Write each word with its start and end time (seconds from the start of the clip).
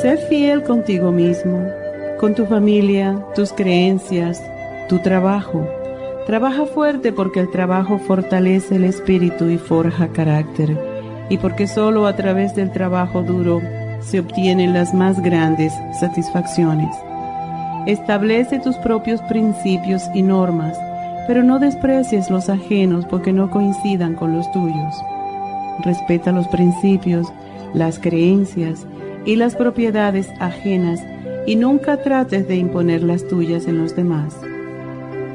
Sé 0.00 0.16
fiel 0.16 0.62
contigo 0.62 1.10
mismo, 1.10 1.58
con 2.20 2.32
tu 2.36 2.46
familia, 2.46 3.18
tus 3.34 3.52
creencias, 3.52 4.40
tu 4.88 5.00
trabajo. 5.00 5.66
Trabaja 6.24 6.66
fuerte 6.66 7.12
porque 7.12 7.40
el 7.40 7.50
trabajo 7.50 7.98
fortalece 7.98 8.76
el 8.76 8.84
espíritu 8.84 9.46
y 9.46 9.58
forja 9.58 10.06
carácter, 10.12 10.78
y 11.28 11.38
porque 11.38 11.66
solo 11.66 12.06
a 12.06 12.14
través 12.14 12.54
del 12.54 12.70
trabajo 12.70 13.22
duro 13.22 13.60
se 14.00 14.20
obtienen 14.20 14.72
las 14.72 14.94
más 14.94 15.20
grandes 15.20 15.72
satisfacciones. 15.98 16.94
Establece 17.86 18.60
tus 18.60 18.76
propios 18.76 19.20
principios 19.22 20.04
y 20.14 20.22
normas, 20.22 20.78
pero 21.26 21.42
no 21.42 21.58
desprecies 21.58 22.30
los 22.30 22.48
ajenos 22.48 23.04
porque 23.06 23.32
no 23.32 23.50
coincidan 23.50 24.14
con 24.14 24.32
los 24.32 24.48
tuyos. 24.52 24.94
Respeta 25.80 26.30
los 26.30 26.46
principios, 26.46 27.26
las 27.74 27.98
creencias, 27.98 28.86
y 29.28 29.36
las 29.36 29.56
propiedades 29.56 30.30
ajenas 30.40 31.04
y 31.46 31.54
nunca 31.56 32.02
trates 32.02 32.48
de 32.48 32.56
imponer 32.56 33.02
las 33.02 33.28
tuyas 33.28 33.66
en 33.66 33.76
los 33.76 33.94
demás. 33.94 34.34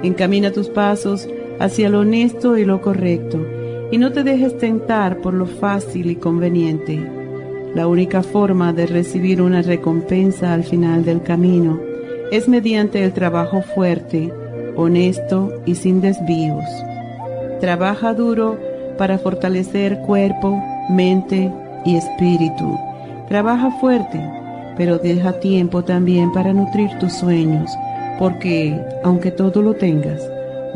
Encamina 0.02 0.52
tus 0.52 0.68
pasos 0.68 1.30
hacia 1.60 1.90
lo 1.90 2.00
honesto 2.00 2.58
y 2.58 2.66
lo 2.66 2.82
correcto 2.82 3.46
y 3.92 4.00
no 4.00 4.12
te 4.12 4.24
dejes 4.24 4.58
tentar 4.58 5.18
por 5.18 5.36
lo 5.36 5.46
fácil 5.46 6.10
y 6.10 6.16
conveniente. 6.16 7.08
La 7.76 7.86
única 7.86 8.24
forma 8.24 8.74
de 8.74 8.88
recibir 8.88 9.44
una 9.44 9.62
recompensa 9.62 10.56
al 10.56 10.64
final 10.64 11.06
del 11.06 11.22
camino 11.22 11.80
es 12.32 12.50
mediante 12.50 13.04
el 13.04 13.14
trabajo 13.14 13.62
fuerte, 13.62 14.34
honesto 14.76 15.54
y 15.68 15.76
sin 15.76 16.02
desvíos. 16.02 16.66
Trabaja 17.62 18.16
duro 18.16 18.58
para 18.98 19.20
fortalecer 19.20 20.00
cuerpo, 20.00 20.60
mente 20.90 21.52
y 21.86 21.96
espíritu 21.96 22.76
Trabaja 23.34 23.72
fuerte, 23.82 24.22
pero 24.78 25.00
deja 25.00 25.40
tiempo 25.40 25.84
también 25.84 26.32
para 26.32 26.54
nutrir 26.54 26.92
tus 27.00 27.14
sueños, 27.14 27.68
porque, 28.20 28.80
aunque 29.04 29.32
todo 29.32 29.64
lo 29.64 29.74
tengas, 29.74 30.22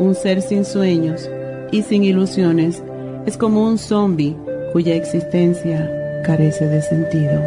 un 0.00 0.16
ser 0.16 0.42
sin 0.42 0.64
sueños 0.64 1.30
y 1.70 1.82
sin 1.82 2.02
ilusiones 2.02 2.82
es 3.26 3.36
como 3.36 3.64
un 3.64 3.78
zombie 3.78 4.36
cuya 4.72 4.96
existencia 4.96 5.88
carece 6.24 6.66
de 6.66 6.82
sentido. 6.82 7.40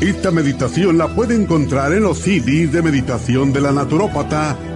Esta 0.00 0.30
meditación 0.30 0.96
la 0.96 1.08
puede 1.08 1.34
encontrar 1.34 1.92
en 1.92 2.04
los 2.04 2.18
CDs 2.18 2.70
de 2.70 2.82
meditación 2.82 3.52
de 3.52 3.60
la 3.62 3.72
naturópata 3.72 4.56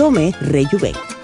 Tome 0.00 0.32
Rejuven. 0.40 1.19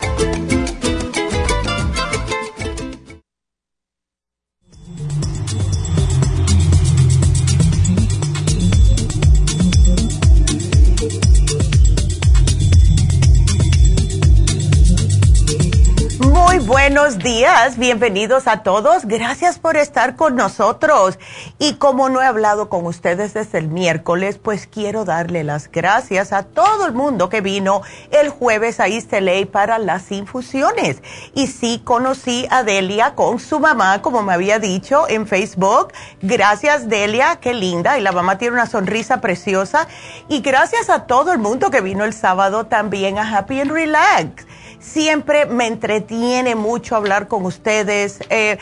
Buenos 16.87 17.19
días, 17.19 17.79
bienvenidos 17.79 18.47
a 18.47 18.63
todos. 18.63 19.07
Gracias 19.07 19.59
por 19.59 19.77
estar 19.77 20.15
con 20.15 20.37
nosotros. 20.37 21.19
Y 21.59 21.75
como 21.75 22.09
no 22.09 22.23
he 22.23 22.25
hablado 22.25 22.69
con 22.69 22.87
ustedes 22.87 23.35
desde 23.35 23.59
el 23.59 23.67
miércoles, 23.67 24.39
pues 24.39 24.69
quiero 24.69 25.05
darle 25.05 25.43
las 25.43 25.69
gracias 25.69 26.33
a 26.33 26.45
todo 26.45 26.87
el 26.87 26.93
mundo 26.93 27.29
que 27.29 27.41
vino 27.41 27.83
el 28.13 28.29
jueves 28.29 28.79
a 28.79 28.87
East 28.87 29.13
para 29.51 29.81
las 29.81 30.13
infusiones. 30.13 31.03
Y 31.35 31.49
sí 31.49 31.83
conocí 31.83 32.47
a 32.51 32.63
Delia 32.63 33.17
con 33.17 33.41
su 33.41 33.59
mamá, 33.59 34.01
como 34.01 34.23
me 34.23 34.33
había 34.33 34.61
dicho 34.61 35.09
en 35.09 35.27
Facebook. 35.27 35.93
Gracias 36.23 36.89
Delia, 36.89 37.41
qué 37.41 37.53
linda. 37.53 37.99
Y 37.99 38.01
la 38.01 38.13
mamá 38.13 38.39
tiene 38.39 38.55
una 38.55 38.67
sonrisa 38.67 39.21
preciosa. 39.21 39.89
Y 40.29 40.41
gracias 40.41 40.89
a 40.89 41.07
todo 41.07 41.33
el 41.33 41.39
mundo 41.39 41.69
que 41.73 41.81
vino 41.81 42.05
el 42.05 42.13
sábado 42.13 42.67
también 42.67 43.19
a 43.19 43.37
Happy 43.37 43.61
and 43.61 43.73
Relax 43.73 44.47
Siempre 44.79 45.47
me 45.47 45.67
entretiene 45.67 46.55
mucho 46.55 46.97
hablar 46.97 47.29
con 47.29 47.45
ustedes, 47.45 48.21
eh, 48.31 48.59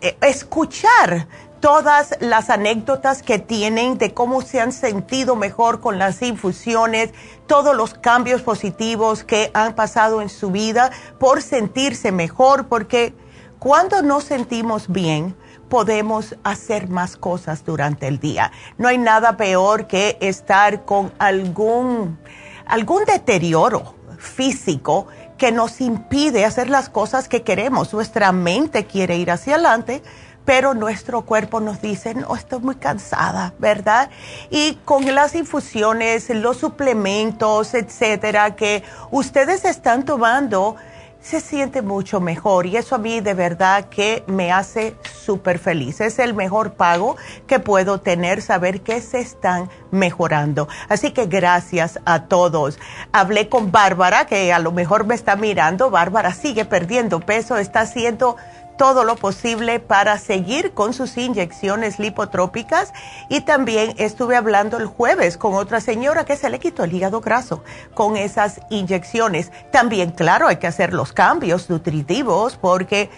eh, 0.00 0.16
escuchar 0.20 1.26
todas 1.60 2.14
las 2.20 2.50
anécdotas 2.50 3.22
que 3.22 3.38
tienen 3.38 3.96
de 3.96 4.12
cómo 4.12 4.42
se 4.42 4.60
han 4.60 4.70
sentido 4.70 5.34
mejor 5.34 5.80
con 5.80 5.98
las 5.98 6.20
infusiones, 6.20 7.14
todos 7.46 7.74
los 7.74 7.94
cambios 7.94 8.42
positivos 8.42 9.24
que 9.24 9.50
han 9.54 9.74
pasado 9.74 10.20
en 10.20 10.28
su 10.28 10.50
vida 10.50 10.90
por 11.18 11.40
sentirse 11.40 12.12
mejor, 12.12 12.66
porque 12.68 13.14
cuando 13.58 14.02
nos 14.02 14.24
sentimos 14.24 14.88
bien, 14.88 15.34
podemos 15.70 16.36
hacer 16.44 16.88
más 16.88 17.16
cosas 17.16 17.64
durante 17.64 18.08
el 18.08 18.18
día. 18.18 18.52
No 18.76 18.88
hay 18.88 18.98
nada 18.98 19.38
peor 19.38 19.86
que 19.86 20.18
estar 20.20 20.84
con 20.84 21.12
algún, 21.18 22.18
algún 22.66 23.06
deterioro 23.06 23.94
físico 24.18 25.06
que 25.38 25.52
nos 25.52 25.80
impide 25.80 26.44
hacer 26.44 26.70
las 26.70 26.88
cosas 26.88 27.28
que 27.28 27.42
queremos. 27.42 27.92
Nuestra 27.92 28.32
mente 28.32 28.86
quiere 28.86 29.16
ir 29.16 29.30
hacia 29.30 29.54
adelante, 29.54 30.02
pero 30.44 30.74
nuestro 30.74 31.22
cuerpo 31.22 31.60
nos 31.60 31.80
dice, 31.80 32.14
no, 32.14 32.36
estoy 32.36 32.60
muy 32.60 32.76
cansada, 32.76 33.54
¿verdad? 33.58 34.10
Y 34.50 34.78
con 34.84 35.12
las 35.14 35.34
infusiones, 35.34 36.28
los 36.30 36.58
suplementos, 36.58 37.74
etcétera, 37.74 38.54
que 38.54 38.82
ustedes 39.10 39.64
están 39.64 40.04
tomando, 40.04 40.76
se 41.24 41.40
siente 41.40 41.80
mucho 41.80 42.20
mejor 42.20 42.66
y 42.66 42.76
eso 42.76 42.96
a 42.96 42.98
mí 42.98 43.20
de 43.20 43.32
verdad 43.32 43.86
que 43.88 44.24
me 44.26 44.52
hace 44.52 44.94
súper 45.24 45.58
feliz. 45.58 46.02
Es 46.02 46.18
el 46.18 46.34
mejor 46.34 46.74
pago 46.74 47.16
que 47.46 47.58
puedo 47.58 47.98
tener, 47.98 48.42
saber 48.42 48.82
que 48.82 49.00
se 49.00 49.20
están 49.20 49.70
mejorando. 49.90 50.68
Así 50.90 51.12
que 51.12 51.24
gracias 51.24 51.98
a 52.04 52.24
todos. 52.24 52.78
Hablé 53.10 53.48
con 53.48 53.72
Bárbara, 53.72 54.26
que 54.26 54.52
a 54.52 54.58
lo 54.58 54.70
mejor 54.70 55.06
me 55.06 55.14
está 55.14 55.34
mirando. 55.34 55.88
Bárbara 55.88 56.34
sigue 56.34 56.66
perdiendo 56.66 57.20
peso, 57.20 57.56
está 57.56 57.80
haciendo 57.80 58.36
todo 58.76 59.04
lo 59.04 59.16
posible 59.16 59.80
para 59.80 60.18
seguir 60.18 60.72
con 60.72 60.92
sus 60.92 61.16
inyecciones 61.16 61.98
lipotrópicas 61.98 62.92
y 63.28 63.42
también 63.42 63.94
estuve 63.98 64.36
hablando 64.36 64.78
el 64.78 64.86
jueves 64.86 65.36
con 65.36 65.54
otra 65.54 65.80
señora 65.80 66.24
que 66.24 66.36
se 66.36 66.50
le 66.50 66.58
quitó 66.58 66.84
el 66.84 66.92
hígado 66.92 67.20
graso 67.20 67.62
con 67.94 68.16
esas 68.16 68.60
inyecciones. 68.70 69.52
También, 69.70 70.10
claro, 70.10 70.48
hay 70.48 70.56
que 70.56 70.66
hacer 70.66 70.92
los 70.92 71.12
cambios 71.12 71.70
nutritivos 71.70 72.56
porque 72.56 73.10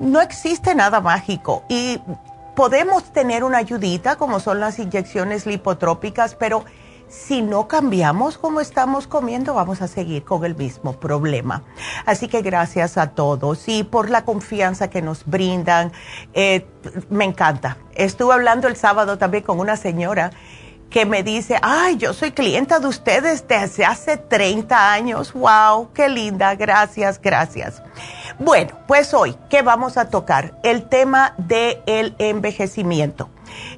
no 0.00 0.20
existe 0.20 0.74
nada 0.74 1.00
mágico 1.00 1.64
y 1.68 2.00
podemos 2.54 3.04
tener 3.12 3.44
una 3.44 3.58
ayudita 3.58 4.16
como 4.16 4.40
son 4.40 4.60
las 4.60 4.78
inyecciones 4.78 5.46
lipotrópicas, 5.46 6.34
pero 6.34 6.64
si 7.12 7.42
no 7.42 7.68
cambiamos 7.68 8.38
como 8.38 8.60
estamos 8.60 9.06
comiendo, 9.06 9.52
vamos 9.52 9.82
a 9.82 9.86
seguir 9.86 10.24
con 10.24 10.46
el 10.46 10.56
mismo 10.56 10.94
problema. 10.94 11.62
Así 12.06 12.26
que 12.26 12.40
gracias 12.40 12.96
a 12.96 13.08
todos 13.08 13.68
y 13.68 13.84
por 13.84 14.08
la 14.08 14.24
confianza 14.24 14.88
que 14.88 15.02
nos 15.02 15.26
brindan. 15.26 15.92
Eh, 16.32 16.66
me 17.10 17.26
encanta. 17.26 17.76
Estuve 17.94 18.32
hablando 18.32 18.66
el 18.66 18.76
sábado 18.76 19.18
también 19.18 19.44
con 19.44 19.60
una 19.60 19.76
señora 19.76 20.30
que 20.88 21.04
me 21.04 21.22
dice, 21.22 21.58
ay, 21.60 21.96
yo 21.96 22.14
soy 22.14 22.32
clienta 22.32 22.78
de 22.78 22.86
ustedes 22.86 23.46
desde 23.46 23.84
hace 23.84 24.16
30 24.16 24.92
años. 24.92 25.34
¡Wow! 25.34 25.90
¡Qué 25.92 26.08
linda! 26.08 26.54
Gracias, 26.54 27.20
gracias. 27.20 27.82
Bueno, 28.38 28.78
pues 28.88 29.12
hoy, 29.12 29.36
¿qué 29.50 29.60
vamos 29.60 29.98
a 29.98 30.08
tocar? 30.08 30.58
El 30.62 30.88
tema 30.88 31.34
del 31.36 32.14
envejecimiento. 32.18 33.28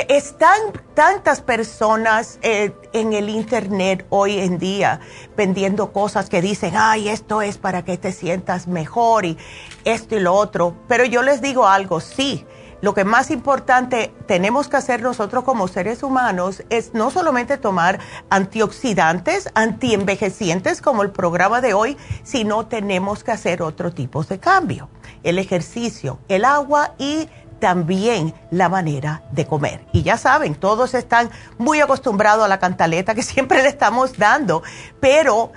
están 0.10 0.60
tantas 0.94 1.42
personas 1.42 2.40
eh, 2.42 2.72
en 2.94 3.14
el 3.14 3.30
Internet 3.30 4.06
hoy 4.10 4.40
en 4.40 4.60
día 4.60 5.00
vendiendo 5.36 5.92
cosas 5.92 6.30
que 6.30 6.42
dicen, 6.42 6.74
ay, 6.76 7.10
esto 7.10 7.42
es 7.42 7.58
para 7.58 7.84
que 7.84 7.98
te 7.98 8.12
sientas 8.12 8.68
mejor 8.68 9.26
y 9.26 9.38
esto 9.86 10.16
y 10.16 10.20
lo 10.20 10.34
otro. 10.34 10.76
Pero 10.88 11.06
yo 11.06 11.24
les 11.24 11.42
digo 11.42 11.68
algo, 11.68 12.00
sí, 12.00 12.46
lo 12.80 12.94
que 12.94 13.06
más 13.06 13.32
importante 13.32 14.14
tenemos 14.28 14.68
que 14.68 14.78
hacer 14.78 15.02
nosotros 15.02 15.44
como 15.44 15.68
seres 15.68 16.04
humanos 16.04 16.64
es 16.70 16.94
no 16.94 17.10
solamente 17.10 17.58
tomar 17.58 18.00
antioxidantes, 18.30 19.50
antienvejecientes 19.56 20.82
como 20.82 21.02
el 21.02 21.10
programa 21.10 21.60
de 21.60 21.74
hoy, 21.74 21.98
sino 22.24 22.68
tenemos 22.68 23.24
que 23.24 23.32
hacer 23.32 23.64
otro 23.64 23.92
tipo 23.92 24.24
de 24.24 24.38
cambio. 24.40 24.90
El 25.24 25.40
ejercicio, 25.40 26.20
el 26.28 26.46
agua 26.46 26.94
y 27.00 27.28
también 27.59 28.33
la 28.51 28.69
manera 28.69 29.24
de 29.31 29.45
comer. 29.45 29.86
Y 29.92 30.04
ya 30.04 30.18
saben, 30.18 30.56
todos 30.56 30.94
están 30.94 31.30
muy 31.57 31.81
acostumbrados 31.81 32.45
a 32.45 32.48
la 32.48 32.59
cantaleta 32.59 33.15
que 33.15 33.24
siempre 33.24 33.62
le 33.62 33.69
estamos 33.69 34.18
dando, 34.18 34.63
pero 35.00 35.51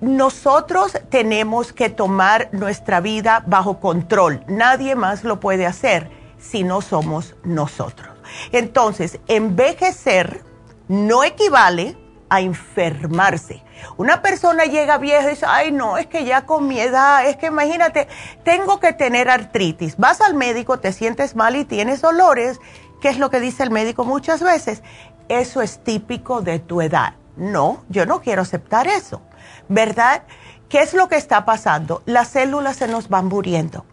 nosotros 0.00 0.98
tenemos 1.10 1.72
que 1.72 1.88
tomar 1.88 2.48
nuestra 2.52 3.00
vida 3.00 3.44
bajo 3.46 3.78
control. 3.78 4.42
Nadie 4.48 4.96
más 4.96 5.22
lo 5.22 5.38
puede 5.38 5.64
hacer 5.64 6.10
si 6.38 6.64
no 6.64 6.80
somos 6.80 7.36
nosotros. 7.44 8.08
Entonces, 8.50 9.20
envejecer 9.28 10.42
no 10.88 11.22
equivale 11.22 11.96
a 12.32 12.40
enfermarse. 12.40 13.62
Una 13.98 14.22
persona 14.22 14.64
llega 14.64 14.96
vieja 14.96 15.26
y 15.26 15.30
dice, 15.32 15.44
ay 15.46 15.70
no, 15.70 15.98
es 15.98 16.06
que 16.06 16.24
ya 16.24 16.46
con 16.46 16.66
mi 16.66 16.80
edad, 16.80 17.26
es 17.26 17.36
que 17.36 17.48
imagínate, 17.48 18.08
tengo 18.42 18.80
que 18.80 18.94
tener 18.94 19.28
artritis. 19.28 19.98
Vas 19.98 20.22
al 20.22 20.32
médico, 20.32 20.78
te 20.78 20.94
sientes 20.94 21.36
mal 21.36 21.56
y 21.56 21.66
tienes 21.66 22.00
dolores. 22.00 22.58
¿Qué 23.02 23.10
es 23.10 23.18
lo 23.18 23.28
que 23.28 23.38
dice 23.38 23.64
el 23.64 23.70
médico 23.70 24.06
muchas 24.06 24.42
veces? 24.42 24.82
Eso 25.28 25.60
es 25.60 25.84
típico 25.84 26.40
de 26.40 26.58
tu 26.58 26.80
edad. 26.80 27.16
No, 27.36 27.84
yo 27.90 28.06
no 28.06 28.22
quiero 28.22 28.40
aceptar 28.40 28.86
eso. 28.86 29.20
¿Verdad? 29.68 30.22
¿Qué 30.70 30.78
es 30.78 30.94
lo 30.94 31.08
que 31.08 31.16
está 31.16 31.44
pasando? 31.44 32.02
Las 32.06 32.28
células 32.28 32.76
se 32.76 32.88
nos 32.88 33.10
van 33.10 33.26
muriendo. 33.26 33.84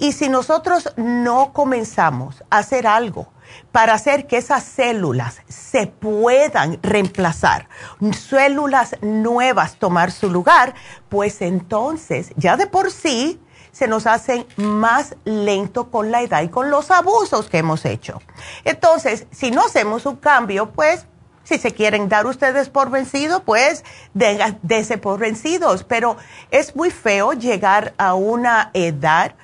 Y 0.00 0.12
si 0.12 0.28
nosotros 0.28 0.92
no 0.96 1.52
comenzamos 1.52 2.42
a 2.50 2.58
hacer 2.58 2.88
algo, 2.88 3.28
para 3.72 3.94
hacer 3.94 4.26
que 4.26 4.38
esas 4.38 4.64
células 4.64 5.42
se 5.48 5.86
puedan 5.86 6.78
reemplazar, 6.82 7.68
células 8.12 8.96
nuevas 9.02 9.76
tomar 9.76 10.10
su 10.10 10.30
lugar, 10.30 10.74
pues 11.08 11.42
entonces 11.42 12.32
ya 12.36 12.56
de 12.56 12.66
por 12.66 12.90
sí 12.90 13.40
se 13.72 13.86
nos 13.86 14.06
hacen 14.06 14.46
más 14.56 15.14
lento 15.24 15.90
con 15.90 16.10
la 16.10 16.22
edad 16.22 16.42
y 16.42 16.48
con 16.48 16.70
los 16.70 16.90
abusos 16.90 17.48
que 17.48 17.58
hemos 17.58 17.84
hecho. 17.84 18.20
Entonces, 18.64 19.26
si 19.30 19.50
no 19.50 19.64
hacemos 19.64 20.04
un 20.06 20.16
cambio, 20.16 20.70
pues 20.70 21.06
si 21.44 21.58
se 21.58 21.72
quieren 21.72 22.08
dar 22.08 22.26
ustedes 22.26 22.68
por 22.68 22.90
vencido, 22.90 23.44
pues 23.44 23.84
dése 24.14 24.98
por 24.98 25.18
vencidos. 25.18 25.84
Pero 25.84 26.16
es 26.50 26.76
muy 26.76 26.90
feo 26.90 27.32
llegar 27.32 27.94
a 27.98 28.14
una 28.14 28.70
edad 28.74 29.34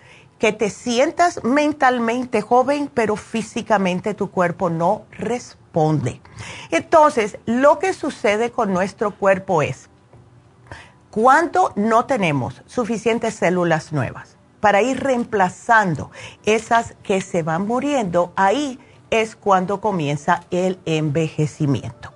que 0.45 0.53
te 0.53 0.69
sientas 0.69 1.43
mentalmente 1.43 2.43
joven, 2.43 2.91
pero 2.93 3.17
físicamente 3.17 4.13
tu 4.13 4.31
cuerpo 4.31 4.69
no 4.69 5.07
responde. 5.11 6.21
Entonces, 6.71 7.39
lo 7.47 7.79
que 7.79 7.95
sucede 7.95 8.51
con 8.51 8.71
nuestro 8.71 9.13
cuerpo 9.13 9.63
es, 9.63 9.89
cuando 11.11 11.73
no 11.77 12.05
tenemos 12.05 12.61
suficientes 12.67 13.37
células 13.37 13.91
nuevas 13.91 14.37
para 14.61 14.83
ir 14.83 15.03
reemplazando 15.03 16.11
esas 16.45 16.95
que 17.03 17.23
se 17.23 17.43
van 17.43 17.67
muriendo, 17.67 18.35
ahí 18.37 18.79
es 19.09 19.37
cuando 19.37 19.81
comienza 19.81 20.43
el 20.51 20.79
envejecimiento. 20.85 22.13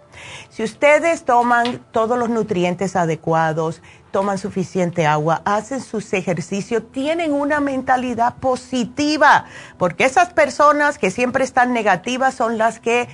Si 0.50 0.62
ustedes 0.62 1.24
toman 1.24 1.78
todos 1.92 2.18
los 2.18 2.28
nutrientes 2.28 2.96
adecuados, 2.96 3.80
toman 4.10 4.38
suficiente 4.38 5.06
agua, 5.06 5.42
hacen 5.44 5.80
sus 5.80 6.12
ejercicios, 6.12 6.82
tienen 6.92 7.32
una 7.32 7.60
mentalidad 7.60 8.36
positiva, 8.36 9.46
porque 9.76 10.04
esas 10.04 10.32
personas 10.32 10.98
que 10.98 11.10
siempre 11.10 11.44
están 11.44 11.72
negativas 11.72 12.34
son 12.34 12.58
las 12.58 12.80
que 12.80 13.08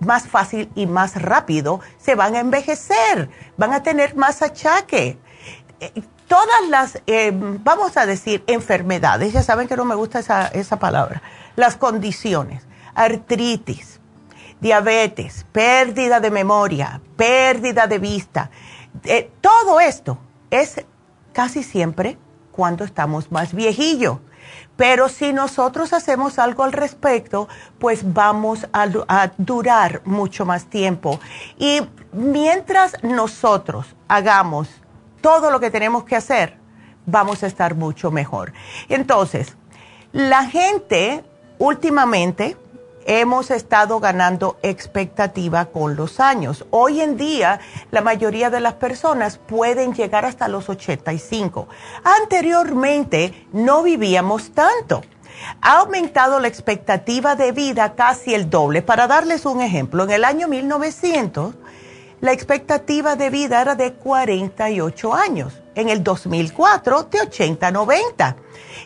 más 0.00 0.26
fácil 0.26 0.70
y 0.74 0.86
más 0.86 1.20
rápido 1.20 1.80
se 1.98 2.14
van 2.14 2.34
a 2.34 2.40
envejecer, 2.40 3.30
van 3.56 3.72
a 3.72 3.82
tener 3.82 4.16
más 4.16 4.42
achaque. 4.42 5.18
Eh, 5.80 6.02
todas 6.26 6.68
las, 6.68 7.02
eh, 7.06 7.32
vamos 7.32 7.96
a 7.96 8.06
decir, 8.06 8.44
enfermedades, 8.46 9.32
ya 9.32 9.42
saben 9.42 9.66
que 9.66 9.76
no 9.76 9.84
me 9.84 9.94
gusta 9.94 10.20
esa, 10.20 10.46
esa 10.48 10.78
palabra, 10.78 11.22
las 11.56 11.76
condiciones, 11.76 12.62
artritis, 12.94 14.00
diabetes, 14.60 15.46
pérdida 15.52 16.20
de 16.20 16.30
memoria, 16.30 17.00
pérdida 17.16 17.86
de 17.86 17.98
vista, 17.98 18.50
eh, 19.04 19.30
todo 19.40 19.80
esto 19.80 20.18
es 20.50 20.84
casi 21.32 21.62
siempre 21.62 22.18
cuando 22.52 22.84
estamos 22.84 23.30
más 23.30 23.54
viejillos. 23.54 24.18
Pero 24.76 25.08
si 25.08 25.32
nosotros 25.32 25.92
hacemos 25.92 26.38
algo 26.38 26.64
al 26.64 26.72
respecto, 26.72 27.48
pues 27.78 28.00
vamos 28.14 28.66
a, 28.72 28.88
a, 29.08 29.30
durar 29.36 30.00
mucho 30.04 30.46
más 30.46 30.66
tiempo. 30.66 31.20
Y 31.58 31.82
mientras 32.12 33.02
nosotros 33.02 33.94
hagamos 34.08 34.68
todo 35.20 35.50
lo 35.50 35.60
que 35.60 35.70
tenemos 35.70 36.04
que 36.04 36.16
hacer, 36.16 36.56
vamos 37.06 37.42
a 37.42 37.46
estar 37.46 37.74
mucho 37.74 38.10
mejor. 38.10 38.52
Entonces, 38.88 39.56
la 40.12 40.46
gente 40.46 41.24
últimamente 41.58 42.56
hemos 43.06 43.50
estado 43.50 44.00
ganando 44.00 44.58
expectativa 44.62 45.66
con 45.66 45.96
los 45.96 46.20
años. 46.20 46.64
Hoy 46.70 47.00
en 47.00 47.16
día, 47.16 47.60
la 47.90 48.00
mayoría 48.00 48.50
de 48.50 48.60
las 48.60 48.74
personas 48.74 49.38
pueden 49.38 49.94
llegar 49.94 50.24
hasta 50.24 50.48
los 50.48 50.68
85. 50.68 51.68
Anteriormente, 52.22 53.46
no 53.52 53.82
vivíamos 53.82 54.52
tanto. 54.52 55.02
Ha 55.62 55.78
aumentado 55.78 56.38
la 56.38 56.48
expectativa 56.48 57.34
de 57.34 57.52
vida 57.52 57.94
casi 57.94 58.34
el 58.34 58.50
doble. 58.50 58.82
Para 58.82 59.06
darles 59.06 59.46
un 59.46 59.60
ejemplo, 59.60 60.04
en 60.04 60.10
el 60.10 60.24
año 60.24 60.48
1900, 60.48 61.54
la 62.20 62.32
expectativa 62.32 63.16
de 63.16 63.30
vida 63.30 63.62
era 63.62 63.74
de 63.74 63.94
48 63.94 65.14
años. 65.14 65.54
En 65.74 65.88
el 65.88 66.04
2004, 66.04 67.04
de 67.04 67.20
80 67.22 67.66
a 67.66 67.70
90. 67.70 68.36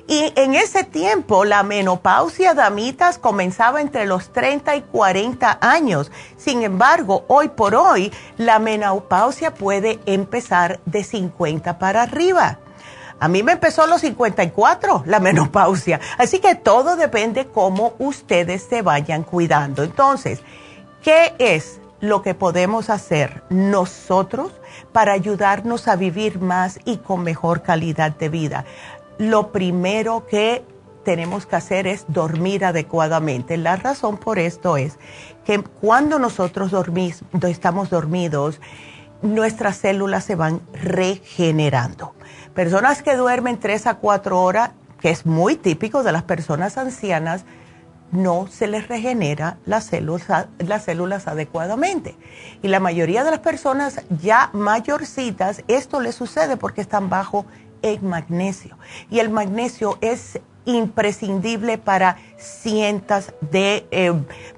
Y 0.06 0.32
en 0.36 0.54
ese 0.54 0.84
tiempo, 0.84 1.46
la 1.46 1.62
menopausia, 1.62 2.52
damitas, 2.52 3.16
comenzaba 3.18 3.80
entre 3.80 4.04
los 4.04 4.32
30 4.32 4.76
y 4.76 4.82
40 4.82 5.58
años. 5.62 6.12
Sin 6.36 6.62
embargo, 6.62 7.24
hoy 7.28 7.48
por 7.48 7.74
hoy, 7.74 8.12
la 8.36 8.58
menopausia 8.58 9.54
puede 9.54 9.98
empezar 10.04 10.80
de 10.84 11.04
50 11.04 11.78
para 11.78 12.02
arriba. 12.02 12.58
A 13.18 13.28
mí 13.28 13.42
me 13.42 13.52
empezó 13.52 13.82
a 13.82 13.86
los 13.86 14.02
54 14.02 15.04
la 15.06 15.20
menopausia. 15.20 16.00
Así 16.18 16.38
que 16.38 16.54
todo 16.54 16.96
depende 16.96 17.46
cómo 17.46 17.94
ustedes 17.98 18.62
se 18.62 18.82
vayan 18.82 19.22
cuidando. 19.22 19.82
Entonces, 19.82 20.42
¿qué 21.02 21.34
es 21.38 21.80
lo 22.04 22.20
que 22.20 22.34
podemos 22.34 22.90
hacer 22.90 23.42
nosotros 23.48 24.52
para 24.92 25.12
ayudarnos 25.12 25.88
a 25.88 25.96
vivir 25.96 26.38
más 26.38 26.78
y 26.84 26.98
con 26.98 27.22
mejor 27.22 27.62
calidad 27.62 28.12
de 28.12 28.28
vida. 28.28 28.64
Lo 29.18 29.52
primero 29.52 30.26
que 30.26 30.64
tenemos 31.04 31.46
que 31.46 31.56
hacer 31.56 31.86
es 31.86 32.04
dormir 32.08 32.64
adecuadamente. 32.64 33.56
La 33.56 33.76
razón 33.76 34.16
por 34.16 34.38
esto 34.38 34.76
es 34.76 34.98
que 35.44 35.62
cuando 35.62 36.18
nosotros 36.18 36.70
dormimos, 36.70 37.22
estamos 37.42 37.90
dormidos, 37.90 38.60
nuestras 39.22 39.76
células 39.76 40.24
se 40.24 40.34
van 40.34 40.60
regenerando. 40.72 42.14
Personas 42.54 43.02
que 43.02 43.16
duermen 43.16 43.58
3 43.58 43.86
a 43.86 43.94
4 43.94 44.40
horas, 44.40 44.70
que 45.00 45.10
es 45.10 45.26
muy 45.26 45.56
típico 45.56 46.02
de 46.02 46.12
las 46.12 46.22
personas 46.22 46.78
ancianas, 46.78 47.44
no 48.12 48.46
se 48.46 48.68
les 48.68 48.86
regenera 48.86 49.58
las 49.66 49.84
células, 49.84 50.46
las 50.58 50.84
células 50.84 51.26
adecuadamente. 51.26 52.16
Y 52.62 52.68
la 52.68 52.80
mayoría 52.80 53.24
de 53.24 53.32
las 53.32 53.40
personas 53.40 54.02
ya 54.22 54.50
mayorcitas, 54.52 55.62
esto 55.68 56.00
les 56.00 56.14
sucede 56.14 56.56
porque 56.56 56.80
están 56.80 57.10
bajo 57.10 57.44
en 57.84 58.08
magnesio. 58.08 58.78
Y 59.10 59.18
el 59.20 59.28
magnesio 59.30 59.98
es 60.00 60.40
imprescindible 60.64 61.76
para 61.76 62.16
cientos 62.38 63.34
de, 63.42 63.86
eh, 63.90 64.12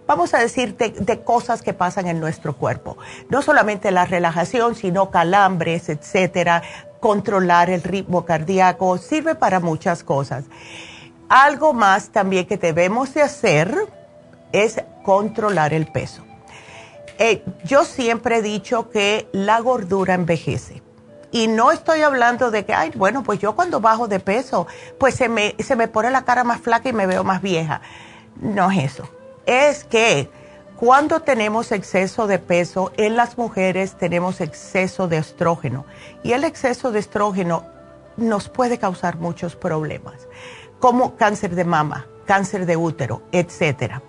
vamos 0.07 0.33
a 0.33 0.39
decir, 0.39 0.77
de, 0.77 1.21
cosas 1.23 1.63
que 1.63 1.75
pasan 1.75 2.07
en 2.07 2.21
nuestro 2.21 2.57
cuerpo. 2.57 2.97
No 3.29 3.43
solamente 3.43 3.91
la 3.91 4.05
relajación, 4.05 4.77
sino 4.77 5.11
calambres, 5.11 5.89
etcétera, 5.89 6.63
controlar 7.01 7.69
el 7.69 7.83
ritmo 7.83 8.25
cardíaco, 8.25 8.97
sirve 8.99 9.35
para 9.35 9.59
muchas 9.59 10.05
cosas. 10.05 10.45
Algo 11.29 11.73
más 11.73 12.11
también 12.11 12.47
que 12.47 12.57
debemos 12.57 13.13
de 13.13 13.23
hacer 13.23 13.75
es 14.53 14.81
controlar 15.05 15.75
el 15.75 15.87
peso. 15.87 16.23
Eh, 17.19 17.43
yo 17.65 17.85
siempre 17.85 18.37
he 18.37 18.43
dicho 18.43 18.91
que 18.91 19.29
la 19.33 19.59
gordura 19.59 20.15
envejece. 20.15 20.86
Y 21.31 21.49
no 21.49 21.73
estoy 21.73 22.03
hablando 22.03 22.51
de 22.51 22.65
que, 22.65 22.75
ay, 22.75 22.93
bueno, 22.95 23.23
pues 23.23 23.39
yo 23.39 23.55
cuando 23.55 23.81
bajo 23.81 24.09
de 24.09 24.21
peso, 24.21 24.67
pues 24.99 25.15
se 25.15 25.29
me, 25.29 25.55
se 25.59 25.77
me 25.77 25.89
pone 25.89 26.11
la 26.11 26.25
cara 26.25 26.45
más 26.45 26.61
flaca 26.61 26.89
y 26.89 26.93
me 26.93 27.07
veo 27.07 27.25
más 27.25 27.43
vieja. 27.43 27.81
No 28.41 28.71
es 28.71 28.93
eso. 28.93 29.09
Es 29.45 29.85
que 29.85 30.31
cuando 30.77 31.21
tenemos 31.21 31.73
exceso 31.73 32.27
de 32.27 32.39
peso, 32.39 32.93
en 32.97 33.17
las 33.17 33.39
mujeres 33.39 33.97
tenemos 33.97 34.41
exceso 34.41 35.09
de 35.09 35.19
estrógeno. 35.19 35.85
Y 36.23 36.33
el 36.33 36.45
exceso 36.45 36.93
de 36.93 37.01
estrógeno 37.01 37.65
nos 38.17 38.49
puede 38.49 38.79
causar 38.79 39.17
muchos 39.17 39.57
problemas 39.57 40.27
como 40.79 41.17
cáncer 41.17 41.55
de 41.55 41.65
mama, 41.65 42.07
cáncer 42.27 42.67
de 42.67 42.77
útero, 42.77 43.23
etcétera. 43.33 44.03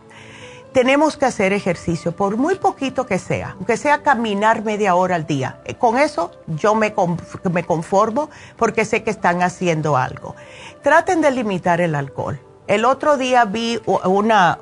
Tenemos 0.78 1.18
que 1.18 1.26
hacer 1.26 1.54
ejercicio, 1.54 2.16
por 2.16 2.38
muy 2.38 2.54
poquito 2.54 3.08
que 3.08 3.18
sea, 3.18 3.56
aunque 3.58 3.78
sea 3.78 4.04
caminar 4.04 4.64
media 4.64 4.94
hora 4.94 5.16
al 5.16 5.26
día. 5.26 5.60
Eh, 5.66 5.74
con 5.74 5.98
eso 5.98 6.30
yo 6.46 6.76
me, 6.76 6.94
conformo 6.94 8.30
porque 8.58 8.86
sé 8.86 9.02
que 9.02 9.10
están 9.10 9.42
haciendo 9.42 9.98
algo. 9.98 10.36
Traten 10.84 11.20
de 11.22 11.32
limitar 11.32 11.82
el 11.82 11.96
alcohol. 11.96 12.40
El 12.68 12.86
otro 12.86 13.18
día 13.18 13.46
vi 13.46 13.82
una, 13.88 14.60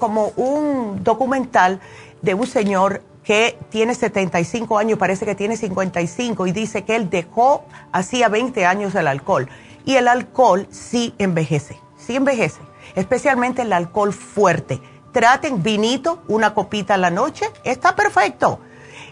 como 0.00 0.32
un 0.34 1.04
documental 1.04 1.78
de 2.20 2.34
un 2.34 2.48
señor 2.48 3.00
que 3.22 3.56
tiene 3.68 3.94
75 3.94 4.76
años, 4.76 4.98
parece 4.98 5.24
que 5.24 5.36
tiene 5.36 5.56
55, 5.56 6.48
y 6.48 6.50
dice 6.50 6.82
que 6.82 6.96
él 6.96 7.10
dejó 7.10 7.64
hacía 7.92 8.28
20 8.28 8.66
años 8.66 8.92
el 8.96 9.06
alcohol 9.06 9.48
y 9.84 9.94
el 9.94 10.08
alcohol 10.08 10.66
sí 10.72 11.14
envejece, 11.18 11.80
sí 11.96 12.16
envejece, 12.16 12.60
especialmente 12.96 13.62
el 13.62 13.72
alcohol 13.72 14.12
fuerte. 14.12 14.80
Traten 15.16 15.62
vinito, 15.62 16.22
una 16.28 16.52
copita 16.52 16.92
a 16.92 16.98
la 16.98 17.08
noche, 17.08 17.46
está 17.64 17.96
perfecto. 17.96 18.60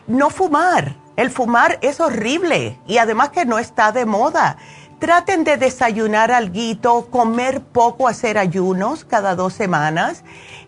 No 0.06 0.28
fumar, 0.28 0.96
el 1.16 1.30
fumar 1.30 1.78
es 1.80 1.98
horrible 1.98 2.78
y 2.86 2.98
además 2.98 3.30
que 3.30 3.46
no 3.46 3.58
está 3.58 3.90
de 3.90 4.04
moda. 4.04 4.58
Traten 4.98 5.44
de 5.44 5.56
desayunar 5.56 6.30
algo, 6.30 7.06
comer 7.06 7.62
poco, 7.62 8.06
hacer 8.06 8.36
ayunos 8.36 9.06
cada 9.06 9.34
dos 9.34 9.54
semanas 9.54 10.24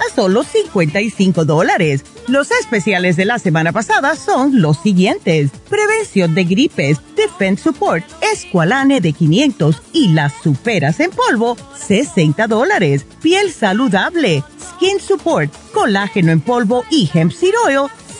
a 0.00 0.14
solo 0.14 0.42
55 0.42 1.44
dólares. 1.44 2.04
Los 2.28 2.50
especiales 2.50 3.16
de 3.16 3.24
la 3.24 3.38
semana 3.38 3.72
pasada 3.72 4.16
son 4.16 4.60
los 4.60 4.78
siguientes. 4.78 5.50
Prevención 5.68 6.34
de 6.34 6.44
gripes, 6.44 6.98
Defense 7.16 7.62
Support, 7.64 8.04
Esqualane 8.32 9.00
de 9.00 9.12
500 9.12 9.82
y 9.92 10.08
las 10.08 10.32
superas 10.42 11.00
en 11.00 11.10
polvo, 11.10 11.56
60 11.76 12.46
dólares. 12.46 13.06
Piel 13.22 13.52
saludable, 13.52 14.44
Skin 14.60 15.00
Support, 15.00 15.52
colágeno 15.72 16.32
en 16.32 16.40
polvo 16.40 16.84
y 16.90 17.10
hemp 17.12 17.32
seed 17.32 17.54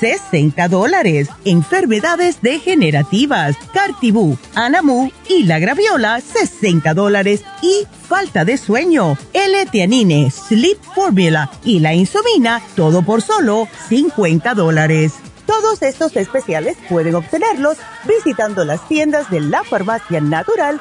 60 0.00 0.68
dólares. 0.68 1.28
Enfermedades 1.44 2.40
degenerativas, 2.40 3.56
Cartibú, 3.72 4.38
Anamu 4.54 5.10
y 5.28 5.44
la 5.44 5.58
graviola, 5.58 6.20
60 6.20 6.94
dólares. 6.94 7.44
Y 7.62 7.86
falta 8.08 8.44
de 8.44 8.56
sueño, 8.56 9.16
L-Tianine, 9.34 10.30
Sleep 10.30 10.78
Formula 10.94 11.50
y 11.64 11.80
la 11.80 11.94
insomina, 11.94 12.62
todo 12.74 13.02
por 13.02 13.22
solo 13.22 13.68
50 13.88 14.54
dólares. 14.54 15.12
Todos 15.46 15.82
estos 15.82 16.16
especiales 16.16 16.76
pueden 16.88 17.16
obtenerlos 17.16 17.76
visitando 18.06 18.64
las 18.64 18.86
tiendas 18.88 19.30
de 19.30 19.40
la 19.40 19.64
farmacia 19.64 20.20
natural 20.20 20.80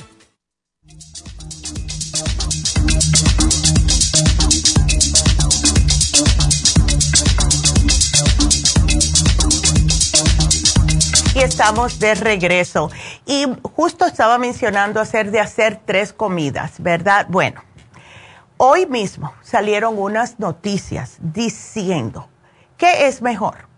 Y 11.33 11.39
estamos 11.39 11.97
de 11.99 12.13
regreso. 12.15 12.91
Y 13.25 13.45
justo 13.63 14.05
estaba 14.05 14.37
mencionando 14.37 14.99
hacer 14.99 15.31
de 15.31 15.39
hacer 15.39 15.79
tres 15.85 16.11
comidas, 16.11 16.73
¿verdad? 16.79 17.25
Bueno, 17.29 17.63
hoy 18.57 18.85
mismo 18.85 19.33
salieron 19.41 19.97
unas 19.97 20.39
noticias 20.39 21.17
diciendo 21.21 22.27
que 22.75 23.07
es 23.07 23.21
mejor 23.21 23.69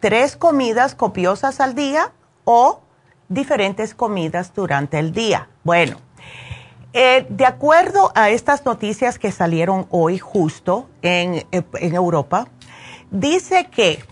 tres 0.00 0.36
comidas 0.36 0.96
copiosas 0.96 1.60
al 1.60 1.76
día 1.76 2.10
o 2.44 2.80
diferentes 3.28 3.94
comidas 3.94 4.52
durante 4.52 4.98
el 4.98 5.12
día. 5.12 5.48
Bueno, 5.62 5.96
eh, 6.92 7.24
de 7.28 7.46
acuerdo 7.46 8.10
a 8.16 8.30
estas 8.30 8.64
noticias 8.64 9.20
que 9.20 9.30
salieron 9.30 9.86
hoy 9.90 10.18
justo 10.18 10.88
en, 11.02 11.46
en 11.52 11.94
Europa, 11.94 12.48
dice 13.12 13.68
que 13.70 14.02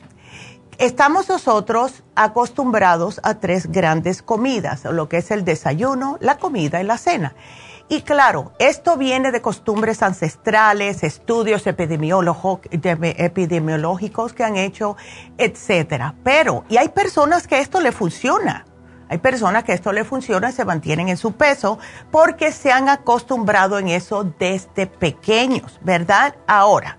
estamos 0.79 1.29
nosotros 1.29 2.05
acostumbrados 2.15 3.21
a 3.23 3.35
tres 3.35 3.71
grandes 3.71 4.23
comidas, 4.23 4.85
lo 4.85 5.09
que 5.09 5.19
es 5.19 5.31
el 5.31 5.45
desayuno, 5.45 6.17
la 6.21 6.39
comida 6.39 6.81
y 6.81 6.85
la 6.85 6.97
cena. 6.97 7.35
Y 7.91 8.03
claro, 8.03 8.53
esto 8.59 8.99
viene 8.99 9.33
de 9.33 9.41
costumbres 9.41 10.03
ancestrales, 10.03 11.03
estudios 11.03 11.67
epidemiológicos 11.67 14.35
que 14.35 14.45
han 14.45 14.57
hecho, 14.57 14.99
etcétera. 15.39 16.15
Pero, 16.23 16.65
y 16.69 16.77
hay 16.77 16.91
personas 16.91 17.47
que 17.47 17.61
esto 17.61 17.81
le 17.81 17.93
funciona. 17.93 18.67
Hay 19.09 19.17
personas 19.19 19.65
que 19.65 19.73
esto 19.73 19.93
le 19.93 20.05
funciona 20.05 20.51
y 20.51 20.53
se 20.53 20.67
mantienen 20.67 21.09
en 21.09 21.17
su 21.17 21.33
peso 21.33 21.79
porque 22.11 22.53
se 22.53 22.71
han 22.71 22.91
acostumbrado 22.91 23.79
en 23.79 23.89
eso 23.89 24.31
desde 24.39 24.87
pequeños, 24.87 25.81
¿verdad? 25.83 26.37
Ahora, 26.47 26.99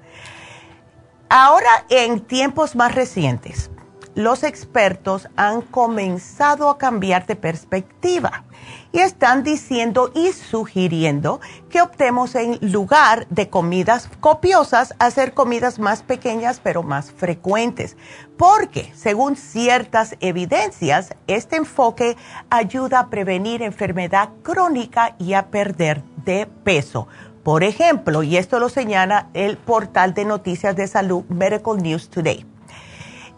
ahora 1.30 1.86
en 1.90 2.22
tiempos 2.22 2.76
más 2.76 2.94
recientes, 2.94 3.70
los 4.16 4.44
expertos 4.44 5.30
han 5.38 5.62
comenzado 5.62 6.70
a 6.70 6.78
cambiar 6.78 7.26
de 7.26 7.36
perspectiva 7.36 8.44
y 8.92 9.00
están 9.00 9.44
diciendo 9.44 10.12
y 10.16 10.34
sugiriendo 10.34 11.40
que 11.70 11.82
optemos 11.82 12.36
en 12.36 12.58
lugar 12.60 13.28
de 13.30 13.50
comidas 13.50 14.10
copiosas, 14.20 14.96
hacer 15.00 15.34
comidas 15.34 15.80
más 15.80 16.02
pequeñas 16.02 16.60
pero 16.62 16.82
más 16.82 17.12
frecuentes. 17.12 17.96
Porque, 18.36 18.92
según 18.96 19.36
ciertas 19.36 20.16
evidencias, 20.20 21.16
este 21.28 21.58
enfoque 21.58 22.18
ayuda 22.50 23.00
a 23.00 23.10
prevenir 23.10 23.62
enfermedad 23.62 24.30
crónica 24.42 25.16
y 25.20 25.34
a 25.34 25.48
perder 25.48 26.04
de 26.26 26.48
peso. 26.64 27.08
Por 27.50 27.64
ejemplo, 27.64 28.22
y 28.22 28.38
esto 28.38 28.60
lo 28.60 28.70
señala 28.70 29.30
el 29.34 29.58
portal 29.58 30.14
de 30.14 30.24
noticias 30.24 30.76
de 30.76 30.86
salud 30.86 31.24
Medical 31.30 31.78
News 31.82 32.08
Today. 32.08 32.46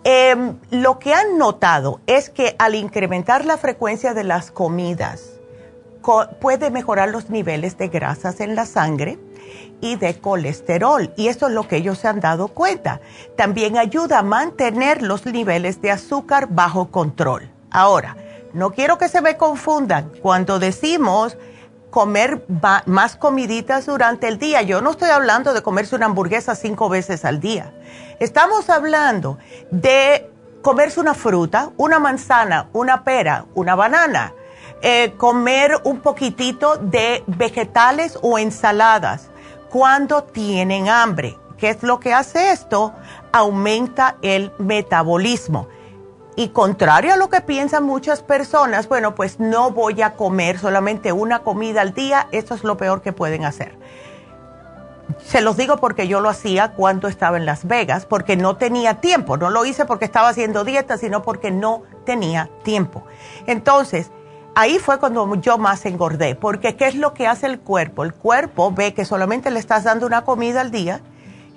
Em, 0.04 0.58
lo 0.70 1.00
que 1.00 1.14
han 1.14 1.38
notado 1.38 2.02
es 2.08 2.30
que 2.30 2.54
al 2.60 2.76
incrementar 2.76 3.46
la 3.46 3.58
frecuencia 3.58 4.14
de 4.14 4.26
las 4.26 4.52
comidas, 4.52 5.40
puede 6.42 6.72
mejorar 6.72 7.08
los 7.08 7.30
niveles 7.30 7.78
de 7.78 7.88
grasas 7.88 8.42
en 8.42 8.54
la 8.54 8.66
sangre 8.66 9.18
y 9.80 9.96
de 9.96 10.20
colesterol. 10.20 11.14
Y 11.16 11.30
eso 11.30 11.48
es 11.48 11.54
lo 11.54 11.70
que 11.70 11.78
ellos 11.78 11.98
se 11.98 12.10
han 12.10 12.20
dado 12.20 12.50
cuenta. 12.50 13.00
También 13.38 13.78
ayuda 13.78 14.20
a 14.20 14.24
mantener 14.24 15.04
los 15.04 15.26
niveles 15.26 15.82
de 15.82 15.92
azúcar 15.92 16.50
bajo 16.50 16.92
control. 16.92 17.50
Ahora, 17.70 18.18
no 18.52 18.72
quiero 18.72 18.98
que 18.98 19.08
se 19.08 19.22
me 19.22 19.38
confundan. 19.38 20.12
Cuando 20.22 20.60
decimos 20.60 21.38
comer 21.92 22.44
más 22.88 23.16
comiditas 23.16 23.86
durante 23.86 24.28
el 24.28 24.40
día, 24.40 24.64
yo 24.64 24.82
no 24.82 24.92
estoy 24.92 25.10
hablando 25.10 25.54
de 25.54 25.62
comerse 25.62 25.96
una 25.96 26.08
hamburguesa 26.08 26.56
cinco 26.56 26.90
veces 26.90 27.24
al 27.26 27.40
día. 27.40 27.74
Estamos 28.20 28.70
hablando 28.70 29.38
de 29.70 30.32
comerse 30.64 31.00
una 31.00 31.14
fruta, 31.14 31.70
una 31.78 32.00
manzana, 32.00 32.70
una 32.74 33.04
pera, 33.04 33.46
una 33.54 33.76
banana 33.76 34.34
eh, 34.84 35.14
comer 35.16 35.80
un 35.84 36.00
poquitito 36.00 36.76
de 36.78 37.24
vegetales 37.28 38.18
o 38.24 38.40
ensaladas 38.40 39.30
cuando 39.70 40.24
tienen 40.24 40.90
hambre. 40.90 41.38
¿Qué 41.58 41.70
es 41.70 41.84
lo 41.84 42.00
que 42.00 42.16
hace 42.16 42.52
esto? 42.52 42.94
Aumenta 43.32 44.18
el 44.24 44.52
metabolismo. 44.58 45.68
Y 46.36 46.50
contrario 46.50 47.14
a 47.14 47.18
lo 47.18 47.30
que 47.30 47.42
piensan 47.42 47.84
muchas 47.84 48.24
personas, 48.24 48.88
bueno, 48.88 49.16
pues 49.16 49.40
no 49.40 49.72
voy 49.72 50.02
a 50.02 50.14
comer 50.14 50.60
solamente 50.60 51.12
una 51.12 51.40
comida 51.40 51.82
al 51.82 51.94
día, 51.94 52.28
eso 52.32 52.56
es 52.56 52.64
lo 52.64 52.78
peor 52.78 53.02
que 53.02 53.12
pueden 53.12 53.44
hacer. 53.44 53.78
Se 55.26 55.42
los 55.42 55.58
digo 55.58 55.78
porque 55.78 56.08
yo 56.08 56.22
lo 56.22 56.30
hacía 56.30 56.72
cuando 56.72 57.10
estaba 57.10 57.36
en 57.36 57.46
Las 57.46 57.66
Vegas, 57.68 58.06
porque 58.06 58.38
no 58.38 58.56
tenía 58.56 59.02
tiempo, 59.02 59.36
no 59.36 59.50
lo 59.50 59.66
hice 59.66 59.86
porque 59.86 60.06
estaba 60.06 60.30
haciendo 60.30 60.64
dieta, 60.64 60.98
sino 60.98 61.22
porque 61.22 61.52
no 61.52 61.84
tenía 62.06 62.50
tiempo. 62.64 63.04
Entonces, 63.46 64.10
ahí 64.56 64.80
fue 64.80 65.00
cuando 65.00 65.36
yo 65.36 65.58
más 65.58 65.86
engordé, 65.86 66.36
porque 66.36 66.78
¿qué 66.78 66.88
es 66.88 66.96
lo 66.96 67.14
que 67.14 67.28
hace 67.28 67.48
el 67.48 67.60
cuerpo? 67.60 68.04
El 68.04 68.14
cuerpo 68.14 68.72
ve 68.72 68.94
que 68.94 69.04
solamente 69.04 69.52
le 69.52 69.60
estás 69.60 69.84
dando 69.84 70.08
una 70.08 70.24
comida 70.24 70.62
al 70.62 70.72
día 70.72 71.02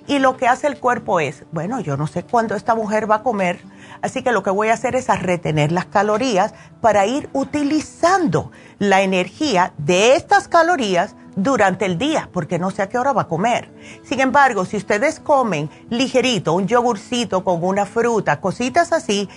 y 0.07 0.19
lo 0.19 0.37
que 0.37 0.47
hace 0.47 0.67
el 0.67 0.79
cuerpo 0.79 1.19
es, 1.19 1.43
bueno, 1.51 1.79
yo 1.79 1.97
no 1.97 2.07
sé 2.07 2.23
cuándo 2.23 2.55
esta 2.55 2.75
mujer 2.75 3.09
va 3.09 3.15
a 3.15 3.23
comer, 3.23 3.59
así 4.01 4.21
que 4.21 4.31
lo 4.31 4.43
que 4.43 4.51
voy 4.51 4.69
a 4.69 4.73
hacer 4.73 4.95
es 4.95 5.09
a 5.09 5.15
retener 5.15 5.71
las 5.71 5.85
calorías 5.85 6.53
para 6.81 7.05
ir 7.05 7.29
utilizando 7.33 8.51
la 8.77 9.01
energía 9.01 9.73
de 9.77 10.15
estas 10.15 10.47
calorías 10.47 11.15
durante 11.35 11.85
el 11.85 11.97
día, 11.97 12.29
porque 12.31 12.59
no 12.59 12.71
sé 12.71 12.81
a 12.81 12.89
qué 12.89 12.97
hora 12.97 13.13
va 13.13 13.23
a 13.23 13.27
comer. 13.27 13.71
Sin 14.03 14.19
embargo, 14.19 14.65
si 14.65 14.77
ustedes 14.77 15.19
comen 15.19 15.69
ligerito, 15.89 16.53
un 16.53 16.67
yogurcito 16.67 17.43
con 17.43 17.63
una 17.63 17.85
fruta, 17.85 18.39
cositas 18.39 18.91
así, 18.91 19.27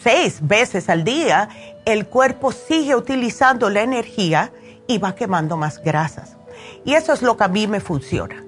seis 0.00 0.40
veces 0.42 0.88
al 0.88 1.04
día, 1.04 1.48
el 1.84 2.06
cuerpo 2.06 2.52
sigue 2.52 2.94
utilizando 2.94 3.70
la 3.70 3.82
energía 3.82 4.52
y 4.86 4.98
va 4.98 5.14
quemando 5.14 5.56
más 5.56 5.82
grasas. 5.82 6.36
Y 6.84 6.94
eso 6.94 7.12
es 7.12 7.22
lo 7.22 7.36
que 7.36 7.44
a 7.44 7.48
mí 7.48 7.66
me 7.66 7.80
funciona. 7.80 8.47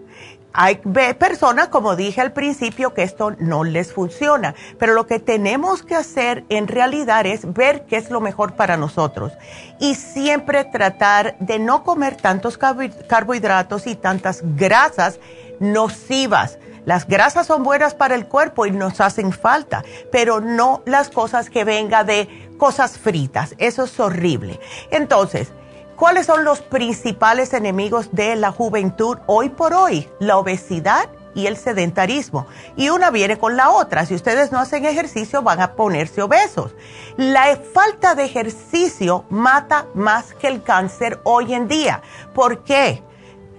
Hay 0.52 0.76
personas, 0.76 1.68
como 1.68 1.94
dije 1.94 2.20
al 2.20 2.32
principio, 2.32 2.92
que 2.92 3.04
esto 3.04 3.32
no 3.38 3.62
les 3.62 3.92
funciona, 3.92 4.54
pero 4.78 4.94
lo 4.94 5.06
que 5.06 5.20
tenemos 5.20 5.82
que 5.82 5.94
hacer 5.94 6.44
en 6.48 6.66
realidad 6.66 7.24
es 7.24 7.52
ver 7.52 7.86
qué 7.86 7.96
es 7.96 8.10
lo 8.10 8.20
mejor 8.20 8.54
para 8.54 8.76
nosotros 8.76 9.32
y 9.78 9.94
siempre 9.94 10.64
tratar 10.64 11.36
de 11.38 11.60
no 11.60 11.84
comer 11.84 12.16
tantos 12.16 12.58
carbohidratos 12.58 13.86
y 13.86 13.94
tantas 13.94 14.40
grasas 14.56 15.20
nocivas. 15.60 16.58
Las 16.84 17.06
grasas 17.06 17.46
son 17.46 17.62
buenas 17.62 17.94
para 17.94 18.16
el 18.16 18.26
cuerpo 18.26 18.66
y 18.66 18.72
nos 18.72 19.00
hacen 19.00 19.32
falta, 19.32 19.84
pero 20.10 20.40
no 20.40 20.82
las 20.86 21.10
cosas 21.10 21.48
que 21.48 21.62
vengan 21.62 22.06
de 22.06 22.54
cosas 22.58 22.98
fritas. 22.98 23.54
Eso 23.58 23.84
es 23.84 24.00
horrible. 24.00 24.58
Entonces, 24.90 25.52
¿Cuáles 26.00 26.24
son 26.24 26.44
los 26.44 26.62
principales 26.62 27.52
enemigos 27.52 28.08
de 28.12 28.34
la 28.34 28.52
juventud 28.52 29.18
hoy 29.26 29.50
por 29.50 29.74
hoy? 29.74 30.08
La 30.18 30.38
obesidad 30.38 31.10
y 31.34 31.46
el 31.46 31.58
sedentarismo. 31.58 32.46
Y 32.74 32.88
una 32.88 33.10
viene 33.10 33.36
con 33.36 33.54
la 33.58 33.68
otra. 33.68 34.06
Si 34.06 34.14
ustedes 34.14 34.50
no 34.50 34.60
hacen 34.60 34.86
ejercicio, 34.86 35.42
van 35.42 35.60
a 35.60 35.74
ponerse 35.74 36.22
obesos. 36.22 36.74
La 37.18 37.54
falta 37.74 38.14
de 38.14 38.24
ejercicio 38.24 39.26
mata 39.28 39.88
más 39.92 40.32
que 40.32 40.48
el 40.48 40.62
cáncer 40.62 41.20
hoy 41.24 41.52
en 41.52 41.68
día. 41.68 42.00
¿Por 42.32 42.64
qué? 42.64 43.02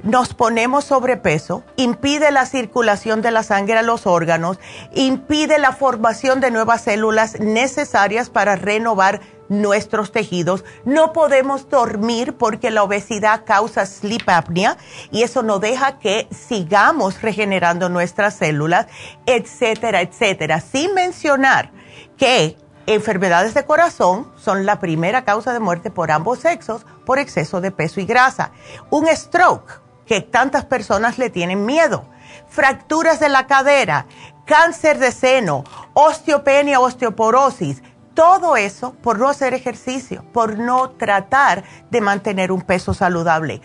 Nos 0.02 0.34
ponemos 0.34 0.86
sobrepeso, 0.86 1.64
impide 1.76 2.32
la 2.32 2.48
circulación 2.48 3.22
de 3.22 3.30
la 3.30 3.44
sangre 3.44 3.78
a 3.78 3.84
los 3.84 4.08
órganos, 4.08 4.58
impide 4.96 5.60
la 5.60 5.74
formación 5.74 6.40
de 6.40 6.50
nuevas 6.50 6.82
células 6.82 7.40
necesarias 7.40 8.32
para 8.32 8.56
renovar 8.56 9.22
nuestros 9.52 10.14
tejidos. 10.14 10.64
No 10.86 11.12
podemos 11.12 11.70
dormir 11.70 12.38
porque 12.38 12.72
la 12.72 12.84
obesidad 12.84 13.44
causa 13.46 13.86
sleep 13.86 14.28
apnea 14.28 14.78
y 15.12 15.24
eso 15.24 15.44
no 15.44 15.60
deja 15.60 16.00
que 16.00 16.28
sigamos 16.32 17.22
regenerando 17.22 17.90
nuestras 17.90 18.36
células, 18.36 18.88
etcétera, 19.26 20.00
etcétera. 20.02 20.62
Sin 20.62 20.94
mencionar 20.94 21.72
que 22.18 22.56
enfermedades 22.86 23.54
de 23.54 23.66
corazón 23.66 24.32
son 24.38 24.66
la 24.66 24.80
primera 24.80 25.26
causa 25.26 25.52
de 25.52 25.60
muerte 25.60 25.92
por 25.92 26.12
ambos 26.12 26.40
sexos 26.40 26.86
por 27.06 27.20
exceso 27.20 27.60
de 27.60 27.72
peso 27.72 28.00
y 28.00 28.06
grasa. 28.06 28.52
Un 28.90 29.06
stroke, 29.08 29.82
que 30.06 30.22
tantas 30.22 30.64
personas 30.64 31.18
le 31.18 31.30
tienen 31.30 31.66
miedo. 31.66 32.06
Fracturas 32.48 33.20
de 33.20 33.28
la 33.28 33.48
cadera, 33.48 34.08
cáncer 34.46 34.98
de 34.98 35.12
seno, 35.12 35.66
osteopenia, 35.94 36.80
osteoporosis 36.80 37.84
todo 38.22 38.56
eso 38.56 38.94
por 39.02 39.18
no 39.18 39.30
hacer 39.30 39.56
ejercicio, 39.56 40.24
por 40.32 40.60
no 40.60 40.92
tratar 40.92 41.64
de 41.90 42.02
mantener 42.02 42.52
un 42.52 42.62
peso 42.62 42.94
saludable. 42.94 43.64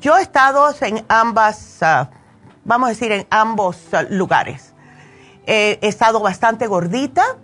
Yo 0.00 0.16
he 0.16 0.22
estado 0.22 0.74
en 0.80 1.04
ambas, 1.10 1.82
ah, 1.82 2.08
vamos 2.64 2.86
a 2.86 2.90
decir, 2.92 3.12
en 3.12 3.26
ambos 3.28 3.76
ah, 3.92 4.04
lugares. 4.08 4.72
he 5.46 5.78
estado 5.82 6.20
bastante 6.20 6.66
gordita 6.66 7.36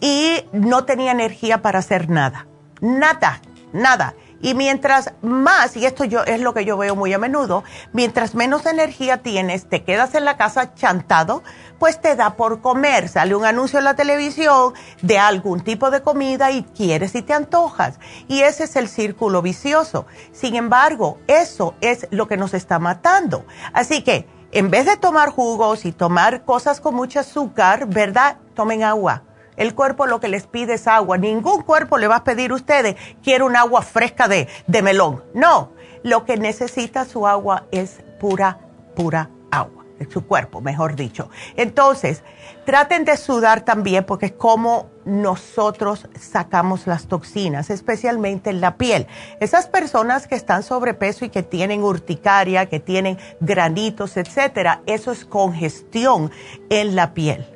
y 0.00 0.46
no 0.52 0.86
tenía 0.86 1.12
energía 1.12 1.60
para 1.60 1.80
hacer 1.80 2.08
nada. 2.08 2.46
Nada, 2.80 3.42
nada. 3.74 4.14
Y 4.42 4.54
mientras 4.54 5.12
más, 5.22 5.76
y 5.76 5.86
esto 5.86 6.04
yo 6.04 6.24
es 6.24 6.40
lo 6.40 6.52
que 6.54 6.64
yo 6.64 6.76
veo 6.76 6.94
muy 6.94 7.12
a 7.12 7.18
menudo, 7.18 7.64
mientras 7.92 8.34
menos 8.34 8.66
energía 8.66 9.18
tienes, 9.18 9.68
te 9.68 9.84
quedas 9.84 10.14
en 10.14 10.24
la 10.24 10.36
casa 10.36 10.74
chantado, 10.74 11.42
pues 11.78 12.00
te 12.00 12.14
da 12.16 12.36
por 12.36 12.60
comer. 12.60 13.08
Sale 13.08 13.34
un 13.34 13.44
anuncio 13.44 13.78
en 13.78 13.84
la 13.84 13.96
televisión 13.96 14.74
de 15.02 15.18
algún 15.18 15.60
tipo 15.60 15.90
de 15.90 16.02
comida 16.02 16.50
y 16.50 16.62
quieres 16.62 17.14
y 17.14 17.22
te 17.22 17.32
antojas. 17.32 17.98
Y 18.28 18.40
ese 18.40 18.64
es 18.64 18.76
el 18.76 18.88
círculo 18.88 19.42
vicioso. 19.42 20.06
Sin 20.32 20.56
embargo, 20.56 21.18
eso 21.26 21.74
es 21.80 22.06
lo 22.10 22.28
que 22.28 22.36
nos 22.36 22.54
está 22.54 22.78
matando. 22.78 23.44
Así 23.72 24.02
que, 24.02 24.26
en 24.52 24.70
vez 24.70 24.86
de 24.86 24.96
tomar 24.96 25.30
jugos 25.30 25.84
y 25.84 25.92
tomar 25.92 26.44
cosas 26.44 26.80
con 26.80 26.94
mucho 26.94 27.20
azúcar, 27.20 27.86
¿verdad? 27.86 28.36
Tomen 28.54 28.82
agua 28.82 29.22
el 29.56 29.74
cuerpo 29.74 30.06
lo 30.06 30.20
que 30.20 30.28
les 30.28 30.46
pide 30.46 30.74
es 30.74 30.86
agua. 30.86 31.18
Ningún 31.18 31.62
cuerpo 31.62 31.98
le 31.98 32.08
va 32.08 32.16
a 32.16 32.24
pedir 32.24 32.50
a 32.50 32.54
ustedes, 32.54 32.96
quiero 33.22 33.46
un 33.46 33.56
agua 33.56 33.82
fresca 33.82 34.28
de, 34.28 34.48
de 34.66 34.82
melón. 34.82 35.22
No, 35.34 35.72
lo 36.02 36.24
que 36.24 36.36
necesita 36.36 37.04
su 37.04 37.26
agua 37.26 37.64
es 37.70 38.02
pura, 38.20 38.58
pura 38.94 39.30
agua. 39.50 39.84
Su 40.10 40.26
cuerpo, 40.26 40.60
mejor 40.60 40.96
dicho. 40.96 41.30
Entonces, 41.56 42.22
traten 42.66 43.04
de 43.04 43.16
sudar 43.16 43.62
también 43.62 44.04
porque 44.04 44.26
es 44.26 44.32
como 44.32 44.90
nosotros 45.04 46.08
sacamos 46.18 46.86
las 46.86 47.06
toxinas, 47.06 47.70
especialmente 47.70 48.50
en 48.50 48.60
la 48.60 48.76
piel. 48.76 49.06
Esas 49.40 49.66
personas 49.66 50.26
que 50.26 50.34
están 50.34 50.62
sobrepeso 50.62 51.24
y 51.24 51.30
que 51.30 51.42
tienen 51.42 51.82
urticaria, 51.82 52.66
que 52.66 52.80
tienen 52.80 53.18
granitos, 53.40 54.16
etcétera, 54.16 54.82
eso 54.86 55.12
es 55.12 55.24
congestión 55.24 56.30
en 56.68 56.96
la 56.96 57.14
piel. 57.14 57.53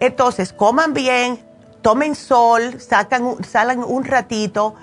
Entonces, 0.00 0.52
coman 0.52 0.92
bien, 0.94 1.44
tomen 1.82 2.14
sol, 2.14 2.80
sacan, 2.80 3.44
salgan 3.44 3.84
un 3.84 4.04
ratito. 4.04 4.74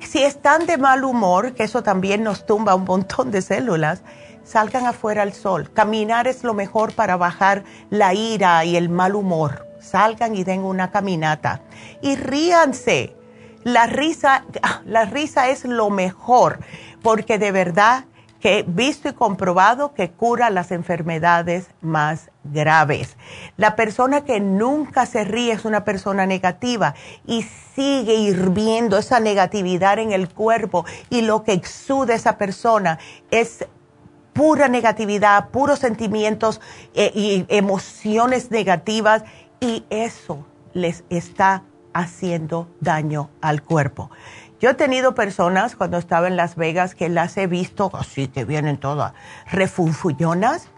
Si 0.00 0.22
están 0.22 0.66
de 0.66 0.78
mal 0.78 1.04
humor, 1.04 1.54
que 1.54 1.64
eso 1.64 1.82
también 1.82 2.22
nos 2.22 2.46
tumba 2.46 2.74
un 2.74 2.84
montón 2.84 3.30
de 3.30 3.42
células, 3.42 4.02
salgan 4.44 4.86
afuera 4.86 5.22
al 5.22 5.32
sol. 5.32 5.70
Caminar 5.72 6.26
es 6.28 6.44
lo 6.44 6.54
mejor 6.54 6.94
para 6.94 7.16
bajar 7.16 7.64
la 7.90 8.14
ira 8.14 8.64
y 8.64 8.76
el 8.76 8.88
mal 8.88 9.14
humor. 9.14 9.66
Salgan 9.80 10.36
y 10.36 10.44
den 10.44 10.62
una 10.64 10.90
caminata. 10.90 11.62
Y 12.00 12.16
ríanse. 12.16 13.16
La 13.64 13.86
risa, 13.86 14.44
la 14.84 15.04
risa 15.04 15.48
es 15.48 15.64
lo 15.64 15.88
mejor, 15.88 16.58
porque 17.00 17.38
de 17.38 17.52
verdad 17.52 18.06
que 18.42 18.64
visto 18.66 19.08
y 19.08 19.12
comprobado 19.12 19.94
que 19.94 20.10
cura 20.10 20.50
las 20.50 20.72
enfermedades 20.72 21.68
más 21.80 22.32
graves. 22.42 23.16
La 23.56 23.76
persona 23.76 24.24
que 24.24 24.40
nunca 24.40 25.06
se 25.06 25.22
ríe 25.22 25.52
es 25.52 25.64
una 25.64 25.84
persona 25.84 26.26
negativa 26.26 26.94
y 27.24 27.46
sigue 27.76 28.14
hirviendo 28.14 28.98
esa 28.98 29.20
negatividad 29.20 30.00
en 30.00 30.10
el 30.10 30.28
cuerpo 30.28 30.84
y 31.08 31.22
lo 31.22 31.44
que 31.44 31.52
exude 31.52 32.14
esa 32.14 32.36
persona 32.36 32.98
es 33.30 33.64
pura 34.32 34.66
negatividad, 34.66 35.50
puros 35.50 35.78
sentimientos 35.78 36.60
eh, 36.94 37.12
y 37.14 37.46
emociones 37.48 38.50
negativas 38.50 39.22
y 39.60 39.84
eso 39.88 40.44
les 40.72 41.04
está 41.10 41.62
haciendo 41.92 42.68
daño 42.80 43.30
al 43.40 43.62
cuerpo. 43.62 44.10
Yo 44.62 44.70
he 44.70 44.74
tenido 44.74 45.16
personas 45.16 45.74
cuando 45.74 45.98
estaba 45.98 46.28
en 46.28 46.36
Las 46.36 46.54
Vegas 46.54 46.94
que 46.94 47.08
las 47.08 47.36
he 47.36 47.48
visto 47.48 47.90
así 47.94 48.28
que 48.28 48.44
vienen 48.44 48.78
todas 48.78 49.12
refunfuñonas. 49.50 50.68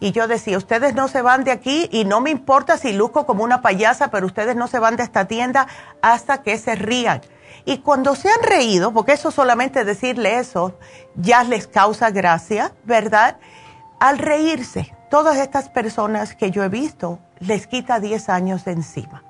Y 0.00 0.12
yo 0.12 0.26
decía, 0.28 0.56
ustedes 0.56 0.94
no 0.94 1.08
se 1.08 1.20
van 1.20 1.44
de 1.44 1.50
aquí 1.50 1.90
y 1.92 2.06
no 2.06 2.22
me 2.22 2.30
importa 2.30 2.78
si 2.78 2.94
luco 2.94 3.26
como 3.26 3.44
una 3.44 3.60
payasa, 3.60 4.08
pero 4.08 4.24
ustedes 4.24 4.56
no 4.56 4.66
se 4.66 4.78
van 4.78 4.96
de 4.96 5.02
esta 5.02 5.26
tienda 5.26 5.66
hasta 6.00 6.42
que 6.42 6.56
se 6.56 6.74
rían. 6.74 7.20
Y 7.66 7.80
cuando 7.80 8.14
se 8.14 8.30
han 8.30 8.42
reído, 8.42 8.94
porque 8.94 9.12
eso 9.12 9.30
solamente 9.30 9.84
decirle 9.84 10.38
eso 10.38 10.78
ya 11.14 11.44
les 11.44 11.66
causa 11.66 12.10
gracia, 12.10 12.72
¿verdad? 12.84 13.36
Al 14.00 14.16
reírse, 14.16 14.96
todas 15.10 15.36
estas 15.36 15.68
personas 15.68 16.34
que 16.34 16.50
yo 16.50 16.64
he 16.64 16.70
visto 16.70 17.18
les 17.40 17.66
quita 17.66 18.00
10 18.00 18.30
años 18.30 18.64
de 18.64 18.72
encima. 18.72 19.22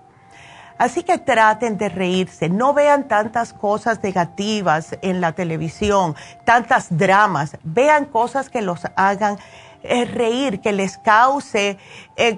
Así 0.77 1.03
que 1.03 1.19
traten 1.19 1.79
de 1.79 1.89
reírse, 1.89 2.49
no 2.49 2.75
vean 2.75 3.07
tantas 3.07 3.53
cosas 3.53 4.03
negativas 4.03 4.97
en 5.03 5.21
la 5.21 5.33
televisión, 5.33 6.17
tantas 6.45 6.97
dramas, 6.97 7.57
vean 7.63 8.07
cosas 8.07 8.51
que 8.51 8.61
los 8.61 8.81
hagan 8.97 9.39
eh, 9.83 10.05
reír, 10.05 10.61
que 10.61 10.73
les 10.73 10.99
cause 10.99 11.79
eh, 12.17 12.37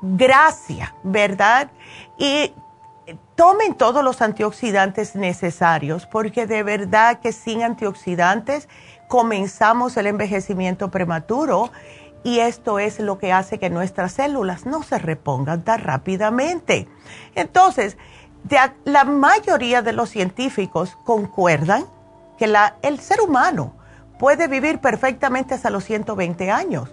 gracia, 0.00 0.94
¿verdad? 1.02 1.70
Y 2.16 2.54
tomen 3.34 3.74
todos 3.74 4.04
los 4.04 4.22
antioxidantes 4.22 5.14
necesarios, 5.14 6.06
porque 6.06 6.46
de 6.46 6.62
verdad 6.62 7.20
que 7.20 7.32
sin 7.32 7.62
antioxidantes 7.62 8.68
comenzamos 9.08 9.96
el 9.96 10.06
envejecimiento 10.06 10.90
prematuro 10.90 11.70
y 12.22 12.40
esto 12.40 12.78
es 12.78 13.00
lo 13.00 13.18
que 13.18 13.32
hace 13.32 13.58
que 13.58 13.70
nuestras 13.70 14.12
células 14.12 14.66
no 14.66 14.82
se 14.82 14.98
repongan 14.98 15.64
tan 15.64 15.80
rápidamente. 15.80 16.88
Entonces, 17.34 17.96
la 18.84 19.04
mayoría 19.04 19.82
de 19.82 19.92
los 19.92 20.10
científicos 20.10 20.96
concuerdan 21.04 21.86
que 22.38 22.46
la, 22.46 22.76
el 22.82 23.00
ser 23.00 23.20
humano 23.20 23.74
puede 24.18 24.48
vivir 24.48 24.80
perfectamente 24.80 25.54
hasta 25.54 25.70
los 25.70 25.84
120 25.84 26.50
años. 26.50 26.90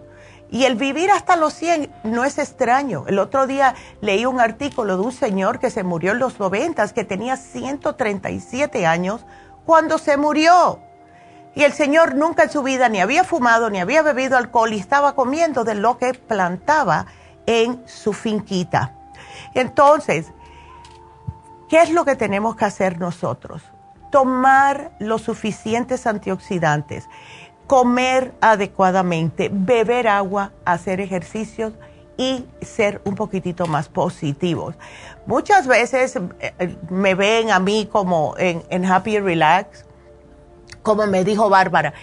Y 0.50 0.64
el 0.64 0.76
vivir 0.76 1.12
hasta 1.12 1.36
los 1.36 1.54
100 1.54 1.92
no 2.06 2.24
es 2.24 2.38
extraño. 2.38 3.04
El 3.08 3.20
otro 3.20 3.48
día 3.48 3.76
leí 4.00 4.26
un 4.26 4.40
artículo 4.40 4.96
de 4.96 5.04
un 5.04 5.12
señor 5.12 5.60
que 5.60 5.70
se 5.70 5.84
murió 5.84 6.14
en 6.14 6.20
los 6.20 6.40
90, 6.40 6.88
que 6.94 7.04
tenía 7.04 7.36
137 7.36 8.86
años 8.86 9.26
cuando 9.66 9.98
se 9.98 10.16
murió. 10.16 10.80
Y 11.56 11.64
el 11.64 11.74
señor 11.74 12.16
nunca 12.16 12.44
en 12.44 12.50
su 12.52 12.62
vida 12.62 12.88
ni 12.90 13.02
había 13.02 13.24
fumado, 13.24 13.70
ni 13.70 13.80
había 13.80 14.02
bebido 14.02 14.38
alcohol 14.38 14.74
y 14.74 14.80
estaba 14.80 15.16
comiendo 15.16 15.64
de 15.64 15.76
lo 15.76 15.98
que 15.98 16.14
plantaba 16.14 17.08
en 17.48 17.82
su 17.88 18.14
finquita. 18.14 18.94
Entonces, 19.54 20.32
¿qué 21.70 21.82
es 21.82 21.90
lo 21.90 22.06
que 22.06 22.16
tenemos 22.16 22.56
que 22.56 22.66
hacer 22.66 23.00
nosotros? 23.00 23.64
Tomar 24.12 24.92
los 25.00 25.24
suficientes 25.24 26.06
antioxidantes, 26.06 27.10
comer 27.66 28.34
adecuadamente, 28.40 29.50
beber 29.52 30.08
agua, 30.08 30.52
hacer 30.64 31.02
ejercicios 31.02 31.74
y 32.18 32.46
ser 32.62 33.02
un 33.06 33.16
poquitito 33.16 33.68
más 33.68 33.90
positivos. 33.90 34.76
Muchas 35.26 35.68
veces 35.68 36.20
eh, 36.40 36.78
me 36.90 37.16
ven 37.16 37.52
a 37.52 37.60
mí 37.60 37.88
como 37.92 38.36
en, 38.38 38.64
en 38.70 38.86
Happy 38.86 39.20
Relax, 39.20 39.86
como 40.88 41.06
me 41.06 41.26
dijo 41.26 41.50
Bárbara, 41.50 41.94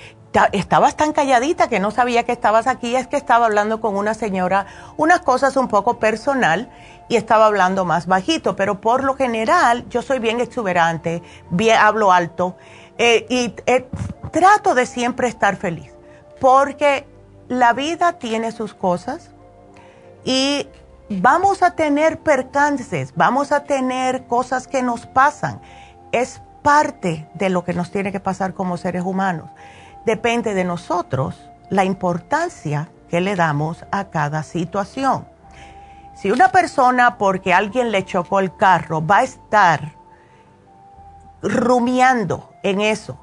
estabas 0.53 0.95
tan 0.95 1.15
calladita 1.15 1.69
que 1.69 1.81
no 1.81 1.91
sabía 1.91 2.25
que 2.25 2.33
estabas 2.33 2.67
aquí, 2.67 2.95
es 2.95 3.07
que 3.07 3.17
estaba 3.17 3.47
hablando 3.47 3.81
con 3.81 3.97
una 3.97 4.13
señora 4.13 4.67
unas 4.99 5.21
cosas 5.21 5.57
un 5.57 5.69
poco 5.69 5.99
personal 5.99 6.71
y 7.09 7.17
estaba 7.17 7.47
hablando 7.47 7.87
más 7.87 8.07
bajito, 8.07 8.57
pero 8.57 8.83
por 8.83 9.03
lo 9.03 9.17
general 9.17 9.89
yo 9.89 10.03
soy 10.03 10.19
bien 10.19 10.43
exuberante, 10.43 11.23
hablo 11.81 12.13
alto 12.13 12.57
eh, 12.99 13.25
y 13.31 13.55
eh, 13.65 13.89
trato 14.33 14.75
de 14.75 14.85
siempre 14.85 15.29
estar 15.29 15.57
feliz, 15.57 15.91
porque 16.41 17.07
la 17.49 17.73
vida 17.73 18.19
tiene 18.19 18.53
sus 18.53 18.75
cosas 18.75 19.31
y 20.27 20.69
vamos 21.09 21.63
a 21.63 21.71
tener 21.71 22.21
percances, 22.21 23.15
vamos 23.17 23.51
a 23.51 23.65
tener 23.65 24.27
cosas 24.27 24.69
que 24.69 24.83
nos 24.83 25.07
pasan. 25.07 25.63
Es 26.13 26.41
parte 26.65 27.29
de 27.35 27.51
lo 27.51 27.63
que 27.63 27.75
nos 27.75 27.91
tiene 27.91 28.11
que 28.11 28.21
pasar 28.21 28.55
como 28.55 28.79
seres 28.79 29.05
humanos 29.05 29.51
depende 30.07 30.55
de 30.55 30.65
nosotros 30.65 31.51
la 31.69 31.85
importancia 31.85 32.89
que 33.11 33.21
le 33.21 33.37
damos 33.37 33.85
a 33.93 34.05
cada 34.05 34.43
situación. 34.43 35.29
Si 36.15 36.31
una 36.31 36.51
persona, 36.51 37.19
porque 37.19 37.53
alguien 37.53 37.93
le 37.93 38.07
chocó 38.07 38.41
el 38.41 38.57
carro, 38.57 39.07
va 39.07 39.19
a 39.19 39.25
estar 39.25 39.93
rumiando 41.43 42.51
en 42.63 42.81
eso 42.81 43.21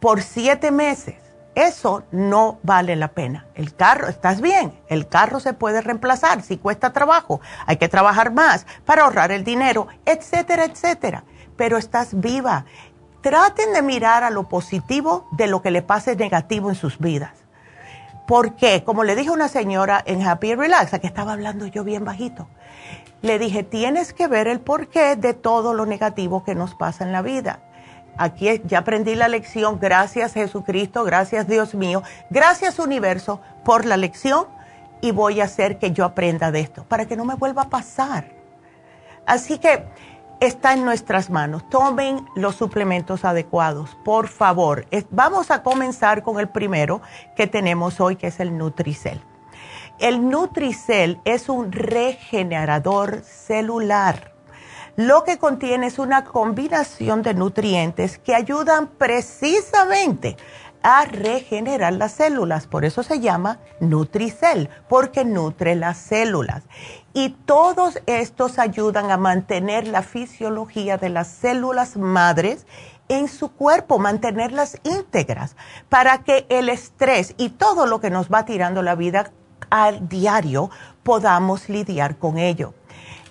por 0.00 0.20
siete 0.20 0.72
meses, 0.72 1.16
eso 1.54 2.02
no 2.10 2.58
vale 2.64 2.96
la 2.96 3.08
pena. 3.08 3.46
El 3.54 3.76
carro, 3.76 4.08
estás 4.08 4.40
bien, 4.40 4.76
el 4.88 5.06
carro 5.06 5.38
se 5.38 5.52
puede 5.52 5.82
reemplazar 5.82 6.42
si 6.42 6.56
cuesta 6.56 6.92
trabajo, 6.92 7.40
hay 7.64 7.76
que 7.76 7.88
trabajar 7.88 8.32
más 8.32 8.66
para 8.84 9.04
ahorrar 9.04 9.30
el 9.30 9.44
dinero, 9.44 9.86
etcétera, 10.04 10.64
etcétera. 10.64 11.22
Pero 11.58 11.76
estás 11.76 12.18
viva, 12.18 12.64
traten 13.20 13.74
de 13.74 13.82
mirar 13.82 14.24
a 14.24 14.30
lo 14.30 14.48
positivo 14.48 15.28
de 15.32 15.48
lo 15.48 15.60
que 15.60 15.70
le 15.70 15.82
pase 15.82 16.16
negativo 16.16 16.70
en 16.70 16.74
sus 16.74 16.98
vidas. 16.98 17.32
Porque, 18.26 18.84
como 18.84 19.04
le 19.04 19.16
dije 19.16 19.28
a 19.28 19.32
una 19.32 19.48
señora 19.48 20.02
en 20.06 20.26
Happy 20.26 20.54
Relax, 20.54 20.94
a 20.94 20.98
que 20.98 21.06
estaba 21.06 21.34
hablando 21.34 21.66
yo 21.66 21.84
bien 21.84 22.06
bajito, 22.06 22.48
le 23.20 23.38
dije, 23.38 23.62
tienes 23.64 24.12
que 24.12 24.28
ver 24.28 24.48
el 24.48 24.60
porqué 24.60 25.16
de 25.16 25.34
todo 25.34 25.74
lo 25.74 25.84
negativo 25.84 26.44
que 26.44 26.54
nos 26.54 26.74
pasa 26.74 27.04
en 27.04 27.12
la 27.12 27.20
vida. 27.20 27.60
Aquí 28.16 28.60
ya 28.64 28.78
aprendí 28.78 29.14
la 29.14 29.28
lección, 29.28 29.78
gracias 29.80 30.34
Jesucristo, 30.34 31.04
gracias 31.04 31.46
Dios 31.46 31.74
mío, 31.74 32.02
gracias 32.30 32.78
universo 32.78 33.40
por 33.64 33.84
la 33.84 33.96
lección 33.96 34.46
y 35.00 35.12
voy 35.12 35.40
a 35.40 35.44
hacer 35.44 35.78
que 35.78 35.92
yo 35.92 36.04
aprenda 36.04 36.50
de 36.50 36.60
esto, 36.60 36.84
para 36.84 37.06
que 37.06 37.16
no 37.16 37.24
me 37.24 37.34
vuelva 37.34 37.62
a 37.62 37.68
pasar. 37.70 38.32
Así 39.24 39.58
que 39.58 39.84
está 40.40 40.72
en 40.72 40.84
nuestras 40.84 41.30
manos. 41.30 41.68
Tomen 41.68 42.26
los 42.34 42.56
suplementos 42.56 43.24
adecuados, 43.24 43.96
por 44.04 44.28
favor. 44.28 44.86
Vamos 45.10 45.50
a 45.50 45.62
comenzar 45.62 46.22
con 46.22 46.38
el 46.38 46.48
primero 46.48 47.00
que 47.36 47.46
tenemos 47.46 48.00
hoy, 48.00 48.16
que 48.16 48.28
es 48.28 48.40
el 48.40 48.56
Nutricel. 48.56 49.20
El 49.98 50.28
Nutricel 50.28 51.20
es 51.24 51.48
un 51.48 51.72
regenerador 51.72 53.22
celular. 53.22 54.34
Lo 54.96 55.24
que 55.24 55.38
contiene 55.38 55.86
es 55.86 55.98
una 55.98 56.24
combinación 56.24 57.22
de 57.22 57.34
nutrientes 57.34 58.18
que 58.18 58.34
ayudan 58.34 58.88
precisamente 58.88 60.36
a 60.82 61.04
regenerar 61.04 61.92
las 61.92 62.12
células. 62.12 62.66
Por 62.66 62.84
eso 62.84 63.02
se 63.02 63.20
llama 63.20 63.58
Nutricel, 63.80 64.68
porque 64.88 65.24
nutre 65.24 65.74
las 65.74 65.98
células. 65.98 66.64
Y 67.18 67.30
todos 67.30 68.00
estos 68.06 68.60
ayudan 68.60 69.10
a 69.10 69.16
mantener 69.16 69.88
la 69.88 70.02
fisiología 70.02 70.98
de 70.98 71.08
las 71.08 71.26
células 71.26 71.96
madres 71.96 72.64
en 73.08 73.26
su 73.26 73.50
cuerpo, 73.50 73.98
mantenerlas 73.98 74.78
íntegras, 74.84 75.56
para 75.88 76.18
que 76.18 76.46
el 76.48 76.68
estrés 76.68 77.34
y 77.36 77.48
todo 77.48 77.86
lo 77.86 78.00
que 78.00 78.10
nos 78.10 78.28
va 78.28 78.44
tirando 78.44 78.82
la 78.82 78.94
vida 78.94 79.32
al 79.68 80.08
diario 80.08 80.70
podamos 81.02 81.68
lidiar 81.68 82.18
con 82.18 82.38
ello. 82.38 82.72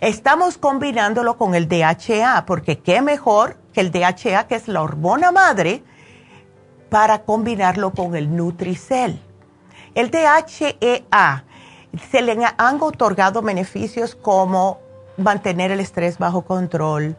Estamos 0.01 0.57
combinándolo 0.57 1.37
con 1.37 1.55
el 1.55 1.69
DHA, 1.69 2.43
porque 2.45 2.79
qué 2.79 3.01
mejor 3.01 3.55
que 3.71 3.79
el 3.79 3.93
DHA, 3.93 4.47
que 4.49 4.55
es 4.55 4.67
la 4.67 4.81
hormona 4.81 5.31
madre, 5.31 5.81
para 6.89 7.23
combinarlo 7.23 7.93
con 7.93 8.17
el 8.17 8.35
Nutricel. 8.35 9.21
El 9.95 10.11
DHEA 10.11 11.45
se 12.11 12.21
le 12.21 12.37
han 12.57 12.81
otorgado 12.81 13.41
beneficios 13.41 14.15
como 14.15 14.79
mantener 15.17 15.71
el 15.71 15.79
estrés 15.79 16.17
bajo 16.17 16.43
control, 16.43 17.15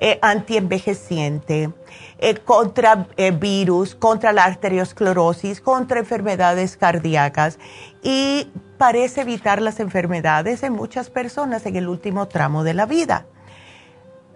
eh, 0.00 0.18
antienvejeciente, 0.22 1.70
eh, 2.18 2.34
contra 2.36 3.06
eh, 3.16 3.30
virus, 3.30 3.94
contra 3.94 4.32
la 4.32 4.44
arteriosclerosis, 4.44 5.60
contra 5.60 6.00
enfermedades 6.00 6.76
cardíacas 6.76 7.58
y 8.02 8.50
parece 8.76 9.20
evitar 9.20 9.62
las 9.62 9.78
enfermedades 9.80 10.62
en 10.62 10.72
muchas 10.72 11.10
personas 11.10 11.64
en 11.66 11.76
el 11.76 11.88
último 11.88 12.26
tramo 12.26 12.64
de 12.64 12.74
la 12.74 12.86
vida. 12.86 13.26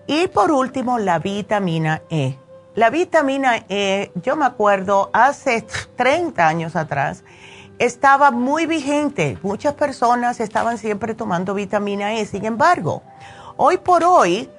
Y 0.06 0.28
por 0.28 0.52
último, 0.52 0.98
la 0.98 1.18
vitamina 1.18 2.02
E. 2.08 2.38
La 2.74 2.90
vitamina 2.90 3.64
E, 3.68 4.12
yo 4.22 4.36
me 4.36 4.46
acuerdo 4.46 5.10
hace 5.12 5.66
30 5.96 6.46
años 6.46 6.76
atrás, 6.76 7.24
estaba 7.78 8.30
muy 8.30 8.66
vigente. 8.66 9.38
Muchas 9.42 9.74
personas 9.74 10.40
estaban 10.40 10.78
siempre 10.78 11.14
tomando 11.14 11.54
vitamina 11.54 12.14
E. 12.14 12.26
Sin 12.26 12.44
embargo, 12.44 13.02
hoy 13.56 13.78
por 13.78 14.04
hoy 14.04 14.50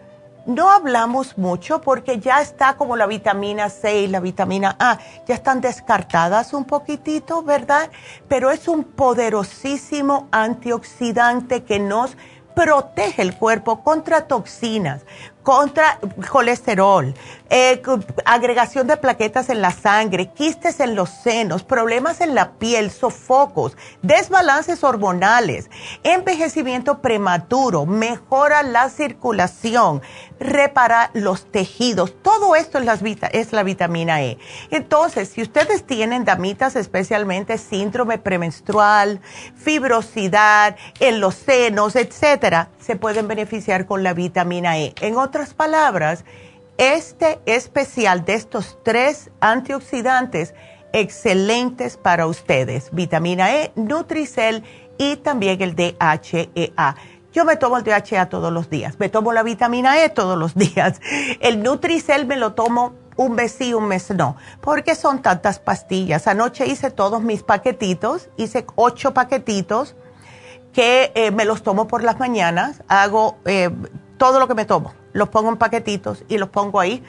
no 0.46 0.72
hablamos 0.72 1.38
mucho 1.38 1.82
porque 1.82 2.20
ya 2.20 2.42
está 2.42 2.76
como 2.76 2.96
la 2.96 3.06
vitamina 3.06 3.70
C 3.70 4.02
y 4.02 4.08
la 4.08 4.20
vitamina 4.20 4.76
A, 4.80 4.98
ya 5.28 5.36
están 5.36 5.62
descartadas 5.62 6.54
un 6.54 6.66
poquitito, 6.66 7.44
¿verdad? 7.44 7.90
Pero 8.28 8.50
es 8.50 8.68
un 8.68 8.84
poderosísimo 8.84 10.28
antioxidante 10.32 11.64
que 11.64 11.80
nos 11.80 12.18
protege 12.56 13.22
el 13.22 13.38
cuerpo 13.38 13.84
contra 13.84 14.28
toxinas, 14.28 15.06
contra 15.50 15.98
colesterol, 16.30 17.12
eh, 17.50 17.82
agregación 18.24 18.86
de 18.86 18.98
plaquetas 18.98 19.50
en 19.50 19.64
la 19.64 19.72
sangre, 19.72 20.30
quistes 20.32 20.80
en 20.80 20.94
los 20.94 21.10
senos, 21.10 21.64
problemas 21.64 22.22
en 22.22 22.36
la 22.36 22.52
piel, 22.52 22.92
sofocos, 22.92 23.76
desbalances 24.04 24.84
hormonales, 24.84 25.72
envejecimiento 26.04 27.00
prematuro, 27.02 27.88
mejora 27.88 28.62
la 28.62 28.90
circulación, 28.90 30.04
repara 30.40 31.10
los 31.14 31.52
tejidos. 31.52 32.14
Todo 32.22 32.56
esto 32.56 32.78
es, 32.78 32.88
es 33.32 33.52
la 33.52 33.64
vitamina 33.64 34.22
E. 34.22 34.38
Entonces, 34.70 35.30
si 35.30 35.42
ustedes 35.42 35.84
tienen 35.84 36.26
damitas, 36.26 36.76
especialmente 36.76 37.58
síndrome 37.58 38.20
premenstrual, 38.20 39.20
fibrosidad 39.56 40.76
en 41.00 41.20
los 41.20 41.34
senos, 41.34 41.96
etcétera, 41.96 42.70
se 42.80 42.96
pueden 42.96 43.28
beneficiar 43.28 43.88
con 43.88 44.04
la 44.04 44.14
vitamina 44.14 44.78
E. 44.78 44.94
En 45.02 45.18
otras 45.18 45.39
palabras, 45.48 46.26
este 46.80 47.40
especial 47.46 48.24
de 48.24 48.36
estos 48.36 48.78
tres 48.84 49.32
antioxidantes 49.42 50.54
excelentes 50.94 51.98
para 51.98 52.26
ustedes, 52.26 52.90
vitamina 52.94 53.54
E, 53.54 53.72
Nutricel 53.76 54.64
y 54.98 55.18
también 55.18 55.62
el 55.62 55.76
DHEA. 55.76 56.96
Yo 57.34 57.46
me 57.46 57.58
tomo 57.58 57.78
el 57.78 57.84
DHEA 57.84 58.30
todos 58.30 58.52
los 58.52 58.70
días, 58.70 58.98
me 58.98 59.10
tomo 59.10 59.34
la 59.34 59.44
vitamina 59.44 60.04
E 60.04 60.10
todos 60.10 60.38
los 60.38 60.56
días. 60.74 61.02
El 61.42 61.64
Nutricel 61.64 62.26
me 62.26 62.38
lo 62.38 62.54
tomo 62.54 62.94
un 63.18 63.34
mes 63.34 63.52
sí, 63.52 63.74
un 63.74 63.86
mes 63.90 64.10
no, 64.12 64.38
porque 64.62 64.96
son 64.96 65.22
tantas 65.22 65.60
pastillas. 65.60 66.28
Anoche 66.28 66.66
hice 66.66 66.92
todos 66.92 67.22
mis 67.22 67.44
paquetitos, 67.44 68.30
hice 68.38 68.66
ocho 68.76 69.14
paquetitos 69.14 69.98
que 70.72 71.12
eh, 71.14 71.32
me 71.32 71.44
los 71.44 71.62
tomo 71.62 71.88
por 71.88 72.04
las 72.04 72.20
mañanas, 72.20 72.84
hago 72.88 73.38
eh, 73.44 73.70
todo 74.18 74.40
lo 74.40 74.48
que 74.48 74.56
me 74.56 74.64
tomo 74.64 74.94
los 75.14 75.30
pongo 75.30 75.50
en 75.50 75.58
paquetitos 75.58 76.24
y 76.28 76.38
los 76.38 76.50
pongo 76.50 76.80
ahí 76.80 77.04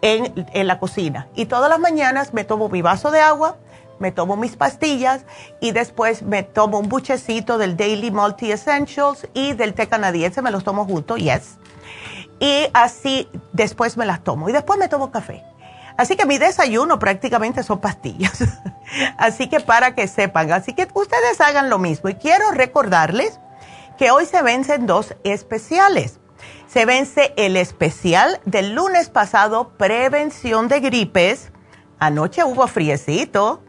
en, 0.00 0.46
en, 0.52 0.66
la 0.66 0.78
cocina. 0.78 1.28
Y 1.34 1.46
todas 1.46 1.68
las 1.70 1.78
mañanas 1.78 2.34
me 2.34 2.44
tomo 2.44 2.68
mi 2.68 2.82
vaso 2.82 3.10
de 3.10 3.20
agua, 3.20 3.56
me 3.98 4.12
tomo 4.12 4.36
mis 4.36 4.56
pastillas 4.56 5.24
y 5.60 5.70
después 5.70 6.22
me 6.22 6.42
tomo 6.42 6.78
un 6.78 6.88
buchecito 6.88 7.58
del 7.58 7.76
Daily 7.76 8.10
Multi 8.10 8.50
Essentials 8.50 9.28
y 9.32 9.52
del 9.52 9.74
té 9.74 9.88
canadiense, 9.88 10.42
me 10.42 10.50
los 10.50 10.64
tomo 10.64 10.84
juntos, 10.84 11.18
yes. 11.18 11.58
Y 12.40 12.66
así 12.74 13.28
después 13.52 13.96
me 13.96 14.04
las 14.04 14.24
tomo 14.24 14.48
y 14.48 14.52
después 14.52 14.78
me 14.78 14.88
tomo 14.88 15.12
café. 15.12 15.44
Así 15.96 16.16
que 16.16 16.26
mi 16.26 16.38
desayuno 16.38 16.98
prácticamente 16.98 17.62
son 17.62 17.80
pastillas. 17.80 18.42
así 19.18 19.48
que 19.48 19.60
para 19.60 19.94
que 19.94 20.08
sepan, 20.08 20.50
así 20.52 20.72
que 20.72 20.88
ustedes 20.94 21.40
hagan 21.40 21.70
lo 21.70 21.78
mismo. 21.78 22.08
Y 22.08 22.14
quiero 22.14 22.50
recordarles 22.50 23.38
que 23.98 24.10
hoy 24.10 24.26
se 24.26 24.42
vencen 24.42 24.86
dos 24.86 25.14
especiales. 25.22 26.18
Se 26.72 26.86
vence 26.86 27.34
el 27.36 27.58
especial 27.58 28.40
del 28.46 28.74
lunes 28.74 29.10
pasado, 29.10 29.72
prevención 29.76 30.68
de 30.68 30.80
gripes. 30.80 31.52
Anoche 31.98 32.44
hubo 32.44 32.66
friecito. 32.66 33.62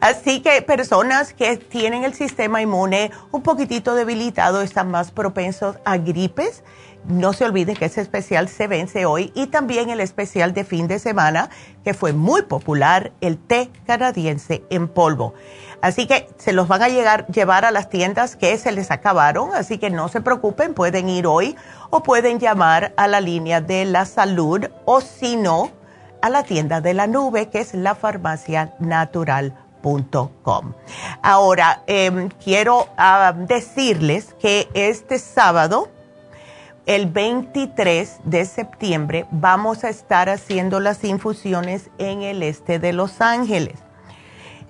Así 0.00 0.40
que 0.40 0.60
personas 0.62 1.34
que 1.34 1.56
tienen 1.56 2.02
el 2.02 2.14
sistema 2.14 2.60
inmune 2.60 3.12
un 3.30 3.44
poquitito 3.44 3.94
debilitado 3.94 4.60
están 4.60 4.90
más 4.90 5.12
propensos 5.12 5.76
a 5.84 5.98
gripes 5.98 6.64
no 7.08 7.32
se 7.32 7.44
olvide 7.44 7.74
que 7.74 7.86
ese 7.86 8.00
especial 8.00 8.48
se 8.48 8.68
vence 8.68 9.06
hoy 9.06 9.32
y 9.34 9.48
también 9.48 9.90
el 9.90 10.00
especial 10.00 10.54
de 10.54 10.64
fin 10.64 10.86
de 10.86 10.98
semana 10.98 11.50
que 11.82 11.94
fue 11.94 12.12
muy 12.12 12.42
popular, 12.42 13.12
el 13.20 13.38
té 13.38 13.70
canadiense 13.86 14.62
en 14.70 14.88
polvo. 14.88 15.34
Así 15.80 16.06
que 16.06 16.28
se 16.36 16.52
los 16.52 16.68
van 16.68 16.82
a 16.82 16.88
llegar, 16.88 17.26
llevar 17.28 17.64
a 17.64 17.70
las 17.70 17.88
tiendas 17.88 18.36
que 18.36 18.56
se 18.58 18.72
les 18.72 18.90
acabaron, 18.90 19.54
así 19.54 19.78
que 19.78 19.90
no 19.90 20.08
se 20.08 20.20
preocupen, 20.20 20.74
pueden 20.74 21.08
ir 21.08 21.26
hoy 21.26 21.56
o 21.90 22.02
pueden 22.02 22.38
llamar 22.38 22.92
a 22.96 23.06
la 23.06 23.20
línea 23.20 23.60
de 23.60 23.84
la 23.84 24.04
salud 24.04 24.66
o 24.84 25.00
si 25.00 25.36
no, 25.36 25.70
a 26.20 26.30
la 26.30 26.42
tienda 26.42 26.80
de 26.80 26.94
la 26.94 27.06
nube 27.06 27.48
que 27.48 27.60
es 27.60 27.74
lafarmacianatural.com. 27.74 30.72
Ahora, 31.22 31.84
em, 31.86 32.28
quiero 32.42 32.88
ah, 32.96 33.32
decirles 33.36 34.34
que 34.40 34.68
este 34.74 35.20
sábado, 35.20 35.90
el 36.88 37.04
23 37.04 38.20
de 38.24 38.46
septiembre 38.46 39.26
vamos 39.30 39.84
a 39.84 39.90
estar 39.90 40.30
haciendo 40.30 40.80
las 40.80 41.04
infusiones 41.04 41.90
en 41.98 42.22
el 42.22 42.42
este 42.42 42.78
de 42.78 42.94
Los 42.94 43.20
Ángeles. 43.20 43.78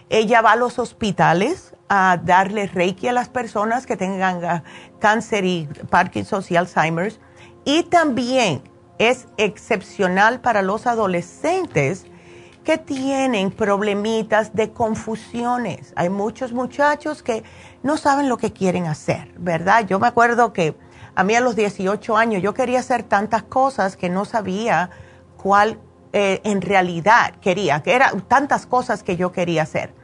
Ella 0.09 0.41
va 0.41 0.53
a 0.53 0.57
los 0.57 0.79
hospitales 0.79 1.75
a 1.89 2.19
darle 2.23 2.67
reiki 2.67 3.09
a 3.09 3.13
las 3.13 3.29
personas 3.29 3.87
que 3.87 3.97
tengan 3.97 4.45
ah, 4.45 4.63
cáncer 5.07 5.45
y 5.45 5.69
Parkinson 5.89 6.43
y 6.49 6.57
Alzheimer's. 6.57 7.21
Y 7.65 7.85
también 7.85 8.61
es 8.99 9.29
excepcional 9.37 10.41
para 10.41 10.63
los 10.63 10.89
adolescentes 10.89 12.07
que 12.65 12.77
tienen 12.77 13.53
problemitas 13.53 14.53
de 14.57 14.73
confusiones. 14.73 15.93
Hay 15.95 16.09
muchos 16.09 16.53
muchachos 16.53 17.23
que 17.23 17.45
no 17.85 17.97
saben 17.97 18.29
lo 18.29 18.37
que 18.37 18.53
quieren 18.53 18.87
hacer, 18.87 19.33
¿verdad? 19.39 19.87
Yo 19.87 20.01
me 20.01 20.09
acuerdo 20.09 20.53
que 20.53 20.75
a 21.15 21.23
mí 21.23 21.37
a 21.37 21.41
los 21.41 21.55
18 21.55 22.17
años 22.17 22.43
yo 22.43 22.53
quería 22.53 22.81
hacer 22.81 23.05
tantas 23.05 23.45
cosas 23.45 23.97
que 23.97 24.09
no 24.09 24.25
sabía 24.25 24.91
cuál 25.37 25.79
eh, 26.13 26.41
en 26.43 26.63
realidad 26.63 27.37
quería, 27.41 27.81
que 27.81 27.95
eran 27.95 28.23
tantas 28.23 28.67
cosas 28.67 29.05
que 29.05 29.17
yo 29.17 29.31
quería 29.31 29.63
hacer. 29.63 29.95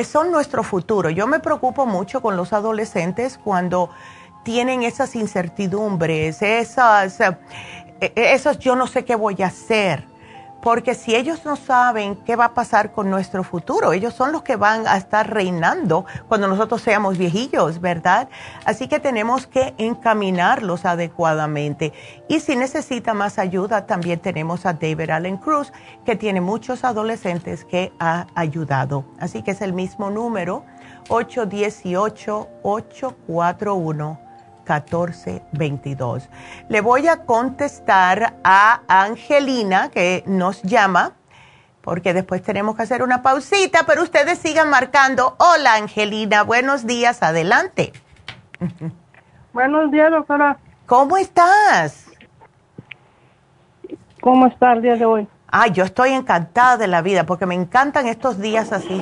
son 0.05 0.33
nuestro 0.33 0.65
futuro. 0.65 1.11
Yo 1.11 1.29
me 1.29 1.39
preocupo 1.39 1.87
mucho 1.87 2.21
con 2.21 2.37
los 2.37 2.53
adolescentes 2.53 3.39
cuando 3.39 3.91
tienen 4.47 4.85
esas 4.85 5.17
incertidumbres, 5.17 6.41
esas, 6.41 7.19
eh, 7.21 7.37
eh, 8.01 8.13
esos 8.15 8.61
yo 8.61 8.77
no 8.77 8.87
sé 8.87 9.05
qué 9.05 9.17
voy 9.17 9.43
a 9.43 9.47
hacer. 9.47 10.05
Porque 10.63 10.95
si 10.95 11.17
ellos 11.17 11.45
no 11.45 11.57
saben 11.57 12.15
qué 12.25 12.37
va 12.37 12.47
a 12.47 12.55
pasar 12.55 12.93
con 12.93 13.11
nuestro 13.11 13.43
futuro, 13.43 13.93
ellos 13.93 14.15
son 14.15 14.31
los 14.31 14.43
que 14.43 14.55
van 14.55 14.87
a 14.87 14.97
estar 14.97 15.29
reinando 15.29 16.07
cuando 16.29 16.47
nosotros 16.47 16.81
seamos 16.81 17.19
viejillos, 17.19 17.81
¿verdad? 17.81 18.29
Así 18.65 18.87
que 18.87 19.01
tenemos 19.01 19.49
que 19.49 19.75
encaminarlos 19.79 20.85
adecuadamente. 20.85 21.92
Y 22.29 22.38
si 22.38 22.55
necesita 22.55 23.15
más 23.15 23.40
ayuda, 23.40 23.87
también 23.87 24.21
tenemos 24.21 24.65
a 24.65 24.75
David 24.75 25.11
Allen 25.11 25.38
Cruz, 25.38 25.73
que 26.05 26.15
tiene 26.15 26.40
muchos 26.40 26.85
adolescentes 26.85 27.65
que 27.65 27.92
ha 27.99 28.29
ayudado. 28.37 29.05
Así 29.19 29.42
que 29.42 29.51
es 29.53 29.61
el 29.61 29.73
mismo 29.73 30.11
número, 30.11 30.65
818 31.09 32.49
841 32.63 34.25
1422. 34.67 36.29
Le 36.69 36.81
voy 36.81 37.08
a 37.08 37.25
contestar 37.25 38.35
a 38.42 38.81
Angelina 38.88 39.90
que 39.90 40.25
nos 40.27 40.62
llama 40.62 41.12
porque 41.83 42.12
después 42.12 42.42
tenemos 42.42 42.75
que 42.75 42.83
hacer 42.83 43.04
una 43.04 43.23
pausita, 43.23 43.85
pero 43.87 44.02
ustedes 44.02 44.40
sigan 44.40 44.69
marcando. 44.71 45.37
Hola 45.38 45.75
Angelina, 45.75 46.42
buenos 46.42 46.85
días, 46.85 47.23
adelante. 47.23 47.92
Buenos 49.52 49.92
días, 49.92 50.10
doctora. 50.10 50.58
¿Cómo 50.87 51.17
estás? 51.17 52.08
¿Cómo 54.21 54.48
está 54.48 54.73
el 54.73 54.83
día 54.83 54.96
de 54.96 55.04
hoy? 55.04 55.29
Ay, 55.46 55.71
yo 55.71 55.85
estoy 55.85 56.10
encantada 56.10 56.77
de 56.77 56.88
la 56.88 57.02
vida 57.02 57.25
porque 57.25 57.46
me 57.46 57.54
encantan 57.54 58.08
estos 58.08 58.40
días 58.40 58.73
así. 58.73 59.00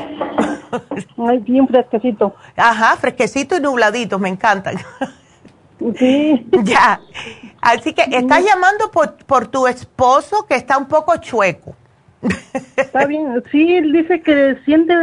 Ay, 1.16 1.38
bien 1.38 1.66
fresquecito. 1.66 2.34
Ajá, 2.54 2.96
fresquecito 2.96 3.56
y 3.56 3.60
nubladito, 3.60 4.18
me 4.18 4.28
encantan. 4.28 4.76
Sí. 5.98 6.46
ya. 6.64 7.00
Así 7.60 7.92
que 7.92 8.02
estás 8.02 8.44
llamando 8.44 8.90
por, 8.90 9.16
por 9.24 9.46
tu 9.48 9.66
esposo 9.66 10.46
que 10.46 10.54
está 10.54 10.78
un 10.78 10.86
poco 10.86 11.16
chueco. 11.16 11.74
Está 12.76 13.06
bien. 13.06 13.42
Sí, 13.50 13.74
él 13.76 13.92
dice 13.92 14.22
que 14.22 14.56
siente 14.64 14.94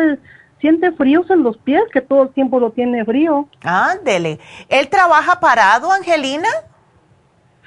siente 0.61 0.91
fríos 0.91 1.29
en 1.29 1.43
los 1.43 1.57
pies, 1.57 1.81
que 1.91 2.01
todo 2.01 2.23
el 2.23 2.29
tiempo 2.29 2.59
lo 2.59 2.71
tiene 2.71 3.03
frío. 3.03 3.47
Ándele. 3.63 4.39
¿Él 4.69 4.87
trabaja 4.89 5.39
parado, 5.39 5.91
Angelina? 5.91 6.47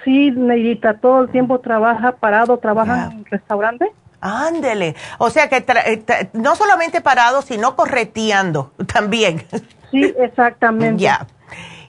Sí, 0.05 0.31
Neidita, 0.31 0.99
todo 1.01 1.23
el 1.23 1.31
tiempo 1.31 1.61
trabaja 1.61 2.13
parado, 2.13 2.59
trabaja 2.59 3.11
en 3.13 3.25
restaurante. 3.25 3.91
Ándele. 4.21 4.95
O 5.19 5.29
sea 5.29 5.49
que 5.49 5.57
eh, 5.57 6.31
no 6.33 6.57
solamente 6.57 7.01
parado, 7.01 7.43
sino 7.43 7.75
correteando 7.75 8.73
también. 8.93 9.45
Sí, 9.91 10.15
exactamente. 10.19 11.03
ya. 11.03 11.27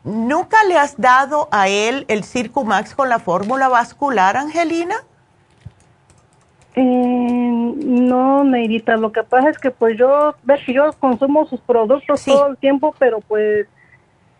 ¿Nunca 0.05 0.57
le 0.67 0.77
has 0.77 0.97
dado 1.01 1.47
a 1.51 1.67
él 1.67 2.05
el 2.07 2.23
Circumax 2.23 2.93
con 2.93 3.09
la 3.09 3.17
fórmula 3.17 3.69
vascular, 3.69 4.37
Angelina? 4.37 4.95
Eh, 6.75 6.83
no, 6.83 8.43
Neidita, 8.43 8.97
lo 8.97 9.11
que 9.11 9.23
pasa 9.23 9.49
es 9.49 9.57
que 9.57 9.71
pues 9.71 9.97
yo, 9.97 10.35
ves 10.43 10.61
que 10.63 10.73
yo 10.73 10.93
consumo 10.99 11.47
sus 11.47 11.59
productos 11.59 12.23
todo 12.23 12.47
el 12.49 12.57
tiempo, 12.57 12.93
pero 12.99 13.19
pues, 13.21 13.65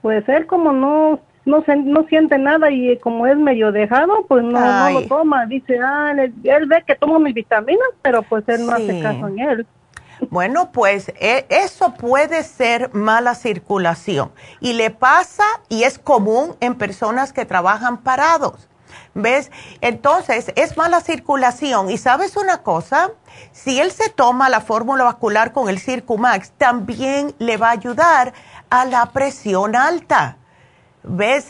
pues 0.03 0.27
él 0.29 0.45
como 0.45 0.71
no, 0.71 1.19
no, 1.45 1.63
se, 1.63 1.75
no 1.77 2.03
siente 2.09 2.37
nada 2.37 2.69
y 2.69 2.97
como 2.99 3.25
es 3.25 3.37
medio 3.37 3.71
dejado, 3.71 4.23
pues 4.27 4.43
no, 4.43 4.59
no 4.59 4.99
lo 4.99 5.07
toma. 5.07 5.47
Dice, 5.47 5.79
ah, 5.83 6.13
él, 6.15 6.65
ve 6.67 6.83
que 6.85 6.93
tomo 6.93 7.17
mis 7.19 7.33
vitaminas, 7.33 7.89
pero 8.03 8.21
pues 8.21 8.47
él 8.49 8.67
no 8.67 8.73
hace 8.73 9.01
caso 9.01 9.29
en 9.29 9.39
él. 9.39 9.67
Bueno, 10.29 10.71
pues 10.71 11.09
e, 11.19 11.45
eso 11.49 11.93
puede 11.93 12.43
ser 12.43 12.93
mala 12.93 13.35
circulación 13.35 14.31
y 14.59 14.73
le 14.73 14.89
pasa 14.89 15.43
y 15.69 15.83
es 15.83 15.99
común 15.99 16.55
en 16.59 16.75
personas 16.75 17.33
que 17.33 17.45
trabajan 17.45 17.97
parados. 17.97 18.67
¿Ves? 19.13 19.49
Entonces, 19.79 20.51
es 20.55 20.75
mala 20.75 20.99
circulación. 20.99 21.89
Y 21.89 21.97
sabes 21.97 22.35
una 22.35 22.63
cosa, 22.63 23.11
si 23.53 23.79
él 23.79 23.91
se 23.91 24.09
toma 24.09 24.49
la 24.49 24.59
fórmula 24.59 25.05
vascular 25.05 25.53
con 25.53 25.69
el 25.69 25.79
Circumax, 25.79 26.51
también 26.51 27.33
le 27.39 27.55
va 27.55 27.69
a 27.69 27.71
ayudar 27.71 28.33
a 28.69 28.83
la 28.85 29.05
presión 29.07 29.75
alta. 29.75 30.37
¿Ves? 31.03 31.47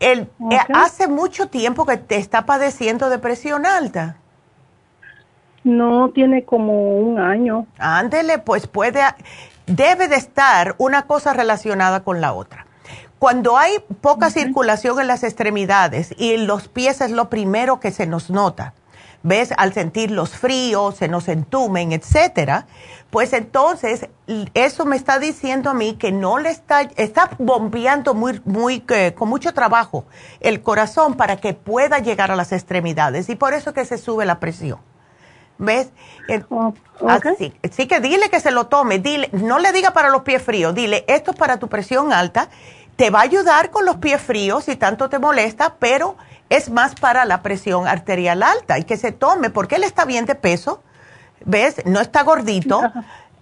Eh, 0.00 0.26
hace 0.74 1.08
mucho 1.08 1.48
tiempo 1.48 1.84
que 1.84 1.96
te 1.96 2.16
está 2.16 2.46
padeciendo 2.46 3.08
de 3.08 3.18
presión 3.18 3.66
alta. 3.66 4.16
No, 5.64 6.10
tiene 6.10 6.44
como 6.44 6.98
un 6.98 7.18
año. 7.18 7.66
Ándele, 7.78 8.38
pues 8.38 8.66
puede, 8.66 9.02
debe 9.66 10.08
de 10.08 10.16
estar 10.16 10.74
una 10.78 11.02
cosa 11.02 11.32
relacionada 11.32 12.02
con 12.02 12.20
la 12.20 12.32
otra. 12.32 12.66
Cuando 13.18 13.58
hay 13.58 13.74
poca 14.00 14.30
circulación 14.30 14.98
en 14.98 15.06
las 15.06 15.22
extremidades 15.24 16.14
y 16.16 16.32
en 16.32 16.46
los 16.46 16.68
pies 16.68 17.02
es 17.02 17.10
lo 17.10 17.28
primero 17.28 17.78
que 17.78 17.90
se 17.90 18.06
nos 18.06 18.30
nota, 18.30 18.72
¿ves? 19.22 19.52
Al 19.58 19.74
sentir 19.74 20.10
los 20.10 20.30
fríos, 20.30 20.96
se 20.96 21.08
nos 21.08 21.28
entumen, 21.28 21.92
etcétera, 21.92 22.66
pues 23.10 23.34
entonces 23.34 24.08
eso 24.54 24.86
me 24.86 24.96
está 24.96 25.18
diciendo 25.18 25.68
a 25.68 25.74
mí 25.74 25.96
que 25.96 26.12
no 26.12 26.38
le 26.38 26.48
está, 26.48 26.80
está 26.96 27.32
bombeando 27.38 28.14
muy, 28.14 28.40
muy, 28.46 28.82
con 29.14 29.28
mucho 29.28 29.52
trabajo 29.52 30.06
el 30.40 30.62
corazón 30.62 31.14
para 31.14 31.36
que 31.36 31.52
pueda 31.52 31.98
llegar 31.98 32.30
a 32.30 32.36
las 32.36 32.52
extremidades 32.52 33.28
y 33.28 33.34
por 33.34 33.52
eso 33.52 33.74
que 33.74 33.84
se 33.84 33.98
sube 33.98 34.24
la 34.24 34.40
presión. 34.40 34.78
¿Ves? 35.60 35.90
Oh, 36.48 36.72
así, 37.06 37.52
así 37.62 37.86
que 37.86 38.00
dile 38.00 38.30
que 38.30 38.40
se 38.40 38.50
lo 38.50 38.66
tome, 38.66 38.98
dile, 38.98 39.28
no 39.32 39.58
le 39.58 39.72
diga 39.72 39.92
para 39.92 40.08
los 40.08 40.22
pies 40.22 40.42
fríos, 40.42 40.74
dile, 40.74 41.04
esto 41.06 41.32
es 41.32 41.36
para 41.36 41.58
tu 41.58 41.68
presión 41.68 42.12
alta 42.12 42.48
te 43.00 43.08
va 43.08 43.20
a 43.20 43.22
ayudar 43.22 43.70
con 43.70 43.86
los 43.86 43.96
pies 43.96 44.20
fríos 44.20 44.64
si 44.64 44.76
tanto 44.76 45.08
te 45.08 45.18
molesta, 45.18 45.76
pero 45.78 46.16
es 46.50 46.68
más 46.68 46.94
para 46.94 47.24
la 47.24 47.40
presión 47.40 47.88
arterial 47.88 48.42
alta 48.42 48.78
y 48.78 48.84
que 48.84 48.98
se 48.98 49.10
tome, 49.10 49.48
porque 49.48 49.76
él 49.76 49.84
está 49.84 50.04
bien 50.04 50.26
de 50.26 50.34
peso, 50.34 50.82
¿ves? 51.42 51.76
No 51.86 52.00
está 52.00 52.24
gordito. 52.24 52.82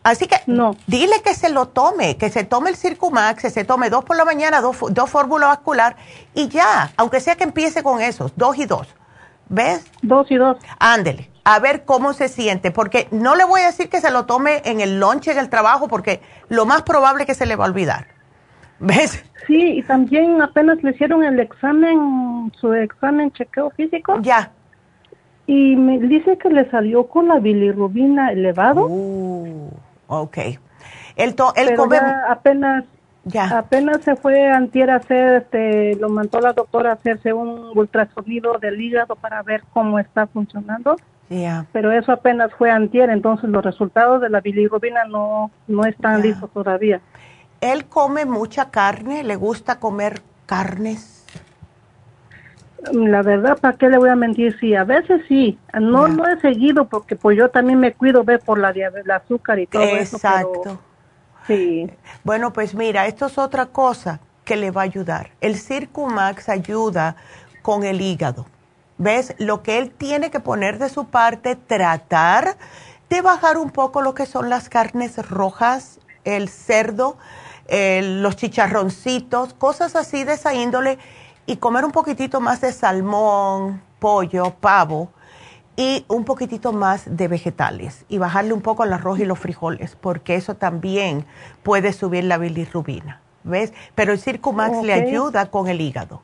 Así 0.04 0.28
que 0.28 0.36
no. 0.46 0.76
dile 0.86 1.22
que 1.22 1.34
se 1.34 1.48
lo 1.48 1.66
tome, 1.66 2.16
que 2.16 2.30
se 2.30 2.44
tome 2.44 2.70
el 2.70 2.76
Circumax, 2.76 3.42
que 3.42 3.50
se 3.50 3.64
tome 3.64 3.90
dos 3.90 4.04
por 4.04 4.16
la 4.16 4.24
mañana, 4.24 4.60
dos, 4.60 4.76
dos 4.90 5.10
fórmulas 5.10 5.48
vascular 5.48 5.96
y 6.34 6.46
ya, 6.46 6.92
aunque 6.96 7.18
sea 7.18 7.34
que 7.34 7.42
empiece 7.42 7.82
con 7.82 8.00
esos, 8.00 8.32
dos 8.36 8.56
y 8.58 8.64
dos. 8.64 8.86
¿Ves? 9.49 9.90
Dos 10.03 10.30
y 10.30 10.36
dos. 10.36 10.59
Ándele, 10.78 11.30
a 11.44 11.59
ver 11.59 11.84
cómo 11.84 12.12
se 12.12 12.28
siente, 12.28 12.70
porque 12.70 13.09
no 13.11 13.34
le 13.34 13.44
voy 13.44 13.62
a 13.62 13.66
decir 13.66 13.88
que 13.88 14.01
se 14.01 14.11
lo 14.11 14.26
tome 14.26 14.62
en 14.64 14.80
el 14.80 15.01
lunch, 15.01 15.28
en 15.28 15.38
el 15.38 15.49
trabajo, 15.49 15.88
porque 15.88 16.20
lo 16.49 16.66
más 16.66 16.82
probable 16.82 17.22
es 17.22 17.26
que 17.26 17.34
se 17.34 17.46
le 17.46 17.57
va 17.57 17.64
a 17.64 17.68
olvidar. 17.68 18.07
¿Ves? 18.78 19.24
Sí, 19.46 19.78
y 19.78 19.82
también 19.82 20.40
apenas 20.42 20.82
le 20.82 20.90
hicieron 20.90 21.24
el 21.24 21.40
examen, 21.40 22.53
su 22.61 22.72
examen 22.74 23.32
chequeo 23.32 23.70
físico. 23.70 24.18
Ya. 24.20 24.53
Y 25.46 25.74
me 25.76 25.99
dice 25.99 26.36
que 26.36 26.51
le 26.51 26.70
salió 26.70 27.07
con 27.07 27.28
la 27.28 27.38
bilirrubina 27.38 28.30
elevado. 28.30 28.86
Uh, 28.86 29.70
ok. 30.07 30.38
El, 31.16 31.34
to, 31.34 31.55
el 31.57 31.74
apenas 32.28 32.84
ya. 33.24 33.58
Apenas 33.58 34.02
se 34.02 34.16
fue 34.16 34.50
antier 34.50 34.90
a 34.90 34.96
hacer, 34.96 35.42
este, 35.42 35.96
lo 35.96 36.08
mandó 36.08 36.40
la 36.40 36.52
doctora 36.52 36.90
a 36.90 36.94
hacerse 36.94 37.32
un 37.32 37.76
ultrasonido 37.76 38.58
del 38.58 38.80
hígado 38.80 39.16
para 39.16 39.42
ver 39.42 39.62
cómo 39.72 39.98
está 39.98 40.26
funcionando. 40.26 40.96
Ya. 41.28 41.66
Pero 41.72 41.92
eso 41.92 42.10
apenas 42.12 42.52
fue 42.54 42.70
antier, 42.70 43.10
entonces 43.10 43.50
los 43.50 43.62
resultados 43.62 44.22
de 44.22 44.30
la 44.30 44.40
bilirrubina 44.40 45.04
no, 45.04 45.50
no 45.66 45.84
están 45.84 46.22
listos 46.22 46.50
todavía 46.52 47.02
él 47.60 47.86
come 47.86 48.24
mucha 48.24 48.70
carne, 48.70 49.24
le 49.24 49.36
gusta 49.36 49.80
comer 49.80 50.22
carnes. 50.46 51.24
La 52.92 53.22
verdad, 53.22 53.58
¿para 53.60 53.76
qué 53.76 53.88
le 53.88 53.98
voy 53.98 54.08
a 54.08 54.16
mentir? 54.16 54.56
Sí, 54.60 54.74
a 54.74 54.84
veces 54.84 55.22
sí. 55.28 55.58
No 55.80 56.06
lo 56.06 56.26
he 56.28 56.40
seguido 56.40 56.86
porque 56.88 57.16
pues 57.16 57.36
yo 57.36 57.50
también 57.50 57.80
me 57.80 57.92
cuido, 57.92 58.22
ve, 58.22 58.38
por 58.38 58.58
la 58.58 58.70
el 58.70 59.10
azúcar 59.10 59.58
y 59.58 59.66
todo 59.66 59.82
eso. 59.82 60.16
Exacto. 60.16 60.80
Sí. 61.49 61.90
Bueno, 62.24 62.53
pues 62.53 62.74
mira, 62.74 63.07
esto 63.07 63.26
es 63.26 63.38
otra 63.38 63.66
cosa 63.66 64.20
que 64.44 64.57
le 64.57 64.70
va 64.70 64.82
a 64.82 64.84
ayudar. 64.84 65.30
El 65.40 65.59
Circumax 65.59 66.49
ayuda 66.49 67.16
con 67.62 67.84
el 67.84 68.01
hígado. 68.01 68.46
¿Ves? 68.99 69.34
Lo 69.38 69.62
que 69.62 69.78
él 69.78 69.90
tiene 69.90 70.30
que 70.30 70.40
poner 70.40 70.78
de 70.78 70.88
su 70.88 71.07
parte, 71.07 71.57
tratar 71.57 72.57
de 73.09 73.22
bajar 73.22 73.57
un 73.57 73.70
poco 73.70 74.03
lo 74.03 74.14
que 74.14 74.26
son 74.26 74.51
las 74.51 74.68
carnes 74.68 75.16
rojas, 75.28 76.01
el 76.24 76.49
cerdo, 76.49 77.16
los 77.68 78.36
chicharroncitos, 78.36 79.55
cosas 79.55 79.96
así 79.96 80.24
de 80.24 80.34
esa 80.34 80.55
índole 80.55 80.99
y 81.46 81.57
comer 81.57 81.84
un 81.84 81.92
poquitito 81.92 82.40
más 82.40 82.61
de 82.61 82.72
salmón, 82.72 83.80
pollo, 83.99 84.55
pavo 84.61 85.11
y 85.79 86.05
un 86.09 86.24
poquitito 86.24 86.72
más 86.72 87.16
de 87.16 87.29
vegetales 87.29 88.05
y 88.09 88.18
bajarle 88.18 88.53
un 88.53 88.62
poco 88.62 88.83
al 88.83 88.93
arroz 88.93 89.20
y 89.20 89.24
los 89.24 89.39
frijoles 89.39 89.95
porque 89.95 90.35
eso 90.35 90.57
también 90.57 91.24
puede 91.62 91.93
subir 91.93 92.24
la 92.24 92.37
bilirrubina, 92.37 93.20
¿ves? 93.45 93.72
Pero 93.95 94.12
el 94.12 94.18
Circumax 94.18 94.83
le 94.83 94.93
ayuda 94.93 95.47
con 95.53 95.68
el 95.68 95.81
hígado. 95.81 96.20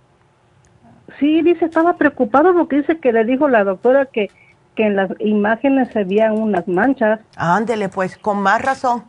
Sí, 1.21 1.41
dice, 1.43 1.67
estaba 1.67 1.93
preocupado 1.93 2.53
porque 2.53 2.79
dice 2.79 2.99
que 2.99 3.13
le 3.13 3.25
dijo 3.25 3.47
la 3.49 3.63
doctora 3.63 4.07
que, 4.07 4.29
que 4.75 4.87
en 4.87 4.97
las 4.97 5.11
imágenes 5.21 5.89
se 5.93 6.03
veían 6.03 6.33
unas 6.33 6.67
manchas. 6.67 7.21
Ándele, 7.37 7.89
pues, 7.89 8.19
con 8.19 8.39
más 8.39 8.61
razón 8.61 9.05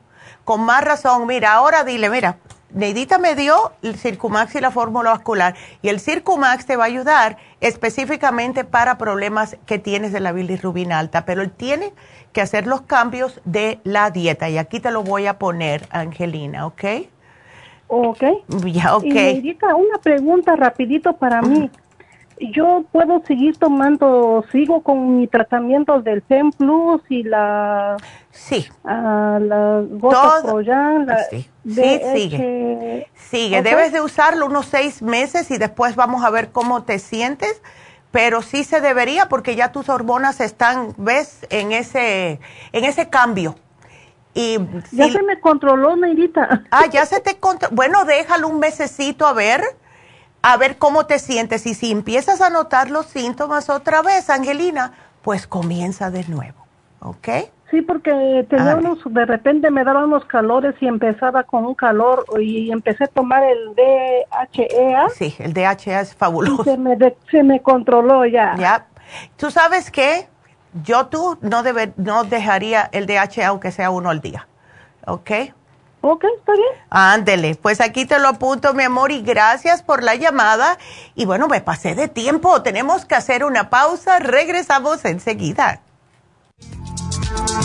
con 0.46 0.62
más 0.62 0.84
razón, 0.84 1.26
mira, 1.26 1.54
ahora 1.54 1.84
dile, 1.84 2.10
mira, 2.10 2.38
Neidita 2.76 3.18
me 3.20 3.36
dio 3.36 3.72
el 3.84 3.96
Circumax 3.96 4.54
y 4.56 4.60
la 4.60 4.70
fórmula 4.70 5.12
vascular 5.12 5.56
y 5.82 5.88
el 5.88 6.02
Circumax 6.02 6.66
te 6.66 6.76
va 6.76 6.84
a 6.84 6.88
ayudar 6.88 7.38
específicamente 7.62 8.66
para 8.66 8.98
problemas 8.98 9.58
que 9.66 9.80
tienes 9.80 10.12
de 10.12 10.20
la 10.20 10.34
bilirrubina 10.34 11.00
alta, 11.00 11.26
pero 11.26 11.42
él 11.42 11.52
tiene 11.52 11.94
que 12.34 12.42
hacer 12.42 12.68
los 12.68 12.82
cambios 12.82 13.40
de 13.46 13.80
la 13.86 14.12
dieta 14.12 14.50
y 14.50 14.58
aquí 14.58 14.82
te 14.82 14.92
lo 14.92 15.04
voy 15.04 15.26
a 15.26 15.40
poner, 15.40 15.88
Angelina, 15.90 16.68
¿ok? 16.68 16.84
Ok. 17.88 18.24
Ya, 18.66 18.98
ok. 18.98 19.06
Y 19.06 19.14
Neidita, 19.14 19.74
una 19.74 19.98
pregunta 20.00 20.58
rapidito 20.58 21.14
para 21.14 21.42
mí 21.42 21.70
yo 22.40 22.84
puedo 22.92 23.22
seguir 23.26 23.58
tomando, 23.58 24.44
sigo 24.52 24.82
con 24.82 25.18
mi 25.18 25.28
tratamiento 25.28 26.02
del 26.02 26.22
Zen 26.24 26.52
Plus 26.52 27.02
y 27.10 27.24
la... 27.24 27.98
Sí. 28.36 28.70
Uh, 28.84 29.40
la 29.40 29.82
Gota 29.90 30.44
sí, 31.30 31.50
sí 31.66 32.02
sigue. 32.14 33.10
Sigue, 33.16 33.62
debes 33.62 33.94
de 33.94 34.02
usarlo 34.02 34.46
unos 34.46 34.66
seis 34.66 35.02
meses 35.02 35.50
y 35.52 35.58
después 35.58 35.96
vamos 35.96 36.24
a 36.24 36.30
ver 36.30 36.52
cómo 36.52 36.84
te 36.84 37.00
sientes, 37.00 37.62
pero 38.12 38.42
sí 38.42 38.66
se 38.66 38.82
debería 38.82 39.30
porque 39.30 39.56
ya 39.56 39.72
tus 39.72 39.88
hormonas 39.88 40.42
están, 40.42 40.94
ves, 40.98 41.48
en 41.50 41.72
ese, 41.72 42.40
en 42.74 42.84
ese 42.84 43.10
cambio. 43.10 43.56
Y 44.34 44.60
ya 44.92 45.10
se 45.10 45.24
me 45.24 45.40
controló, 45.40 45.96
Neidita. 45.96 46.64
Ah, 46.72 46.88
ya 46.92 47.06
se 47.06 47.22
te 47.22 47.38
controló. 47.38 47.74
Bueno, 47.74 48.04
déjalo 48.04 48.50
un 48.50 48.60
mesecito 48.60 49.26
a 49.26 49.32
ver 49.32 49.64
a 50.42 50.58
ver 50.58 50.78
cómo 50.78 51.08
te 51.08 51.18
sientes. 51.18 51.66
Y 51.66 51.74
si 51.74 51.90
empiezas 51.90 52.42
a 52.42 52.52
notar 52.52 52.92
los 52.92 53.08
síntomas 53.08 53.70
otra 53.70 54.04
vez, 54.04 54.30
Angelina, 54.30 54.92
pues 55.24 55.48
comienza 55.48 56.12
de 56.12 56.24
nuevo, 56.26 56.68
¿ok? 57.00 57.28
Sí, 57.72 57.82
porque 57.82 58.46
teníamos, 58.48 59.00
de 59.06 59.26
repente 59.26 59.72
me 59.72 59.84
daban 59.84 60.06
unos 60.06 60.26
calores 60.26 60.76
y 60.82 60.88
empezaba 60.88 61.44
con 61.44 61.66
un 61.66 61.74
calor 61.74 62.26
y 62.40 62.72
empecé 62.72 63.06
a 63.06 63.08
tomar 63.08 63.44
el 63.44 63.76
DHEA. 63.76 65.10
Sí, 65.10 65.36
el 65.40 65.54
DHEA 65.54 66.02
es 66.02 66.16
fabuloso. 66.16 66.64
se, 66.64 66.78
me 66.78 66.96
se 67.32 67.44
me 67.44 67.62
controló 67.62 68.26
ya. 68.26 68.56
Ya. 68.58 68.86
¿Tú 69.38 69.50
sabes 69.50 69.90
qué? 69.90 70.28
Yo 70.84 71.08
tú 71.08 71.38
no, 71.42 71.64
debe, 71.64 71.94
no 71.98 72.24
dejaría 72.24 72.88
el 72.92 73.08
DHEA 73.08 73.48
aunque 73.48 73.72
sea 73.72 73.90
uno 73.90 74.10
al 74.10 74.22
día, 74.22 74.48
¿ok? 75.08 75.32
Ok, 76.02 76.24
está 76.38 76.52
bien. 76.52 76.68
Ándele, 76.92 77.56
pues 77.56 77.82
aquí 77.82 78.06
te 78.06 78.20
lo 78.20 78.28
apunto, 78.28 78.76
mi 78.76 78.84
amor, 78.84 79.12
y 79.12 79.24
gracias 79.24 79.82
por 79.82 80.04
la 80.04 80.14
llamada. 80.14 80.78
Y 81.16 81.26
bueno, 81.26 81.48
me 81.48 81.62
pasé 81.62 81.96
de 81.96 82.08
tiempo, 82.08 82.62
tenemos 82.62 83.06
que 83.06 83.16
hacer 83.16 83.44
una 83.44 83.72
pausa, 83.72 84.20
regresamos 84.20 85.04
enseguida. 85.04 85.82
Thank 87.38 87.64
you. 87.64 87.65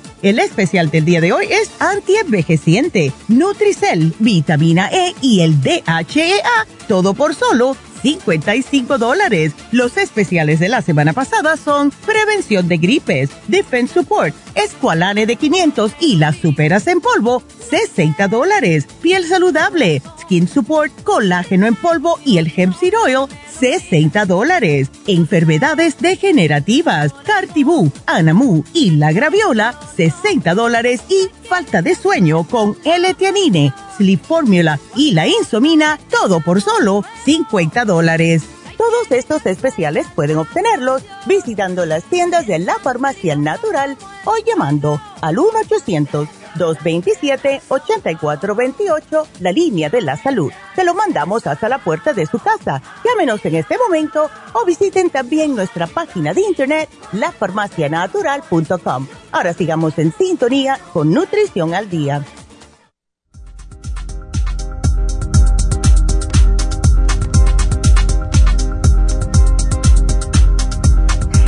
El 0.21 0.37
especial 0.37 0.91
del 0.91 1.03
día 1.03 1.19
de 1.19 1.33
hoy 1.33 1.47
es 1.49 1.71
antienvejeciente, 1.79 3.11
Nutricel, 3.27 4.13
vitamina 4.19 4.87
E 4.91 5.15
y 5.19 5.41
el 5.41 5.59
DHEA, 5.61 6.67
todo 6.87 7.15
por 7.15 7.33
solo 7.33 7.75
55 8.03 8.99
dólares. 8.99 9.53
Los 9.71 9.97
especiales 9.97 10.59
de 10.59 10.69
la 10.69 10.83
semana 10.83 11.13
pasada 11.13 11.57
son 11.57 11.91
prevención 12.05 12.67
de 12.67 12.77
gripes, 12.77 13.31
defense 13.47 13.95
support, 13.95 14.35
escualane 14.53 15.25
de 15.25 15.35
500 15.35 15.93
y 15.99 16.17
las 16.17 16.37
superas 16.37 16.85
en 16.87 17.01
polvo, 17.01 17.41
60 17.69 18.27
dólares. 18.27 18.87
Piel 19.01 19.25
saludable, 19.25 20.03
skin 20.31 20.47
support, 20.47 20.93
colágeno 21.03 21.67
en 21.67 21.75
polvo 21.75 22.17
y 22.23 22.37
el 22.37 22.49
hemp 22.55 22.73
seed 22.79 22.93
oil, 23.03 23.27
60 23.59 24.25
dólares. 24.25 24.89
Enfermedades 25.05 25.97
degenerativas, 25.99 27.11
Cartibú, 27.25 27.91
Anamu 28.05 28.63
y 28.73 28.91
la 28.91 29.11
graviola, 29.11 29.77
60 29.97 30.55
dólares. 30.55 31.01
Y 31.09 31.27
falta 31.49 31.81
de 31.81 31.95
sueño 31.95 32.47
con 32.47 32.77
L-Tianine, 32.85 33.73
Sleep 33.97 34.21
Formula 34.23 34.79
y 34.95 35.11
la 35.11 35.27
insomina, 35.27 35.99
todo 36.09 36.39
por 36.39 36.61
solo 36.61 37.03
50 37.25 37.83
dólares. 37.83 38.43
Todos 38.77 39.11
estos 39.11 39.45
especiales 39.45 40.07
pueden 40.15 40.37
obtenerlos 40.37 41.03
visitando 41.27 41.85
las 41.85 42.05
tiendas 42.05 42.47
de 42.47 42.57
la 42.59 42.75
farmacia 42.79 43.35
natural 43.35 43.97
o 44.23 44.33
llamando 44.47 44.99
al 45.21 45.37
1 45.37 45.49
800 45.65 46.40
227-8428, 46.55 49.27
la 49.39 49.51
línea 49.51 49.89
de 49.89 50.01
la 50.01 50.17
salud. 50.17 50.51
Se 50.75 50.83
lo 50.83 50.93
mandamos 50.93 51.47
hasta 51.47 51.69
la 51.69 51.79
puerta 51.79 52.13
de 52.13 52.25
su 52.25 52.37
casa. 52.39 52.81
Llámenos 53.03 53.43
en 53.45 53.55
este 53.55 53.77
momento 53.77 54.29
o 54.53 54.65
visiten 54.65 55.09
también 55.09 55.55
nuestra 55.55 55.87
página 55.87 56.33
de 56.33 56.41
internet, 56.41 56.89
lafarmacianatural.com. 57.13 59.07
Ahora 59.31 59.53
sigamos 59.53 59.97
en 59.97 60.13
sintonía 60.13 60.77
con 60.93 61.13
Nutrición 61.13 61.73
al 61.73 61.89
Día. 61.89 62.23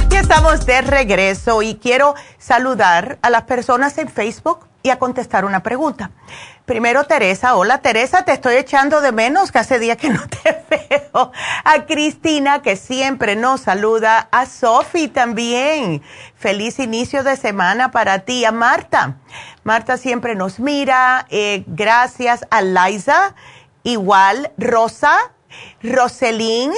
Ya 0.09 0.19
estamos 0.19 0.65
de 0.65 0.81
regreso 0.81 1.61
y 1.61 1.75
quiero 1.75 2.15
saludar 2.37 3.19
a 3.21 3.29
las 3.29 3.43
personas 3.43 3.97
en 3.97 4.09
Facebook 4.09 4.72
y 4.83 4.89
a 4.89 4.99
contestar 4.99 5.45
una 5.45 5.63
pregunta. 5.63 6.11
Primero, 6.65 7.05
Teresa. 7.05 7.55
Hola, 7.55 7.79
Teresa, 7.79 8.23
te 8.23 8.33
estoy 8.33 8.55
echando 8.55 8.99
de 9.01 9.13
menos, 9.13 9.51
que 9.51 9.59
hace 9.59 9.79
días 9.79 9.97
que 9.97 10.09
no 10.09 10.21
te 10.27 10.63
veo. 10.89 11.31
A 11.63 11.85
Cristina, 11.85 12.61
que 12.61 12.75
siempre 12.75 13.37
nos 13.37 13.61
saluda. 13.61 14.27
A 14.31 14.45
Sofi 14.45 15.07
también. 15.07 16.03
Feliz 16.35 16.79
inicio 16.79 17.23
de 17.23 17.37
semana 17.37 17.91
para 17.91 18.19
ti. 18.19 18.43
A 18.43 18.51
Marta. 18.51 19.15
Marta 19.63 19.97
siempre 19.97 20.35
nos 20.35 20.59
mira. 20.59 21.25
Eh, 21.29 21.63
gracias 21.67 22.45
a 22.51 22.61
Liza. 22.61 23.35
Igual, 23.83 24.51
Rosa. 24.57 25.17
Roselín. 25.81 26.71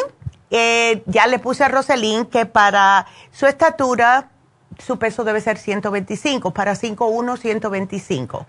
Eh, 0.51 1.03
ya 1.07 1.25
le 1.25 1.39
puse 1.39 1.63
a 1.63 1.69
Roselín 1.69 2.25
que 2.25 2.45
para 2.45 3.07
su 3.31 3.47
estatura 3.47 4.29
su 4.77 4.97
peso 4.97 5.23
debe 5.23 5.41
ser 5.41 5.57
125, 5.57 6.51
para 6.51 6.73
5'1, 6.73 7.37
125. 7.37 8.45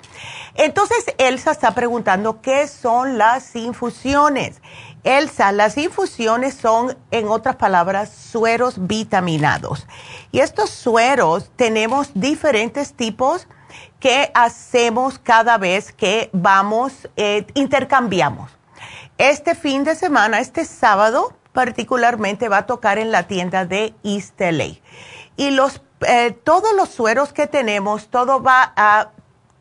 Entonces, 0.55 1.05
Elsa 1.18 1.53
está 1.53 1.72
preguntando 1.72 2.41
qué 2.41 2.66
son 2.68 3.18
las 3.18 3.55
infusiones. 3.57 4.61
Elsa, 5.05 5.53
las 5.53 5.79
infusiones 5.79 6.55
son, 6.55 6.97
en 7.11 7.29
otras 7.29 7.57
palabras, 7.57 8.11
sueros 8.11 8.87
vitaminados. 8.87 9.87
Y 10.33 10.41
estos 10.41 10.70
sueros 10.70 11.51
tenemos 11.57 12.11
diferentes 12.14 12.95
tipos 12.95 13.47
que 14.01 14.31
hacemos 14.35 15.18
cada 15.18 15.59
vez 15.59 15.93
que 15.93 16.31
vamos, 16.33 17.09
eh, 17.16 17.47
intercambiamos. 17.55 18.51
Este 19.18 19.55
fin 19.55 19.85
de 19.85 19.95
semana, 19.95 20.41
este 20.41 20.64
sábado 20.64 21.33
particularmente, 21.57 22.51
va 22.51 22.59
a 22.59 22.66
tocar 22.66 22.99
en 22.99 23.11
la 23.11 23.22
tienda 23.22 23.64
de 23.64 23.95
East. 24.05 24.39
Y 25.39 25.51
los 25.53 25.81
eh, 26.01 26.36
todos 26.44 26.74
los 26.74 26.88
sueros 26.90 27.32
que 27.32 27.47
tenemos, 27.47 28.09
todo 28.09 28.42
va 28.42 28.72
a 28.76 29.11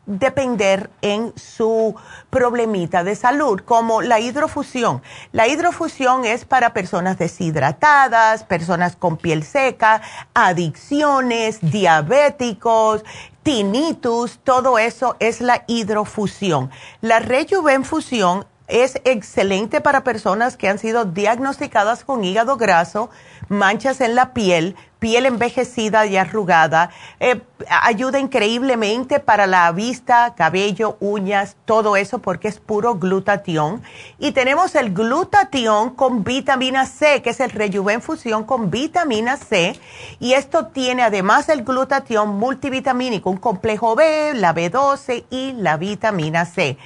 depender 0.06 0.88
en 1.02 1.32
su 1.36 1.96
problemita 2.30 3.02
de 3.02 3.16
salud, 3.16 3.60
como 3.64 4.02
la 4.02 4.20
hidrofusión. 4.20 5.02
La 5.32 5.48
hidrofusión 5.48 6.24
es 6.24 6.44
para 6.44 6.72
personas 6.72 7.18
deshidratadas, 7.18 8.44
personas 8.44 8.94
con 8.94 9.16
piel 9.16 9.42
seca, 9.42 10.00
adicciones, 10.32 11.58
diabéticos, 11.60 13.04
tinnitus, 13.42 14.38
todo 14.42 14.78
eso 14.78 15.16
es 15.18 15.40
la 15.40 15.64
hidrofusión. 15.66 16.70
La 17.00 17.18
rejuvenfusión 17.18 18.46
es 18.68 19.00
excelente 19.04 19.80
para 19.80 20.02
personas 20.04 20.56
que 20.56 20.68
han 20.68 20.78
sido 20.78 21.04
diagnosticadas 21.04 22.04
con 22.04 22.24
hígado 22.24 22.56
graso, 22.56 23.10
manchas 23.48 24.00
en 24.00 24.16
la 24.16 24.32
piel, 24.32 24.74
piel 24.98 25.26
envejecida 25.26 26.06
y 26.06 26.16
arrugada. 26.16 26.90
Eh, 27.20 27.40
ayuda 27.68 28.18
increíblemente 28.18 29.20
para 29.20 29.46
la 29.46 29.70
vista, 29.70 30.34
cabello, 30.34 30.96
uñas, 30.98 31.56
todo 31.64 31.96
eso 31.96 32.18
porque 32.18 32.48
es 32.48 32.58
puro 32.58 32.96
glutatión. 32.96 33.82
Y 34.18 34.32
tenemos 34.32 34.74
el 34.74 34.92
glutatión 34.92 35.90
con 35.90 36.24
vitamina 36.24 36.86
C, 36.86 37.22
que 37.22 37.30
es 37.30 37.40
el 37.40 37.50
Rejuven 37.50 38.02
Fusión 38.02 38.44
con 38.44 38.70
vitamina 38.70 39.36
C. 39.36 39.78
Y 40.18 40.32
esto 40.32 40.66
tiene 40.66 41.02
además 41.02 41.48
el 41.50 41.62
glutatión 41.62 42.30
multivitamínico, 42.30 43.30
un 43.30 43.36
complejo 43.36 43.94
B, 43.94 44.32
la 44.34 44.54
B12 44.54 45.24
y 45.30 45.52
la 45.52 45.76
vitamina 45.76 46.46
C. 46.46 46.78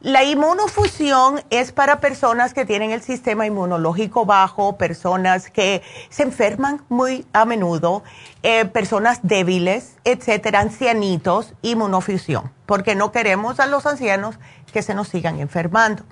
La 0.00 0.22
inmunofusión 0.22 1.42
es 1.50 1.72
para 1.72 1.98
personas 1.98 2.54
que 2.54 2.64
tienen 2.64 2.92
el 2.92 3.02
sistema 3.02 3.46
inmunológico 3.46 4.24
bajo, 4.24 4.78
personas 4.78 5.50
que 5.50 5.82
se 6.08 6.22
enferman 6.22 6.84
muy 6.88 7.26
a 7.32 7.44
menudo, 7.44 8.04
eh, 8.42 8.64
personas 8.66 9.20
débiles, 9.22 9.96
etcétera, 10.04 10.60
ancianitos, 10.60 11.54
inmunofusión, 11.62 12.52
porque 12.66 12.94
no 12.94 13.10
queremos 13.10 13.58
a 13.58 13.66
los 13.66 13.84
ancianos 13.84 14.38
que 14.72 14.82
se 14.82 14.94
nos 14.94 15.08
sigan 15.08 15.40
enfermando. 15.40 16.04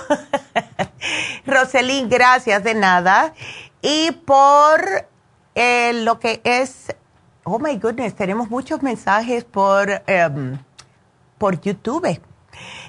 Roselín, 1.47 2.09
gracias 2.09 2.65
de 2.65 2.75
nada. 2.75 3.35
Y 3.83 4.13
por 4.13 5.07
eh, 5.57 5.93
lo 5.93 6.21
que 6.21 6.41
es 6.45 6.95
Oh 7.45 7.59
my 7.59 7.77
goodness, 7.77 8.15
tenemos 8.15 8.51
muchos 8.51 8.85
mensajes 8.85 9.43
por, 9.43 9.91
em, 10.07 10.57
por 11.39 11.61
YouTube. 11.61 12.21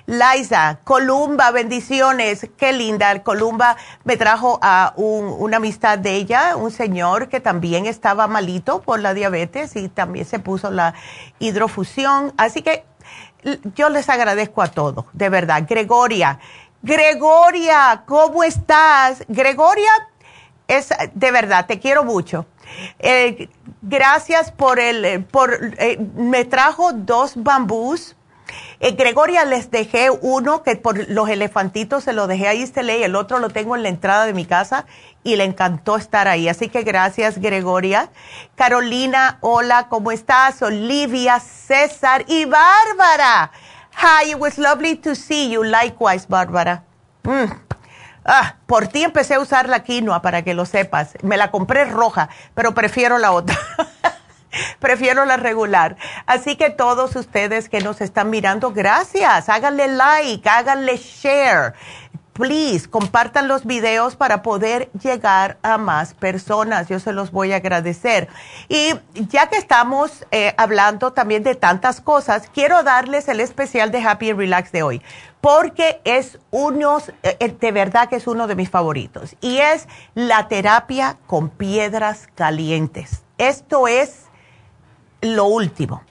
Liza, 0.06 0.80
Columba, 0.84 1.50
bendiciones, 1.50 2.48
qué 2.56 2.72
linda. 2.72 3.24
Columba 3.24 3.78
me 4.04 4.16
trajo 4.16 4.60
a 4.62 4.94
una 4.96 5.58
amistad 5.58 5.98
de 5.98 6.14
ella, 6.14 6.56
un 6.56 6.70
señor 6.70 7.30
que 7.30 7.40
también 7.40 7.88
estaba 7.88 8.28
malito 8.28 8.84
por 8.84 9.00
la 9.00 9.16
diabetes 9.16 9.76
y 9.76 9.90
también 9.90 10.26
se 10.26 10.38
puso 10.38 10.70
la 10.70 10.94
hidrofusión. 11.40 12.32
Así 12.38 12.62
que 12.62 12.86
yo 13.74 13.90
les 13.90 14.08
agradezco 14.08 14.62
a 14.62 14.68
todos, 14.68 15.06
de 15.14 15.30
verdad. 15.30 15.64
Gregoria, 15.68 16.38
Gregoria, 16.84 18.04
¿cómo 18.06 18.44
estás? 18.44 19.24
Gregoria, 19.28 19.90
es 20.68 20.90
de 21.12 21.32
verdad, 21.32 21.66
te 21.66 21.80
quiero 21.80 22.04
mucho. 22.04 22.46
Eh, 23.00 23.50
gracias 23.82 24.52
por 24.52 24.80
el, 24.80 25.06
eh, 25.06 25.20
por, 25.20 25.54
eh, 25.78 26.00
me 26.16 26.46
trajo 26.46 26.94
dos 26.94 27.34
bambús. 27.36 28.16
Gregoria 28.80 29.46
les 29.46 29.72
dejé 29.72 30.10
uno 30.10 30.62
que 30.62 30.76
por 30.76 31.10
los 31.10 31.30
elefantitos 31.30 32.04
se 32.04 32.12
lo 32.12 32.28
dejé 32.28 32.50
ahí, 32.50 32.68
se 32.68 32.84
y 32.84 33.04
el 33.04 33.16
otro 33.16 33.40
lo 33.40 33.50
tengo 33.50 33.78
en 33.78 33.84
la 33.84 33.90
entrada 33.90 34.26
de 34.26 34.34
mi 34.34 34.46
casa 34.46 34.86
y 35.24 35.38
le 35.38 35.46
encantó 35.46 35.96
estar 35.96 36.28
ahí. 36.28 36.50
Así 36.50 36.68
que 36.68 36.84
gracias, 36.84 37.40
Gregoria. 37.40 38.10
Carolina, 38.56 39.38
hola, 39.40 39.88
¿cómo 39.88 40.12
estás? 40.12 40.62
Olivia, 40.62 41.40
César 41.40 42.26
y 42.28 42.44
Bárbara. 42.44 43.52
Hi, 43.96 44.32
it 44.32 44.40
was 44.40 44.58
lovely 44.58 44.98
to 44.98 45.16
see 45.16 45.50
you. 45.50 45.64
Likewise, 45.64 46.28
Bárbara. 46.28 46.84
Mm. 47.24 47.73
Ah, 48.26 48.56
por 48.68 48.88
ti 48.88 49.04
empecé 49.04 49.36
a 49.36 49.40
usar 49.40 49.68
la 49.70 49.84
quinoa 49.84 50.22
para 50.22 50.44
que 50.44 50.54
lo 50.54 50.66
sepas. 50.66 51.14
Me 51.22 51.38
la 51.38 51.52
compré 51.52 51.86
roja, 51.86 52.30
pero 52.56 52.74
prefiero 52.74 53.18
la 53.18 53.32
otra. 53.32 53.58
prefiero 54.80 55.26
la 55.26 55.38
regular. 55.38 55.98
Así 56.26 56.56
que 56.56 56.70
todos 56.70 57.16
ustedes 57.16 57.70
que 57.70 57.82
nos 57.82 58.02
están 58.02 58.30
mirando, 58.30 58.72
gracias. 58.72 59.50
Háganle 59.50 59.88
like, 59.90 60.48
háganle 60.48 60.98
share. 60.98 61.74
Please, 62.34 62.90
compartan 62.90 63.48
los 63.48 63.64
videos 63.64 64.16
para 64.16 64.42
poder 64.42 64.90
llegar 64.94 65.58
a 65.62 65.78
más 65.78 66.16
personas. 66.16 66.88
Yo 66.88 67.00
se 67.00 67.14
los 67.14 67.32
voy 67.32 67.54
a 67.54 67.58
agradecer. 67.58 68.28
Y 68.70 68.96
ya 69.14 69.50
que 69.50 69.58
estamos 69.58 70.26
eh, 70.32 70.56
hablando 70.58 71.14
también 71.14 71.44
de 71.44 71.54
tantas 71.54 72.02
cosas, 72.02 72.50
quiero 72.52 72.82
darles 72.82 73.28
el 73.28 73.40
especial 73.40 73.92
de 73.92 74.04
Happy 74.04 74.34
Relax 74.34 74.72
de 74.72 74.82
hoy 74.82 75.02
porque 75.44 76.00
es 76.06 76.40
uno, 76.52 77.00
eh, 77.22 77.58
de 77.60 77.72
verdad 77.74 78.08
que 78.08 78.16
es 78.16 78.28
uno 78.28 78.48
de 78.48 78.56
mis 78.56 78.70
favoritos, 78.70 79.36
y 79.42 79.58
es 79.58 79.90
la 80.16 80.48
terapia 80.48 81.18
con 81.28 81.50
piedras 81.50 82.30
calientes. 82.34 83.24
Esto 83.38 83.90
es 83.90 84.28
lo 85.20 85.44
último. 85.44 86.02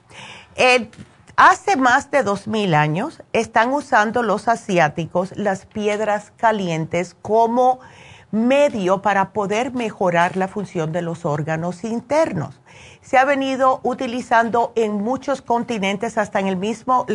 hace 1.35 1.77
más 1.77 2.11
de 2.11 2.21
dos 2.21 2.47
mil 2.47 2.75
años 2.75 3.23
están 3.33 3.73
usando 3.73 4.21
los 4.21 4.47
asiáticos 4.47 5.35
las 5.35 5.65
piedras 5.65 6.31
calientes 6.37 7.15
como 7.19 7.79
medio 8.29 9.01
para 9.01 9.33
poder 9.33 9.73
mejorar 9.73 10.37
la 10.37 10.47
función 10.47 10.91
de 10.91 11.01
los 11.01 11.25
órganos 11.25 11.83
internos 11.83 12.59
se 13.03 13.17
ha 13.17 13.25
venido 13.25 13.79
utilizando 13.83 14.71
en 14.75 14.93
muchos 14.93 15.41
continentes, 15.41 16.17
hasta 16.17 16.39
en 16.39 16.47
el 16.47 16.55
mismo, 16.55 17.05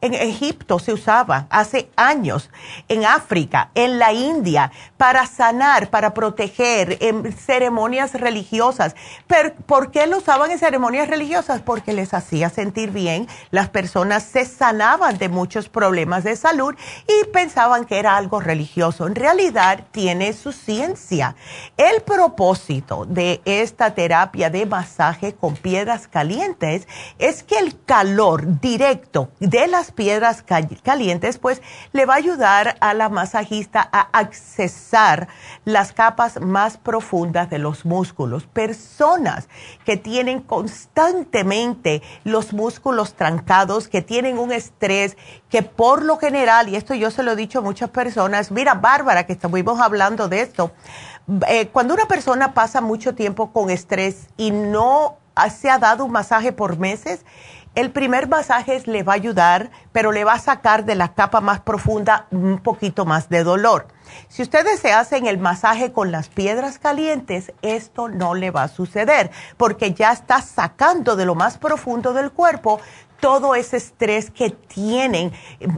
en 0.00 0.14
Egipto 0.14 0.78
se 0.78 0.92
usaba 0.92 1.46
hace 1.50 1.90
años, 1.96 2.50
en 2.88 3.04
África, 3.04 3.70
en 3.74 3.98
la 3.98 4.12
India, 4.12 4.72
para 4.96 5.26
sanar, 5.26 5.90
para 5.90 6.14
proteger, 6.14 6.98
en 7.00 7.32
ceremonias 7.32 8.14
religiosas. 8.14 8.96
Pero, 9.26 9.54
¿Por 9.66 9.90
qué 9.90 10.06
lo 10.06 10.18
usaban 10.18 10.50
en 10.50 10.58
ceremonias 10.58 11.08
religiosas? 11.08 11.60
Porque 11.60 11.92
les 11.92 12.14
hacía 12.14 12.48
sentir 12.48 12.90
bien, 12.90 13.28
las 13.50 13.68
personas 13.68 14.22
se 14.22 14.44
sanaban 14.44 15.18
de 15.18 15.28
muchos 15.28 15.68
problemas 15.68 16.24
de 16.24 16.36
salud 16.36 16.74
y 17.06 17.26
pensaban 17.28 17.84
que 17.84 17.98
era 17.98 18.16
algo 18.16 18.40
religioso. 18.40 19.06
En 19.06 19.14
realidad 19.14 19.84
tiene 19.90 20.32
su 20.32 20.52
ciencia. 20.52 21.36
El 21.76 22.02
propósito 22.02 23.04
de 23.04 23.42
esta 23.44 23.94
terapia 23.94 24.48
de 24.48 24.66
masaje 24.66 25.33
con 25.34 25.56
piedras 25.56 26.08
calientes 26.08 26.88
es 27.18 27.42
que 27.42 27.58
el 27.58 27.78
calor 27.84 28.60
directo 28.60 29.30
de 29.40 29.66
las 29.66 29.92
piedras 29.92 30.42
calientes 30.82 31.38
pues 31.38 31.62
le 31.92 32.06
va 32.06 32.14
a 32.14 32.18
ayudar 32.18 32.76
a 32.80 32.94
la 32.94 33.08
masajista 33.08 33.88
a 33.92 34.00
accesar 34.12 35.28
las 35.64 35.92
capas 35.92 36.40
más 36.40 36.76
profundas 36.76 37.50
de 37.50 37.58
los 37.58 37.84
músculos. 37.84 38.46
Personas 38.46 39.48
que 39.84 39.96
tienen 39.96 40.40
constantemente 40.40 42.02
los 42.24 42.52
músculos 42.52 43.14
trancados, 43.14 43.88
que 43.88 44.02
tienen 44.02 44.38
un 44.38 44.52
estrés, 44.52 45.16
que 45.48 45.62
por 45.62 46.04
lo 46.04 46.16
general, 46.18 46.68
y 46.68 46.76
esto 46.76 46.94
yo 46.94 47.10
se 47.10 47.22
lo 47.22 47.32
he 47.32 47.36
dicho 47.36 47.60
a 47.60 47.62
muchas 47.62 47.90
personas, 47.90 48.50
mira 48.50 48.74
Bárbara, 48.74 49.26
que 49.26 49.34
estuvimos 49.34 49.80
hablando 49.80 50.28
de 50.28 50.40
esto, 50.40 50.72
eh, 51.48 51.68
cuando 51.68 51.94
una 51.94 52.06
persona 52.06 52.52
pasa 52.52 52.80
mucho 52.80 53.14
tiempo 53.14 53.52
con 53.52 53.70
estrés 53.70 54.28
y 54.36 54.50
no 54.50 55.16
se 55.50 55.70
ha 55.70 55.78
dado 55.78 56.04
un 56.04 56.12
masaje 56.12 56.52
por 56.52 56.78
meses, 56.78 57.24
el 57.74 57.90
primer 57.90 58.28
masaje 58.28 58.80
le 58.86 59.02
va 59.02 59.14
a 59.14 59.16
ayudar, 59.16 59.70
pero 59.90 60.12
le 60.12 60.22
va 60.22 60.34
a 60.34 60.38
sacar 60.38 60.84
de 60.84 60.94
la 60.94 61.12
capa 61.12 61.40
más 61.40 61.58
profunda 61.58 62.26
un 62.30 62.60
poquito 62.60 63.04
más 63.04 63.28
de 63.28 63.42
dolor. 63.42 63.88
Si 64.28 64.42
ustedes 64.42 64.78
se 64.78 64.92
hacen 64.92 65.26
el 65.26 65.38
masaje 65.38 65.90
con 65.90 66.12
las 66.12 66.28
piedras 66.28 66.78
calientes, 66.78 67.52
esto 67.62 68.08
no 68.08 68.34
le 68.34 68.52
va 68.52 68.64
a 68.64 68.68
suceder, 68.68 69.32
porque 69.56 69.92
ya 69.92 70.12
está 70.12 70.40
sacando 70.40 71.16
de 71.16 71.26
lo 71.26 71.34
más 71.34 71.58
profundo 71.58 72.12
del 72.12 72.30
cuerpo 72.30 72.80
todo 73.24 73.54
ese 73.54 73.78
estrés 73.78 74.30
que 74.30 74.50
tienen 74.50 75.32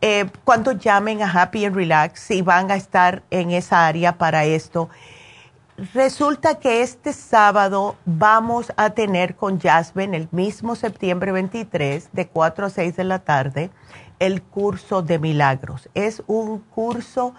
Eh, 0.00 0.26
cuando 0.44 0.72
llamen 0.72 1.22
a 1.22 1.30
Happy 1.30 1.64
and 1.64 1.76
Relax, 1.76 2.18
si 2.20 2.42
van 2.42 2.70
a 2.70 2.76
estar 2.76 3.22
en 3.30 3.52
esa 3.52 3.86
área 3.86 4.18
para 4.18 4.44
esto, 4.44 4.90
resulta 5.92 6.58
que 6.58 6.82
este 6.82 7.12
sábado 7.12 7.96
vamos 8.04 8.72
a 8.76 8.90
tener 8.90 9.34
con 9.34 9.60
Jasmine 9.60 10.16
el 10.16 10.28
mismo 10.30 10.76
septiembre 10.76 11.32
23 11.32 12.10
de 12.12 12.28
4 12.28 12.66
a 12.66 12.70
6 12.70 12.96
de 12.96 13.04
la 13.04 13.18
tarde 13.20 13.70
el 14.18 14.42
curso 14.42 15.02
de 15.02 15.18
milagros. 15.18 15.88
Es 15.94 16.22
un 16.26 16.60
curso 16.60 17.34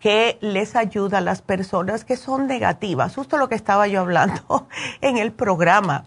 que 0.00 0.38
les 0.40 0.76
ayuda 0.76 1.18
a 1.18 1.20
las 1.20 1.42
personas 1.42 2.04
que 2.04 2.16
son 2.16 2.46
negativas, 2.46 3.14
justo 3.14 3.38
lo 3.38 3.48
que 3.48 3.54
estaba 3.54 3.88
yo 3.88 4.00
hablando 4.00 4.68
en 5.00 5.16
el 5.18 5.32
programa. 5.32 6.04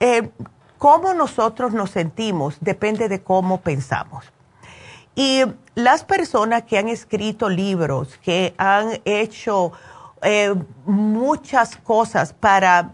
Eh, 0.00 0.30
cómo 0.78 1.14
nosotros 1.14 1.72
nos 1.72 1.90
sentimos 1.90 2.58
depende 2.60 3.08
de 3.08 3.22
cómo 3.22 3.60
pensamos. 3.60 4.32
Y 5.14 5.42
las 5.74 6.04
personas 6.04 6.64
que 6.64 6.78
han 6.78 6.88
escrito 6.88 7.48
libros, 7.48 8.18
que 8.18 8.54
han 8.58 9.00
hecho 9.04 9.72
eh, 10.22 10.54
muchas 10.84 11.76
cosas 11.76 12.34
para 12.34 12.92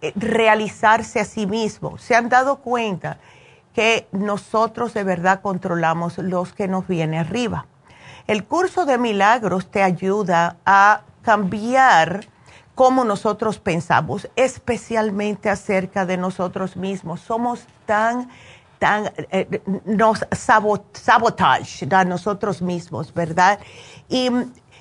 eh, 0.00 0.12
realizarse 0.16 1.20
a 1.20 1.24
sí 1.24 1.46
mismos, 1.46 2.00
se 2.00 2.14
han 2.14 2.28
dado 2.28 2.60
cuenta 2.60 3.18
que 3.80 4.06
nosotros 4.12 4.92
de 4.92 5.04
verdad 5.04 5.40
controlamos 5.40 6.18
los 6.18 6.52
que 6.52 6.68
nos 6.68 6.86
viene 6.86 7.18
arriba. 7.18 7.64
El 8.26 8.44
curso 8.44 8.84
de 8.84 8.98
milagros 8.98 9.70
te 9.70 9.82
ayuda 9.82 10.58
a 10.66 11.00
cambiar 11.22 12.26
cómo 12.74 13.04
nosotros 13.04 13.58
pensamos, 13.58 14.28
especialmente 14.36 15.48
acerca 15.48 16.04
de 16.04 16.18
nosotros 16.18 16.76
mismos. 16.76 17.22
Somos 17.22 17.64
tan, 17.86 18.28
tan, 18.78 19.12
eh, 19.30 19.62
nos 19.86 20.26
sabotage 20.30 21.88
a 21.90 22.04
nosotros 22.04 22.60
mismos, 22.60 23.14
¿verdad? 23.14 23.60
Y 24.10 24.28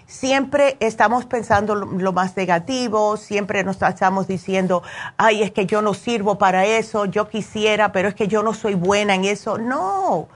siempre 0.09 0.75
estamos 0.79 1.25
pensando 1.25 1.75
lo, 1.75 2.11
más 2.11 2.35
negativo, 2.35 3.15
siempre 3.15 3.63
nos 3.63 3.79
estamos 3.81 4.27
diciendo, 4.27 4.81
ay, 5.17 5.43
es 5.43 5.51
que 5.51 5.67
yo 5.67 5.83
no 5.83 5.93
sirvo 5.93 6.39
para 6.39 6.65
eso, 6.65 7.05
yo 7.05 7.29
quisiera, 7.29 7.91
pero 7.91 8.09
es 8.09 8.15
que 8.15 8.27
yo 8.27 8.41
no 8.41 8.55
soy 8.55 8.73
buena 8.73 9.13
en 9.13 9.25
eso. 9.25 9.59
No, 9.59 10.27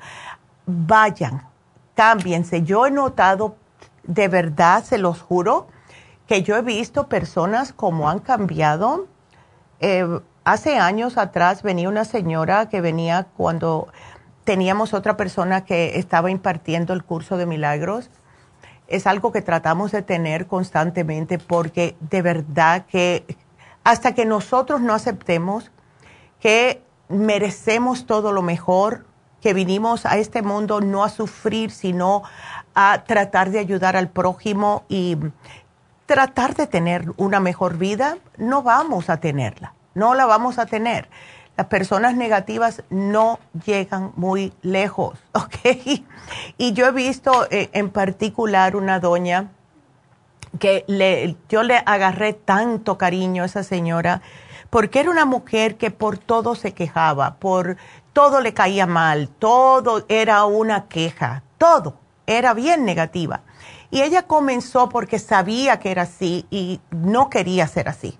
Vayan, 0.66 1.46
cámbiense. 1.94 2.62
Yo 2.62 2.86
he 2.86 2.90
notado, 2.90 3.54
de 4.02 4.26
verdad, 4.28 4.82
se 4.84 4.98
los 4.98 5.20
juro, 5.20 5.68
que 6.26 6.42
yo 6.42 6.56
he 6.56 6.62
visto 6.62 7.08
personas 7.08 7.72
como 7.72 8.10
han 8.10 8.18
cambiado. 8.18 9.06
Eh, 9.78 10.20
hace 10.44 10.78
años 10.78 11.18
atrás 11.18 11.62
venía 11.62 11.88
una 11.88 12.04
señora 12.04 12.68
que 12.68 12.80
venía 12.80 13.28
cuando 13.36 13.86
teníamos 14.46 14.94
otra 14.94 15.16
persona 15.16 15.64
que 15.64 15.98
estaba 15.98 16.30
impartiendo 16.30 16.94
el 16.94 17.02
curso 17.02 17.36
de 17.36 17.46
milagros. 17.46 18.10
Es 18.86 19.08
algo 19.08 19.32
que 19.32 19.42
tratamos 19.42 19.90
de 19.90 20.02
tener 20.02 20.46
constantemente 20.46 21.38
porque 21.38 21.96
de 21.98 22.22
verdad 22.22 22.86
que 22.86 23.26
hasta 23.82 24.14
que 24.14 24.24
nosotros 24.24 24.80
no 24.80 24.94
aceptemos 24.94 25.72
que 26.40 26.80
merecemos 27.08 28.06
todo 28.06 28.30
lo 28.30 28.40
mejor, 28.40 29.04
que 29.40 29.52
vinimos 29.52 30.06
a 30.06 30.16
este 30.16 30.42
mundo 30.42 30.80
no 30.80 31.02
a 31.02 31.08
sufrir, 31.08 31.72
sino 31.72 32.22
a 32.74 33.02
tratar 33.04 33.50
de 33.50 33.58
ayudar 33.58 33.96
al 33.96 34.08
prójimo 34.08 34.84
y 34.88 35.16
tratar 36.06 36.54
de 36.54 36.68
tener 36.68 37.12
una 37.16 37.40
mejor 37.40 37.78
vida, 37.78 38.18
no 38.38 38.62
vamos 38.62 39.10
a 39.10 39.16
tenerla, 39.16 39.74
no 39.94 40.14
la 40.14 40.24
vamos 40.24 40.60
a 40.60 40.66
tener 40.66 41.08
las 41.56 41.66
personas 41.68 42.14
negativas 42.16 42.82
no 42.90 43.38
llegan 43.64 44.12
muy 44.16 44.52
lejos, 44.62 45.18
¿ok? 45.32 46.02
Y 46.58 46.72
yo 46.72 46.86
he 46.86 46.92
visto 46.92 47.46
eh, 47.50 47.70
en 47.72 47.90
particular 47.90 48.76
una 48.76 49.00
doña 49.00 49.50
que 50.58 50.84
le, 50.86 51.36
yo 51.48 51.62
le 51.62 51.82
agarré 51.84 52.32
tanto 52.32 52.96
cariño 52.96 53.42
a 53.42 53.46
esa 53.46 53.62
señora 53.62 54.22
porque 54.70 55.00
era 55.00 55.10
una 55.10 55.24
mujer 55.24 55.76
que 55.76 55.90
por 55.90 56.18
todo 56.18 56.54
se 56.54 56.72
quejaba, 56.72 57.36
por 57.36 57.76
todo 58.12 58.40
le 58.40 58.52
caía 58.52 58.86
mal, 58.86 59.28
todo 59.28 60.04
era 60.08 60.44
una 60.44 60.88
queja, 60.88 61.42
todo 61.58 61.98
era 62.26 62.54
bien 62.54 62.84
negativa. 62.84 63.42
Y 63.90 64.02
ella 64.02 64.22
comenzó 64.22 64.88
porque 64.88 65.18
sabía 65.18 65.78
que 65.78 65.92
era 65.92 66.02
así 66.02 66.46
y 66.50 66.80
no 66.90 67.30
quería 67.30 67.68
ser 67.68 67.88
así 67.88 68.18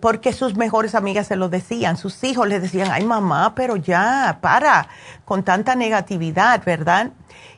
porque 0.00 0.32
sus 0.32 0.56
mejores 0.56 0.94
amigas 0.94 1.26
se 1.26 1.36
lo 1.36 1.48
decían, 1.48 1.96
sus 1.96 2.22
hijos 2.24 2.48
le 2.48 2.60
decían, 2.60 2.90
ay 2.90 3.04
mamá, 3.04 3.54
pero 3.54 3.76
ya, 3.76 4.38
para, 4.40 4.88
con 5.24 5.42
tanta 5.42 5.74
negatividad, 5.74 6.62
¿verdad? 6.64 7.10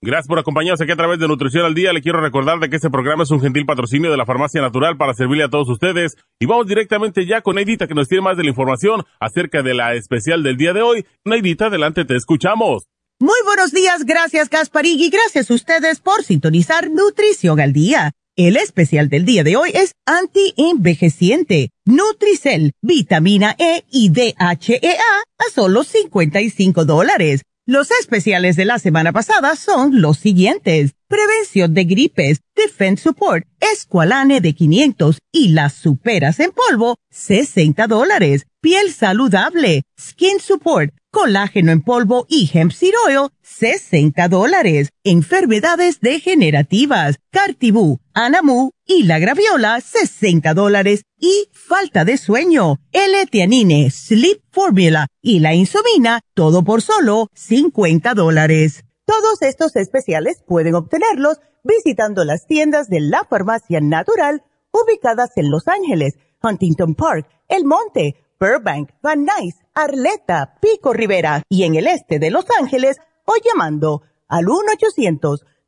Gracias 0.00 0.28
por 0.28 0.38
acompañarnos 0.38 0.80
aquí 0.80 0.92
a 0.92 0.96
través 0.96 1.18
de 1.18 1.26
Nutrición 1.26 1.64
al 1.64 1.74
Día. 1.74 1.92
Le 1.92 2.02
quiero 2.02 2.20
recordar 2.20 2.60
de 2.60 2.70
que 2.70 2.76
este 2.76 2.88
programa 2.88 3.24
es 3.24 3.32
un 3.32 3.40
gentil 3.40 3.66
patrocinio 3.66 4.12
de 4.12 4.16
la 4.16 4.26
Farmacia 4.26 4.60
Natural 4.60 4.96
para 4.96 5.12
servirle 5.12 5.42
a 5.42 5.48
todos 5.48 5.68
ustedes. 5.68 6.16
Y 6.38 6.46
vamos 6.46 6.68
directamente 6.68 7.26
ya 7.26 7.40
con 7.40 7.56
Neidita 7.56 7.88
que 7.88 7.94
nos 7.94 8.06
tiene 8.06 8.22
más 8.22 8.36
de 8.36 8.44
la 8.44 8.50
información 8.50 9.04
acerca 9.18 9.62
de 9.62 9.74
la 9.74 9.94
especial 9.94 10.44
del 10.44 10.56
día 10.56 10.72
de 10.72 10.82
hoy. 10.82 11.04
Neidita, 11.24 11.66
adelante, 11.66 12.04
te 12.04 12.14
escuchamos. 12.14 12.84
Muy 13.18 13.38
buenos 13.44 13.72
días, 13.72 14.04
gracias 14.04 14.48
y 14.84 15.10
gracias 15.10 15.50
a 15.50 15.54
ustedes 15.54 15.98
por 15.98 16.22
sintonizar 16.22 16.88
Nutrición 16.88 17.58
al 17.58 17.72
Día. 17.72 18.12
El 18.36 18.56
especial 18.56 19.08
del 19.08 19.24
día 19.24 19.42
de 19.42 19.56
hoy 19.56 19.72
es 19.74 19.94
anti-envejeciente, 20.06 21.70
Nutricel, 21.84 22.70
vitamina 22.82 23.56
E 23.58 23.82
y 23.90 24.10
DHEA 24.10 25.22
a 25.38 25.50
solo 25.52 25.82
55 25.82 26.84
dólares. 26.84 27.42
Los 27.68 27.90
especiales 27.90 28.56
de 28.56 28.64
la 28.64 28.78
semana 28.78 29.12
pasada 29.12 29.54
son 29.54 30.00
los 30.00 30.16
siguientes. 30.16 30.94
Prevención 31.08 31.72
de 31.72 31.84
gripes, 31.84 32.42
Defense 32.54 33.04
Support, 33.04 33.46
Esqualane 33.60 34.42
de 34.42 34.52
500 34.52 35.20
y 35.32 35.48
las 35.48 35.72
superas 35.72 36.38
en 36.38 36.50
polvo, 36.52 36.96
60 37.10 37.86
dólares. 37.86 38.46
Piel 38.60 38.92
saludable, 38.92 39.84
Skin 39.98 40.38
Support, 40.38 40.92
colágeno 41.10 41.72
en 41.72 41.80
polvo 41.80 42.26
y 42.28 42.50
hemp 42.52 42.72
seed 42.72 42.92
oil, 43.06 43.30
60 43.40 44.28
dólares. 44.28 44.90
Enfermedades 45.02 46.00
degenerativas, 46.00 47.16
Cartibú, 47.30 48.00
Anamu 48.12 48.72
y 48.84 49.04
la 49.04 49.18
graviola, 49.18 49.80
60 49.80 50.52
dólares. 50.52 51.04
Y 51.18 51.48
falta 51.52 52.04
de 52.04 52.18
sueño, 52.18 52.80
L-Tianine, 52.92 53.90
Sleep 53.90 54.42
Formula 54.50 55.06
y 55.22 55.40
la 55.40 55.54
insomina, 55.54 56.20
todo 56.34 56.64
por 56.64 56.82
solo 56.82 57.30
50 57.32 58.12
dólares. 58.12 58.84
Todos 59.08 59.40
estos 59.40 59.74
especiales 59.76 60.42
pueden 60.46 60.74
obtenerlos 60.74 61.40
visitando 61.64 62.26
las 62.26 62.44
tiendas 62.44 62.90
de 62.90 63.00
la 63.00 63.24
farmacia 63.24 63.80
natural 63.80 64.44
ubicadas 64.70 65.30
en 65.36 65.50
Los 65.50 65.66
Ángeles, 65.66 66.18
Huntington 66.42 66.94
Park, 66.94 67.26
El 67.48 67.64
Monte, 67.64 68.16
Burbank, 68.38 68.90
Van 69.00 69.24
Nuys, 69.24 69.54
Arleta, 69.72 70.58
Pico 70.60 70.92
Rivera 70.92 71.42
y 71.48 71.64
en 71.64 71.76
el 71.76 71.86
este 71.86 72.18
de 72.18 72.30
Los 72.30 72.44
Ángeles 72.60 72.98
o 73.24 73.32
llamando 73.42 74.02
al 74.28 74.44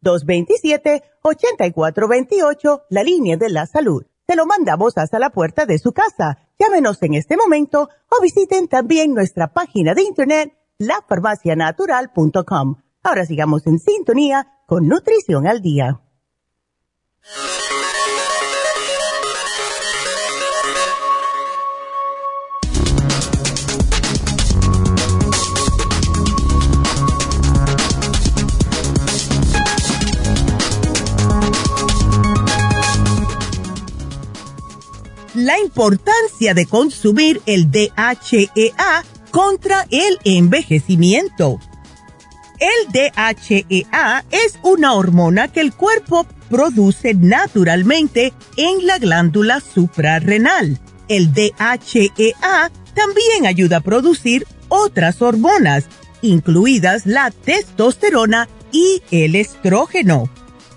1-800-227-8428, 0.02 2.82
la 2.90 3.02
línea 3.02 3.38
de 3.38 3.48
la 3.48 3.64
salud. 3.64 4.04
Se 4.28 4.36
lo 4.36 4.44
mandamos 4.44 4.98
hasta 4.98 5.18
la 5.18 5.30
puerta 5.30 5.64
de 5.64 5.78
su 5.78 5.92
casa. 5.92 6.46
Llámenos 6.58 7.02
en 7.02 7.14
este 7.14 7.38
momento 7.38 7.88
o 8.10 8.20
visiten 8.20 8.68
también 8.68 9.14
nuestra 9.14 9.54
página 9.54 9.94
de 9.94 10.02
internet 10.02 10.52
lafarmacianatural.com. 10.76 12.76
Ahora 13.02 13.24
sigamos 13.24 13.66
en 13.66 13.78
sintonía 13.78 14.46
con 14.66 14.86
Nutrición 14.86 15.46
al 15.46 15.62
Día. 15.62 16.00
la 35.32 35.58
importancia 35.58 36.52
de 36.52 36.66
consumir 36.66 37.40
el 37.46 37.70
DHEA 37.70 39.04
contra 39.30 39.86
el 39.90 40.18
envejecimiento. 40.24 41.58
El 42.60 42.92
DHEA 42.92 44.24
es 44.30 44.58
una 44.62 44.92
hormona 44.92 45.48
que 45.48 45.60
el 45.60 45.72
cuerpo 45.72 46.26
produce 46.50 47.14
naturalmente 47.14 48.34
en 48.56 48.86
la 48.86 48.98
glándula 48.98 49.60
suprarrenal. 49.60 50.78
El 51.08 51.32
DHEA 51.32 52.70
también 52.94 53.46
ayuda 53.46 53.78
a 53.78 53.80
producir 53.80 54.46
otras 54.68 55.22
hormonas, 55.22 55.86
incluidas 56.20 57.06
la 57.06 57.30
testosterona 57.30 58.46
y 58.72 59.02
el 59.10 59.36
estrógeno. 59.36 60.28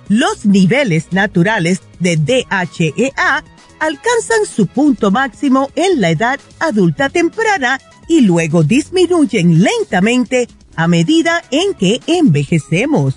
Los 0.08 0.46
niveles 0.46 1.12
naturales 1.12 1.82
de 2.00 2.16
DHEA 2.16 3.44
alcanzan 3.80 4.46
su 4.46 4.68
punto 4.68 5.12
máximo 5.12 5.70
en 5.76 6.00
la 6.00 6.12
edad 6.12 6.40
adulta 6.60 7.10
temprana 7.10 7.82
y 8.08 8.22
luego 8.22 8.64
disminuyen 8.64 9.62
lentamente 9.62 10.48
a 10.76 10.88
medida 10.88 11.44
en 11.52 11.74
que 11.74 12.00
envejecemos. 12.08 13.16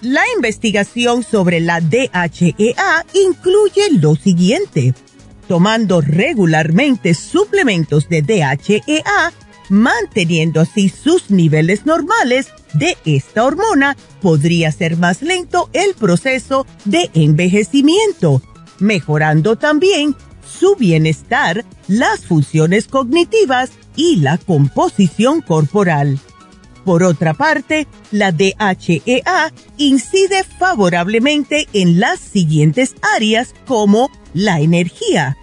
La 0.00 0.22
investigación 0.36 1.22
sobre 1.22 1.60
la 1.60 1.80
DHEA 1.80 3.06
incluye 3.14 3.90
lo 3.92 4.14
siguiente. 4.14 4.94
Tomando 5.48 6.00
regularmente 6.00 7.14
suplementos 7.14 8.08
de 8.08 8.22
DHEA, 8.22 9.32
manteniendo 9.68 10.60
así 10.60 10.88
sus 10.88 11.30
niveles 11.30 11.86
normales 11.86 12.48
de 12.74 12.96
esta 13.04 13.44
hormona, 13.44 13.96
podría 14.20 14.70
ser 14.72 14.96
más 14.96 15.22
lento 15.22 15.70
el 15.72 15.94
proceso 15.94 16.66
de 16.84 17.10
envejecimiento 17.14 18.42
mejorando 18.78 19.56
también 19.56 20.14
su 20.46 20.76
bienestar, 20.76 21.64
las 21.88 22.24
funciones 22.24 22.88
cognitivas 22.88 23.70
y 23.94 24.16
la 24.16 24.38
composición 24.38 25.40
corporal. 25.40 26.18
Por 26.86 27.02
otra 27.02 27.34
parte, 27.34 27.88
la 28.12 28.30
DHEA 28.30 29.52
incide 29.76 30.44
favorablemente 30.44 31.66
en 31.72 31.98
las 31.98 32.20
siguientes 32.20 32.94
áreas 33.16 33.56
como 33.66 34.08
la 34.34 34.60
energía, 34.60 35.36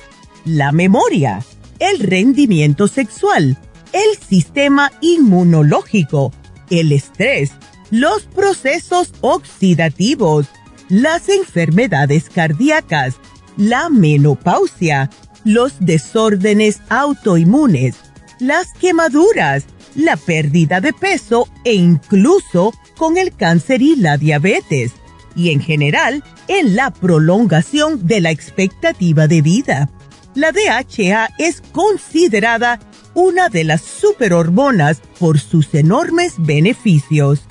la 0.46 0.72
memoria, 0.72 1.44
el 1.80 2.00
rendimiento 2.00 2.88
sexual, 2.88 3.58
el 3.92 4.18
sistema 4.26 4.90
inmunológico, 5.02 6.32
el 6.70 6.94
estrés, 6.94 7.52
los 7.92 8.24
procesos 8.24 9.12
oxidativos, 9.20 10.48
las 10.88 11.28
enfermedades 11.28 12.30
cardíacas, 12.30 13.16
la 13.58 13.90
menopausia, 13.90 15.10
los 15.44 15.74
desórdenes 15.82 16.80
autoinmunes, 16.88 17.98
las 18.40 18.72
quemaduras, 18.80 19.66
la 19.96 20.18
pérdida 20.18 20.82
de 20.82 20.94
peso 20.94 21.48
e 21.64 21.74
incluso 21.74 22.74
con 22.98 23.18
el 23.18 23.36
cáncer 23.36 23.82
y 23.82 23.96
la 23.96 24.18
diabetes. 24.18 24.94
Y 25.36 25.52
en 25.52 25.62
general, 25.62 26.24
en 26.48 26.76
la 26.76 26.92
prolongación 26.92 28.06
de 28.06 28.22
la 28.22 28.32
expectativa 28.32 29.28
de 29.28 29.42
vida. 29.42 29.90
La 30.36 30.52
DHA 30.52 31.30
es 31.38 31.62
considerada 31.72 32.80
una 33.14 33.50
de 33.50 33.64
las 33.64 33.82
superhormonas 33.82 35.02
por 35.20 35.40
sus 35.40 35.74
enormes 35.74 36.34
beneficios. 36.38 37.42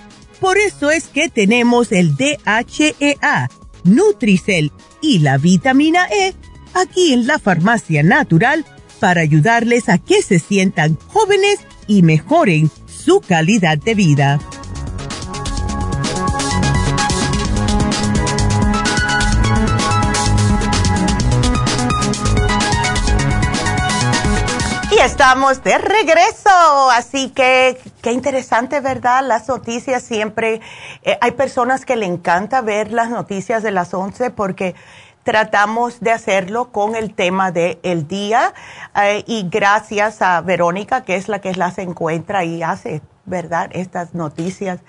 Por 0.41 0.59
eso 0.59 0.91
es 0.91 1.05
que 1.05 1.29
tenemos 1.29 1.93
el 1.93 2.17
DHEA, 2.17 3.49
Nutricel 3.85 4.73
y 5.01 5.21
la 5.21 5.39
vitamina 5.39 6.07
E 6.07 6.35
aquí 6.75 7.13
en 7.13 7.27
la 7.27 7.39
farmacia 7.39 8.03
natural 8.03 8.65
para 8.99 9.21
ayudarles 9.21 9.89
a 9.89 9.99
que 9.99 10.23
se 10.23 10.39
sientan 10.39 10.97
jóvenes 11.09 11.61
y 11.87 12.03
mejoren 12.03 12.71
su 12.87 13.21
calidad 13.21 13.79
de 13.79 13.95
vida. 13.95 14.39
Y 24.91 24.99
estamos 24.99 25.65
de 25.65 25.79
regreso, 25.79 26.91
así 26.91 27.31
que 27.31 27.79
qué 28.03 28.13
interesante, 28.13 28.81
¿verdad? 28.81 29.25
Las 29.27 29.49
noticias 29.49 30.03
siempre, 30.03 30.61
eh, 31.03 31.17
hay 31.23 31.31
personas 31.31 31.87
que 31.87 31.97
le 31.97 32.05
encanta 32.05 32.61
ver 32.61 32.93
las 32.93 33.09
noticias 33.09 33.63
de 33.63 33.71
las 33.71 33.95
11 33.95 34.31
porque 34.31 34.75
tratamos 35.25 36.01
de 36.01 36.13
hacerlo 36.13 36.73
con 36.73 36.97
el 36.97 37.15
tema 37.15 37.53
del 37.53 37.79
el 37.83 38.09
día 38.09 38.55
eh, 39.01 39.23
y 39.27 39.49
gracias 39.49 40.23
a 40.23 40.41
Verónica, 40.41 41.03
que 41.03 41.17
es 41.17 41.29
la 41.29 41.41
que 41.41 41.55
las 41.55 41.79
encuentra 41.79 42.45
y 42.45 42.63
hace, 42.63 43.03
¿verdad? 43.25 43.71
Estas 43.73 44.15
noticias. 44.15 44.81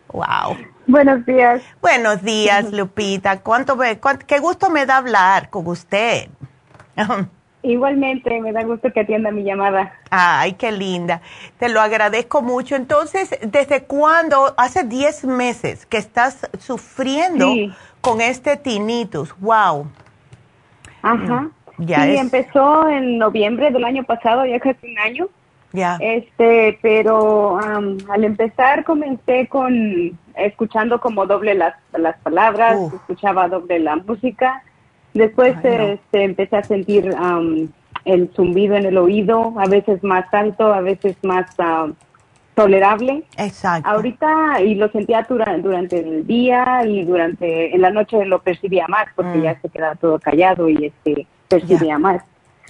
Wow. 0.09 0.57
Buenos 0.85 1.25
días. 1.25 1.61
Buenos 1.81 2.21
días, 2.21 2.65
Lupita. 2.71 3.41
¿Cuánto 3.41 3.75
me, 3.75 3.99
qué 4.27 4.39
gusto 4.39 4.69
me 4.69 4.85
da 4.85 4.97
hablar 4.97 5.49
con 5.49 5.65
usted. 5.67 6.29
Igualmente, 7.61 8.39
me 8.39 8.53
da 8.53 8.63
gusto 8.63 8.91
que 8.93 9.01
atienda 9.01 9.31
mi 9.31 9.43
llamada. 9.43 9.93
Ay, 10.09 10.53
qué 10.53 10.71
linda. 10.71 11.21
Te 11.57 11.67
lo 11.67 11.81
agradezco 11.81 12.41
mucho. 12.41 12.75
Entonces, 12.75 13.37
¿desde 13.41 13.83
cuándo? 13.83 14.53
Hace 14.57 14.85
10 14.85 15.25
meses 15.25 15.85
que 15.85 15.97
estás 15.97 16.49
sufriendo 16.57 17.53
con 17.99 18.21
este 18.21 18.55
tinnitus. 18.55 19.35
Wow. 19.39 19.87
Ajá. 21.01 21.41
Mm, 21.41 21.85
ya 21.85 22.03
sí, 22.05 22.17
empezó 22.17 22.87
en 22.87 23.17
noviembre 23.17 23.71
del 23.71 23.83
año 23.83 24.03
pasado, 24.03 24.45
ya 24.45 24.59
casi 24.59 24.87
un 24.87 24.99
año. 24.99 25.27
Este, 25.99 26.79
pero 26.81 27.59
al 27.59 28.23
empezar 28.23 28.83
comencé 28.83 29.47
con 29.47 30.17
escuchando 30.35 30.99
como 30.99 31.25
doble 31.25 31.53
las, 31.53 31.75
las 31.91 32.17
palabras, 32.19 32.77
escuchaba 32.93 33.47
doble 33.47 33.79
la 33.79 33.97
música. 33.97 34.63
Después 35.19 35.53
este, 35.65 36.23
empecé 36.23 36.55
a 36.55 36.63
sentir 36.63 37.13
el 38.05 38.29
zumbido 38.33 38.77
en 38.77 38.85
el 38.85 38.97
oído, 38.97 39.53
a 39.57 39.67
veces 39.67 40.01
más 40.01 40.33
alto, 40.33 40.73
a 40.73 40.79
veces 40.79 41.17
más 41.23 41.45
tolerable. 42.55 43.23
Exacto. 43.37 43.89
Ahorita, 43.89 44.61
y 44.61 44.75
lo 44.75 44.89
sentía 44.91 45.27
durante, 45.27 45.99
el 45.99 46.25
día 46.25 46.85
y 46.85 47.03
durante, 47.03 47.75
en 47.75 47.81
la 47.81 47.91
noche 47.91 48.23
lo 48.23 48.39
percibía 48.39 48.87
más 48.87 49.07
porque 49.13 49.39
mm. 49.39 49.41
ya 49.41 49.59
se 49.59 49.67
quedaba 49.67 49.95
todo 49.95 50.19
callado 50.19 50.69
y 50.69 50.85
este 50.85 51.27
percibía 51.49 51.99
más. 51.99 52.23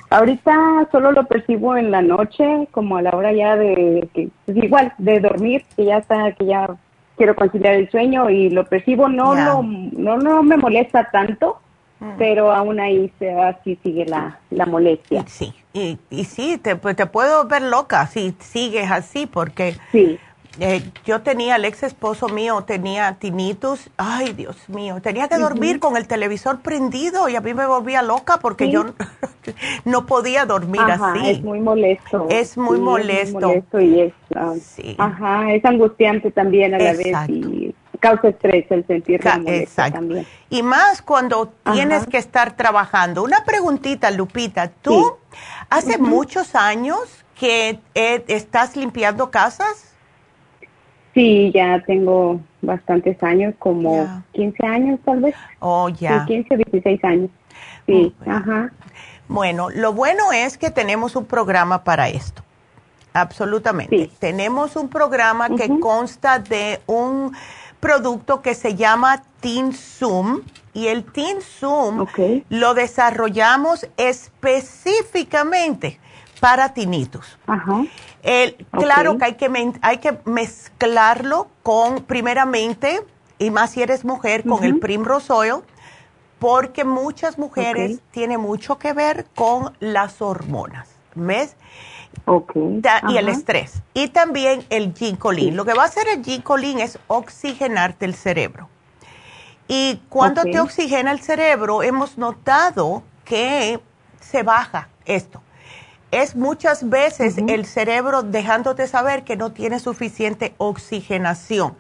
Ahorita 0.10 0.88
solo 0.92 1.12
lo 1.12 1.26
percibo 1.26 1.78
en 1.78 1.92
la 1.92 2.02
noche, 2.02 2.68
como 2.72 2.98
a 2.98 3.04
la 3.04 3.12
hora 3.12 3.32
ya 3.32 3.56
de, 3.56 4.10
que, 4.12 4.30
pues 4.46 4.58
igual, 4.58 4.92
de 4.98 5.20
dormir, 5.20 5.64
que 5.76 5.86
ya 5.86 5.98
está, 6.00 6.32
que 6.32 6.48
ya 6.48 6.68
quiero 7.16 7.36
conciliar 7.36 7.76
el 7.76 7.92
sueño 7.92 8.28
y 8.32 8.50
lo 8.50 8.66
percibo, 8.66 9.08
no, 9.08 9.36
no, 9.36 10.18
no 10.18 10.42
me 10.42 10.58
molesta 10.58 11.12
tanto, 11.12 11.60
mm. 12.00 12.18
pero 12.18 12.52
aún 12.52 12.80
ahí 12.80 13.12
se, 13.20 13.32
así 13.32 13.78
sigue 13.84 14.06
la, 14.06 14.40
la 14.50 14.66
molestia. 14.66 15.26
Sí, 15.28 15.54
y, 15.74 15.98
y 16.10 16.26
sí, 16.26 16.58
te, 16.58 16.76
pues, 16.76 16.96
te 16.96 17.06
puedo 17.06 17.46
ver 17.46 17.62
loca 17.62 18.06
si 18.08 18.36
sigues 18.40 18.92
así, 18.92 19.26
porque 19.26 19.76
sí. 19.92 20.20
Eh, 20.60 20.82
yo 21.06 21.22
tenía, 21.22 21.56
el 21.56 21.64
ex 21.64 21.84
esposo 21.84 22.28
mío 22.28 22.64
tenía 22.66 23.16
tinnitus, 23.18 23.90
ay 23.96 24.34
Dios 24.34 24.58
mío, 24.68 25.00
tenía 25.02 25.30
que 25.30 25.38
dormir 25.38 25.80
con 25.80 25.96
el 25.96 26.06
televisor 26.06 26.60
prendido 26.60 27.30
y 27.30 27.36
a 27.36 27.42
mí 27.42 27.54
me 27.54 27.66
volvía 27.66 28.02
loca 28.02 28.40
porque 28.42 28.70
yo 28.70 28.88
no 29.86 30.06
podía 30.06 30.46
dormir 30.46 30.82
así. 30.82 31.30
Es 31.30 31.42
muy 31.42 31.62
molesto. 31.62 32.28
Es 32.30 32.58
muy 32.58 32.78
molesto. 32.80 33.38
Es 33.38 33.42
muy 33.42 33.42
molesto 33.42 33.80
y 33.80 34.00
es, 34.02 34.14
ah, 34.36 34.54
ajá, 34.98 35.54
es 35.54 35.64
angustiante 35.64 36.32
también 36.32 36.74
a 36.74 36.80
la 36.80 36.94
vez 36.94 37.30
y 37.30 37.74
causa 38.00 38.30
estrés 38.30 38.66
el 38.70 38.86
sentir 38.88 39.22
Exacto. 39.48 39.94
también. 39.94 40.26
Y 40.50 40.64
más 40.64 41.02
cuando 41.02 41.54
tienes 41.72 42.08
que 42.08 42.18
estar 42.18 42.56
trabajando. 42.56 43.24
Una 43.24 43.44
preguntita, 43.46 44.12
Lupita, 44.12 44.70
¿tú 44.70 45.18
hace 45.70 45.98
muchos 45.98 46.56
años 46.56 47.00
que 47.36 47.80
eh, 47.96 48.24
estás 48.28 48.76
limpiando 48.76 49.30
casas? 49.30 49.96
Sí, 51.14 51.52
ya 51.54 51.82
tengo 51.86 52.40
bastantes 52.62 53.22
años, 53.24 53.54
como 53.60 54.24
15 54.34 54.66
años 54.66 55.00
tal 55.04 55.22
vez. 55.22 55.36
Oh, 55.60 55.90
ya. 55.90 56.26
15 56.26 56.54
o 56.54 56.58
16 56.58 57.04
años. 57.04 57.30
Sí, 57.86 58.14
ajá. 58.26 58.72
Bueno, 59.28 59.70
lo 59.70 59.94
bueno 59.94 60.32
es 60.32 60.58
que 60.58 60.72
tenemos 60.72 61.16
un 61.16 61.26
programa 61.26 61.84
para 61.84 62.10
esto. 62.10 62.44
Absolutamente. 63.14 64.10
Tenemos 64.20 64.76
un 64.76 64.90
programa 64.90 65.50
que 65.56 65.80
consta 65.80 66.40
de 66.40 66.80
un 66.86 67.34
producto 67.80 68.42
que 68.42 68.56
se 68.56 68.76
llama 68.76 69.24
Teen 69.40 69.74
Zoom 69.74 70.42
y 70.74 70.88
el 70.88 71.04
Teen 71.04 71.42
Zoom 71.42 72.06
lo 72.50 72.74
desarrollamos 72.74 73.88
específicamente 73.98 76.00
para 76.40 76.74
tinnitus. 76.74 77.38
Ajá. 77.48 77.86
Claro 78.72 79.18
que 79.18 79.26
hay 79.26 79.34
que, 79.36 79.74
hay 79.82 79.98
que 79.98 80.18
mezclarlo 80.26 81.48
con, 81.64 82.04
primeramente, 82.04 83.02
y 83.38 83.52
más 83.52 83.72
si 83.72 83.82
eres 83.82 84.06
mujer, 84.06 84.46
con 84.46 84.64
el 84.64 84.80
Primrose 84.80 85.32
Oil, 85.32 85.64
porque 86.40 86.86
muchas 86.86 87.38
mujeres 87.38 88.00
tiene 88.12 88.38
mucho 88.38 88.78
que 88.78 88.94
ver 88.94 89.26
con 89.36 89.76
las 89.80 90.22
hormonas, 90.22 90.90
¿ves? 91.16 91.56
Y 93.10 93.18
el 93.18 93.30
estrés. 93.30 93.82
Y 93.94 94.10
también 94.10 94.66
el 94.70 94.94
ginkolin. 94.94 95.56
Lo 95.56 95.66
que 95.66 95.74
va 95.74 95.84
a 95.84 95.86
hacer 95.86 96.08
el 96.08 96.24
ginkolin 96.24 96.80
es 96.80 97.00
oxigenarte 97.08 98.06
el 98.06 98.16
cerebro. 98.16 98.70
Y 99.68 100.02
cuando 100.10 100.44
te 100.44 100.60
oxigena 100.60 101.12
el 101.12 101.20
cerebro, 101.20 101.84
hemos 101.84 102.18
notado 102.18 103.04
que 103.24 103.80
se 104.20 104.44
baja 104.44 104.90
esto 105.06 105.42
es 106.12 106.36
muchas 106.36 106.90
veces 106.90 107.38
el 107.38 107.66
cerebro 107.66 108.24
dejándote 108.24 108.88
saber 108.88 109.24
que 109.24 109.36
no 109.36 109.52
tiene 109.52 109.80
suficiente 109.80 110.56
oxigenación. 110.58 111.76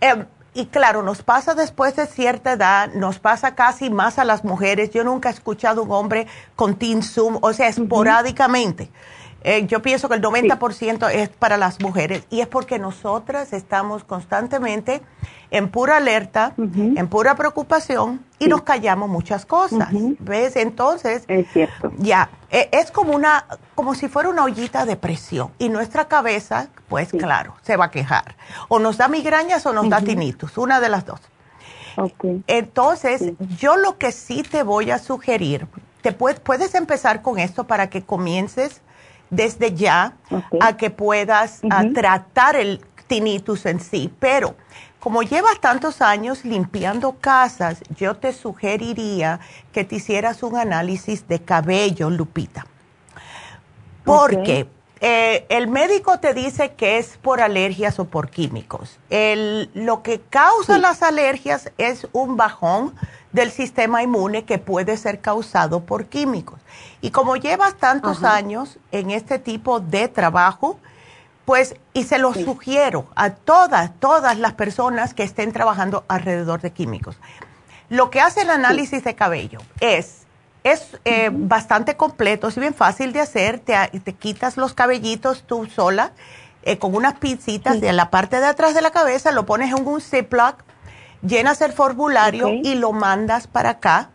Em, 0.00 0.26
y 0.52 0.66
claro, 0.66 1.02
nos 1.02 1.22
pasa 1.22 1.54
después 1.54 1.96
de 1.96 2.06
cierta 2.06 2.52
edad, 2.52 2.92
nos 2.94 3.18
pasa 3.18 3.54
casi 3.54 3.90
más 3.90 4.18
a 4.18 4.24
las 4.24 4.44
mujeres. 4.44 4.90
Yo 4.90 5.02
nunca 5.02 5.30
he 5.30 5.32
escuchado 5.32 5.82
un 5.82 5.92
hombre 5.92 6.26
con 6.54 6.78
Zoom, 7.02 7.38
o 7.40 7.52
sea, 7.52 7.68
esporádicamente. 7.68 8.90
Eh, 9.46 9.66
yo 9.66 9.82
pienso 9.82 10.08
que 10.08 10.14
el 10.14 10.22
90% 10.22 11.10
es 11.12 11.28
para 11.28 11.58
las 11.58 11.78
mujeres 11.82 12.24
y 12.30 12.40
es 12.40 12.46
porque 12.48 12.78
nosotras 12.78 13.52
estamos 13.52 14.02
constantemente 14.02 15.02
en 15.50 15.68
pura 15.68 15.98
alerta, 15.98 16.54
en 16.56 17.08
pura 17.08 17.34
preocupación 17.34 18.24
y 18.38 18.48
nos 18.48 18.62
callamos 18.62 19.10
muchas 19.10 19.44
cosas. 19.44 19.90
¿Ves? 20.18 20.56
Entonces, 20.56 21.24
es 21.28 21.46
cierto. 21.52 21.92
Ya, 21.98 22.30
e, 22.50 22.70
es 22.72 22.90
como 22.90 23.12
una, 23.12 23.44
como 23.74 23.94
si 23.94 24.08
fuera 24.08 24.30
una 24.30 24.44
ollita 24.44 24.86
de 24.86 24.96
presión 24.96 25.50
y 25.58 25.68
nuestra 25.68 26.08
cabeza, 26.08 26.68
pues 26.88 27.10
claro, 27.10 27.54
se 27.60 27.76
va 27.76 27.86
a 27.86 27.90
quejar. 27.90 28.36
O 28.68 28.78
nos 28.78 28.96
da 28.96 29.08
migrañas 29.08 29.66
o 29.66 29.74
nos 29.74 29.90
da 29.90 30.00
tinitus, 30.00 30.56
una 30.56 30.80
de 30.80 30.88
las 30.88 31.04
dos. 31.04 31.20
Entonces, 32.46 33.34
yo 33.58 33.76
lo 33.76 33.98
que 33.98 34.10
sí 34.10 34.42
te 34.42 34.62
voy 34.62 34.90
a 34.90 34.98
sugerir 34.98 35.68
te 36.00 36.12
puedes 36.12 36.74
empezar 36.74 37.22
con 37.22 37.38
esto 37.38 37.64
para 37.64 37.88
que 37.88 38.02
comiences 38.02 38.82
desde 39.34 39.74
ya 39.74 40.14
a 40.60 40.76
que 40.76 40.90
puedas 40.90 41.60
tratar 41.94 42.56
el 42.56 42.80
tinnitus 43.06 43.66
en 43.66 43.80
sí. 43.80 44.12
Pero 44.18 44.54
como 45.00 45.22
llevas 45.22 45.60
tantos 45.60 46.00
años 46.00 46.44
limpiando 46.44 47.12
casas, 47.20 47.82
yo 47.96 48.14
te 48.16 48.32
sugeriría 48.32 49.40
que 49.72 49.84
te 49.84 49.96
hicieras 49.96 50.42
un 50.42 50.56
análisis 50.56 51.28
de 51.28 51.40
cabello, 51.40 52.08
Lupita. 52.08 52.66
Porque 54.04 54.68
eh, 55.00 55.44
el 55.48 55.68
médico 55.68 56.18
te 56.18 56.34
dice 56.34 56.72
que 56.74 56.98
es 56.98 57.18
por 57.18 57.40
alergias 57.40 57.98
o 57.98 58.04
por 58.06 58.30
químicos. 58.30 58.98
lo 59.10 60.02
que 60.02 60.20
causa 60.30 60.78
las 60.78 61.02
alergias 61.02 61.70
es 61.78 62.06
un 62.12 62.36
bajón 62.36 62.94
del 63.32 63.50
sistema 63.50 64.02
inmune 64.02 64.44
que 64.44 64.58
puede 64.58 64.96
ser 64.96 65.20
causado 65.20 65.80
por 65.80 66.06
químicos. 66.06 66.60
Y 67.00 67.10
como 67.10 67.36
llevas 67.36 67.74
tantos 67.74 68.22
años 68.22 68.78
en 68.92 69.10
este 69.10 69.38
tipo 69.38 69.80
de 69.80 70.08
trabajo, 70.08 70.78
pues, 71.44 71.74
y 71.92 72.04
se 72.04 72.18
lo 72.18 72.32
sugiero 72.32 73.06
a 73.16 73.30
todas, 73.30 73.90
todas 73.98 74.38
las 74.38 74.54
personas 74.54 75.14
que 75.14 75.24
estén 75.24 75.52
trabajando 75.52 76.04
alrededor 76.08 76.60
de 76.60 76.70
químicos. 76.70 77.16
Lo 77.90 78.10
que 78.10 78.20
hace 78.20 78.42
el 78.42 78.50
análisis 78.50 79.04
de 79.04 79.14
cabello 79.14 79.60
es, 79.80 80.23
es 80.64 80.98
eh, 81.04 81.30
bastante 81.32 81.96
completo, 81.96 82.48
es 82.48 82.58
bien 82.58 82.74
fácil 82.74 83.12
de 83.12 83.20
hacer, 83.20 83.60
te, 83.60 83.76
te 84.00 84.12
quitas 84.14 84.56
los 84.56 84.74
cabellitos 84.74 85.44
tú 85.46 85.66
sola 85.66 86.12
eh, 86.62 86.78
con 86.78 86.96
unas 86.96 87.14
pincitas 87.14 87.80
de 87.80 87.92
la 87.92 88.10
parte 88.10 88.40
de 88.40 88.46
atrás 88.46 88.74
de 88.74 88.80
la 88.80 88.90
cabeza, 88.90 89.30
lo 89.30 89.46
pones 89.46 89.72
en 89.72 89.86
un 89.86 90.00
Ziploc 90.00 90.64
llenas 91.20 91.60
el 91.60 91.72
formulario 91.72 92.48
y 92.50 92.74
lo 92.74 92.92
mandas 92.92 93.46
para 93.46 93.70
acá 93.70 94.10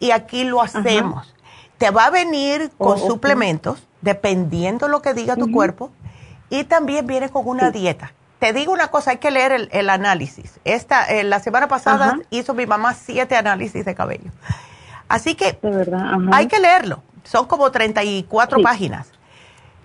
y 0.00 0.10
aquí 0.10 0.44
lo 0.44 0.60
hacemos. 0.60 1.34
Te 1.78 1.90
va 1.90 2.06
a 2.06 2.10
venir 2.10 2.70
con 2.78 2.98
oh, 3.00 3.06
suplementos, 3.06 3.82
dependiendo 4.00 4.88
lo 4.88 5.02
que 5.02 5.14
diga 5.14 5.36
tu 5.36 5.50
cuerpo, 5.50 5.90
y 6.50 6.64
también 6.64 7.06
viene 7.06 7.30
con 7.30 7.48
una 7.48 7.70
dieta. 7.70 8.12
Te 8.38 8.52
digo 8.52 8.72
una 8.72 8.88
cosa, 8.88 9.12
hay 9.12 9.16
que 9.18 9.30
leer 9.30 9.68
el, 9.70 9.90
análisis. 9.90 10.60
Esta, 10.64 11.06
eh, 11.06 11.24
la 11.24 11.40
semana 11.40 11.68
pasada 11.68 12.18
hizo 12.30 12.54
mi 12.54 12.66
mamá 12.66 12.94
siete 12.94 13.36
análisis 13.36 13.84
de 13.84 13.94
cabello. 13.94 14.30
Así 15.14 15.36
que 15.36 15.56
hay 16.32 16.48
que 16.48 16.58
leerlo. 16.58 17.00
Son 17.22 17.46
como 17.46 17.70
34 17.70 18.60
páginas. 18.62 19.12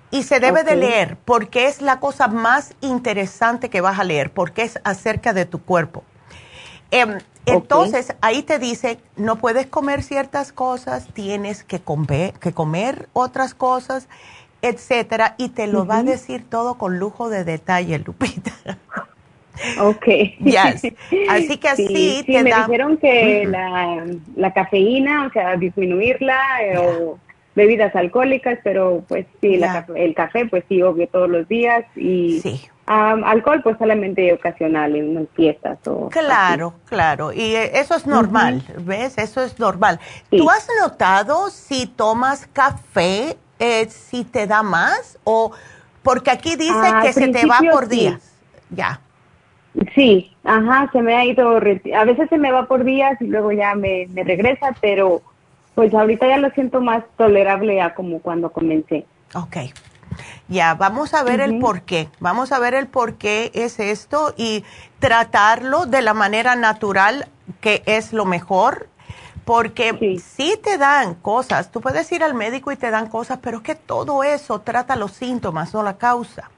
Y 0.09 0.23
se 0.23 0.39
debe 0.39 0.63
de 0.63 0.75
leer 0.75 1.17
porque 1.23 1.67
es 1.67 1.83
la 1.83 1.99
cosa 1.99 2.27
más 2.27 2.73
interesante 2.81 3.69
que 3.69 3.79
vas 3.79 3.99
a 3.99 4.03
leer, 4.03 4.31
porque 4.33 4.63
es 4.63 4.79
acerca 4.83 5.33
de 5.33 5.45
tu 5.45 5.61
cuerpo. 5.61 6.03
Em, 6.89 7.19
entonces, 7.45 8.15
ahí 8.21 8.41
te 8.41 8.57
dice, 8.57 8.99
no 9.17 9.35
puedes 9.35 9.67
comer 9.67 10.01
ciertas 10.01 10.51
cosas, 10.51 11.07
tienes 11.13 11.63
que 11.63 11.79
comer, 11.79 12.33
que 12.39 12.51
comer 12.51 13.07
otras 13.13 13.53
cosas, 13.53 14.07
etcétera, 14.63 15.35
y 15.37 15.49
te 15.49 15.67
lo 15.67 15.85
va 15.85 15.97
a 15.97 16.03
decir 16.03 16.43
todo 16.49 16.79
con 16.79 16.97
lujo 16.97 17.29
de 17.29 17.43
detalle, 17.43 17.99
Lupita. 17.99 18.51
Ok. 19.79 20.07
Así 21.29 21.57
que 21.57 21.69
así 21.69 21.87
sí, 21.87 22.23
te 22.25 22.43
me 22.43 22.53
dijeron 22.53 22.97
que 22.97 23.45
la, 23.47 24.05
la, 24.35 24.53
cafeína, 24.53 25.27
o 25.27 25.31
sea, 25.31 25.55
disminuirla 25.57 26.37
eh, 26.63 26.77
o 26.77 27.19
bebidas 27.55 27.95
alcohólicas, 27.95 28.59
pero 28.63 29.03
pues 29.07 29.25
sí, 29.41 29.59
el 29.95 30.13
café, 30.15 30.45
pues 30.45 30.63
sí, 30.69 30.81
obvio, 30.81 31.07
todos 31.07 31.29
los 31.29 31.47
días 31.47 31.85
y... 31.95 32.39
Sí. 32.41 32.61
alcohol 32.87 33.61
pues 33.61 33.77
solamente 33.77 34.33
ocasional 34.33 34.95
en 34.95 35.09
unas 35.09 35.27
fiestas 35.35 35.77
o 35.85 36.09
claro 36.09 36.73
claro 36.85 37.31
y 37.31 37.53
eh, 37.53 37.79
eso 37.79 37.93
es 37.95 38.07
normal 38.07 38.63
ves 38.79 39.19
eso 39.19 39.43
es 39.43 39.59
normal. 39.59 39.99
Tú 40.31 40.49
has 40.49 40.67
notado 40.81 41.51
si 41.51 41.85
tomas 41.85 42.47
café 42.51 43.37
eh, 43.59 43.87
si 43.89 44.23
te 44.23 44.47
da 44.47 44.63
más 44.63 45.19
o 45.23 45.51
porque 46.01 46.31
aquí 46.31 46.55
dice 46.55 46.87
que 47.03 47.13
se 47.13 47.27
te 47.27 47.45
va 47.45 47.59
por 47.71 47.87
días. 47.87 48.23
Ya 48.71 49.01
sí 49.95 50.31
ajá 50.43 50.89
se 50.91 51.01
me 51.01 51.15
ha 51.15 51.25
ido 51.25 51.57
a 51.57 52.05
veces 52.05 52.29
se 52.29 52.37
me 52.37 52.51
va 52.51 52.65
por 52.67 52.83
días 52.83 53.21
y 53.21 53.27
luego 53.27 53.51
ya 53.51 53.75
me, 53.75 54.07
me 54.13 54.23
regresa 54.23 54.75
pero 54.81 55.21
pues 55.75 55.93
ahorita 55.93 56.27
ya 56.27 56.37
lo 56.37 56.49
siento 56.51 56.81
más 56.81 57.03
tolerable 57.17 57.81
a 57.81 57.93
como 57.93 58.19
cuando 58.19 58.51
comencé 58.51 59.05
okay 59.35 59.71
ya, 60.47 60.73
vamos 60.73 61.13
a 61.13 61.23
ver 61.23 61.41
el 61.41 61.59
por 61.59 61.83
qué. 61.83 62.09
Vamos 62.19 62.51
a 62.51 62.59
ver 62.59 62.73
el 62.73 62.87
por 62.87 63.15
qué 63.15 63.51
es 63.53 63.79
esto 63.79 64.33
y 64.35 64.63
tratarlo 64.99 65.85
de 65.85 66.01
la 66.01 66.13
manera 66.13 66.55
natural 66.55 67.27
que 67.61 67.83
es 67.85 68.13
lo 68.13 68.25
mejor. 68.25 68.89
Porque 69.45 70.19
si 70.23 70.57
te 70.57 70.77
dan 70.77 71.15
cosas, 71.15 71.71
tú 71.71 71.81
puedes 71.81 72.11
ir 72.11 72.23
al 72.23 72.35
médico 72.35 72.71
y 72.71 72.75
te 72.75 72.91
dan 72.91 73.07
cosas, 73.09 73.39
pero 73.41 73.57
es 73.57 73.63
que 73.63 73.75
todo 73.75 74.23
eso 74.23 74.61
trata 74.61 74.95
los 74.95 75.11
síntomas, 75.11 75.73
no 75.73 75.81
la 75.81 75.97
causa. 75.97 76.51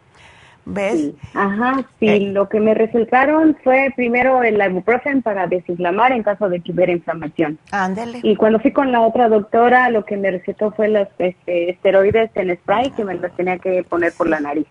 ¿Ves? 0.65 1.11
Ajá, 1.33 1.83
sí. 1.99 2.07
Eh, 2.07 2.19
lo 2.31 2.47
que 2.47 2.59
me 2.59 2.73
resultaron 2.73 3.57
fue 3.63 3.91
primero 3.95 4.43
el 4.43 4.61
ibuprofen 4.61 5.21
para 5.21 5.47
desinflamar 5.47 6.11
en 6.11 6.23
caso 6.23 6.49
de 6.49 6.61
que 6.61 6.71
hubiera 6.71 6.91
inflamación. 6.91 7.57
Ándele. 7.71 8.19
Y 8.23 8.35
cuando 8.35 8.59
fui 8.59 8.71
con 8.71 8.91
la 8.91 9.01
otra 9.01 9.27
doctora, 9.27 9.89
lo 9.89 10.05
que 10.05 10.17
me 10.17 10.31
recetó 10.31 10.71
fue 10.71 10.87
los 10.89 11.07
este, 11.17 11.71
esteroides 11.71 12.29
en 12.35 12.55
spray 12.55 12.91
que 12.91 13.03
me 13.03 13.15
los 13.15 13.35
tenía 13.35 13.57
que 13.57 13.83
poner 13.83 14.13
por 14.13 14.29
la 14.29 14.39
nariz. 14.39 14.67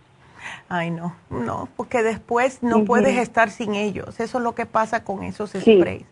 Ay, 0.68 0.90
no, 0.90 1.16
no, 1.28 1.68
porque 1.76 2.02
después 2.02 2.62
no 2.62 2.84
puedes 2.84 3.16
estar 3.18 3.50
sin 3.50 3.74
ellos. 3.74 4.20
Eso 4.20 4.38
es 4.38 4.44
lo 4.44 4.54
que 4.54 4.66
pasa 4.66 5.04
con 5.04 5.24
esos 5.24 5.50
sprays. 5.50 6.04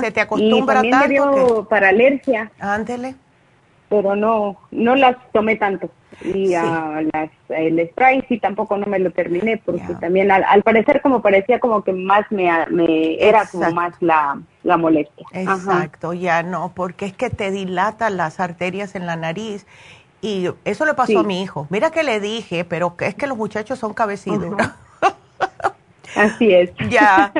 Se 0.00 0.10
te 0.12 0.20
acostumbra 0.20 0.84
y 0.84 0.90
también 0.90 1.22
tanto. 1.22 1.36
Me 1.36 1.44
dio 1.44 1.68
para 1.68 1.88
alergia. 1.88 2.52
Ándele. 2.60 3.14
Pero 3.88 4.16
no, 4.16 4.56
no 4.70 4.96
las 4.96 5.16
tomé 5.32 5.56
tanto. 5.56 5.90
Y 6.22 6.54
a 6.54 7.02
las, 7.12 7.30
el 7.48 7.88
spray 7.90 8.24
sí 8.28 8.38
tampoco 8.38 8.76
no 8.76 8.86
me 8.86 8.98
lo 8.98 9.12
terminé 9.12 9.56
porque 9.64 9.94
también 10.00 10.30
al, 10.30 10.62
parecer 10.62 11.00
como 11.00 11.22
parecía 11.22 11.60
como 11.60 11.84
que 11.84 11.92
más 11.92 12.26
me, 12.30 12.50
me 12.70 13.22
era 13.22 13.46
como 13.46 13.70
más 13.70 13.94
la, 14.00 14.40
la 14.64 14.76
molestia. 14.76 15.26
Exacto, 15.32 16.12
ya 16.12 16.42
no, 16.42 16.72
porque 16.74 17.06
es 17.06 17.12
que 17.12 17.30
te 17.30 17.50
dilata 17.50 18.10
las 18.10 18.40
arterias 18.40 18.94
en 18.94 19.06
la 19.06 19.16
nariz. 19.16 19.66
Y 20.20 20.48
eso 20.64 20.84
le 20.84 20.94
pasó 20.94 21.20
a 21.20 21.22
mi 21.22 21.42
hijo. 21.42 21.68
Mira 21.70 21.90
que 21.90 22.02
le 22.02 22.18
dije, 22.18 22.64
pero 22.64 22.96
es 22.98 23.14
que 23.14 23.28
los 23.28 23.36
muchachos 23.36 23.78
son 23.78 23.94
cabecidos. 23.94 24.56
Así 26.16 26.52
es. 26.52 26.70
Ya, 26.90 27.32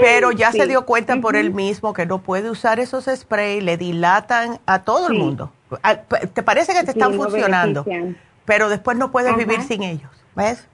pero 0.00 0.32
ya 0.32 0.52
se 0.52 0.66
dio 0.66 0.86
cuenta 0.86 1.16
por 1.20 1.36
él 1.36 1.52
mismo 1.52 1.92
que 1.92 2.06
no 2.06 2.22
puede 2.22 2.50
usar 2.50 2.78
esos 2.78 3.04
sprays, 3.04 3.62
le 3.62 3.76
dilatan 3.76 4.60
a 4.64 4.82
todo 4.82 5.08
el 5.08 5.18
mundo. 5.18 5.52
Te 6.34 6.42
parece 6.42 6.72
que 6.72 6.84
te 6.84 6.92
están 6.92 7.14
funcionando, 7.14 7.84
pero 8.44 8.68
después 8.68 8.96
no 8.96 9.10
puedes 9.10 9.36
vivir 9.36 9.62
sin 9.62 9.82
ellos, 9.82 10.10
¿ves? 10.34 10.66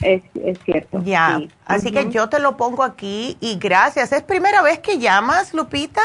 Es, 0.00 0.22
es 0.34 0.58
cierto. 0.64 1.00
Ya, 1.04 1.40
así 1.64 1.92
que 1.92 2.10
yo 2.10 2.28
te 2.28 2.40
lo 2.40 2.56
pongo 2.56 2.82
aquí 2.82 3.36
y 3.40 3.58
gracias. 3.58 4.12
¿Es 4.12 4.22
primera 4.22 4.62
vez 4.62 4.80
que 4.80 4.98
llamas, 4.98 5.54
Lupita? 5.54 6.00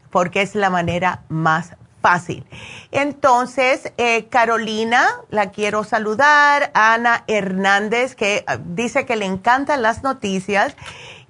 porque 0.10 0.42
es 0.42 0.56
la 0.56 0.70
manera 0.70 1.24
más 1.30 1.78
fácil. 2.04 2.46
Entonces, 2.92 3.94
eh, 3.98 4.26
Carolina, 4.26 5.08
la 5.30 5.52
quiero 5.52 5.86
saludar. 5.86 6.70
Ana 6.74 7.24
Hernández, 7.28 8.14
que 8.14 8.44
ah, 8.46 8.58
dice 8.58 9.06
que 9.06 9.16
le 9.16 9.26
encantan 9.26 9.82
las 9.82 10.04
noticias. 10.04 10.76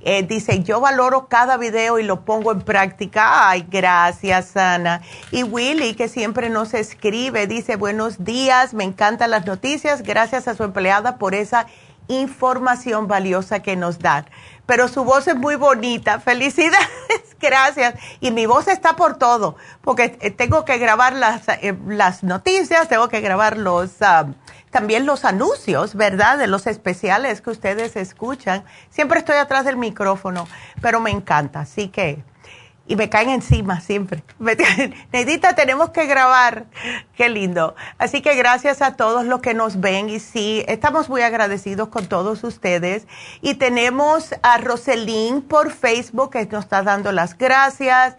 Eh, 0.01 0.23
dice, 0.23 0.63
yo 0.63 0.81
valoro 0.81 1.27
cada 1.29 1.55
video 1.57 1.99
y 1.99 2.03
lo 2.03 2.25
pongo 2.25 2.51
en 2.51 2.61
práctica. 2.61 3.47
Ay, 3.49 3.65
gracias, 3.69 4.57
Ana. 4.57 5.01
Y 5.31 5.43
Willy, 5.43 5.93
que 5.93 6.09
siempre 6.09 6.49
nos 6.49 6.73
escribe, 6.73 7.47
dice, 7.47 7.77
buenos 7.77 8.25
días, 8.25 8.73
me 8.73 8.83
encantan 8.83 9.29
las 9.29 9.45
noticias. 9.45 10.01
Gracias 10.01 10.47
a 10.47 10.55
su 10.55 10.63
empleada 10.63 11.17
por 11.17 11.35
esa 11.35 11.67
información 12.07 13.07
valiosa 13.07 13.61
que 13.61 13.77
nos 13.77 13.99
dan 13.99 14.25
pero 14.65 14.87
su 14.87 15.03
voz 15.03 15.27
es 15.27 15.35
muy 15.35 15.55
bonita. 15.55 16.19
Felicidades, 16.19 16.89
gracias. 17.39 17.95
Y 18.19 18.31
mi 18.31 18.45
voz 18.45 18.67
está 18.67 18.95
por 18.95 19.17
todo, 19.17 19.55
porque 19.81 20.17
eh, 20.21 20.31
tengo 20.31 20.65
que 20.65 20.77
grabar 20.77 21.13
las, 21.13 21.47
eh, 21.47 21.77
las 21.87 22.23
noticias, 22.23 22.87
tengo 22.87 23.09
que 23.09 23.21
grabar 23.21 23.57
los, 23.57 24.01
ah, 24.01 24.27
también 24.71 25.05
los 25.05 25.25
anuncios, 25.25 25.95
¿verdad? 25.95 26.37
De 26.37 26.47
los 26.47 26.67
especiales 26.67 27.41
que 27.41 27.49
ustedes 27.49 27.95
escuchan. 27.95 28.63
Siempre 28.89 29.19
estoy 29.19 29.37
atrás 29.37 29.65
del 29.65 29.77
micrófono, 29.77 30.47
pero 30.81 30.99
me 30.99 31.11
encanta, 31.11 31.61
así 31.61 31.89
que 31.89 32.23
y 32.85 32.95
me 32.95 33.09
caen 33.09 33.29
encima 33.29 33.79
siempre. 33.79 34.23
Neidita, 35.11 35.55
tenemos 35.55 35.91
que 35.91 36.05
grabar. 36.05 36.65
Qué 37.15 37.29
lindo. 37.29 37.75
Así 37.97 38.21
que 38.21 38.35
gracias 38.35 38.81
a 38.81 38.95
todos 38.95 39.25
los 39.25 39.41
que 39.41 39.53
nos 39.53 39.79
ven 39.79 40.09
y 40.09 40.19
sí, 40.19 40.65
estamos 40.67 41.09
muy 41.09 41.21
agradecidos 41.21 41.87
con 41.87 42.07
todos 42.07 42.43
ustedes. 42.43 43.07
Y 43.41 43.55
tenemos 43.55 44.35
a 44.41 44.57
Roselín 44.57 45.41
por 45.41 45.71
Facebook 45.71 46.31
que 46.31 46.45
nos 46.47 46.65
está 46.65 46.83
dando 46.83 47.11
las 47.11 47.37
gracias. 47.37 48.17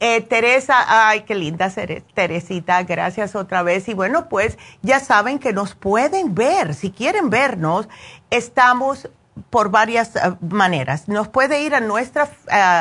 Eh, 0.00 0.20
Teresa, 0.20 0.76
ay, 0.86 1.22
qué 1.22 1.34
linda 1.34 1.72
Teresita, 2.14 2.84
gracias 2.84 3.34
otra 3.34 3.64
vez. 3.64 3.88
Y 3.88 3.94
bueno, 3.94 4.28
pues 4.28 4.56
ya 4.80 5.00
saben 5.00 5.40
que 5.40 5.52
nos 5.52 5.74
pueden 5.74 6.36
ver. 6.36 6.74
Si 6.74 6.92
quieren 6.92 7.30
vernos, 7.30 7.88
estamos 8.30 9.08
por 9.50 9.70
varias 9.70 10.16
eh, 10.16 10.20
maneras. 10.40 11.08
Nos 11.08 11.28
puede 11.28 11.62
ir 11.62 11.74
a 11.74 11.80
nuestra, 11.80 12.28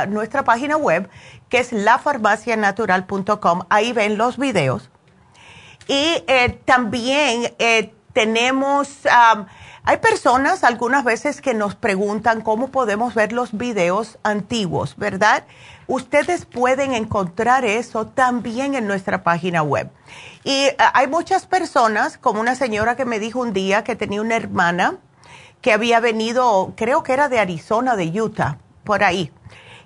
nuestra 0.10 0.44
página 0.44 0.78
web, 0.78 1.10
que 1.50 1.60
es 1.60 1.72
lafarmacianatural.com. 1.72 3.62
Ahí 3.70 3.94
ven 3.94 4.18
los 4.18 4.38
videos. 4.38 4.90
Y 5.88 6.24
eh, 6.28 6.60
también 6.66 7.54
eh, 7.60 7.94
tenemos, 8.12 8.90
hay 9.84 9.98
personas 9.98 10.66
algunas 10.66 11.06
veces 11.06 11.40
que 11.40 11.54
nos 11.54 11.76
preguntan 11.76 12.42
cómo 12.42 12.70
podemos 12.70 13.14
ver 13.14 13.32
los 13.32 13.56
videos 13.56 14.18
antiguos, 14.24 14.98
¿verdad? 14.98 15.46
Ustedes 15.86 16.46
pueden 16.46 16.94
encontrar 16.94 17.64
eso 17.64 18.08
también 18.08 18.76
en 18.76 18.88
nuestra 18.88 19.24
página 19.24 19.62
web. 19.62 19.90
Y 20.44 20.68
hay 20.78 21.08
muchas 21.08 21.46
personas, 21.46 22.18
como 22.18 22.42
una 22.42 22.56
señora 22.56 22.98
que 22.98 23.06
me 23.06 23.20
dijo 23.20 23.40
un 23.40 23.54
día 23.54 23.86
que 23.86 23.96
tenía 23.96 24.20
una 24.20 24.36
hermana, 24.36 24.98
que 25.68 25.74
había 25.74 26.00
venido, 26.00 26.72
creo 26.78 27.04
que 27.04 27.12
era 27.12 27.28
de 27.28 27.40
Arizona, 27.40 27.98
de 27.98 28.06
Utah, 28.22 28.58
por 28.86 29.04
ahí. 29.04 29.34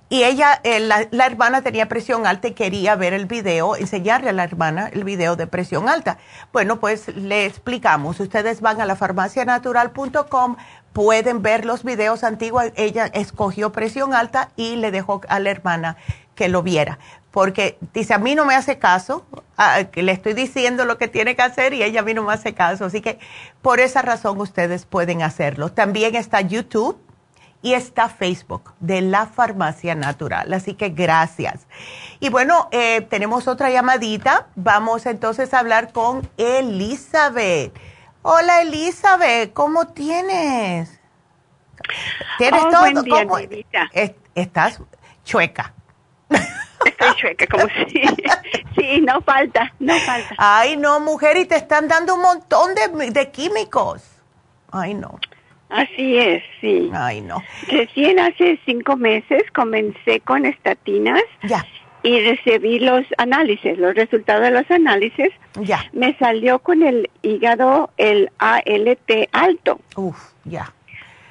Y 0.10 0.26
ella, 0.26 0.62
eh, 0.64 0.80
la, 0.80 1.26
hermana 1.26 1.64
tenía 1.64 1.90
presión 1.90 2.28
alta 2.28 2.50
y 2.50 2.52
quería 2.52 2.96
ver 2.96 3.14
el 3.14 3.26
video, 3.26 3.76
enseñarle 3.76 4.30
a 4.30 4.34
la 4.34 4.44
hermana 4.44 4.92
el 4.94 5.04
video 5.04 5.36
de 5.36 5.48
presión 5.48 5.90
alta. 5.90 6.20
Bueno, 6.54 6.80
pues 6.80 7.08
le 7.16 7.48
explicamos. 7.48 8.20
Ustedes 8.20 8.62
van 8.62 8.80
a 8.80 8.86
la 8.86 8.96
farmacianatural.com, 8.96 10.58
pueden 10.94 11.42
ver 11.42 11.66
los 11.66 11.84
videos 11.84 12.24
antiguos. 12.24 12.66
Ella 12.76 13.08
escogió 13.08 13.72
presión 13.72 14.14
alta 14.14 14.52
y 14.56 14.76
le 14.76 14.92
dejó 14.92 15.22
a 15.30 15.40
la 15.40 15.50
hermana 15.50 15.98
que 16.36 16.48
lo 16.48 16.62
viera 16.62 17.00
porque 17.32 17.78
dice, 17.94 18.14
a 18.14 18.18
mí 18.18 18.36
no 18.36 18.46
me 18.46 18.56
hace 18.56 18.78
caso, 18.78 19.26
que 19.92 20.04
le 20.04 20.12
estoy 20.12 20.34
diciendo 20.34 20.86
lo 20.86 20.98
que 20.98 21.08
tiene 21.08 21.36
que 21.36 21.42
hacer 21.42 21.74
y 21.74 21.84
ella 21.84 22.02
a 22.02 22.04
mí 22.04 22.14
no 22.14 22.24
me 22.24 22.34
hace 22.34 22.54
caso. 22.54 22.86
Así 22.86 23.02
que 23.02 23.20
por 23.62 23.80
esa 23.80 24.02
razón 24.02 24.40
ustedes 24.42 24.86
pueden 24.86 25.22
hacerlo. 25.22 25.72
También 25.72 26.16
está 26.16 26.42
YouTube 26.42 27.00
y 27.62 27.74
está 27.74 28.10
Facebook 28.10 28.74
de 28.80 29.02
la 29.02 29.28
Farmacia 29.28 29.96
Natural. 29.96 30.52
Así 30.52 30.74
que 30.74 30.90
gracias. 30.90 31.68
Y 32.20 32.30
bueno, 32.30 32.68
eh, 32.72 33.02
tenemos 33.10 33.48
otra 33.48 33.70
llamadita. 33.70 34.48
Vamos 34.56 35.06
entonces 35.06 35.54
a 35.54 35.60
hablar 35.60 35.94
con 35.94 36.28
Elizabeth. 36.38 37.74
Hola 38.24 38.62
Elizabeth, 38.62 39.54
¿cómo 39.54 39.88
tienes? 39.88 41.00
¿Tienes 42.38 42.64
oh, 42.66 42.70
todo? 42.70 43.04
¿Cómo? 43.10 43.38
Estás 44.36 44.80
chueca. 45.24 45.74
Estoy 46.86 47.16
chueca, 47.16 47.48
como 47.48 47.68
si. 47.68 48.02
Sí, 48.76 49.02
no 49.02 49.22
falta, 49.22 49.72
no 49.80 49.94
falta. 50.00 50.34
Ay, 50.38 50.78
no, 50.78 51.00
mujer, 51.02 51.38
y 51.38 51.46
te 51.46 51.56
están 51.56 51.88
dando 51.88 52.16
un 52.16 52.22
montón 52.22 52.74
de, 52.74 53.12
de 53.12 53.30
químicos. 53.30 54.02
Ay, 54.72 54.94
no. 54.94 55.20
Así 55.72 56.18
es, 56.18 56.44
sí. 56.60 56.90
Ay, 56.94 57.22
no. 57.22 57.42
Recién 57.68 58.20
hace 58.20 58.60
cinco 58.66 58.98
meses 58.98 59.44
comencé 59.54 60.20
con 60.20 60.46
estatinas. 60.46 61.22
Ya. 61.44 61.66
Y 62.04 62.20
recibí 62.22 62.80
los 62.80 63.06
análisis, 63.18 63.78
los 63.78 63.96
resultados 63.96 64.44
de 64.44 64.52
los 64.52 64.70
análisis. 64.70 65.30
Ya. 65.62 65.86
Me 65.94 66.18
salió 66.18 66.60
con 66.60 66.84
el 66.84 67.10
hígado 67.22 67.92
el 67.98 68.30
ALT 68.40 69.30
alto. 69.32 69.80
Uf, 69.96 70.18
ya. 70.44 70.74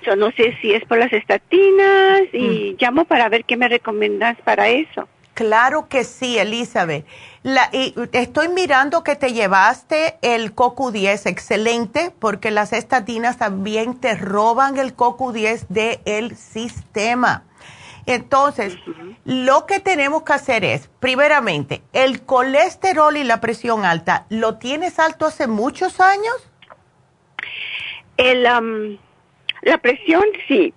Yo 0.02 0.16
no 0.16 0.30
sé 0.32 0.56
si 0.62 0.72
es 0.72 0.84
por 0.86 0.98
las 0.98 1.12
estatinas 1.12 2.22
y 2.32 2.72
mm. 2.72 2.82
llamo 2.82 3.04
para 3.04 3.28
ver 3.28 3.44
qué 3.44 3.58
me 3.58 3.68
recomiendas 3.68 4.38
para 4.42 4.68
eso. 4.68 5.06
Claro 5.34 5.88
que 5.88 6.04
sí, 6.04 6.38
Elizabeth. 6.38 7.06
La, 7.42 7.70
y 7.72 7.94
estoy 8.12 8.48
mirando 8.48 9.02
que 9.02 9.16
te 9.16 9.32
llevaste 9.32 10.18
el 10.20 10.54
CoQ10, 10.54 11.26
excelente, 11.26 12.12
porque 12.18 12.50
las 12.50 12.72
estatinas 12.72 13.38
también 13.38 13.98
te 13.98 14.14
roban 14.14 14.76
el 14.76 14.94
CoQ10 14.94 15.66
del 15.68 16.36
sistema. 16.36 17.44
Entonces, 18.06 18.76
lo 19.24 19.66
que 19.66 19.78
tenemos 19.78 20.24
que 20.24 20.32
hacer 20.32 20.64
es, 20.64 20.90
primeramente, 21.00 21.82
el 21.92 22.22
colesterol 22.22 23.16
y 23.16 23.24
la 23.24 23.40
presión 23.40 23.84
alta, 23.84 24.26
¿lo 24.30 24.58
tienes 24.58 24.98
alto 24.98 25.26
hace 25.26 25.46
muchos 25.46 26.00
años? 26.00 26.34
El, 28.16 28.42
la 29.62 29.78
presión 29.78 30.24
sí, 30.48 30.74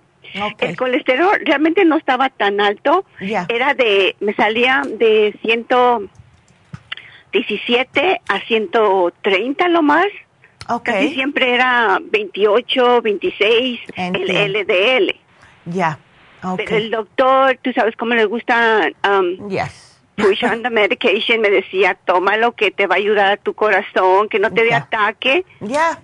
el 0.60 0.76
colesterol 0.76 1.39
realmente 1.43 1.85
no 1.85 1.97
estaba 1.97 2.30
tan 2.30 2.61
alto. 2.61 3.05
Era 3.19 3.73
de, 3.73 4.15
me 4.19 4.34
salía 4.34 4.84
de 4.85 5.34
117 5.41 8.22
a 8.27 8.39
130 8.39 9.68
lo 9.69 9.81
más. 9.81 10.07
Okay. 10.69 11.14
siempre 11.14 11.53
era 11.53 11.99
28, 12.01 13.01
26, 13.01 13.81
el 13.97 14.53
LDL. 14.53 15.14
Ya. 15.65 15.99
Pero 16.57 16.77
el 16.77 16.91
doctor, 16.91 17.57
tú 17.61 17.72
sabes 17.73 17.95
cómo 17.95 18.14
le 18.15 18.26
gusta 18.26 18.89
um, 19.07 19.49
yes. 19.49 20.01
push 20.15 20.43
on 20.43 20.61
the 20.61 20.69
medication, 20.69 21.41
me 21.41 21.49
decía, 21.49 21.97
tómalo 22.05 22.53
que 22.53 22.72
te 22.72 22.85
va 22.85 22.95
a 22.95 22.97
ayudar 22.97 23.31
a 23.31 23.38
tu 23.38 23.53
corazón, 23.53 24.30
que 24.30 24.39
no 24.39 24.51
te 24.51 24.64
dé 24.64 24.73
ataque. 24.73 25.45
Ya. 25.61 25.99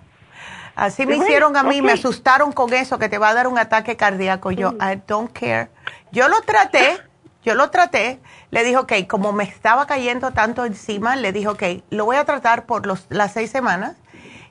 Así 0.79 1.05
me 1.05 1.17
hicieron 1.17 1.57
a 1.57 1.63
mí, 1.63 1.81
me 1.81 1.91
asustaron 1.91 2.53
con 2.53 2.73
eso, 2.73 2.97
que 2.97 3.09
te 3.09 3.17
va 3.17 3.29
a 3.29 3.33
dar 3.33 3.47
un 3.47 3.57
ataque 3.57 3.97
cardíaco. 3.97 4.49
Yo, 4.51 4.71
I 4.75 5.01
don't 5.05 5.29
care. 5.31 5.69
Yo 6.13 6.29
lo 6.29 6.39
traté, 6.41 6.97
yo 7.43 7.53
lo 7.53 7.69
traté. 7.69 8.21
Le 8.49 8.63
dijo, 8.63 8.81
ok, 8.81 8.93
como 9.05 9.33
me 9.33 9.43
estaba 9.43 9.87
cayendo 9.87 10.31
tanto 10.31 10.63
encima, 10.63 11.17
le 11.17 11.33
dijo, 11.33 11.51
ok, 11.51 11.63
lo 11.89 12.05
voy 12.05 12.15
a 12.15 12.23
tratar 12.23 12.65
por 12.65 12.85
los, 12.85 13.07
las 13.09 13.33
seis 13.33 13.51
semanas 13.51 13.97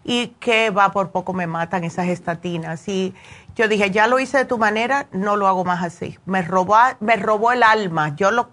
y 0.04 0.28
que 0.38 0.68
va 0.68 0.92
por 0.92 1.12
poco 1.12 1.32
me 1.32 1.46
matan 1.46 1.82
esas 1.84 2.08
estatinas. 2.08 2.86
Y 2.88 3.14
yo 3.56 3.66
dije, 3.66 3.90
ya 3.90 4.06
lo 4.06 4.18
hice 4.18 4.36
de 4.36 4.44
tu 4.44 4.58
manera, 4.58 5.06
no 5.12 5.34
lo 5.36 5.48
hago 5.48 5.64
más 5.64 5.82
así. 5.82 6.18
Me 6.26 6.42
robó, 6.42 6.76
me 7.00 7.16
robó 7.16 7.52
el 7.52 7.62
alma. 7.62 8.14
Yo 8.16 8.32
lo, 8.32 8.50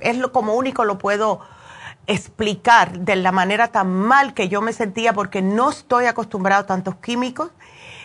es 0.00 0.16
lo 0.16 0.32
como 0.32 0.54
único 0.54 0.86
lo 0.86 0.96
puedo 0.96 1.40
explicar 2.06 3.00
de 3.00 3.16
la 3.16 3.32
manera 3.32 3.68
tan 3.68 3.92
mal 3.92 4.34
que 4.34 4.48
yo 4.48 4.60
me 4.60 4.72
sentía 4.72 5.12
porque 5.12 5.42
no 5.42 5.70
estoy 5.70 6.06
acostumbrado 6.06 6.62
a 6.62 6.66
tantos 6.66 6.96
químicos. 6.96 7.50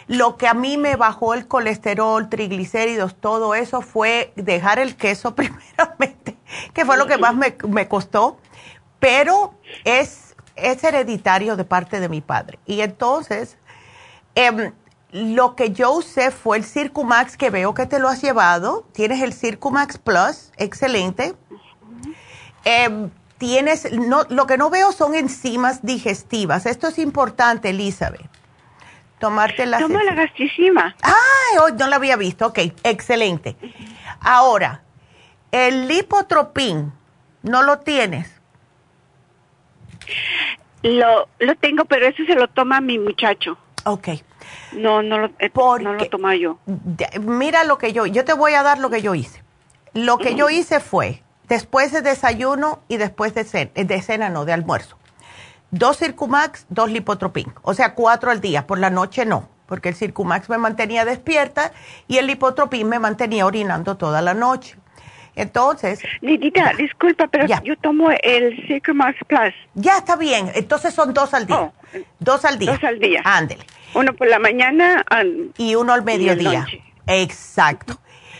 Lo 0.07 0.37
que 0.37 0.47
a 0.47 0.53
mí 0.53 0.77
me 0.77 0.95
bajó 0.95 1.33
el 1.33 1.47
colesterol, 1.47 2.29
triglicéridos, 2.29 3.15
todo 3.15 3.55
eso 3.55 3.81
fue 3.81 4.31
dejar 4.35 4.79
el 4.79 4.95
queso 4.95 5.35
primeramente, 5.35 6.37
que 6.73 6.85
fue 6.85 6.97
lo 6.97 7.07
que 7.07 7.17
más 7.17 7.35
me, 7.35 7.55
me 7.67 7.87
costó, 7.87 8.37
pero 8.99 9.53
es, 9.83 10.35
es 10.55 10.83
hereditario 10.83 11.55
de 11.55 11.65
parte 11.65 11.99
de 11.99 12.07
mi 12.07 12.21
padre. 12.21 12.59
Y 12.65 12.81
entonces, 12.81 13.57
em, 14.35 14.71
lo 15.11 15.55
que 15.55 15.71
yo 15.71 15.91
usé 15.91 16.31
fue 16.31 16.57
el 16.57 16.63
Circumax, 16.63 17.35
que 17.35 17.49
veo 17.49 17.73
que 17.73 17.85
te 17.85 17.99
lo 17.99 18.07
has 18.07 18.21
llevado. 18.21 18.85
Tienes 18.93 19.21
el 19.21 19.33
Circumax 19.33 19.97
Plus, 19.97 20.51
excelente 20.57 21.35
tienes, 23.37 23.91
no, 23.91 24.23
lo 24.29 24.47
que 24.47 24.57
no 24.57 24.69
veo 24.69 24.91
son 24.91 25.15
enzimas 25.15 25.83
digestivas. 25.83 26.65
Esto 26.65 26.87
es 26.87 26.99
importante, 26.99 27.69
Elizabeth. 27.69 28.29
Tomarte 29.19 29.65
la... 29.65 29.79
Tomo 29.79 29.99
la 29.99 30.13
gastricima. 30.13 30.95
Ay, 31.01 31.57
hoy 31.61 31.71
no 31.77 31.87
la 31.87 31.95
había 31.95 32.15
visto. 32.15 32.47
Ok, 32.47 32.59
excelente. 32.83 33.55
Ahora, 34.19 34.83
el 35.51 35.87
lipotropín, 35.87 36.93
¿no 37.41 37.63
lo 37.63 37.79
tienes? 37.79 38.31
Lo, 40.83 41.27
lo 41.39 41.55
tengo, 41.55 41.85
pero 41.85 42.07
eso 42.07 42.23
se 42.25 42.35
lo 42.35 42.47
toma 42.47 42.79
mi 42.79 42.99
muchacho. 42.99 43.57
Ok. 43.85 44.09
No, 44.73 45.01
no 45.01 45.17
lo, 45.17 45.27
eh, 45.39 45.51
no 45.81 45.93
lo 45.93 46.05
toma 46.09 46.35
yo. 46.35 46.59
Mira 47.21 47.63
lo 47.63 47.77
que 47.77 47.93
yo, 47.93 48.05
yo 48.05 48.23
te 48.23 48.33
voy 48.33 48.53
a 48.53 48.63
dar 48.63 48.79
lo 48.79 48.89
que 48.89 49.01
yo 49.01 49.15
hice. 49.15 49.43
Lo 49.93 50.17
que 50.17 50.35
yo 50.35 50.49
hice 50.49 50.79
fue, 50.79 51.23
después 51.47 51.91
de 51.91 52.01
desayuno 52.01 52.81
y 52.87 52.97
después 52.97 53.33
de 53.33 53.43
cena, 53.43 53.71
de 53.75 54.01
cena 54.01 54.29
no, 54.29 54.45
de 54.45 54.53
almuerzo. 54.53 54.97
Dos 55.71 55.97
Circumax, 55.97 56.65
dos 56.69 56.89
Lipotropin. 56.89 57.53
O 57.61 57.73
sea, 57.73 57.93
cuatro 57.93 58.31
al 58.31 58.39
día. 58.39 58.65
Por 58.67 58.79
la 58.79 58.89
noche 58.89 59.25
no, 59.25 59.49
porque 59.65 59.89
el 59.89 59.95
Circumax 59.95 60.49
me 60.49 60.57
mantenía 60.57 61.03
despierta 61.03 61.73
y 62.07 62.17
el 62.17 62.27
Lipotropin 62.27 62.87
me 62.87 62.99
mantenía 62.99 63.45
orinando 63.45 63.97
toda 63.97 64.21
la 64.21 64.33
noche. 64.33 64.77
Entonces. 65.35 66.01
Lidita, 66.21 66.73
disculpa, 66.77 67.27
pero 67.27 67.45
yo 67.63 67.77
tomo 67.77 68.09
el 68.23 68.65
Circumax 68.67 69.19
Plus. 69.27 69.53
Ya 69.75 69.97
está 69.97 70.15
bien. 70.15 70.51
Entonces 70.55 70.93
son 70.95 71.13
dos 71.13 71.33
al 71.33 71.45
día. 71.45 71.59
Oh, 71.59 71.73
dos 72.19 72.43
al 72.43 72.57
día. 72.57 72.71
Dos 72.71 72.83
al 72.83 72.97
día. 72.97 73.21
Ándele. 73.23 73.63
Uno 73.93 74.13
por 74.13 74.27
la 74.27 74.39
mañana 74.39 75.05
y 75.57 75.75
uno 75.75 75.93
al 75.93 76.03
mediodía. 76.03 76.65
Exacto. 77.05 77.99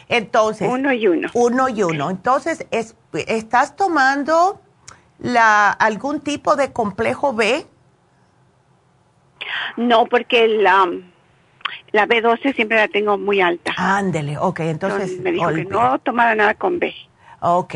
Entonces. 0.10 0.70
Uno 0.72 0.94
y 0.94 1.08
uno. 1.08 1.30
Uno 1.34 1.70
y 1.70 1.84
uno. 1.84 2.10
Entonces, 2.10 2.66
es, 2.72 2.96
¿estás 3.14 3.76
tomando 3.76 4.62
la, 5.20 5.72
algún 5.72 6.22
tipo 6.22 6.56
de 6.56 6.72
complejo 6.72 7.34
B? 7.34 7.66
No, 9.76 10.06
porque 10.06 10.48
la, 10.48 10.90
la 11.92 12.08
B12 12.08 12.56
siempre 12.56 12.78
la 12.78 12.88
tengo 12.88 13.18
muy 13.18 13.42
alta. 13.42 13.74
Ándele, 13.78 14.38
ok, 14.38 14.62
entonces... 14.62 15.20
me 15.22 15.32
dijo 15.32 15.50
que 15.54 15.66
no 15.66 16.00
tomara 16.00 16.36
nada 16.36 16.54
con 16.54 16.80
B. 16.80 16.94
Ok, 17.40 17.76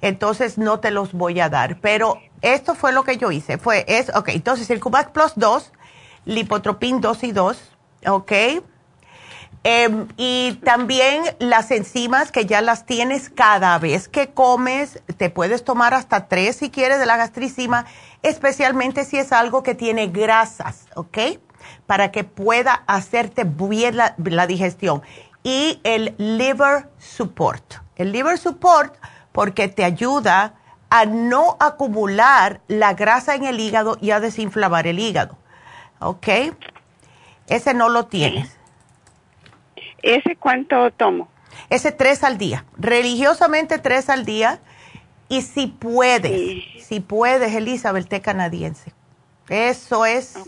entonces 0.00 0.58
no 0.58 0.80
te 0.80 0.90
los 0.90 1.12
voy 1.12 1.40
a 1.40 1.48
dar, 1.48 1.78
pero 1.80 2.18
esto 2.40 2.74
fue 2.74 2.92
lo 2.92 3.04
que 3.04 3.16
yo 3.16 3.30
hice, 3.30 3.58
fue, 3.58 3.84
es, 3.86 4.14
ok, 4.14 4.30
entonces 4.30 4.70
el 4.70 4.80
Cubac 4.80 5.12
Plus 5.12 5.32
2, 5.36 5.72
Lipotropin 6.24 7.00
2 7.00 7.24
y 7.24 7.32
2, 7.32 7.76
ok, 8.06 8.32
Em, 9.66 10.08
y 10.18 10.60
también 10.62 11.22
las 11.38 11.70
enzimas 11.70 12.30
que 12.30 12.44
ya 12.44 12.60
las 12.60 12.84
tienes 12.84 13.30
cada 13.30 13.78
vez 13.78 14.08
que 14.08 14.28
comes, 14.28 15.02
te 15.16 15.30
puedes 15.30 15.64
tomar 15.64 15.94
hasta 15.94 16.28
tres 16.28 16.56
si 16.56 16.68
quieres 16.68 16.98
de 16.98 17.06
la 17.06 17.16
gastricima, 17.16 17.86
especialmente 18.22 19.06
si 19.06 19.16
es 19.16 19.32
algo 19.32 19.62
que 19.62 19.74
tiene 19.74 20.08
grasas, 20.08 20.84
¿ok? 20.94 21.18
Para 21.86 22.12
que 22.12 22.24
pueda 22.24 22.84
hacerte 22.86 23.44
bien 23.44 23.96
la, 23.96 24.14
la 24.18 24.46
digestión. 24.46 25.00
Y 25.42 25.80
el 25.82 26.14
liver 26.18 26.90
support. 26.98 27.76
El 27.96 28.12
liver 28.12 28.36
support 28.36 28.94
porque 29.32 29.68
te 29.68 29.82
ayuda 29.82 30.56
a 30.90 31.06
no 31.06 31.56
acumular 31.58 32.60
la 32.68 32.92
grasa 32.92 33.34
en 33.34 33.44
el 33.44 33.58
hígado 33.58 33.96
y 33.98 34.10
a 34.10 34.20
desinflamar 34.20 34.86
el 34.86 34.98
hígado. 34.98 35.38
¿Ok? 36.00 36.28
Ese 37.46 37.72
no 37.72 37.88
lo 37.88 38.06
tienes. 38.08 38.58
¿Ese 40.04 40.36
cuánto 40.36 40.90
tomo? 40.90 41.28
Ese 41.70 41.90
tres 41.90 42.24
al 42.24 42.36
día, 42.36 42.66
religiosamente 42.76 43.78
tres 43.78 44.10
al 44.10 44.26
día. 44.26 44.60
Y 45.30 45.40
si 45.40 45.66
puedes, 45.66 46.62
si 46.84 47.00
puedes, 47.00 47.54
Elizabeth, 47.54 48.06
té 48.06 48.20
canadiense. 48.20 48.92
Eso 49.48 50.04
es 50.04 50.38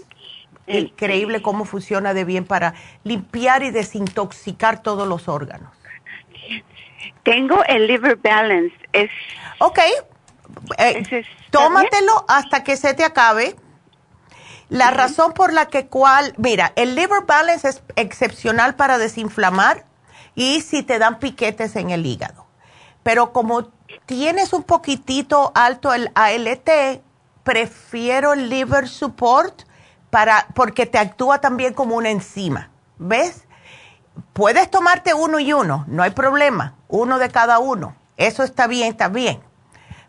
increíble 0.67 1.41
cómo 1.41 1.65
funciona 1.65 2.13
de 2.13 2.25
bien 2.25 2.45
para 2.45 2.75
limpiar 3.03 3.63
y 3.63 3.71
desintoxicar 3.71 4.83
todos 4.83 5.09
los 5.09 5.27
órganos. 5.27 5.73
Tengo 7.23 7.65
el 7.65 7.87
liver 7.87 8.17
balance. 8.17 8.77
Es, 8.93 9.11
ok. 9.59 9.79
Eh, 10.79 11.25
tómatelo 11.51 12.27
hasta 12.29 12.63
que 12.63 12.77
se 12.77 12.93
te 12.93 13.05
acabe 13.05 13.57
la 14.69 14.91
razón 14.91 15.33
por 15.33 15.53
la 15.53 15.67
que 15.67 15.87
cual, 15.87 16.35
mira, 16.39 16.73
el 16.75 16.97
liver 16.97 17.23
balance 17.25 17.69
es 17.69 17.83
excepcional 17.95 18.75
para 18.75 18.99
desinflamar 18.99 19.85
y 20.35 20.61
si 20.61 20.83
te 20.83 20.99
dan 20.99 21.21
piquetes 21.21 21.77
en 21.77 21.91
el 21.91 22.05
hígado. 22.05 22.47
Pero 23.05 23.33
como 23.33 23.69
tienes 24.07 24.53
un 24.53 24.65
poquitito 24.65 25.53
alto 25.55 25.95
el 25.95 26.11
ALT, 26.15 27.01
prefiero 27.45 28.33
el 28.33 28.49
liver 28.49 28.89
support 28.89 29.63
para, 30.11 30.49
porque 30.55 30.87
te 30.87 30.99
actúa 30.99 31.41
también 31.41 31.73
como 31.73 31.95
una 31.95 32.11
enzima. 32.11 32.71
¿Ves? 32.99 33.45
Puedes 34.33 34.69
tomarte 34.69 35.15
uno 35.15 35.39
y 35.39 35.53
uno, 35.53 35.85
no 35.87 36.03
hay 36.03 36.11
problema, 36.11 36.75
uno 36.89 37.19
de 37.19 37.31
cada 37.31 37.61
uno. 37.61 37.95
Eso 38.17 38.43
está 38.43 38.67
bien, 38.67 38.91
está 38.91 39.09
bien. 39.09 39.41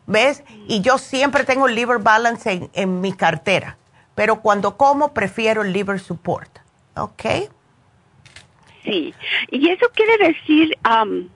¿Ves? 0.08 0.44
Y 0.68 0.82
yo 0.82 0.98
siempre 0.98 1.44
tengo 1.44 1.68
el 1.68 1.76
liver 1.76 2.00
balance 2.00 2.52
en, 2.52 2.70
en 2.74 3.02
mi 3.02 3.14
cartera 3.14 3.78
pero 4.18 4.42
cuando 4.42 4.78
como 4.78 5.14
prefiero 5.14 5.62
el 5.62 5.72
liver 5.72 6.00
support. 6.00 6.50
¿Ok? 6.96 7.24
Sí. 8.84 9.14
¿Y 9.52 9.70
eso 9.70 9.86
quiere 9.94 10.30
decir 10.30 10.76
um, 10.90 11.30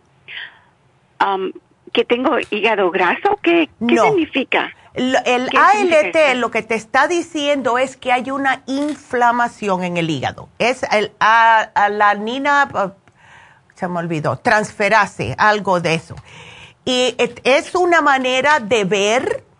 um, 1.23 1.51
que 1.93 2.03
tengo 2.05 2.37
hígado 2.49 2.89
graso? 2.89 3.37
¿Qué, 3.43 3.69
qué 3.87 3.99
significa? 3.99 4.73
El, 4.95 5.15
ALT 5.15 6.37
lo 6.37 6.49
que 6.49 6.63
te 6.63 6.73
está 6.73 7.07
diciendo 7.07 7.77
es 7.77 7.97
que 7.97 8.11
hay 8.11 8.31
una 8.31 8.63
inflamación 8.65 9.83
en 9.83 9.97
el 9.97 10.09
hígado. 10.09 10.49
Es 10.57 10.81
el 10.91 11.11
alanina, 11.19 12.67
uh, 12.73 12.89
se 13.75 13.87
me 13.89 13.99
olvidó, 13.99 14.37
transferase, 14.37 15.35
algo 15.37 15.81
de 15.81 15.93
eso. 15.93 16.15
Y 16.83 17.15
es 17.43 17.75
una 17.75 18.01
manera 18.01 18.59
de 18.59 18.85
ver 18.85 19.50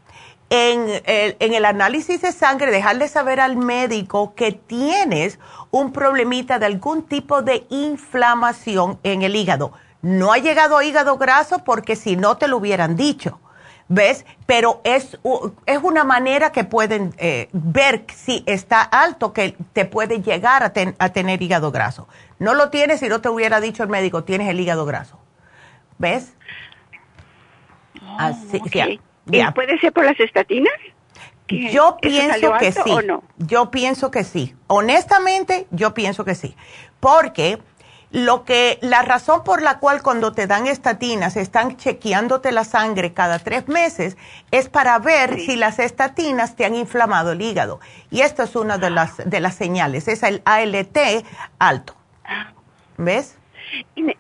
en 0.52 1.02
el, 1.06 1.38
en 1.40 1.54
el 1.54 1.64
análisis 1.64 2.22
de 2.22 2.34
sangre, 2.34 2.72
dejarle 2.72 3.08
saber 3.08 3.40
al 3.40 3.56
médico 3.56 4.36
que 4.36 4.52
tienes 4.52 5.40
un 5.72 5.94
problemita 5.94 6.60
de 6.60 6.66
algún 6.66 7.04
tipo 7.04 7.42
de 7.42 7.66
inflamación 7.70 9.00
en 9.04 9.22
el 9.22 9.34
hígado. 9.34 9.72
No 10.02 10.34
ha 10.34 10.40
llegado 10.40 10.78
a 10.78 10.84
hígado 10.84 11.18
graso 11.18 11.60
porque 11.64 11.96
si 11.96 12.18
no 12.18 12.36
te 12.36 12.50
lo 12.50 12.58
hubieran 12.58 12.98
dicho. 12.98 13.40
¿Ves? 13.88 14.26
Pero 14.46 14.82
es, 14.84 15.18
es 15.66 15.80
una 15.84 16.04
manera 16.04 16.52
que 16.52 16.66
pueden 16.66 17.14
eh, 17.18 17.50
ver 17.54 18.06
si 18.14 18.44
está 18.46 18.82
alto, 18.82 19.32
que 19.32 19.56
te 19.72 19.86
puede 19.86 20.22
llegar 20.22 20.64
a, 20.64 20.74
a, 20.98 21.10
tener 21.10 21.42
hígado 21.42 21.72
graso. 21.72 22.08
No 22.40 22.54
lo 22.56 22.70
tienes 22.70 23.00
si 23.00 23.08
no 23.08 23.22
te 23.22 23.30
hubiera 23.30 23.62
dicho 23.62 23.84
el 23.84 23.90
médico, 23.90 24.24
tienes 24.24 24.50
el 24.50 24.60
hígado 24.60 24.86
graso. 24.86 25.18
¿Ves? 25.98 26.34
Oh, 28.02 28.16
Así, 28.18 28.62
¿Puede 29.26 29.80
ser 29.80 29.94
por 29.94 30.06
las 30.06 30.20
estatinas? 30.20 30.74
Yo 31.48 31.98
pienso 32.02 32.54
que 32.58 32.72
sí. 32.72 32.98
Yo 33.38 33.72
pienso 33.72 34.12
que 34.12 34.24
sí. 34.24 34.56
Honestamente, 34.68 35.68
yo 35.72 35.94
pienso 35.94 36.24
que 36.24 36.36
sí. 36.36 36.56
Porque 37.00 37.60
lo 38.12 38.44
que, 38.44 38.78
la 38.82 39.02
razón 39.04 39.44
por 39.44 39.62
la 39.62 39.80
cual 39.80 40.02
cuando 40.02 40.34
te 40.34 40.46
dan 40.46 40.68
estatinas 40.68 41.38
están 41.38 41.78
chequeándote 41.78 42.52
la 42.52 42.66
sangre 42.66 43.14
cada 43.14 43.40
tres 43.40 43.68
meses 43.68 44.18
es 44.52 44.68
para 44.70 45.00
ver 45.00 45.40
si 45.40 45.56
las 45.56 45.80
estatinas 45.80 46.56
te 46.56 46.66
han 46.66 46.76
inflamado 46.76 47.32
el 47.32 47.42
hígado. 47.42 47.80
Y 48.10 48.22
esto 48.22 48.44
es 48.44 48.56
una 48.56 48.78
de 48.78 48.90
las, 48.90 49.18
de 49.18 49.40
las 49.40 49.56
señales, 49.56 50.08
es 50.08 50.24
el 50.24 50.42
ALT 50.46 50.98
alto. 51.58 51.96
¿Ves? 52.98 53.38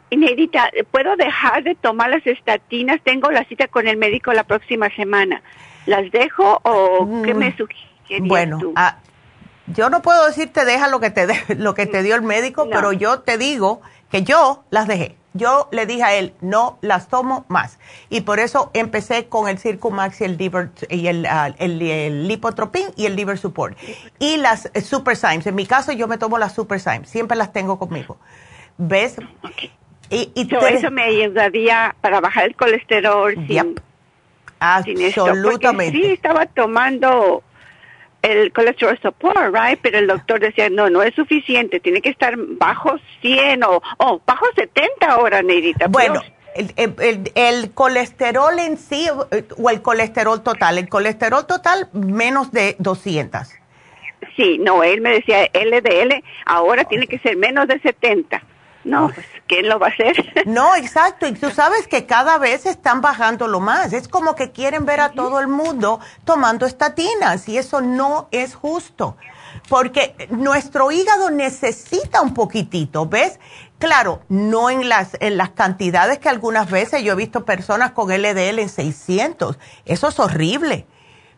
Inédita, 0.09 0.69
¿puedo 0.91 1.15
dejar 1.15 1.63
de 1.63 1.75
tomar 1.75 2.09
las 2.09 2.25
estatinas? 2.25 2.99
Tengo 3.03 3.31
la 3.31 3.43
cita 3.45 3.67
con 3.67 3.87
el 3.87 3.97
médico 3.97 4.33
la 4.33 4.43
próxima 4.43 4.89
semana. 4.95 5.41
¿Las 5.85 6.11
dejo 6.11 6.59
o 6.63 7.21
qué 7.23 7.33
me 7.33 7.49
mm, 7.49 7.57
sugieres 7.57 8.27
Bueno, 8.27 8.59
ah, 8.75 8.97
yo 9.67 9.89
no 9.89 10.01
puedo 10.01 10.27
decirte 10.27 10.65
deja 10.65 10.87
lo 10.87 10.99
que 10.99 11.09
te, 11.09 11.27
lo 11.55 11.73
que 11.73 11.85
te 11.85 12.03
dio 12.03 12.15
el 12.15 12.21
médico, 12.21 12.67
pero 12.69 12.91
yo 12.91 13.21
te 13.21 13.37
digo 13.37 13.81
que 14.09 14.23
yo 14.23 14.63
las 14.69 14.87
dejé. 14.87 15.17
Yo 15.33 15.69
le 15.71 15.85
dije 15.85 16.03
a 16.03 16.13
él, 16.13 16.33
no 16.41 16.77
las 16.81 17.07
tomo 17.07 17.45
más. 17.47 17.79
Y 18.09 18.21
por 18.21 18.41
eso 18.41 18.69
empecé 18.73 19.27
con 19.27 19.47
el 19.47 19.59
Circumax 19.59 20.19
y 20.19 20.23
el, 20.25 20.37
liver, 20.37 20.71
y 20.89 21.07
el, 21.07 21.25
ah, 21.25 21.53
el, 21.57 22.27
Lipotropin 22.27 22.87
y 22.97 23.05
el 23.05 23.15
Liver 23.15 23.37
Support. 23.37 23.77
Y 24.19 24.35
las 24.37 24.69
Super 24.83 25.15
Symes. 25.15 25.47
En 25.47 25.55
mi 25.55 25.65
caso, 25.65 25.93
yo 25.93 26.09
me 26.09 26.17
tomo 26.17 26.37
las 26.37 26.53
Super 26.53 26.81
Symes. 26.81 27.09
Siempre 27.09 27.37
las 27.37 27.53
tengo 27.53 27.79
conmigo. 27.79 28.17
¿Ves? 28.83 29.15
Y, 30.09 30.31
y 30.33 30.49
eso 30.71 30.89
me 30.89 31.03
ayudaría 31.03 31.95
para 32.01 32.19
bajar 32.19 32.45
el 32.45 32.55
colesterol. 32.55 33.35
Sin, 33.47 33.75
Absolutamente. 34.59 35.91
sí, 35.91 36.05
estaba 36.13 36.47
tomando 36.47 37.43
el 38.23 38.51
colesterol 38.51 38.97
support, 38.99 39.53
right? 39.53 39.79
Pero 39.83 39.99
el 39.99 40.07
doctor 40.07 40.39
decía, 40.39 40.69
no, 40.71 40.89
no 40.89 41.03
es 41.03 41.13
suficiente, 41.13 41.79
tiene 41.79 42.01
que 42.01 42.09
estar 42.09 42.33
bajo 42.37 42.95
100 43.21 43.63
o, 43.65 43.81
bajo 44.25 44.45
70 44.55 45.05
ahora, 45.07 45.43
Neidita. 45.43 45.87
Bueno, 45.87 46.21
El, 46.55 47.71
colesterol 47.73 48.57
en 48.57 48.77
sí 48.77 49.07
o 49.09 49.69
el 49.69 49.81
colesterol 49.83 50.41
total. 50.41 50.79
El 50.79 50.89
colesterol 50.89 51.45
total 51.45 51.87
menos 51.93 52.51
de 52.51 52.75
200. 52.79 53.47
Sí, 54.35 54.57
no, 54.59 54.83
él 54.83 55.01
me 55.01 55.11
decía 55.11 55.47
LDL, 55.53 56.23
ahora 56.45 56.83
tiene 56.85 57.05
que 57.07 57.19
ser 57.19 57.37
menos 57.37 57.67
de 57.67 57.79
70. 57.79 58.41
No, 58.83 59.09
pues, 59.13 59.25
¿quién 59.47 59.69
lo 59.69 59.79
va 59.79 59.87
a 59.87 59.89
hacer? 59.91 60.15
No, 60.45 60.75
exacto. 60.75 61.27
Y 61.27 61.33
tú 61.33 61.49
sabes 61.51 61.87
que 61.87 62.05
cada 62.05 62.37
vez 62.37 62.65
están 62.65 63.01
bajando 63.01 63.47
lo 63.47 63.59
más. 63.59 63.93
Es 63.93 64.07
como 64.07 64.35
que 64.35 64.51
quieren 64.51 64.85
ver 64.85 64.99
a 64.99 65.11
todo 65.11 65.39
el 65.39 65.47
mundo 65.47 65.99
tomando 66.25 66.65
estatinas 66.65 67.47
y 67.47 67.57
eso 67.57 67.81
no 67.81 68.27
es 68.31 68.55
justo. 68.55 69.17
Porque 69.69 70.15
nuestro 70.29 70.91
hígado 70.91 71.29
necesita 71.29 72.21
un 72.21 72.33
poquitito, 72.33 73.05
¿ves? 73.05 73.39
Claro, 73.77 74.21
no 74.29 74.69
en 74.69 74.89
las, 74.89 75.17
en 75.19 75.37
las 75.37 75.51
cantidades 75.51 76.19
que 76.19 76.29
algunas 76.29 76.69
veces 76.69 77.03
yo 77.03 77.13
he 77.13 77.15
visto 77.15 77.45
personas 77.45 77.91
con 77.91 78.09
LDL 78.09 78.59
en 78.59 78.69
600. 78.69 79.57
Eso 79.85 80.07
es 80.07 80.19
horrible. 80.19 80.87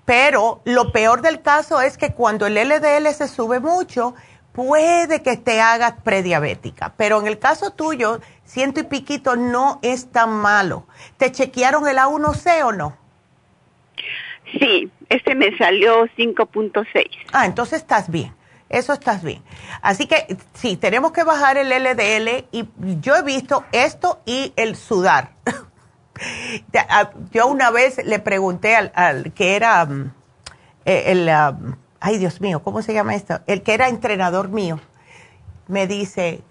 Pero 0.06 0.62
lo 0.66 0.92
peor 0.92 1.22
del 1.22 1.42
caso 1.42 1.82
es 1.82 1.98
que 1.98 2.14
cuando 2.14 2.46
el 2.46 2.56
LDL 2.56 3.08
se 3.14 3.28
sube 3.28 3.60
mucho, 3.60 4.16
puede 4.54 5.22
que 5.22 5.36
te 5.36 5.60
hagas 5.60 5.96
prediabética. 6.04 6.94
Pero 6.96 7.20
en 7.20 7.28
el 7.28 7.40
caso 7.40 7.72
tuyo, 7.72 8.22
ciento 8.46 8.80
y 8.80 8.84
piquito 8.84 9.36
no 9.36 9.80
es 9.82 10.12
tan 10.12 10.32
malo. 10.32 10.86
¿Te 11.18 11.32
chequearon 11.32 11.88
el 11.88 11.98
A1C 11.98 12.64
o 12.64 12.72
no? 12.72 12.98
Sí, 14.60 14.92
este 15.10 15.36
me 15.36 15.58
salió 15.58 16.06
5.6. 16.06 16.86
Ah, 17.34 17.46
entonces 17.46 17.82
estás 17.82 18.10
bien. 18.10 18.34
Eso 18.70 18.94
estás 18.94 19.24
bien. 19.24 19.44
Así 19.82 20.08
que 20.08 20.38
sí, 20.54 20.78
tenemos 20.78 21.12
que 21.12 21.24
bajar 21.24 21.58
el 21.58 21.70
LDL 21.70 22.48
y 22.52 22.68
yo 23.02 23.16
he 23.16 23.22
visto 23.22 23.66
esto 23.72 24.22
y 24.26 24.54
el 24.56 24.76
sudar. 24.76 25.34
yo 27.32 27.48
una 27.48 27.72
vez 27.72 28.04
le 28.04 28.20
pregunté 28.20 28.76
al, 28.76 29.34
que 29.34 29.56
era 29.56 29.86
mm, 29.86 30.12
eh, 30.86 31.04
el, 31.08 31.30
um, 31.30 31.76
ay 32.04 32.18
Dios 32.18 32.42
mío, 32.42 32.62
¿cómo 32.62 32.82
se 32.82 32.94
llama 32.94 33.16
esto? 33.16 33.40
El 33.48 33.64
que 33.64 33.74
era 33.74 33.88
entrenador 33.88 34.50
mío, 34.50 34.78
me 35.70 35.88
dice, 35.88 36.42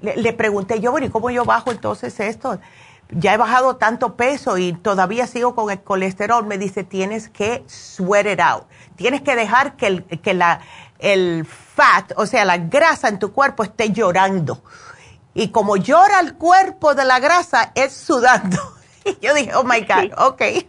le, 0.00 0.32
pregunté 0.32 0.80
yo, 0.80 0.92
bueno, 0.92 1.06
¿y 1.06 1.10
cómo 1.10 1.30
yo 1.30 1.44
bajo 1.44 1.70
entonces 1.70 2.18
esto? 2.20 2.58
ya 3.10 3.34
he 3.34 3.36
bajado 3.36 3.76
tanto 3.76 4.16
peso 4.16 4.56
y 4.56 4.72
todavía 4.72 5.26
sigo 5.26 5.54
con 5.54 5.70
el 5.70 5.82
colesterol, 5.82 6.46
me 6.46 6.56
dice, 6.56 6.84
tienes 6.84 7.28
que 7.28 7.62
sweat 7.66 8.26
it 8.26 8.40
out. 8.40 8.64
Tienes 8.96 9.20
que 9.20 9.36
dejar 9.36 9.76
que 9.76 9.86
el, 9.86 10.04
que 10.04 10.32
la, 10.32 10.60
el 10.98 11.44
fat, 11.46 12.12
o 12.16 12.24
sea, 12.24 12.46
la 12.46 12.56
grasa 12.56 13.08
en 13.08 13.18
tu 13.18 13.30
cuerpo 13.32 13.62
esté 13.62 13.92
llorando. 13.92 14.62
Y 15.34 15.48
como 15.48 15.76
llora 15.76 16.18
el 16.20 16.34
cuerpo 16.34 16.94
de 16.94 17.04
la 17.04 17.18
grasa, 17.18 17.72
es 17.74 17.92
sudando. 17.92 18.58
Y 19.04 19.18
yo 19.26 19.34
dije, 19.34 19.54
oh 19.54 19.64
my 19.64 19.80
God, 19.80 20.12
ok. 20.18 20.42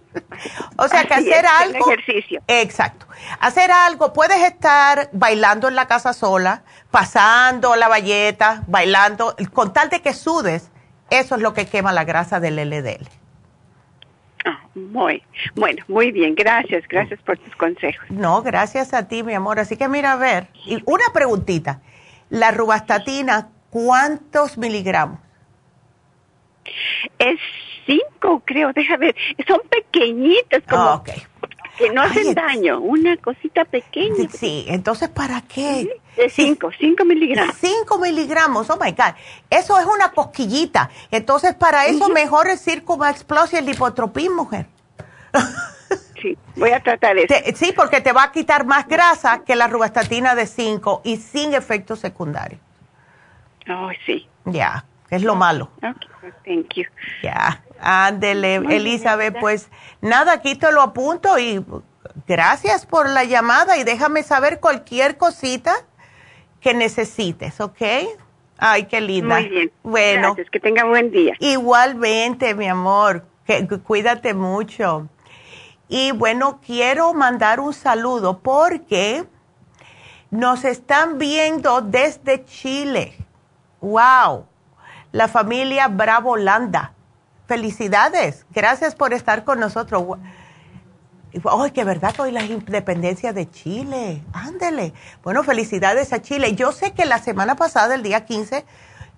O 0.78 0.88
sea, 0.88 1.03
que 1.06 1.14
hacer 1.14 1.45
algo. 1.45 1.91
ejercicio. 1.91 2.41
Exacto. 2.48 3.06
Hacer 3.40 3.72
algo, 3.72 4.14
puedes 4.14 4.41
estar 4.41 5.10
bailando 5.12 5.68
en 5.68 5.76
la 5.76 5.88
casa 5.88 6.14
sola, 6.14 6.64
pasando 6.91 7.76
la 7.76 7.88
valleta, 7.88 8.64
bailando, 8.68 9.36
con 9.53 9.74
tal 9.74 9.90
de 9.90 10.02
que 10.02 10.14
sudes 10.14 10.72
eso 11.10 11.36
es 11.36 11.41
lo 11.41 11.53
que 11.53 11.68
quema 11.68 11.94
la 11.94 12.03
grasa 12.03 12.40
del 12.40 12.56
LDL. 12.56 13.07
Ah, 14.45 14.60
muy, 14.76 15.24
bueno, 15.56 15.84
muy 15.88 16.12
bien, 16.12 16.36
gracias, 16.36 16.88
gracias 16.88 17.20
por 17.22 17.38
tus 17.38 17.56
consejos. 17.56 18.06
No, 18.10 18.41
gracias 18.41 18.94
a 18.94 19.07
ti, 19.07 19.24
mi 19.24 19.34
amor. 19.34 19.60
Así 19.60 19.76
que 19.76 19.88
mira, 19.88 20.14
a 20.14 20.18
ver, 20.18 20.48
y 20.66 20.82
una 20.86 21.06
preguntita. 21.14 21.82
La 22.30 22.52
rubastatina, 22.52 23.49
¿cuántos 23.70 24.57
miligramos? 24.57 25.20
Es 27.20 27.40
cinco, 27.86 28.41
creo, 28.45 28.72
déjame 28.74 29.07
ver. 29.07 29.16
Son 29.48 29.60
pequeñitos, 29.70 30.64
como 30.68 30.84
ah, 30.84 31.03
que 31.78 31.91
no 31.91 32.02
hacen 32.02 32.34
daño, 32.34 32.80
una 32.80 33.18
cosita 33.18 33.66
pequeña. 33.66 34.30
Sí, 34.30 34.66
entonces, 34.68 35.10
¿para 35.10 35.41
qué? 35.41 35.99
De 36.16 36.30
5, 36.30 36.70
5 36.80 37.06
miligramos. 37.06 37.56
5 37.60 37.98
miligramos, 37.99 38.70
oh 38.70 38.80
my 38.82 38.91
God. 38.91 39.14
Eso 39.49 39.78
es 39.78 39.86
una 39.86 40.12
cosquillita. 40.12 40.90
Entonces, 41.12 41.53
para 41.56 41.88
eso 41.88 42.10
mejor 42.10 42.49
el 42.49 42.57
Circuma 42.57 43.10
Explosion 43.10 43.56
y 43.56 43.57
el 43.57 43.66
lipotropín, 43.72 44.34
mujer. 44.34 44.68
Sí, 46.22 46.36
voy 46.56 46.72
a 46.72 46.80
tratar 46.80 47.18
eso. 47.18 47.36
sí, 47.56 47.72
porque 47.76 48.02
te 48.02 48.12
va 48.12 48.24
a 48.24 48.32
quitar 48.32 48.66
más 48.66 48.88
grasa 48.88 49.44
que 49.44 49.56
la 49.56 49.68
rubastatina 49.68 50.34
de 50.34 50.48
5 50.48 51.02
y 51.03 51.18
sin 51.18 51.53
efectos 51.53 51.99
secundarios. 51.99 52.60
Oh, 53.70 53.90
sí. 54.06 54.28
Ya, 54.45 54.86
es 55.10 55.22
lo 55.22 55.36
malo. 55.36 55.70
Okay, 55.78 56.32
thank 56.45 56.74
you. 56.76 56.84
Ya, 57.22 57.62
ándele, 57.86 58.56
Elizabeth, 58.56 59.40
pues 59.40 59.70
nada, 60.02 60.34
aquí 60.34 60.56
te 60.56 60.72
lo 60.72 60.82
apunto 60.82 61.38
y 61.38 61.64
gracias 62.28 62.86
por 62.86 63.07
la 63.07 63.24
llamada 63.24 63.78
y 63.78 63.84
déjame 63.84 64.24
saber 64.24 64.60
cualquier 64.60 65.18
cosita 65.18 65.74
que 66.60 66.74
necesites, 66.74 67.62
¿ok? 67.62 67.82
Ay, 68.57 68.86
qué 68.86 69.02
linda. 69.02 69.40
Muy 69.40 69.49
bien. 69.49 69.72
Bueno. 69.84 70.30
Gracias, 70.30 70.49
que 70.49 70.60
tenga 70.60 70.84
buen 70.86 71.12
día. 71.12 71.36
Igualmente, 71.40 72.56
mi 72.56 72.68
amor. 72.68 73.26
Que, 73.45 73.68
cuídate 73.68 74.34
mucho. 74.34 75.07
Y 75.88 76.12
bueno, 76.12 76.60
quiero 76.66 77.14
mandar 77.14 77.60
un 77.60 77.74
saludo 77.74 78.40
porque 78.40 79.26
nos 80.32 80.66
están 80.66 81.20
viendo 81.20 81.82
desde 81.82 82.44
Chile. 82.45 83.16
¡Wow! 83.82 84.48
La 85.12 85.28
familia 85.28 85.88
Bravo 85.88 86.36
Landa. 86.36 86.95
Felicidades. 87.48 88.46
Gracias 88.52 88.96
por 88.96 89.14
estar 89.14 89.44
con 89.44 89.60
nosotros. 89.60 90.04
¡Ay, 91.44 91.72
qué 91.72 91.84
verdad! 91.84 92.16
Hoy 92.20 92.32
la 92.32 92.44
independencia 92.44 93.34
de 93.34 93.50
Chile. 93.50 94.24
Ándele. 94.34 94.94
Bueno, 95.24 95.44
felicidades 95.44 96.12
a 96.14 96.22
Chile. 96.22 96.56
Yo 96.56 96.72
sé 96.72 96.94
que 96.94 97.06
la 97.06 97.20
semana 97.20 97.56
pasada, 97.56 97.96
el 97.96 98.04
día 98.04 98.26
15, 98.26 98.66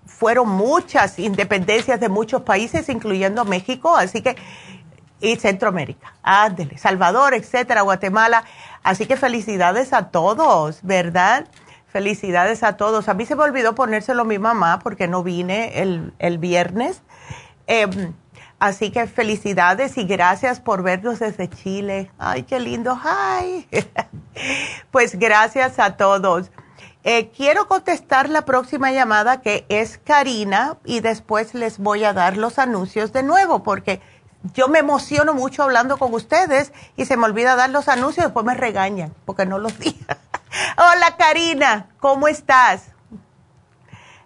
fueron 0.04 0.48
muchas 0.48 1.18
independencias 1.18 2.00
de 2.00 2.08
muchos 2.08 2.42
países, 2.42 2.88
incluyendo 2.88 3.44
México, 3.44 3.96
así 3.96 4.20
que, 4.20 4.36
y 5.20 5.36
Centroamérica. 5.36 6.14
Ándele. 6.22 6.76
Salvador, 6.76 7.34
etcétera, 7.34 7.82
Guatemala. 7.82 8.44
Así 8.82 9.06
que 9.06 9.16
felicidades 9.16 9.92
a 9.92 10.10
todos, 10.10 10.80
¿verdad? 10.82 11.46
Felicidades 11.86 12.62
a 12.62 12.76
todos. 12.76 13.08
A 13.08 13.14
mí 13.14 13.24
se 13.24 13.36
me 13.36 13.44
olvidó 13.44 13.74
ponérselo 13.74 14.22
a 14.22 14.24
mi 14.26 14.38
mamá 14.38 14.80
porque 14.80 15.08
no 15.08 15.22
vine 15.22 15.80
el, 15.80 16.12
el 16.18 16.38
viernes. 16.38 17.00
Eh, 17.68 18.12
Así 18.60 18.90
que 18.90 19.06
felicidades 19.06 19.96
y 19.98 20.04
gracias 20.04 20.58
por 20.58 20.82
vernos 20.82 21.20
desde 21.20 21.48
Chile. 21.48 22.10
Ay, 22.18 22.42
qué 22.42 22.58
lindo. 22.58 22.98
Ay. 23.04 23.68
pues 24.90 25.16
gracias 25.16 25.78
a 25.78 25.96
todos. 25.96 26.50
Eh, 27.04 27.30
quiero 27.30 27.68
contestar 27.68 28.28
la 28.28 28.44
próxima 28.44 28.90
llamada 28.90 29.40
que 29.40 29.64
es 29.68 29.98
Karina 29.98 30.76
y 30.84 31.00
después 31.00 31.54
les 31.54 31.78
voy 31.78 32.02
a 32.02 32.12
dar 32.12 32.36
los 32.36 32.58
anuncios 32.58 33.12
de 33.12 33.22
nuevo 33.22 33.62
porque 33.62 34.00
yo 34.54 34.66
me 34.66 34.80
emociono 34.80 35.32
mucho 35.32 35.62
hablando 35.62 35.96
con 35.96 36.12
ustedes 36.12 36.72
y 36.96 37.04
se 37.04 37.16
me 37.16 37.26
olvida 37.26 37.54
dar 37.54 37.70
los 37.70 37.88
anuncios 37.88 38.26
después 38.26 38.44
me 38.44 38.54
regañan 38.54 39.14
porque 39.24 39.46
no 39.46 39.58
los 39.58 39.78
digo. 39.78 39.96
Hola 40.76 41.16
Karina, 41.16 41.90
¿cómo 42.00 42.26
estás? 42.26 42.88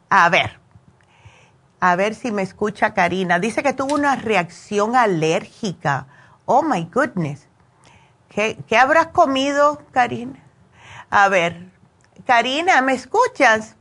A 0.09 0.31
ver. 0.31 0.62
A 1.85 1.97
ver 1.97 2.15
si 2.15 2.31
me 2.31 2.43
escucha 2.43 2.95
Karina. 2.95 3.41
Dice 3.41 3.61
que 3.65 3.73
tuvo 3.73 3.97
una 3.97 4.15
reacción 4.15 4.95
alérgica. 4.95 6.07
Oh, 6.45 6.63
my 6.63 6.85
goodness. 6.85 7.49
¿Qué, 8.29 8.57
habrás 8.79 9.09
comido, 9.09 9.83
Karina? 9.91 10.39
A 11.11 11.29
ver, 11.29 11.71
Karina, 12.25 12.81
¿me 12.83 12.93
escuchas? 12.93 13.75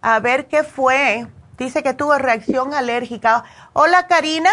A 0.00 0.20
ver 0.20 0.48
qué 0.48 0.64
fue. 0.64 1.26
Dice 1.58 1.82
que 1.82 1.92
tuvo 1.92 2.16
reacción 2.16 2.72
alérgica. 2.72 3.44
Hola, 3.74 4.06
Karina. 4.06 4.48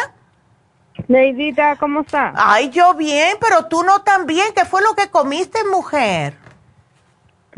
Neidita, 1.07 1.77
¿cómo 1.77 2.01
está? 2.01 2.33
Ay, 2.35 2.71
yo 2.71 2.93
bien, 2.93 3.37
pero 3.39 3.67
tú 3.67 3.83
no 3.83 4.01
tan 4.01 4.25
bien. 4.25 4.47
¿Qué 4.53 4.65
fue 4.65 4.81
lo 4.81 4.95
que 4.95 5.09
comiste, 5.09 5.63
mujer? 5.63 6.35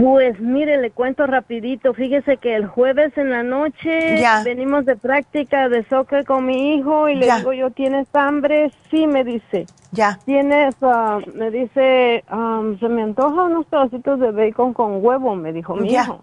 Pues 0.01 0.39
mire, 0.39 0.81
le 0.81 0.89
cuento 0.89 1.27
rapidito. 1.27 1.93
Fíjese 1.93 2.37
que 2.37 2.55
el 2.55 2.65
jueves 2.65 3.15
en 3.19 3.29
la 3.29 3.43
noche 3.43 4.19
venimos 4.43 4.83
de 4.85 4.95
práctica 4.95 5.69
de 5.69 5.87
soccer 5.89 6.25
con 6.25 6.47
mi 6.47 6.73
hijo 6.73 7.07
y 7.07 7.15
le 7.15 7.31
digo 7.35 7.53
yo, 7.53 7.69
¿tienes 7.69 8.07
hambre? 8.15 8.71
Sí, 8.89 9.05
me 9.05 9.23
dice. 9.23 9.67
Ya. 9.91 10.17
¿Tienes, 10.25 10.75
ah, 10.81 11.19
me 11.35 11.51
dice, 11.51 12.23
se 12.79 12.89
me 12.89 13.03
antoja 13.03 13.43
unos 13.43 13.67
pedacitos 13.67 14.19
de 14.19 14.31
bacon 14.31 14.73
con 14.73 15.05
huevo, 15.05 15.35
me 15.35 15.53
dijo 15.53 15.75
mi 15.75 15.91
hijo. 15.91 16.21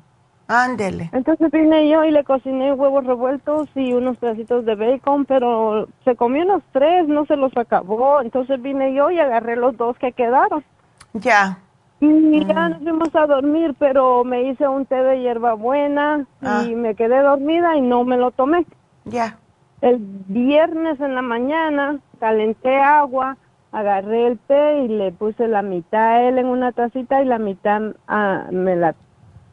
Ándele. 0.49 1.11
Entonces 1.13 1.49
vine 1.53 1.89
yo 1.89 2.05
y 2.05 2.11
le 2.11 2.25
cociné 2.25 2.73
huevos 2.73 3.05
revueltos 3.05 3.69
y 3.77 3.93
unos 3.93 4.17
pedacitos 4.17 4.65
de 4.65 4.75
bacon, 4.75 5.25
pero 5.25 5.87
se 6.05 6.17
comió 6.17 6.43
unos 6.43 6.65
tres, 6.73 7.07
no 7.07 7.27
se 7.27 7.37
los 7.37 7.57
acabó. 7.57 8.23
Entonces 8.23 8.61
vine 8.61 8.93
yo 8.93 9.11
y 9.13 9.21
agarré 9.21 9.55
los 9.55 9.77
dos 9.77 9.97
que 9.99 10.11
quedaron. 10.11 10.65
Ya. 11.13 11.59
Y 12.01 12.45
ya 12.47 12.69
nos 12.69 12.83
fuimos 12.83 13.15
a 13.15 13.27
dormir, 13.27 13.75
pero 13.79 14.23
me 14.23 14.43
hice 14.43 14.69
un 14.69 14.87
té 14.87 14.95
de 14.95 15.21
hierbabuena 15.21 16.27
y 16.41 16.47
ah. 16.47 16.65
me 16.77 16.95
quedé 16.95 17.21
dormida 17.23 17.77
y 17.77 17.81
no 17.81 18.05
me 18.05 18.17
lo 18.17 18.31
tomé. 18.31 18.67
Ya. 19.05 19.39
El 19.81 19.99
viernes 19.99 21.01
en 21.01 21.17
la 21.17 21.23
mañana 21.23 21.99
calenté 22.21 22.81
agua, 22.81 23.37
agarré 23.73 24.29
el 24.29 24.39
té 24.39 24.85
y 24.85 24.89
le 24.89 25.11
puse 25.11 25.49
la 25.49 25.63
mitad 25.63 26.01
a 26.01 26.23
él 26.23 26.39
en 26.39 26.47
una 26.47 26.71
tacita 26.73 27.21
y 27.21 27.25
la 27.25 27.39
mitad 27.39 27.95
ah, 28.07 28.47
me 28.53 28.77
la 28.77 28.95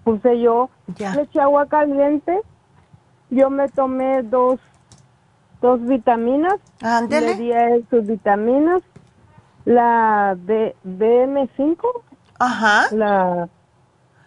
puse 0.04 0.40
yo. 0.40 0.70
Le 1.00 1.24
eché 1.24 1.42
agua 1.42 1.66
caliente. 1.66 2.40
Yo 3.32 3.50
me 3.50 3.68
tomé 3.70 4.22
dos, 4.22 4.60
dos 5.62 5.82
vitaminas. 5.82 6.60
Le 7.10 7.36
di 7.36 7.52
a 7.52 7.70
él 7.72 7.86
sus 7.90 8.06
vitaminas. 8.06 8.84
La 9.66 10.36
B, 10.38 10.76
BM5. 10.86 11.78
Ajá. 12.46 12.96
La, 12.96 13.50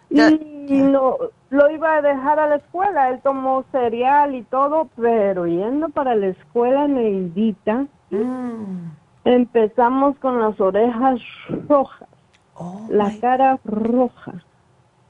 y 0.09 0.81
no, 0.81 1.17
lo 1.49 1.71
iba 1.71 1.95
a 1.95 2.01
dejar 2.01 2.39
a 2.39 2.47
la 2.47 2.55
escuela. 2.55 3.09
Él 3.09 3.19
tomó 3.23 3.63
cereal 3.71 4.35
y 4.35 4.43
todo, 4.43 4.89
pero 4.95 5.47
yendo 5.47 5.89
para 5.89 6.15
la 6.15 6.27
escuela, 6.27 6.87
Neidita, 6.87 7.85
mm. 8.11 8.91
empezamos 9.25 10.17
con 10.17 10.39
las 10.39 10.59
orejas 10.59 11.19
rojas, 11.67 12.09
oh, 12.55 12.85
la 12.89 13.11
cara 13.19 13.59
roja. 13.65 14.33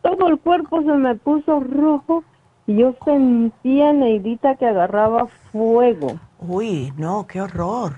Todo 0.01 0.27
el 0.27 0.39
cuerpo 0.39 0.81
se 0.81 0.93
me 0.93 1.15
puso 1.15 1.59
rojo 1.59 2.23
y 2.67 2.77
yo 2.77 2.95
sentía, 3.03 3.91
Neidita, 3.91 4.55
que 4.55 4.65
agarraba 4.65 5.27
fuego. 5.51 6.19
Uy, 6.39 6.93
no, 6.97 7.25
qué 7.27 7.41
horror. 7.41 7.93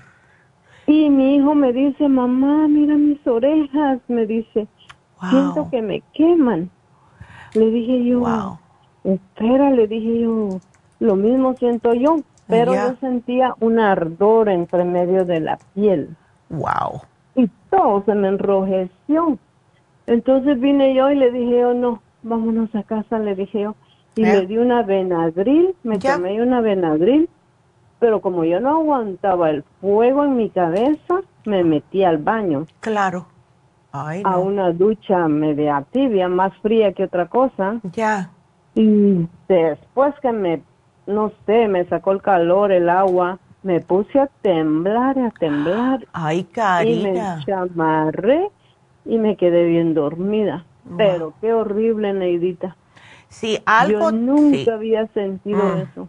Y 0.86 1.08
mi 1.10 1.36
hijo 1.36 1.54
me 1.54 1.72
dice, 1.72 2.08
mamá, 2.08 2.66
mira 2.66 2.96
mis 2.96 3.24
orejas, 3.24 4.00
me 4.08 4.26
dice, 4.26 4.66
siento 5.30 5.68
que 5.70 5.82
me 5.82 6.02
queman. 6.12 6.70
Le 7.54 7.70
dije 7.70 8.04
yo, 8.04 8.58
espera, 9.04 9.70
le 9.70 9.86
dije 9.86 10.20
yo, 10.20 10.48
lo 11.00 11.16
mismo 11.16 11.54
siento 11.54 11.92
yo, 11.94 12.16
pero 12.46 12.74
yo 12.74 12.96
sentía 13.00 13.54
un 13.60 13.78
ardor 13.78 14.48
entre 14.48 14.84
medio 14.84 15.24
de 15.24 15.40
la 15.40 15.58
piel. 15.74 16.16
Wow. 16.50 17.02
Y 17.34 17.48
todo 17.70 18.02
se 18.04 18.14
me 18.14 18.28
enrojeció. 18.28 19.38
Entonces 20.06 20.60
vine 20.60 20.94
yo 20.94 21.10
y 21.10 21.16
le 21.16 21.30
dije 21.30 21.60
yo, 21.60 21.74
no, 21.74 22.02
vámonos 22.22 22.74
a 22.74 22.82
casa, 22.82 23.18
le 23.18 23.34
dije 23.34 23.62
yo. 23.62 23.74
Y 24.14 24.24
le 24.24 24.46
di 24.46 24.58
una 24.58 24.82
Benadryl, 24.82 25.74
me 25.82 25.98
tomé 25.98 26.42
una 26.42 26.60
Benadryl, 26.60 27.30
pero 27.98 28.20
como 28.20 28.44
yo 28.44 28.60
no 28.60 28.76
aguantaba 28.80 29.48
el 29.48 29.62
fuego 29.80 30.24
en 30.24 30.36
mi 30.36 30.50
cabeza, 30.50 31.20
me 31.46 31.64
metí 31.64 32.04
al 32.04 32.18
baño. 32.18 32.66
Claro 32.80 33.26
a 33.92 34.38
una 34.38 34.72
ducha 34.72 35.28
media 35.28 35.84
tibia, 35.90 36.28
más 36.28 36.52
fría 36.62 36.92
que 36.92 37.04
otra 37.04 37.26
cosa. 37.26 37.80
Ya. 37.92 38.30
Y 38.74 39.26
después 39.48 40.14
que 40.22 40.32
me, 40.32 40.62
no 41.06 41.32
sé, 41.46 41.68
me 41.68 41.84
sacó 41.86 42.12
el 42.12 42.22
calor, 42.22 42.72
el 42.72 42.88
agua, 42.88 43.38
me 43.62 43.80
puse 43.80 44.18
a 44.18 44.28
temblar, 44.40 45.18
a 45.18 45.30
temblar. 45.38 46.06
Ay, 46.12 46.44
Karina. 46.44 47.08
Y 47.08 47.12
me 47.12 47.44
chamarré 47.44 48.50
y 49.04 49.18
me 49.18 49.36
quedé 49.36 49.64
bien 49.66 49.94
dormida. 49.94 50.64
Pero 50.96 51.34
qué 51.40 51.52
horrible, 51.52 52.12
Neidita. 52.12 52.76
Sí, 53.28 53.58
algo. 53.64 54.10
Yo 54.10 54.12
nunca 54.12 54.74
había 54.74 55.06
sentido 55.08 55.62
mm. 55.62 55.78
eso. 55.78 56.08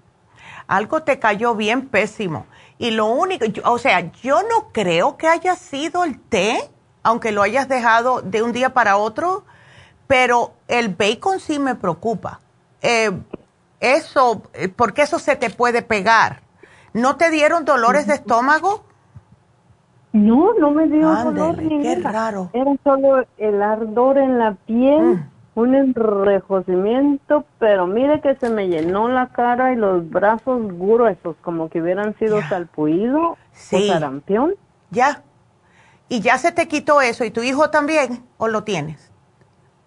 Algo 0.67 1.03
te 1.03 1.19
cayó 1.19 1.55
bien 1.55 1.87
pésimo. 1.87 2.45
Y 2.79 2.91
lo 2.91 3.05
único, 3.05 3.45
o 3.65 3.77
sea, 3.77 4.11
yo 4.13 4.41
no 4.41 4.69
creo 4.71 5.15
que 5.15 5.27
haya 5.27 5.55
sido 5.55 6.03
el 6.03 6.19
té 6.19 6.57
aunque 7.03 7.31
lo 7.31 7.41
hayas 7.41 7.67
dejado 7.67 8.21
de 8.21 8.41
un 8.41 8.53
día 8.53 8.73
para 8.73 8.97
otro, 8.97 9.43
pero 10.07 10.53
el 10.67 10.89
bacon 10.89 11.39
sí 11.39 11.59
me 11.59 11.75
preocupa. 11.75 12.39
Eh, 12.81 13.11
eso, 13.79 14.43
eh, 14.53 14.69
porque 14.69 15.01
eso 15.01 15.19
se 15.19 15.35
te 15.35 15.49
puede 15.49 15.81
pegar. 15.81 16.41
¿No 16.93 17.17
te 17.17 17.29
dieron 17.29 17.65
dolores 17.65 18.07
de 18.07 18.15
estómago? 18.15 18.83
No, 20.13 20.53
no 20.53 20.71
me 20.71 20.87
dio 20.87 21.09
dolor 21.09 21.57
Qué 21.57 21.95
raro. 21.95 22.49
Era 22.53 22.71
solo 22.83 23.25
el 23.37 23.61
ardor 23.61 24.19
en 24.19 24.37
la 24.37 24.53
piel, 24.53 25.01
mm. 25.01 25.29
un 25.55 25.75
enrejecimiento, 25.75 27.45
pero 27.57 27.87
mire 27.87 28.21
que 28.21 28.35
se 28.35 28.49
me 28.49 28.67
llenó 28.67 29.09
la 29.09 29.29
cara 29.29 29.73
y 29.73 29.75
los 29.75 30.07
brazos 30.09 30.61
gruesos, 30.77 31.35
como 31.41 31.69
que 31.69 31.81
hubieran 31.81 32.15
sido 32.19 32.41
salpuido 32.43 33.31
o 33.31 33.37
sarampión. 33.51 34.53
Ya. 34.91 35.23
¿Y 36.09 36.21
ya 36.21 36.37
se 36.37 36.51
te 36.51 36.67
quitó 36.67 37.01
eso? 37.01 37.23
¿Y 37.25 37.31
tu 37.31 37.41
hijo 37.41 37.69
también? 37.69 38.23
¿O 38.37 38.47
lo 38.47 38.63
tienes? 38.63 39.11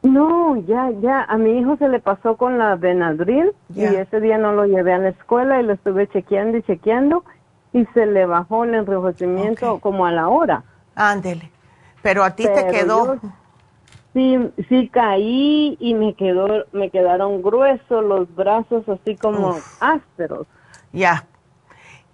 No, 0.02 0.56
ya, 0.56 0.90
ya. 1.00 1.22
A 1.24 1.36
mi 1.36 1.58
hijo 1.58 1.76
se 1.76 1.88
le 1.88 2.00
pasó 2.00 2.36
con 2.36 2.58
la 2.58 2.76
Benadryl 2.76 3.52
y 3.74 3.84
ese 3.84 4.20
día 4.20 4.38
no 4.38 4.52
lo 4.52 4.66
llevé 4.66 4.92
a 4.92 4.98
la 4.98 5.08
escuela 5.10 5.60
y 5.60 5.64
lo 5.64 5.74
estuve 5.74 6.08
chequeando 6.08 6.58
y 6.58 6.62
chequeando 6.62 7.24
y 7.72 7.84
se 7.86 8.06
le 8.06 8.24
bajó 8.26 8.64
el 8.64 8.74
enrojecimiento 8.74 9.78
como 9.80 10.06
a 10.06 10.12
la 10.12 10.28
hora. 10.28 10.64
Ándele. 10.94 11.50
Pero 12.02 12.22
a 12.22 12.30
ti 12.30 12.44
te 12.44 12.66
quedó. 12.68 13.18
sí, 14.14 14.38
sí 14.68 14.88
caí 14.88 15.76
y 15.80 15.94
me 15.94 16.14
quedó, 16.14 16.64
me 16.72 16.90
quedaron 16.90 17.42
gruesos 17.42 18.04
los 18.04 18.32
brazos 18.34 18.88
así 18.88 19.16
como 19.16 19.56
ásperos. 19.80 20.46
Ya. 20.92 21.26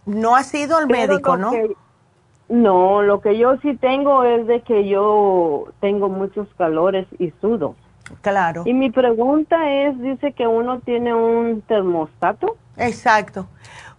No 0.06 0.34
ha 0.34 0.42
sido 0.42 0.78
al 0.78 0.88
médico, 0.88 1.36
¿no? 1.36 1.52
No, 2.52 3.00
lo 3.00 3.22
que 3.22 3.38
yo 3.38 3.56
sí 3.62 3.78
tengo 3.78 4.24
es 4.24 4.46
de 4.46 4.60
que 4.60 4.86
yo 4.86 5.68
tengo 5.80 6.10
muchos 6.10 6.46
calores 6.58 7.06
y 7.18 7.32
sudo. 7.40 7.76
Claro. 8.20 8.64
Y 8.66 8.74
mi 8.74 8.90
pregunta 8.90 9.70
es, 9.70 9.98
dice 9.98 10.32
que 10.32 10.46
uno 10.46 10.80
tiene 10.80 11.14
un 11.14 11.62
termostato. 11.62 12.58
Exacto. 12.76 13.46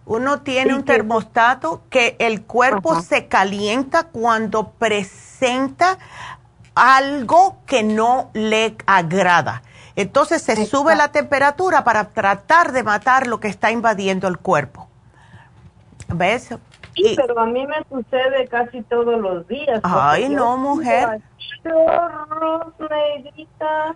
Uno 0.06 0.42
tiene 0.42 0.72
un 0.72 0.84
termostato 0.84 1.82
que 1.90 2.14
el 2.20 2.44
cuerpo 2.44 3.00
se 3.00 3.26
calienta 3.26 4.04
cuando 4.04 4.70
presenta 4.70 5.98
algo 6.76 7.56
que 7.66 7.82
no 7.82 8.30
le 8.34 8.76
agrada. 8.86 9.62
Entonces 9.96 10.42
se 10.42 10.64
sube 10.64 10.94
la 10.94 11.08
temperatura 11.08 11.82
para 11.82 12.10
tratar 12.10 12.70
de 12.70 12.84
matar 12.84 13.26
lo 13.26 13.40
que 13.40 13.48
está 13.48 13.72
invadiendo 13.72 14.28
el 14.28 14.38
cuerpo. 14.38 14.86
¿Ves? 16.06 16.54
Sí, 16.94 17.14
pero 17.16 17.38
a 17.38 17.46
mí 17.46 17.66
me 17.66 17.76
sucede 17.88 18.46
casi 18.48 18.82
todos 18.82 19.20
los 19.20 19.46
días. 19.48 19.80
Ay, 19.82 20.28
no, 20.28 20.56
mujer. 20.56 21.20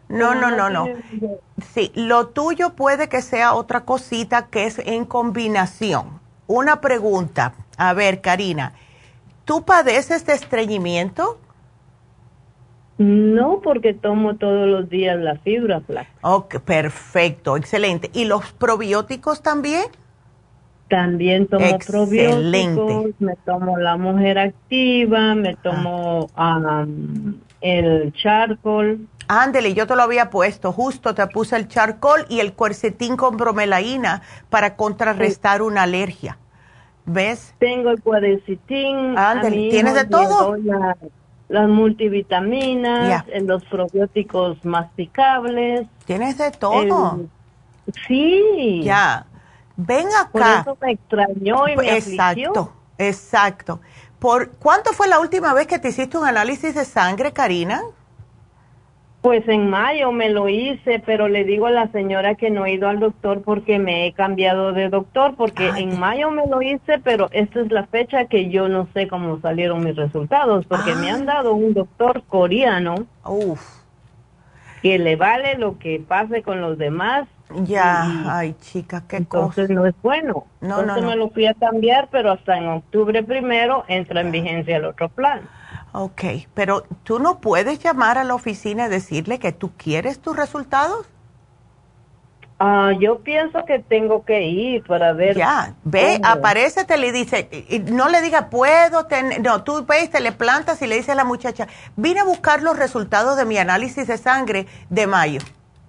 No, 0.09 0.35
no, 0.35 0.51
no, 0.51 0.71
no. 0.71 0.89
Sí, 1.73 1.93
lo 1.95 2.29
tuyo 2.29 2.71
puede 2.71 3.09
que 3.09 3.23
sea 3.23 3.55
otra 3.55 3.83
cosita 3.83 4.47
que 4.47 4.65
es 4.65 4.79
en 4.81 5.05
combinación. 5.05 6.21
Una 6.47 6.81
pregunta. 6.81 7.55
A 7.77 7.93
ver, 7.93 8.21
Karina, 8.21 8.73
¿tú 9.45 9.65
padeces 9.65 10.25
de 10.27 10.33
estreñimiento? 10.33 11.39
No, 12.99 13.61
porque 13.63 13.95
tomo 13.95 14.37
todos 14.37 14.67
los 14.67 14.89
días 14.89 15.17
la 15.19 15.37
fibra 15.37 15.81
flaca. 15.81 16.11
Ok, 16.23 16.59
perfecto, 16.59 17.57
excelente. 17.57 18.11
¿Y 18.13 18.25
los 18.25 18.53
probióticos 18.53 19.41
también? 19.41 19.85
También 20.89 21.47
tomo 21.47 21.79
probióticos, 21.87 23.15
me 23.19 23.37
tomo 23.45 23.77
la 23.79 23.97
mujer 23.97 24.39
activa, 24.39 25.35
me 25.35 25.55
tomo 25.57 26.29
el 27.61 28.13
charcoal. 28.15 28.99
Ándele, 29.29 29.75
yo 29.75 29.87
te 29.87 29.95
lo 29.95 30.03
había 30.03 30.31
puesto, 30.31 30.73
justo 30.73 31.15
te 31.15 31.27
puse 31.27 31.57
el 31.57 31.69
charcoal 31.69 32.25
y 32.31 32.41
el 32.41 32.55
cuercetín 32.55 33.17
con 33.17 33.37
bromelaína 33.37 34.23
para 34.49 34.77
contrarrestar 34.77 35.61
una 35.61 35.83
alergia. 35.83 36.39
¿Ves? 37.05 37.55
Tengo 37.59 37.91
el 37.91 38.03
cuercetín. 38.03 39.17
Ándele, 39.19 39.69
¿tienes 39.71 39.95
de 39.95 40.05
todo? 40.07 40.57
las 41.49 41.69
multivitaminas, 41.69 43.25
los 43.43 43.65
probióticos 43.65 44.65
masticables. 44.65 45.87
¿Tienes 46.05 46.39
de 46.39 46.51
todo? 46.51 47.21
sí. 48.07 48.83
Ya. 48.85 49.27
Ven 49.79 50.09
acá. 50.09 50.29
Por 50.33 50.43
eso 50.43 50.79
me 50.83 50.91
extrañó 50.91 51.69
y 51.69 51.77
me 51.77 51.97
Exacto, 51.97 52.73
exacto. 52.99 53.81
¿Por 54.19 54.51
cuánto 54.51 54.93
fue 54.93 55.07
la 55.07 55.21
última 55.21 55.55
vez 55.55 55.69
que 55.69 55.79
te 55.79 55.89
hiciste 55.89 56.19
un 56.19 56.27
análisis 56.27 56.75
de 56.75 56.85
sangre, 56.85 57.33
Karina? 57.33 57.83
Pues 59.21 59.47
en 59.49 59.71
mayo 59.71 60.11
me 60.11 60.31
lo 60.31 60.49
hice, 60.49 61.01
pero 61.07 61.29
le 61.29 61.45
digo 61.45 61.67
a 61.67 61.71
la 61.71 61.93
señora 61.93 62.35
que 62.35 62.51
no 62.51 62.67
he 62.67 62.73
ido 62.73 62.89
al 62.89 62.99
doctor 62.99 63.43
porque 63.43 63.79
me 63.79 64.07
he 64.07 64.13
cambiado 64.13 64.73
de 64.73 64.89
doctor, 64.89 65.37
porque 65.37 65.69
en 65.69 65.97
mayo 66.01 66.33
me 66.33 66.47
lo 66.49 66.61
hice, 66.61 66.99
pero 66.99 67.29
esta 67.31 67.61
es 67.61 67.71
la 67.71 67.87
fecha 67.87 68.25
que 68.25 68.51
yo 68.51 68.69
no 68.69 68.89
sé 68.95 69.07
cómo 69.07 69.41
salieron 69.41 69.85
mis 69.85 69.95
resultados, 69.95 70.67
porque 70.67 70.97
me 70.97 71.09
han 71.09 71.25
dado 71.25 71.55
un 71.55 71.73
doctor 71.73 72.25
coreano. 72.25 73.07
Uf. 73.25 73.61
Que 74.83 74.99
le 74.99 75.15
vale 75.15 75.57
lo 75.57 75.79
que 75.79 76.01
pase 76.01 76.43
con 76.43 76.61
los 76.61 76.79
demás 76.79 77.29
ya, 77.65 78.37
ay 78.39 78.55
chica, 78.61 79.05
qué 79.09 79.17
Entonces 79.17 79.71
no 79.71 79.87
es 79.87 79.95
bueno. 80.03 80.47
No, 80.61 80.81
Entonces 80.81 81.03
no, 81.03 81.11
me 81.11 81.17
lo 81.17 81.31
fui 81.31 81.47
a 81.47 81.55
cambiar, 81.55 82.09
pero 82.11 82.33
hasta 82.33 82.59
en 82.59 82.69
octubre 82.69 83.23
primero 83.23 83.85
entra 83.89 84.21
en 84.21 84.31
vigencia 84.31 84.77
el 84.77 84.85
otro 84.85 85.09
plan. 85.09 85.41
Ok, 85.93 86.23
pero 86.55 86.85
tú 87.05 87.19
no 87.19 87.41
puedes 87.41 87.79
llamar 87.79 88.19
a 88.19 88.25
la 88.25 88.35
oficina 88.35 88.87
y 88.87 88.91
decirle 88.91 89.39
que 89.39 89.53
tú 89.53 89.73
quieres 89.77 90.21
tus 90.21 90.37
resultados. 90.37 91.07
Ah, 92.61 92.93
yo 92.99 93.21
pienso 93.21 93.65
que 93.65 93.79
tengo 93.79 94.25
que 94.25 94.49
ir 94.49 94.83
para 94.83 95.13
ver. 95.13 95.37
Ya, 95.37 95.75
ve, 95.85 96.21
aparece, 96.25 96.85
te 96.85 96.97
le 96.99 97.13
dice, 97.13 97.49
y 97.69 97.79
no 97.79 98.09
le 98.09 98.21
diga 98.21 98.51
puedo 98.51 99.07
tener, 99.07 99.41
no, 99.41 99.63
tú 99.63 99.87
ves, 99.87 100.11
te 100.11 100.21
le 100.21 100.33
plantas 100.33 100.83
y 100.83 100.89
le 100.89 100.97
dices 100.97 101.11
a 101.11 101.15
la 101.15 101.25
muchacha, 101.25 101.69
vine 101.97 102.21
a 102.21 102.25
buscar 102.25 102.63
los 102.63 102.77
resultados 102.77 103.37
de 103.37 103.45
mi 103.45 103.59
análisis 103.59 104.09
de 104.09 104.19
sangre 104.19 104.67
de 104.91 105.07
mayo. 105.07 105.41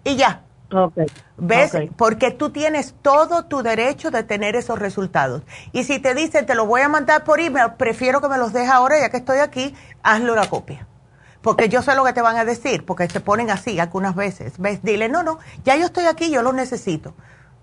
Y 0.03 0.15
ya. 0.15 0.43
Okay. 0.71 1.07
¿Ves? 1.37 1.71
Porque 1.97 2.31
tú 2.31 2.51
tienes 2.51 2.93
todo 3.01 3.45
tu 3.45 3.63
derecho 3.63 4.11
de 4.11 4.23
tener 4.23 4.55
esos 4.55 4.77
resultados. 4.77 5.41
Y 5.71 5.83
si 5.83 5.99
te 5.99 6.13
dicen, 6.13 6.45
te 6.45 6.55
lo 6.55 6.65
voy 6.65 6.81
a 6.81 6.89
mandar 6.89 7.23
por 7.23 7.39
email, 7.39 7.73
prefiero 7.77 8.21
que 8.21 8.29
me 8.29 8.37
los 8.37 8.53
dejes 8.53 8.69
ahora, 8.69 8.99
ya 8.99 9.09
que 9.09 9.17
estoy 9.17 9.39
aquí, 9.39 9.73
hazle 10.03 10.31
una 10.31 10.47
copia. 10.47 10.85
Porque 11.41 11.69
yo 11.69 11.81
sé 11.81 11.95
lo 11.95 12.03
que 12.03 12.13
te 12.13 12.21
van 12.21 12.37
a 12.37 12.45
decir, 12.45 12.85
porque 12.85 13.07
te 13.07 13.19
ponen 13.19 13.49
así 13.49 13.79
algunas 13.79 14.15
veces. 14.15 14.59
¿Ves? 14.59 14.83
Dile, 14.83 15.09
no, 15.09 15.23
no, 15.23 15.39
ya 15.63 15.75
yo 15.75 15.85
estoy 15.85 16.05
aquí, 16.05 16.29
yo 16.29 16.43
lo 16.43 16.53
necesito. 16.53 17.13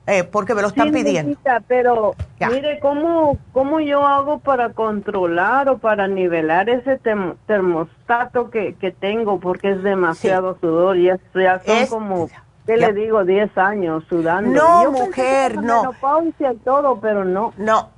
Eh, 0.09 0.23
porque 0.23 0.55
me 0.55 0.63
lo 0.63 0.69
están 0.69 0.93
pidiendo. 0.93 1.37
pero 1.67 2.15
mire, 2.49 2.79
¿cómo, 2.79 3.39
¿cómo 3.53 3.81
yo 3.81 4.07
hago 4.07 4.39
para 4.39 4.73
controlar 4.73 5.69
o 5.69 5.79
para 5.79 6.07
nivelar 6.07 6.71
ese 6.71 7.01
termostato 7.47 8.51
que, 8.51 8.75
que 8.75 8.93
tengo? 8.93 9.41
Porque 9.41 9.73
es 9.73 9.83
demasiado 9.83 10.57
sudor 10.61 10.97
y 10.97 11.07
ya 11.07 11.19
son 11.65 11.87
como 11.89 12.29
¿Qué 12.67 12.77
le 12.77 12.93
digo? 12.93 13.25
10 13.25 13.57
años 13.59 14.05
sudando. 14.09 14.51
No, 14.51 14.91
mujer, 14.91 15.63
no. 15.63 15.93
y 16.39 16.57
todo, 16.59 17.01
pero 17.01 17.25
no. 17.25 17.55
No, 17.57 17.91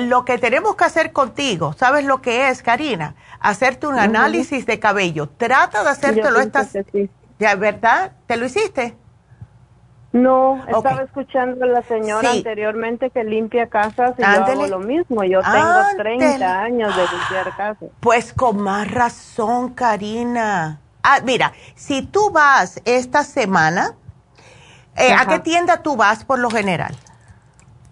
lo 0.00 0.24
que 0.24 0.38
tenemos 0.38 0.74
que 0.74 0.84
hacer 0.84 1.12
contigo, 1.12 1.72
¿sabes 1.74 2.04
lo 2.04 2.20
que 2.20 2.48
es, 2.48 2.62
Karina? 2.62 3.14
Hacerte 3.38 3.86
un 3.86 3.98
análisis 3.98 4.66
de 4.66 4.80
cabello. 4.80 5.28
Trata 5.28 5.84
de 5.84 5.90
hacértelo 5.90 6.40
estas... 6.40 6.76
Sí. 6.92 7.08
¿De 7.38 7.54
verdad? 7.54 8.12
¿Te 8.26 8.36
lo 8.36 8.46
hiciste? 8.46 8.96
No, 10.12 10.64
estaba 10.66 11.02
escuchando 11.02 11.64
a 11.64 11.68
la 11.68 11.82
señora 11.82 12.30
anteriormente 12.30 13.10
que 13.10 13.22
limpia 13.24 13.68
casas 13.68 14.14
y 14.18 14.22
yo 14.22 14.28
hago 14.28 14.66
lo 14.66 14.78
mismo. 14.78 15.22
Yo 15.22 15.40
tengo 15.42 15.80
30 15.98 16.62
años 16.62 16.96
de 16.96 17.02
limpiar 17.02 17.56
casas. 17.56 17.90
Pues 18.00 18.32
con 18.32 18.60
más 18.62 18.90
razón, 18.90 19.74
Karina. 19.74 20.80
Ah, 21.02 21.18
mira, 21.24 21.52
si 21.74 22.02
tú 22.02 22.30
vas 22.30 22.80
esta 22.84 23.22
semana, 23.22 23.94
eh, 24.98 25.12
¿A 25.12 25.26
qué 25.26 25.38
tienda 25.38 25.82
tú 25.82 25.96
vas 25.96 26.24
por 26.24 26.38
lo 26.38 26.50
general? 26.50 26.94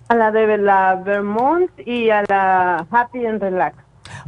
A 0.08 0.14
la 0.14 0.30
de 0.30 0.58
la 0.58 0.94
Vermont 0.96 1.70
y 1.84 2.10
a 2.10 2.22
la 2.28 2.86
Happy 2.90 3.26
and 3.26 3.40
Relax. 3.40 3.76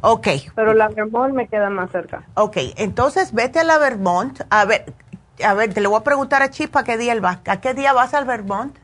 Ok. 0.00 0.28
Pero 0.54 0.74
la 0.74 0.88
Vermont 0.88 1.34
me 1.34 1.48
queda 1.48 1.70
más 1.70 1.90
cerca. 1.90 2.24
Ok, 2.34 2.56
entonces 2.76 3.32
vete 3.32 3.60
a 3.60 3.64
la 3.64 3.78
Vermont. 3.78 4.40
A 4.50 4.64
ver, 4.64 4.92
a 5.44 5.54
ver, 5.54 5.72
te 5.72 5.80
le 5.80 5.88
voy 5.88 6.00
a 6.00 6.04
preguntar 6.04 6.42
a 6.42 6.50
Chispa 6.50 6.84
qué 6.84 6.96
día 6.96 7.12
él 7.12 7.24
va. 7.24 7.40
¿A 7.46 7.60
qué 7.60 7.74
día 7.74 7.92
vas 7.92 8.14
al 8.14 8.24
Vermont? 8.24 8.76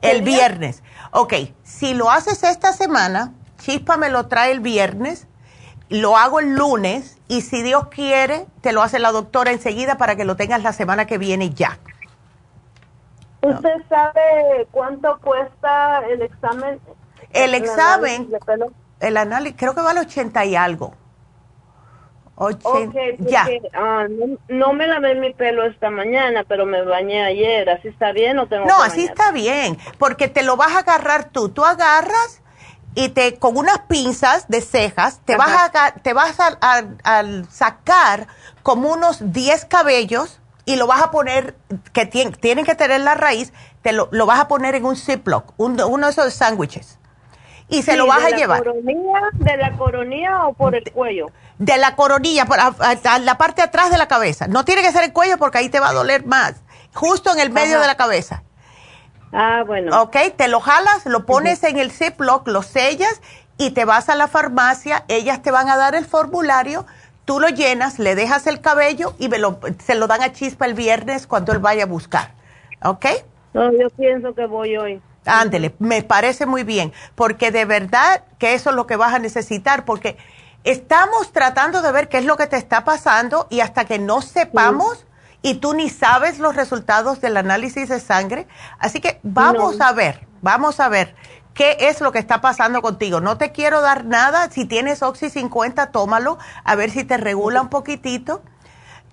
El 0.00 0.22
viernes. 0.22 0.82
Ok, 1.10 1.34
si 1.62 1.94
lo 1.94 2.10
haces 2.10 2.42
esta 2.42 2.72
semana, 2.72 3.32
Chispa 3.58 3.96
me 3.96 4.08
lo 4.08 4.26
trae 4.26 4.52
el 4.52 4.60
viernes, 4.60 5.26
lo 5.94 6.16
hago 6.16 6.40
el 6.40 6.56
lunes 6.56 7.18
y 7.28 7.42
si 7.42 7.62
Dios 7.62 7.86
quiere, 7.86 8.46
te 8.62 8.72
lo 8.72 8.82
hace 8.82 8.98
la 8.98 9.12
doctora 9.12 9.52
enseguida 9.52 9.96
para 9.96 10.16
que 10.16 10.24
lo 10.24 10.34
tengas 10.34 10.62
la 10.62 10.72
semana 10.72 11.06
que 11.06 11.18
viene 11.18 11.50
ya. 11.50 11.78
¿Usted 13.42 13.74
sabe 13.88 14.66
cuánto 14.72 15.20
cuesta 15.20 16.02
el 16.08 16.22
examen? 16.22 16.80
El, 17.30 17.54
examen, 17.54 18.28
el 18.98 19.16
análisis, 19.16 19.56
creo 19.56 19.74
que 19.74 19.82
vale 19.82 20.00
80 20.00 20.44
y 20.46 20.56
algo. 20.56 20.94
ya. 23.18 23.46
Ah, 23.74 24.06
no, 24.48 24.72
me 24.72 24.88
lavé 24.88 25.14
mi 25.14 25.32
pelo 25.32 25.64
esta 25.64 25.90
mañana, 25.90 26.44
pero 26.48 26.66
me 26.66 26.82
bañé 26.82 27.24
ayer. 27.24 27.70
¿Así 27.70 27.86
está 27.86 28.10
bien 28.10 28.38
o 28.40 28.48
tengo 28.48 28.66
No, 28.66 28.82
así 28.82 29.04
está 29.04 29.30
bien, 29.30 29.78
porque 29.98 30.26
te 30.26 30.42
lo 30.42 30.56
vas 30.56 30.74
a 30.74 30.80
agarrar 30.80 31.30
tú. 31.30 31.50
Tú 31.50 31.64
agarras 31.64 32.42
y 32.94 33.08
te 33.10 33.38
con 33.38 33.56
unas 33.56 33.80
pinzas 33.88 34.48
de 34.48 34.60
cejas 34.60 35.20
te 35.24 35.36
vas 35.36 35.70
a 35.74 35.92
te 35.92 36.12
vas 36.12 36.36
a, 36.38 37.24
sacar 37.50 38.28
como 38.62 38.92
unos 38.92 39.32
10 39.32 39.64
cabellos 39.66 40.40
y 40.64 40.76
lo 40.76 40.86
vas 40.86 41.02
a 41.02 41.10
poner 41.10 41.56
que 41.92 42.06
tienen 42.06 42.64
que 42.64 42.74
tener 42.74 43.00
la 43.00 43.14
raíz 43.14 43.52
te 43.82 43.92
lo, 43.92 44.08
lo, 44.12 44.26
vas 44.26 44.40
a 44.40 44.48
poner 44.48 44.74
en 44.74 44.84
un 44.84 44.96
ziploc 44.96 45.52
uno 45.56 46.06
de 46.06 46.10
esos 46.10 46.32
sándwiches. 46.34 46.98
Y 47.68 47.82
se 47.82 47.96
lo 47.96 48.06
vas 48.06 48.22
a 48.22 48.30
llevar. 48.30 48.58
coronilla, 48.62 49.20
de 49.32 49.56
la 49.56 49.76
coronilla 49.76 50.46
o 50.46 50.52
por 50.52 50.74
el 50.74 50.84
cuello 50.92 51.30
de 51.58 51.78
la 51.78 51.96
coronilla 51.96 52.46
por 52.46 52.58
a, 52.60 53.18
la 53.20 53.38
parte 53.38 53.62
de 53.62 53.68
atrás 53.68 53.90
de 53.90 53.98
la 53.98 54.08
cabeza. 54.08 54.46
No 54.48 54.64
tiene 54.64 54.82
que 54.82 54.92
ser 54.92 55.04
el 55.04 55.12
cuello 55.12 55.38
porque 55.38 55.58
ahí 55.58 55.68
te 55.68 55.80
va 55.80 55.90
a 55.90 55.92
doler 55.92 56.26
más 56.26 56.54
justo 56.92 57.32
en 57.32 57.40
el 57.40 57.50
medio 57.50 57.80
de 57.80 57.86
la 57.86 57.96
cabeza 57.96 58.42
Ah, 59.36 59.64
bueno. 59.66 60.00
Ok, 60.00 60.16
te 60.36 60.46
lo 60.46 60.60
jalas, 60.60 61.06
lo 61.06 61.26
pones 61.26 61.64
en 61.64 61.76
el 61.78 61.90
Ziploc, 61.90 62.46
lo 62.46 62.62
sellas 62.62 63.20
y 63.58 63.70
te 63.72 63.84
vas 63.84 64.08
a 64.08 64.14
la 64.14 64.28
farmacia, 64.28 65.04
ellas 65.08 65.42
te 65.42 65.50
van 65.50 65.68
a 65.68 65.76
dar 65.76 65.96
el 65.96 66.04
formulario, 66.04 66.86
tú 67.24 67.40
lo 67.40 67.48
llenas, 67.48 67.98
le 67.98 68.14
dejas 68.14 68.46
el 68.46 68.60
cabello 68.60 69.14
y 69.18 69.28
se 69.84 69.96
lo 69.96 70.06
dan 70.06 70.22
a 70.22 70.32
Chispa 70.32 70.66
el 70.66 70.74
viernes 70.74 71.26
cuando 71.26 71.52
él 71.52 71.58
vaya 71.58 71.82
a 71.82 71.86
buscar. 71.86 72.30
¿Ok? 72.84 73.06
No, 73.54 73.72
yo 73.72 73.90
pienso 73.90 74.34
que 74.34 74.46
voy 74.46 74.76
hoy. 74.76 75.02
Ándele, 75.26 75.74
me 75.80 76.04
parece 76.04 76.46
muy 76.46 76.62
bien, 76.62 76.92
porque 77.16 77.50
de 77.50 77.64
verdad 77.64 78.22
que 78.38 78.54
eso 78.54 78.70
es 78.70 78.76
lo 78.76 78.86
que 78.86 78.94
vas 78.94 79.14
a 79.14 79.18
necesitar, 79.18 79.84
porque 79.84 80.16
estamos 80.62 81.32
tratando 81.32 81.82
de 81.82 81.90
ver 81.90 82.08
qué 82.08 82.18
es 82.18 82.24
lo 82.24 82.36
que 82.36 82.46
te 82.46 82.56
está 82.56 82.84
pasando 82.84 83.48
y 83.50 83.60
hasta 83.60 83.84
que 83.84 83.98
no 83.98 84.22
sepamos 84.22 85.06
y 85.44 85.56
tú 85.56 85.74
ni 85.74 85.90
sabes 85.90 86.38
los 86.38 86.56
resultados 86.56 87.20
del 87.20 87.36
análisis 87.36 87.90
de 87.90 88.00
sangre. 88.00 88.46
Así 88.78 89.02
que 89.02 89.20
vamos 89.22 89.78
a 89.78 89.92
ver, 89.92 90.26
vamos 90.40 90.80
a 90.80 90.88
ver 90.88 91.14
qué 91.52 91.76
es 91.80 92.00
lo 92.00 92.12
que 92.12 92.18
está 92.18 92.40
pasando 92.40 92.80
contigo. 92.80 93.20
No 93.20 93.36
te 93.36 93.52
quiero 93.52 93.82
dar 93.82 94.06
nada. 94.06 94.50
Si 94.50 94.64
tienes 94.64 95.02
Oxy 95.02 95.28
50, 95.28 95.92
tómalo, 95.92 96.38
a 96.64 96.74
ver 96.76 96.88
si 96.88 97.04
te 97.04 97.18
regula 97.18 97.60
un 97.60 97.68
poquitito. 97.68 98.42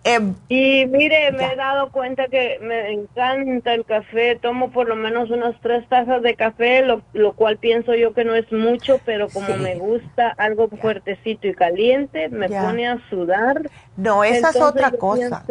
Em, 0.05 0.33
y 0.47 0.85
mire, 0.85 1.33
me 1.33 1.51
he 1.51 1.55
dado 1.57 1.91
cuenta 1.91 2.27
que 2.27 2.59
me 2.61 2.93
encanta 2.93 3.73
el 3.73 3.85
café, 3.85 4.37
tomo 4.41 4.71
por 4.71 4.87
lo 4.87 4.95
menos 4.95 5.29
unas 5.29 5.59
tres 5.61 5.87
tazas 5.89 6.23
de 6.23 6.35
café, 6.35 6.81
lo, 6.81 7.01
lo 7.11 7.33
cual 7.33 7.57
pienso 7.57 7.93
yo 7.93 8.13
que 8.13 8.23
no 8.23 8.35
es 8.35 8.49
mucho, 8.53 9.01
pero 9.05 9.27
como 9.27 9.57
me 9.57 9.75
gusta 9.75 10.33
algo 10.37 10.69
fuertecito 10.69 11.47
y 11.47 11.53
caliente, 11.53 12.29
me 12.29 12.47
pone 12.47 12.87
a 12.87 12.97
sudar. 13.09 13.69
No, 13.97 14.23
esa 14.23 14.51
es 14.51 14.55
otra 14.61 14.91
cosa. 14.91 15.43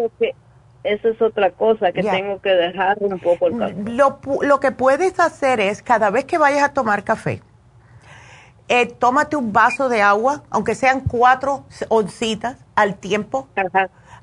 Esa 0.82 1.09
es 1.09 1.20
otra 1.20 1.51
cosa 1.51 1.93
que 1.93 2.02
tengo 2.02 2.40
que 2.40 2.51
dejar 2.51 2.97
un 3.01 3.19
poco 3.19 3.48
el 3.48 3.59
café. 3.59 3.74
Lo, 3.86 4.19
lo, 4.43 4.61
que 4.61 4.73
puedes 4.73 5.20
hacer 5.20 5.61
es, 5.61 5.82
cada 5.82 6.11
vez 6.11 6.24
que 6.24 6.39
vayas 6.39 6.62
a 6.62 6.73
tomar 6.73 7.05
café, 7.05 7.43
eh, 8.69 8.86
tómate 8.86 9.36
un 9.36 9.52
vaso 9.52 9.89
de 9.89 10.01
agua, 10.01 10.44
aunque 10.48 10.74
sean 10.74 11.01
cuatro 11.01 11.65
oncitas 11.89 12.57
al 12.77 12.94
tiempo, 12.94 13.48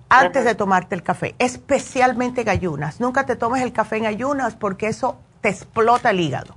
antes 0.09 0.45
de 0.45 0.55
tomarte 0.55 0.95
el 0.95 1.03
café, 1.03 1.35
especialmente 1.37 2.41
en 2.41 2.49
ayunas. 2.49 3.01
Nunca 3.01 3.25
te 3.25 3.35
tomes 3.35 3.61
el 3.61 3.73
café 3.73 3.97
en 3.97 4.05
ayunas 4.05 4.55
porque 4.55 4.87
eso 4.87 5.17
te 5.41 5.49
explota 5.49 6.11
el 6.11 6.21
hígado. 6.21 6.55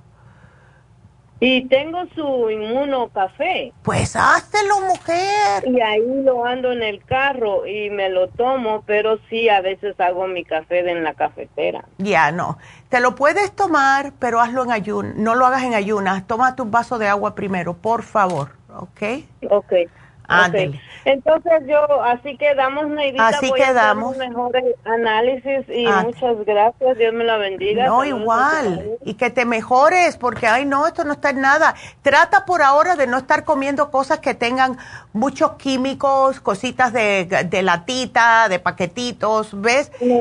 Y 1.43 1.67
tengo 1.69 2.05
su 2.15 2.51
inmuno 2.51 3.09
café. 3.09 3.73
Pues 3.83 4.15
háztelo, 4.15 4.81
mujer. 4.83 5.67
Y 5.67 5.81
ahí 5.81 6.23
lo 6.23 6.45
ando 6.45 6.71
en 6.71 6.83
el 6.83 7.03
carro 7.05 7.67
y 7.67 7.89
me 7.89 8.11
lo 8.11 8.29
tomo, 8.29 8.83
pero 8.87 9.19
sí 9.31 9.49
a 9.49 9.63
veces 9.63 9.99
hago 9.99 10.27
mi 10.27 10.45
café 10.45 10.81
en 10.91 11.03
la 11.03 11.15
cafetera. 11.15 11.85
Ya, 11.97 12.31
no. 12.31 12.59
Te 12.91 13.01
lo 13.01 13.15
puedes 13.15 13.53
tomar, 13.53 14.13
pero 14.19 14.41
hazlo 14.41 14.65
en 14.65 14.73
ayunas. 14.73 15.17
No 15.17 15.35
lo 15.35 15.47
hagas 15.47 15.63
en 15.63 15.73
ayunas. 15.73 16.27
Toma 16.27 16.57
tu 16.57 16.67
vaso 16.67 16.99
de 16.99 17.09
agua 17.09 17.35
primero, 17.35 17.75
por 17.75 18.03
favor. 18.03 18.51
¿Ok? 18.77 19.03
Ok. 19.51 19.73
Entonces 21.05 21.63
yo, 21.67 22.03
así 22.03 22.37
quedamos, 22.37 22.89
Neidita. 22.89 23.29
Así 23.29 23.49
voy 23.49 23.61
quedamos. 23.61 24.17
A 24.17 24.29
mejores 24.29 24.65
análisis 24.85 25.69
y 25.69 25.87
ah. 25.87 26.03
muchas 26.05 26.45
gracias. 26.45 26.99
Dios 26.99 27.15
me 27.15 27.25
la 27.25 27.39
bendiga. 27.39 27.87
No, 27.87 28.05
igual. 28.05 28.99
Y 29.05 29.15
que 29.15 29.31
te 29.31 29.45
mejores, 29.45 30.17
porque, 30.17 30.47
ay, 30.47 30.67
no, 30.67 30.87
esto 30.87 31.05
no 31.05 31.13
está 31.13 31.31
en 31.31 31.41
nada. 31.41 31.75
Trata 32.03 32.45
por 32.45 32.63
ahora 32.63 32.97
de 32.97 33.07
no 33.07 33.19
estar 33.19 33.45
comiendo 33.45 33.91
cosas 33.91 34.19
que 34.19 34.35
tengan 34.35 34.79
muchos 35.13 35.53
químicos, 35.53 36.41
cositas 36.41 36.93
de, 36.93 37.25
de 37.25 37.63
latita, 37.63 38.49
de 38.49 38.59
paquetitos, 38.59 39.61
¿ves? 39.61 39.91
No. 40.01 40.21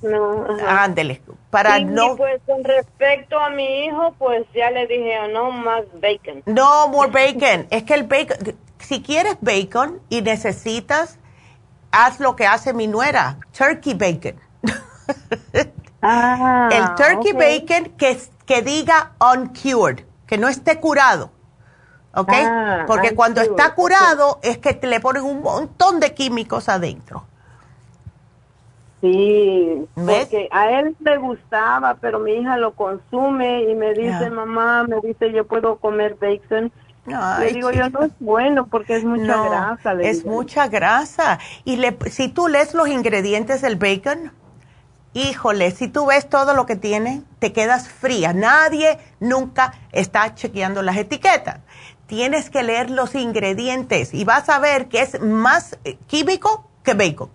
No, 0.00 0.46
ándele, 0.64 1.20
para 1.50 1.80
no... 1.80 2.14
pues 2.16 2.40
con 2.46 2.62
respecto 2.62 3.36
a 3.36 3.50
mi 3.50 3.86
hijo, 3.86 4.14
pues 4.16 4.46
ya 4.54 4.70
le 4.70 4.86
dije, 4.86 5.16
no 5.32 5.50
más 5.50 5.82
bacon. 5.94 6.44
No 6.46 6.86
more 6.86 7.10
bacon, 7.10 7.66
es 7.70 7.82
que 7.82 7.94
el 7.94 8.04
bacon, 8.04 8.36
si 8.78 9.02
quieres 9.02 9.36
bacon 9.40 10.00
y 10.08 10.22
necesitas, 10.22 11.18
haz 11.90 12.20
lo 12.20 12.36
que 12.36 12.46
hace 12.46 12.72
mi 12.72 12.86
nuera, 12.86 13.38
turkey 13.56 13.94
bacon. 13.94 14.40
Ah, 16.00 16.68
el 16.70 16.94
turkey 16.94 17.32
bacon 17.32 17.92
que, 17.96 18.16
que 18.46 18.62
diga 18.62 19.14
uncured, 19.20 20.04
que 20.28 20.38
no 20.38 20.46
esté 20.46 20.78
curado. 20.78 21.32
¿Ok? 22.14 22.32
Ah, 22.32 22.84
Porque 22.86 23.14
cuando 23.14 23.40
está 23.40 23.74
curado 23.74 24.38
es 24.42 24.58
que 24.58 24.74
te 24.74 24.86
le 24.86 25.00
ponen 25.00 25.24
un 25.24 25.42
montón 25.42 25.98
de 25.98 26.14
químicos 26.14 26.68
adentro. 26.68 27.24
Sí, 29.00 29.86
porque 29.94 30.48
a 30.50 30.80
él 30.80 30.96
le 30.98 31.16
gustaba, 31.18 31.94
pero 32.00 32.18
mi 32.18 32.32
hija 32.32 32.56
lo 32.56 32.74
consume 32.74 33.62
y 33.70 33.74
me 33.76 33.94
dice, 33.94 34.28
mamá, 34.28 34.84
me 34.84 34.96
dice, 35.00 35.32
yo 35.32 35.46
puedo 35.46 35.76
comer 35.76 36.16
bacon. 36.16 36.72
Le 37.06 37.52
digo, 37.52 37.70
yo 37.70 37.88
no 37.90 38.02
es 38.02 38.12
bueno 38.20 38.66
porque 38.66 38.96
es 38.96 39.04
mucha 39.04 39.42
grasa. 39.42 39.92
es 40.00 40.24
mucha 40.24 40.68
grasa. 40.68 41.38
Y 41.64 41.76
le, 41.76 41.96
si 42.10 42.28
tú 42.28 42.48
lees 42.48 42.74
los 42.74 42.88
ingredientes 42.88 43.62
del 43.62 43.76
bacon, 43.76 44.32
híjole, 45.14 45.70
si 45.70 45.88
tú 45.88 46.06
ves 46.06 46.28
todo 46.28 46.54
lo 46.54 46.66
que 46.66 46.76
tiene, 46.76 47.22
te 47.38 47.52
quedas 47.52 47.88
fría. 47.88 48.32
Nadie 48.32 48.98
nunca 49.20 49.74
está 49.92 50.34
chequeando 50.34 50.82
las 50.82 50.96
etiquetas. 50.96 51.60
Tienes 52.06 52.50
que 52.50 52.62
leer 52.62 52.90
los 52.90 53.14
ingredientes 53.14 54.14
y 54.14 54.24
vas 54.24 54.48
a 54.48 54.58
ver 54.58 54.88
que 54.88 55.02
es 55.02 55.20
más 55.20 55.78
eh, 55.84 55.98
químico 56.06 56.68
que 56.82 56.94
bacon. 56.94 57.30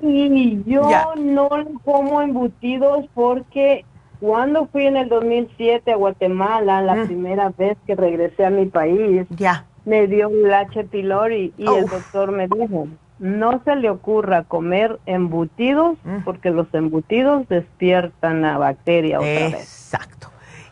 Y 0.00 0.62
yo 0.64 1.14
no 1.16 1.48
como 1.84 2.22
embutidos 2.22 3.06
porque 3.14 3.84
cuando 4.20 4.66
fui 4.66 4.86
en 4.86 4.96
el 4.96 5.08
2007 5.08 5.92
a 5.92 5.96
Guatemala, 5.96 6.82
la 6.82 6.94
mm. 6.96 7.06
primera 7.06 7.52
vez 7.56 7.76
que 7.86 7.94
regresé 7.94 8.44
a 8.44 8.50
mi 8.50 8.66
país, 8.66 9.26
ya. 9.30 9.66
me 9.84 10.06
dio 10.06 10.28
un 10.28 10.50
H. 10.50 10.84
pylori 10.84 11.52
y 11.56 11.66
el 11.66 11.86
doctor 11.86 12.32
me 12.32 12.48
dijo, 12.48 12.88
no 13.18 13.62
se 13.64 13.76
le 13.76 13.90
ocurra 13.90 14.44
comer 14.44 14.98
embutidos 15.06 15.96
mm. 16.04 16.24
porque 16.24 16.50
los 16.50 16.72
embutidos 16.72 17.48
despiertan 17.48 18.42
la 18.42 18.58
bacteria 18.58 19.18
otra 19.18 19.58
vez. 19.58 19.77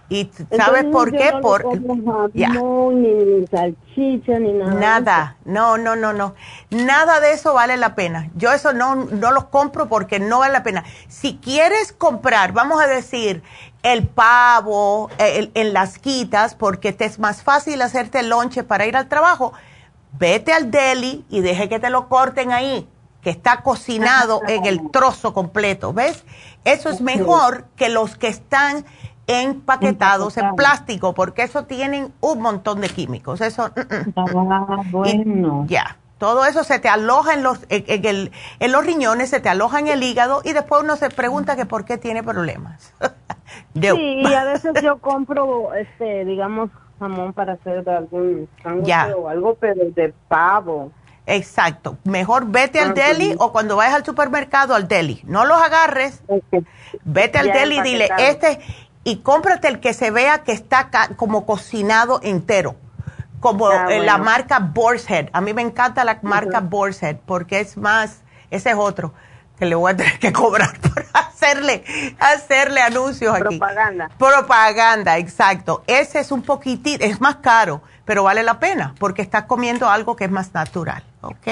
¿Y 0.09 0.31
sabes 0.57 0.85
por 0.85 1.11
qué? 1.11 1.33
por 1.43 1.65
ni 2.93 3.47
salchicha 3.47 4.39
ni 4.39 4.53
nada. 4.53 4.75
Nada, 4.75 5.37
no, 5.45 5.77
no, 5.79 5.97
no, 5.97 6.13
no. 6.13 6.35
Nada 6.71 7.19
de 7.21 7.33
eso 7.33 7.55
vale 7.55 7.77
la 7.77 7.95
pena. 7.95 8.31
Yo 8.37 8.53
eso 8.53 8.73
no, 8.73 8.95
no 8.95 9.33
los 9.33 9.47
compro 9.47 9.89
porque 9.89 10.21
no 10.21 10.41
vale 10.41 10.53
la 10.53 10.63
pena. 10.63 10.85
Si 11.09 11.39
quieres 11.39 11.93
comprar, 11.93 12.53
vamos 12.53 12.81
a 12.81 12.87
decir, 12.87 13.43
el 13.83 14.07
pavo 14.07 15.11
en 15.19 15.73
las 15.73 15.99
quitas, 15.99 16.55
porque 16.55 16.93
te 16.93 17.05
es 17.05 17.19
más 17.19 17.43
fácil 17.43 17.81
hacerte 17.83 18.21
el 18.21 18.29
lonche 18.29 18.65
para 18.65 18.87
ir 18.87 18.97
al 18.97 19.09
trabajo, 19.09 19.53
vete 20.19 20.53
al 20.53 20.71
deli 20.71 21.25
y 21.29 21.41
deje 21.41 21.69
que 21.69 21.79
te 21.79 21.91
lo 21.91 22.09
corten 22.09 22.53
ahí, 22.53 22.89
que 23.23 23.31
está 23.31 23.63
cocinado 23.63 24.41
en 24.49 24.67
el 24.67 24.91
trozo 24.93 25.33
completo, 25.33 25.93
¿ves? 25.93 26.25
Eso 26.65 26.89
es 26.89 27.01
mejor 27.01 27.67
que 27.77 27.89
los 27.89 28.17
que 28.17 28.27
están 28.27 28.85
empaquetados 29.27 30.37
en 30.37 30.55
plástico, 30.55 31.13
porque 31.13 31.43
eso 31.43 31.65
tienen 31.65 32.13
un 32.21 32.41
montón 32.41 32.81
de 32.81 32.89
químicos. 32.89 33.41
Eso, 33.41 33.71
mm, 33.75 34.21
mm. 34.21 34.51
Ah, 34.53 34.83
bueno. 34.91 35.65
ya, 35.69 35.97
todo 36.19 36.47
eso 36.47 36.65
se 36.65 36.79
te 36.79 36.89
aloja 36.89 37.35
en 37.35 37.43
los, 37.43 37.65
en, 37.69 38.07
el, 38.07 38.33
en 38.61 38.73
los 38.73 38.87
riñones, 38.87 39.31
se 39.31 39.41
te 39.41 39.49
aloja 39.49 39.81
en 39.81 39.89
el 39.89 40.03
hígado 40.03 40.41
y 40.45 40.53
después 40.53 40.83
uno 40.83 40.97
se 40.97 41.11
pregunta 41.11 41.57
que 41.57 41.67
por 41.67 41.85
qué 41.85 41.99
tiene 41.99 42.23
problemas. 42.23 42.95
sí, 43.75 43.81
y 43.83 44.33
a 44.33 44.45
veces 44.53 44.73
yo 44.83 44.99
compro, 44.99 45.75
este, 45.75 46.25
digamos, 46.25 46.71
jamón 46.99 47.33
para 47.33 47.55
hacer 47.55 47.89
algún 47.89 48.49
sándwich 48.63 49.15
o 49.17 49.29
algo, 49.29 49.57
pero 49.57 49.91
de 49.91 50.15
pavo. 50.29 50.91
Exacto. 51.27 51.99
Mejor 52.05 52.47
vete 52.47 52.79
al 52.79 52.91
ah, 52.91 52.95
deli 52.95 53.35
o 53.39 53.51
cuando 53.51 53.77
vayas 53.77 53.97
al 53.97 54.05
supermercado 54.05 54.75
al 54.75 54.87
deli. 54.87 55.21
No 55.25 55.45
los 55.45 55.61
agarres. 55.61 56.23
Vete 57.05 57.39
al 57.39 57.49
deli 57.49 57.79
y 57.79 57.83
dile, 57.83 58.09
este, 58.19 58.61
y 59.07 59.19
cómprate 59.19 59.69
el 59.69 59.79
que 59.79 59.95
se 59.95 60.11
vea 60.11 60.43
que 60.43 60.51
está 60.51 60.91
como 61.15 61.47
cocinado 61.47 62.19
entero, 62.25 62.75
como 63.39 63.69
ah, 63.69 63.89
la 63.89 64.19
marca 64.19 64.59
Borshead. 64.59 65.29
A 65.33 65.41
mí 65.41 65.55
me 65.55 65.63
encanta 65.63 66.03
la 66.03 66.19
marca 66.23 66.59
Borshead 66.59 67.19
porque 67.25 67.61
es 67.61 67.77
más, 67.77 68.23
ese 68.51 68.71
es 68.71 68.77
otro 68.77 69.15
que 69.61 69.65
le 69.65 69.77
voy 69.77 69.93
a 69.93 69.97
tener 69.97 70.19
que 70.19 70.33
cobrar 70.33 70.77
por 70.81 71.07
hacerle, 71.13 71.85
hacerle 72.19 72.81
anuncios 72.81 73.33
aquí. 73.33 73.59
Propaganda. 73.59 74.11
Propaganda, 74.19 75.19
exacto. 75.19 75.85
Ese 75.87 76.19
es 76.19 76.33
un 76.33 76.43
poquitito, 76.43 77.05
es 77.05 77.21
más 77.21 77.37
caro, 77.37 77.83
pero 78.05 78.25
vale 78.25 78.43
la 78.43 78.59
pena 78.59 78.93
porque 78.99 79.23
estás 79.23 79.45
comiendo 79.45 79.89
algo 79.89 80.17
que 80.17 80.25
es 80.25 80.33
más 80.33 80.53
natural, 80.53 81.05
¿ok? 81.21 81.47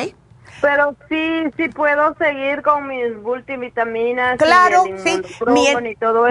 Pero 0.61 0.97
sí, 1.09 1.51
sí 1.57 1.69
puedo 1.69 2.15
seguir 2.17 2.63
con 2.63 2.87
mis 2.89 3.17
multivitaminas. 3.17 4.39
Claro, 4.39 4.85
sí. 5.03 5.21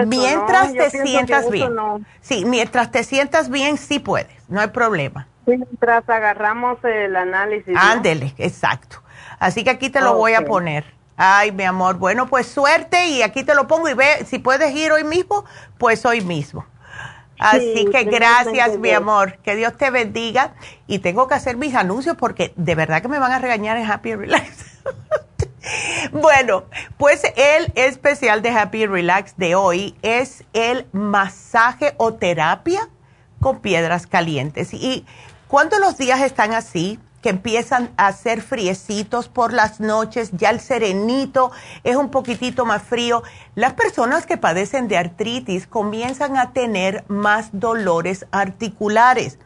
mientras 0.06 0.72
te 0.72 0.90
sientas 0.90 1.50
bien. 1.50 1.76
Sí, 2.20 2.44
mientras 2.44 2.90
te 2.90 3.04
sientas 3.04 3.48
bien, 3.48 3.76
sí 3.76 3.98
puedes, 3.98 4.48
no 4.48 4.60
hay 4.60 4.68
problema. 4.68 5.28
Mientras 5.46 6.08
agarramos 6.08 6.82
el 6.84 7.14
análisis. 7.16 7.76
Ándele, 7.76 8.34
exacto. 8.38 9.02
Así 9.38 9.62
que 9.62 9.70
aquí 9.70 9.90
te 9.90 10.00
lo 10.00 10.14
voy 10.14 10.34
a 10.34 10.44
poner. 10.44 10.84
Ay, 11.16 11.52
mi 11.52 11.62
amor, 11.62 11.96
bueno, 11.96 12.26
pues 12.26 12.46
suerte 12.46 13.06
y 13.06 13.22
aquí 13.22 13.44
te 13.44 13.54
lo 13.54 13.68
pongo 13.68 13.88
y 13.88 13.94
ve, 13.94 14.24
si 14.26 14.40
puedes 14.40 14.74
ir 14.74 14.90
hoy 14.90 15.04
mismo, 15.04 15.44
pues 15.78 16.04
hoy 16.04 16.22
mismo. 16.22 16.66
Así 17.38 17.86
que 17.90 18.04
gracias, 18.04 18.78
mi 18.78 18.90
amor. 18.90 19.38
Que 19.38 19.56
Dios 19.56 19.76
te 19.76 19.90
bendiga. 19.90 20.54
Y 20.86 21.00
tengo 21.00 21.28
que 21.28 21.34
hacer 21.34 21.56
mis 21.56 21.74
anuncios 21.74 22.16
porque 22.16 22.52
de 22.56 22.74
verdad 22.74 23.02
que 23.02 23.08
me 23.08 23.18
van 23.18 23.32
a 23.32 23.38
regañar 23.38 23.76
en 23.76 23.90
Happy 23.90 24.14
Relax. 24.14 24.80
bueno, 26.12 26.64
pues 26.96 27.22
el 27.36 27.72
especial 27.74 28.42
de 28.42 28.50
Happy 28.50 28.86
Relax 28.86 29.36
de 29.36 29.54
hoy 29.54 29.96
es 30.02 30.44
el 30.52 30.86
masaje 30.92 31.94
o 31.96 32.14
terapia 32.14 32.88
con 33.40 33.60
piedras 33.60 34.06
calientes. 34.06 34.72
Y 34.72 35.04
cuando 35.48 35.78
los 35.78 35.98
días 35.98 36.20
están 36.22 36.52
así, 36.52 36.98
que 37.24 37.30
empiezan 37.30 37.90
a 37.96 38.08
hacer 38.08 38.42
friecitos 38.42 39.28
por 39.28 39.54
las 39.54 39.80
noches, 39.80 40.32
ya 40.32 40.50
el 40.50 40.60
serenito 40.60 41.52
es 41.82 41.96
un 41.96 42.10
poquitito 42.10 42.66
más 42.66 42.82
frío. 42.82 43.22
Las 43.54 43.72
personas 43.72 44.26
que 44.26 44.36
padecen 44.36 44.88
de 44.88 44.98
artritis 44.98 45.66
comienzan 45.66 46.36
a 46.36 46.52
tener 46.52 47.02
más 47.08 47.48
dolores 47.52 48.26
articulares. 48.30 49.38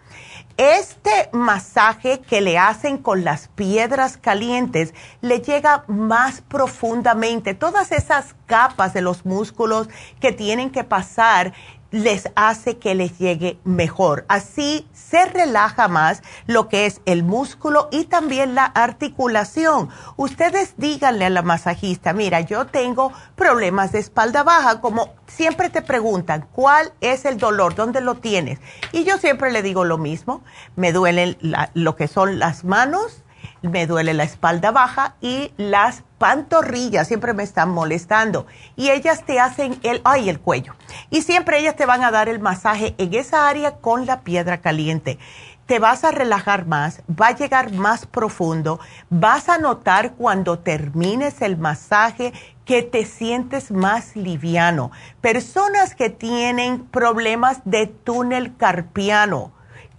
Este 0.56 1.30
masaje 1.30 2.18
que 2.18 2.40
le 2.40 2.58
hacen 2.58 2.98
con 2.98 3.22
las 3.22 3.46
piedras 3.46 4.16
calientes 4.16 4.92
le 5.20 5.40
llega 5.40 5.84
más 5.86 6.40
profundamente. 6.40 7.54
Todas 7.54 7.92
esas 7.92 8.34
capas 8.46 8.92
de 8.92 9.02
los 9.02 9.24
músculos 9.24 9.88
que 10.18 10.32
tienen 10.32 10.70
que 10.70 10.82
pasar 10.82 11.52
les 11.90 12.28
hace 12.34 12.78
que 12.78 12.94
les 12.94 13.18
llegue 13.18 13.58
mejor. 13.64 14.24
Así 14.28 14.86
se 14.92 15.24
relaja 15.26 15.88
más 15.88 16.22
lo 16.46 16.68
que 16.68 16.86
es 16.86 17.00
el 17.06 17.22
músculo 17.22 17.88
y 17.90 18.04
también 18.04 18.54
la 18.54 18.64
articulación. 18.64 19.88
Ustedes 20.16 20.74
díganle 20.76 21.24
a 21.26 21.30
la 21.30 21.42
masajista, 21.42 22.12
mira, 22.12 22.40
yo 22.40 22.66
tengo 22.66 23.12
problemas 23.36 23.92
de 23.92 24.00
espalda 24.00 24.42
baja, 24.42 24.80
como 24.80 25.14
siempre 25.26 25.70
te 25.70 25.82
preguntan, 25.82 26.46
¿cuál 26.52 26.92
es 27.00 27.24
el 27.24 27.38
dolor? 27.38 27.74
¿Dónde 27.74 28.00
lo 28.00 28.16
tienes? 28.16 28.58
Y 28.92 29.04
yo 29.04 29.18
siempre 29.18 29.50
le 29.50 29.62
digo 29.62 29.84
lo 29.84 29.98
mismo, 29.98 30.42
me 30.76 30.92
duelen 30.92 31.38
lo 31.74 31.96
que 31.96 32.08
son 32.08 32.38
las 32.38 32.64
manos, 32.64 33.24
me 33.62 33.86
duele 33.86 34.14
la 34.14 34.24
espalda 34.24 34.70
baja 34.70 35.14
y 35.20 35.52
las 35.56 36.04
pantorrillas 36.18 37.08
siempre 37.08 37.34
me 37.34 37.42
están 37.42 37.70
molestando. 37.70 38.46
Y 38.76 38.90
ellas 38.90 39.24
te 39.24 39.40
hacen 39.40 39.78
el, 39.82 40.00
ay, 40.04 40.28
el 40.28 40.40
cuello. 40.40 40.74
Y 41.10 41.22
siempre 41.22 41.58
ellas 41.58 41.76
te 41.76 41.86
van 41.86 42.02
a 42.02 42.10
dar 42.10 42.28
el 42.28 42.40
masaje 42.40 42.94
en 42.98 43.14
esa 43.14 43.48
área 43.48 43.76
con 43.76 44.06
la 44.06 44.20
piedra 44.20 44.60
caliente. 44.60 45.18
Te 45.66 45.78
vas 45.78 46.02
a 46.04 46.10
relajar 46.10 46.64
más, 46.64 47.02
va 47.08 47.28
a 47.28 47.36
llegar 47.36 47.72
más 47.72 48.06
profundo, 48.06 48.80
vas 49.10 49.50
a 49.50 49.58
notar 49.58 50.14
cuando 50.14 50.60
termines 50.60 51.42
el 51.42 51.58
masaje 51.58 52.32
que 52.64 52.82
te 52.82 53.04
sientes 53.04 53.70
más 53.70 54.16
liviano. 54.16 54.90
Personas 55.20 55.94
que 55.94 56.08
tienen 56.08 56.86
problemas 56.86 57.60
de 57.66 57.86
túnel 57.86 58.56
carpiano, 58.56 59.52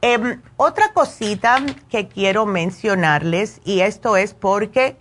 Em, 0.05 0.43
otra 0.57 0.93
cosita 0.93 1.59
que 1.89 2.09
quiero 2.09 2.45
mencionarles, 2.45 3.61
y 3.65 3.83
esto 3.83 4.17
es 4.17 4.35
porque 4.35 4.97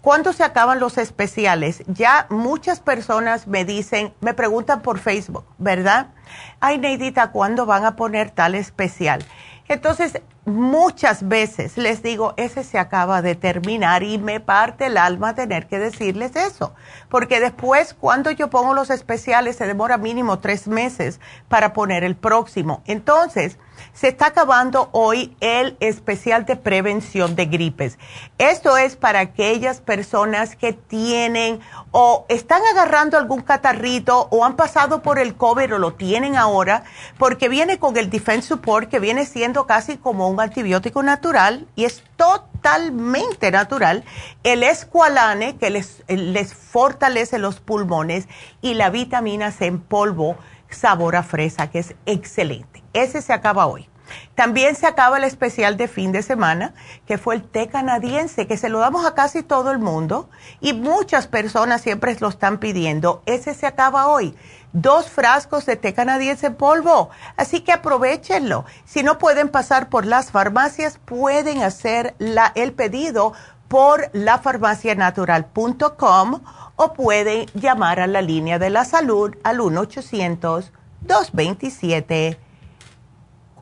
cuando 0.00 0.32
se 0.32 0.44
acaban 0.44 0.80
los 0.80 0.96
especiales, 0.96 1.82
ya 1.88 2.26
muchas 2.30 2.80
personas 2.80 3.46
me 3.48 3.66
dicen, 3.66 4.14
me 4.22 4.32
preguntan 4.32 4.80
por 4.80 4.98
Facebook, 4.98 5.44
¿verdad? 5.58 6.14
Ay, 6.58 6.78
Neidita, 6.78 7.32
¿cuándo 7.32 7.66
van 7.66 7.84
a 7.84 7.96
poner 7.96 8.30
tal 8.30 8.54
especial? 8.54 9.26
Entonces, 9.68 10.22
muchas 10.46 11.26
veces 11.26 11.76
les 11.76 12.02
digo, 12.02 12.32
ese 12.36 12.62
se 12.62 12.78
acaba 12.78 13.20
de 13.20 13.34
terminar 13.34 14.04
y 14.04 14.16
me 14.16 14.38
parte 14.40 14.86
el 14.86 14.96
alma 14.96 15.34
tener 15.34 15.66
que 15.66 15.78
decirles 15.78 16.36
eso, 16.36 16.72
porque 17.08 17.40
después 17.40 17.94
cuando 17.94 18.30
yo 18.30 18.48
pongo 18.48 18.72
los 18.72 18.90
especiales 18.90 19.56
se 19.56 19.66
demora 19.66 19.98
mínimo 19.98 20.38
tres 20.38 20.68
meses 20.68 21.20
para 21.48 21.72
poner 21.72 22.04
el 22.04 22.16
próximo. 22.16 22.82
Entonces, 22.86 23.58
se 23.92 24.08
está 24.08 24.26
acabando 24.26 24.88
hoy 24.92 25.36
el 25.40 25.76
especial 25.80 26.44
de 26.44 26.56
prevención 26.56 27.36
de 27.36 27.46
gripes. 27.46 27.98
Esto 28.38 28.76
es 28.76 28.96
para 28.96 29.20
aquellas 29.20 29.80
personas 29.80 30.56
que 30.56 30.72
tienen 30.72 31.60
o 31.90 32.26
están 32.28 32.62
agarrando 32.72 33.16
algún 33.16 33.42
catarrito 33.42 34.28
o 34.30 34.44
han 34.44 34.56
pasado 34.56 35.02
por 35.02 35.18
el 35.18 35.34
COVID 35.34 35.74
o 35.74 35.78
lo 35.78 35.94
tienen 35.94 36.36
ahora, 36.36 36.84
porque 37.18 37.48
viene 37.48 37.78
con 37.78 37.96
el 37.96 38.10
Defense 38.10 38.48
Support 38.48 38.88
que 38.88 38.98
viene 38.98 39.24
siendo 39.24 39.66
casi 39.66 39.96
como 39.96 40.28
un 40.28 40.35
antibiótico 40.42 41.02
natural 41.02 41.66
y 41.74 41.84
es 41.84 42.02
totalmente 42.16 43.50
natural. 43.50 44.04
El 44.42 44.62
escualane 44.62 45.56
que 45.56 45.70
les, 45.70 46.02
les 46.08 46.54
fortalece 46.54 47.38
los 47.38 47.60
pulmones 47.60 48.28
y 48.60 48.74
la 48.74 48.90
vitamina 48.90 49.52
C 49.52 49.66
en 49.66 49.80
polvo 49.80 50.36
sabor 50.70 51.16
a 51.16 51.22
fresa 51.22 51.70
que 51.70 51.78
es 51.80 51.94
excelente. 52.06 52.82
Ese 52.92 53.22
se 53.22 53.32
acaba 53.32 53.66
hoy. 53.66 53.88
También 54.34 54.76
se 54.76 54.86
acaba 54.86 55.18
el 55.18 55.24
especial 55.24 55.76
de 55.76 55.88
fin 55.88 56.12
de 56.12 56.22
semana, 56.22 56.74
que 57.06 57.18
fue 57.18 57.34
el 57.34 57.42
té 57.42 57.68
canadiense, 57.68 58.46
que 58.46 58.56
se 58.56 58.68
lo 58.68 58.78
damos 58.78 59.04
a 59.04 59.14
casi 59.14 59.42
todo 59.42 59.70
el 59.70 59.78
mundo 59.78 60.28
y 60.60 60.72
muchas 60.72 61.26
personas 61.26 61.80
siempre 61.82 62.16
lo 62.20 62.28
están 62.28 62.58
pidiendo. 62.58 63.22
Ese 63.26 63.54
se 63.54 63.66
acaba 63.66 64.06
hoy. 64.08 64.36
Dos 64.78 65.08
frascos 65.08 65.64
de 65.64 65.76
té 65.76 65.94
canadiense 65.94 66.48
en 66.48 66.54
polvo. 66.54 67.08
Así 67.38 67.62
que 67.62 67.72
aprovechenlo. 67.72 68.66
Si 68.84 69.02
no 69.02 69.16
pueden 69.16 69.48
pasar 69.48 69.88
por 69.88 70.04
las 70.04 70.30
farmacias, 70.30 71.00
pueden 71.02 71.62
hacer 71.62 72.14
la, 72.18 72.52
el 72.54 72.74
pedido 72.74 73.32
por 73.68 74.10
lafarmacianatural.com 74.12 76.42
o 76.76 76.92
pueden 76.92 77.46
llamar 77.54 78.00
a 78.00 78.06
la 78.06 78.20
línea 78.20 78.58
de 78.58 78.68
la 78.68 78.84
salud 78.84 79.34
al 79.44 79.62
1 79.62 79.80
800 79.80 80.70
227 81.00 82.38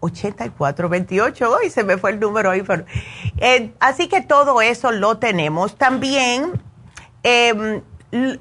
8428. 0.01 1.49
Hoy 1.49 1.71
se 1.71 1.85
me 1.85 1.97
fue 1.97 2.11
el 2.11 2.19
número 2.19 2.51
ahí. 2.51 2.65
Eh, 3.37 3.73
así 3.79 4.09
que 4.09 4.21
todo 4.21 4.61
eso 4.63 4.91
lo 4.91 5.19
tenemos. 5.19 5.77
También 5.77 6.61
em, 7.23 7.83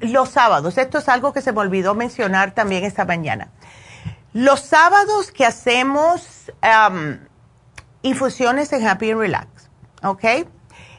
los 0.00 0.28
sábados, 0.28 0.78
esto 0.78 0.98
es 0.98 1.08
algo 1.08 1.32
que 1.32 1.42
se 1.42 1.52
me 1.52 1.60
olvidó 1.60 1.94
mencionar 1.94 2.52
también 2.52 2.84
esta 2.84 3.04
mañana. 3.04 3.48
Los 4.32 4.60
sábados 4.60 5.30
que 5.30 5.44
hacemos 5.44 6.52
infusiones 8.02 8.72
en 8.72 8.86
Happy 8.86 9.10
and 9.10 9.20
Relax, 9.20 9.48
¿ok? 10.02 10.24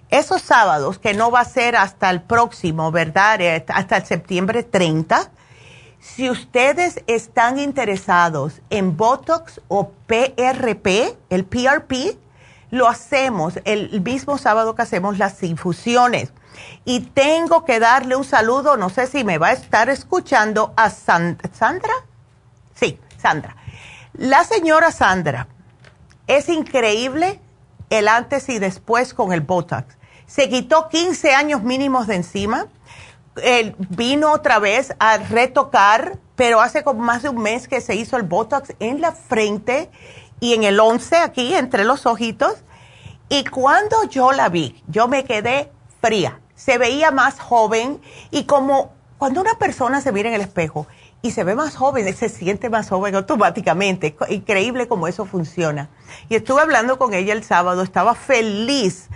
Esos 0.09 0.41
sábados, 0.41 0.99
que 0.99 1.13
no 1.13 1.31
va 1.31 1.41
a 1.41 1.45
ser 1.45 1.75
hasta 1.75 2.09
el 2.09 2.21
próximo, 2.21 2.91
¿verdad? 2.91 3.41
Eh, 3.41 3.65
hasta 3.69 3.97
el 3.97 4.05
septiembre 4.05 4.63
30 4.63 5.31
si 6.05 6.29
ustedes 6.29 7.03
están 7.07 7.57
interesados 7.57 8.61
en 8.69 8.95
Botox 8.95 9.59
o 9.67 9.89
PRP, 10.05 11.17
el 11.31 11.45
PRP, 11.45 12.17
lo 12.69 12.87
hacemos 12.87 13.59
el 13.65 14.01
mismo 14.01 14.37
sábado 14.37 14.75
que 14.75 14.83
hacemos 14.83 15.17
las 15.17 15.41
infusiones. 15.41 16.31
Y 16.83 17.01
tengo 17.01 17.65
que 17.65 17.79
darle 17.79 18.15
un 18.15 18.23
saludo, 18.23 18.77
no 18.77 18.89
sé 18.89 19.07
si 19.07 19.23
me 19.23 19.37
va 19.37 19.47
a 19.47 19.53
estar 19.53 19.89
escuchando, 19.89 20.73
a 20.75 20.89
Sandra. 20.89 21.93
Sí, 22.73 22.99
Sandra. 23.17 23.55
La 24.13 24.43
señora 24.43 24.91
Sandra, 24.91 25.47
es 26.27 26.49
increíble 26.49 27.39
el 27.89 28.07
antes 28.07 28.49
y 28.49 28.59
después 28.59 29.13
con 29.13 29.33
el 29.33 29.41
Botox. 29.41 29.97
Se 30.25 30.49
quitó 30.49 30.89
15 30.89 31.33
años 31.35 31.63
mínimos 31.63 32.07
de 32.07 32.15
encima 32.15 32.67
vino 33.89 34.31
otra 34.31 34.59
vez 34.59 34.93
a 34.99 35.17
retocar, 35.17 36.17
pero 36.35 36.61
hace 36.61 36.83
como 36.83 37.01
más 37.01 37.23
de 37.23 37.29
un 37.29 37.41
mes 37.41 37.67
que 37.67 37.81
se 37.81 37.95
hizo 37.95 38.17
el 38.17 38.23
Botox 38.23 38.73
en 38.79 39.01
la 39.01 39.11
frente 39.11 39.89
y 40.39 40.53
en 40.53 40.63
el 40.63 40.79
11 40.79 41.17
aquí, 41.17 41.53
entre 41.55 41.83
los 41.83 42.05
ojitos. 42.05 42.57
Y 43.29 43.43
cuando 43.45 44.03
yo 44.09 44.31
la 44.31 44.49
vi, 44.49 44.83
yo 44.87 45.07
me 45.07 45.25
quedé 45.25 45.71
fría. 46.01 46.39
Se 46.65 46.79
veía 46.79 47.11
más 47.11 47.39
joven 47.39 48.01
y 48.31 48.45
como 48.45 48.91
cuando 49.19 49.41
una 49.41 49.53
persona 49.59 50.01
se 50.01 50.11
mira 50.11 50.29
en 50.29 50.35
el 50.35 50.41
espejo 50.41 50.87
y 51.21 51.29
se 51.29 51.43
ve 51.43 51.53
más 51.53 51.75
joven, 51.75 52.11
se 52.15 52.27
siente 52.27 52.71
más 52.71 52.89
joven 52.89 53.13
automáticamente. 53.13 54.15
Increíble 54.29 54.87
cómo 54.87 55.07
eso 55.07 55.25
funciona. 55.25 55.89
Y 56.27 56.35
estuve 56.35 56.61
hablando 56.61 56.97
con 56.97 57.13
ella 57.13 57.33
el 57.33 57.43
sábado, 57.43 57.83
estaba 57.83 58.15
feliz 58.15 59.09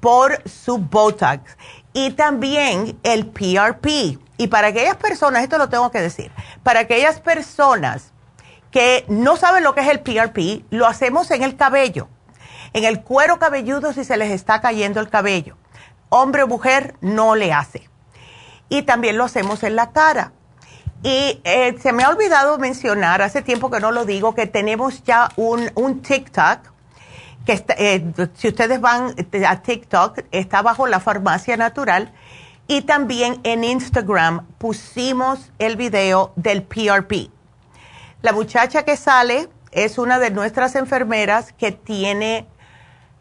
por 0.00 0.42
su 0.48 0.78
Botox 0.78 1.58
y 1.92 2.12
también 2.12 2.98
el 3.02 3.26
PRP. 3.26 4.18
Y 4.38 4.46
para 4.48 4.68
aquellas 4.68 4.96
personas, 4.96 5.42
esto 5.42 5.58
lo 5.58 5.68
tengo 5.68 5.90
que 5.90 6.00
decir, 6.00 6.32
para 6.62 6.80
aquellas 6.80 7.20
personas 7.20 8.12
que 8.70 9.04
no 9.08 9.36
saben 9.36 9.62
lo 9.62 9.74
que 9.74 9.82
es 9.82 9.88
el 9.88 10.00
PRP, 10.00 10.64
lo 10.70 10.86
hacemos 10.86 11.30
en 11.30 11.42
el 11.42 11.56
cabello, 11.56 12.08
en 12.72 12.84
el 12.84 13.02
cuero 13.02 13.38
cabelludo 13.38 13.92
si 13.92 14.04
se 14.04 14.16
les 14.16 14.30
está 14.30 14.62
cayendo 14.62 15.00
el 15.00 15.10
cabello. 15.10 15.58
Hombre 16.16 16.44
o 16.44 16.46
mujer 16.46 16.94
no 17.00 17.34
le 17.34 17.52
hace. 17.52 17.90
Y 18.68 18.82
también 18.82 19.18
lo 19.18 19.24
hacemos 19.24 19.64
en 19.64 19.74
la 19.74 19.90
cara. 19.90 20.30
Y 21.02 21.40
eh, 21.42 21.76
se 21.82 21.92
me 21.92 22.04
ha 22.04 22.08
olvidado 22.08 22.56
mencionar, 22.56 23.20
hace 23.20 23.42
tiempo 23.42 23.68
que 23.68 23.80
no 23.80 23.90
lo 23.90 24.04
digo, 24.04 24.32
que 24.32 24.46
tenemos 24.46 25.02
ya 25.02 25.28
un, 25.34 26.02
TikTok 26.02 26.72
que 27.44 27.64
eh, 27.76 28.12
si 28.34 28.46
ustedes 28.46 28.80
van 28.80 29.16
a 29.44 29.60
TikTok, 29.60 30.20
está 30.30 30.62
bajo 30.62 30.86
la 30.86 31.00
farmacia 31.00 31.56
natural. 31.56 32.12
Y 32.68 32.82
también 32.82 33.40
en 33.42 33.64
Instagram 33.64 34.46
pusimos 34.58 35.50
el 35.58 35.74
video 35.74 36.32
del 36.36 36.62
PRP. 36.62 37.28
La 38.22 38.32
muchacha 38.32 38.84
que 38.84 38.96
sale 38.96 39.48
es 39.72 39.98
una 39.98 40.20
de 40.20 40.30
nuestras 40.30 40.76
enfermeras 40.76 41.52
que 41.52 41.72
tiene 41.72 42.46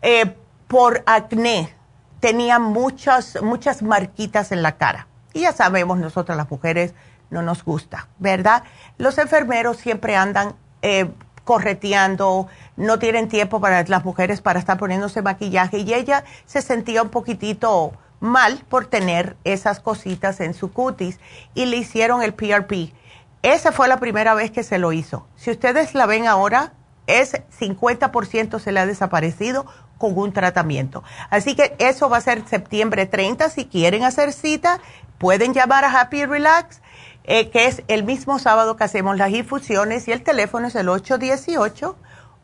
eh, 0.03 0.35
por 0.67 1.01
acné, 1.07 1.75
tenía 2.23 2.57
muchas, 2.57 3.37
muchas 3.41 3.83
marquitas 3.83 4.53
en 4.53 4.61
la 4.61 4.77
cara. 4.77 5.07
Y 5.33 5.41
ya 5.41 5.51
sabemos, 5.51 5.97
nosotras 5.97 6.37
las 6.37 6.49
mujeres 6.49 6.93
no 7.31 7.41
nos 7.41 7.65
gusta, 7.65 8.07
¿verdad? 8.17 8.63
Los 8.97 9.17
enfermeros 9.17 9.75
siempre 9.75 10.15
andan 10.15 10.55
eh, 10.81 11.11
correteando, 11.43 12.47
no 12.77 12.97
tienen 12.97 13.27
tiempo 13.27 13.59
para 13.59 13.83
las 13.83 14.05
mujeres 14.05 14.39
para 14.39 14.57
estar 14.57 14.77
poniéndose 14.77 15.21
maquillaje 15.21 15.79
y 15.79 15.93
ella 15.93 16.23
se 16.45 16.61
sentía 16.61 17.01
un 17.01 17.09
poquitito 17.09 17.91
mal 18.21 18.63
por 18.69 18.85
tener 18.85 19.35
esas 19.43 19.81
cositas 19.81 20.39
en 20.39 20.53
su 20.53 20.71
cutis 20.71 21.19
y 21.53 21.65
le 21.65 21.75
hicieron 21.75 22.23
el 22.23 22.33
PRP. 22.33 22.93
Esa 23.41 23.73
fue 23.73 23.89
la 23.89 23.97
primera 23.97 24.33
vez 24.33 24.49
que 24.49 24.63
se 24.63 24.77
lo 24.77 24.93
hizo. 24.93 25.27
Si 25.35 25.51
ustedes 25.51 25.93
la 25.93 26.05
ven 26.05 26.27
ahora, 26.27 26.71
es 27.07 27.33
50% 27.59 28.59
se 28.59 28.71
le 28.71 28.79
ha 28.79 28.85
desaparecido 28.85 29.65
con 29.97 30.15
un 30.17 30.31
tratamiento. 30.33 31.03
Así 31.29 31.55
que 31.55 31.75
eso 31.79 32.09
va 32.09 32.17
a 32.17 32.21
ser 32.21 32.45
septiembre 32.47 33.05
30. 33.05 33.49
Si 33.49 33.65
quieren 33.65 34.03
hacer 34.03 34.33
cita, 34.33 34.79
pueden 35.17 35.53
llamar 35.53 35.85
a 35.85 36.01
Happy 36.01 36.25
Relax, 36.25 36.81
eh, 37.23 37.49
que 37.49 37.67
es 37.67 37.83
el 37.87 38.03
mismo 38.03 38.39
sábado 38.39 38.75
que 38.75 38.83
hacemos 38.83 39.17
las 39.17 39.31
infusiones 39.31 40.05
y 40.07 40.11
el 40.11 40.23
teléfono 40.23 40.67
es 40.67 40.75
el 40.75 40.87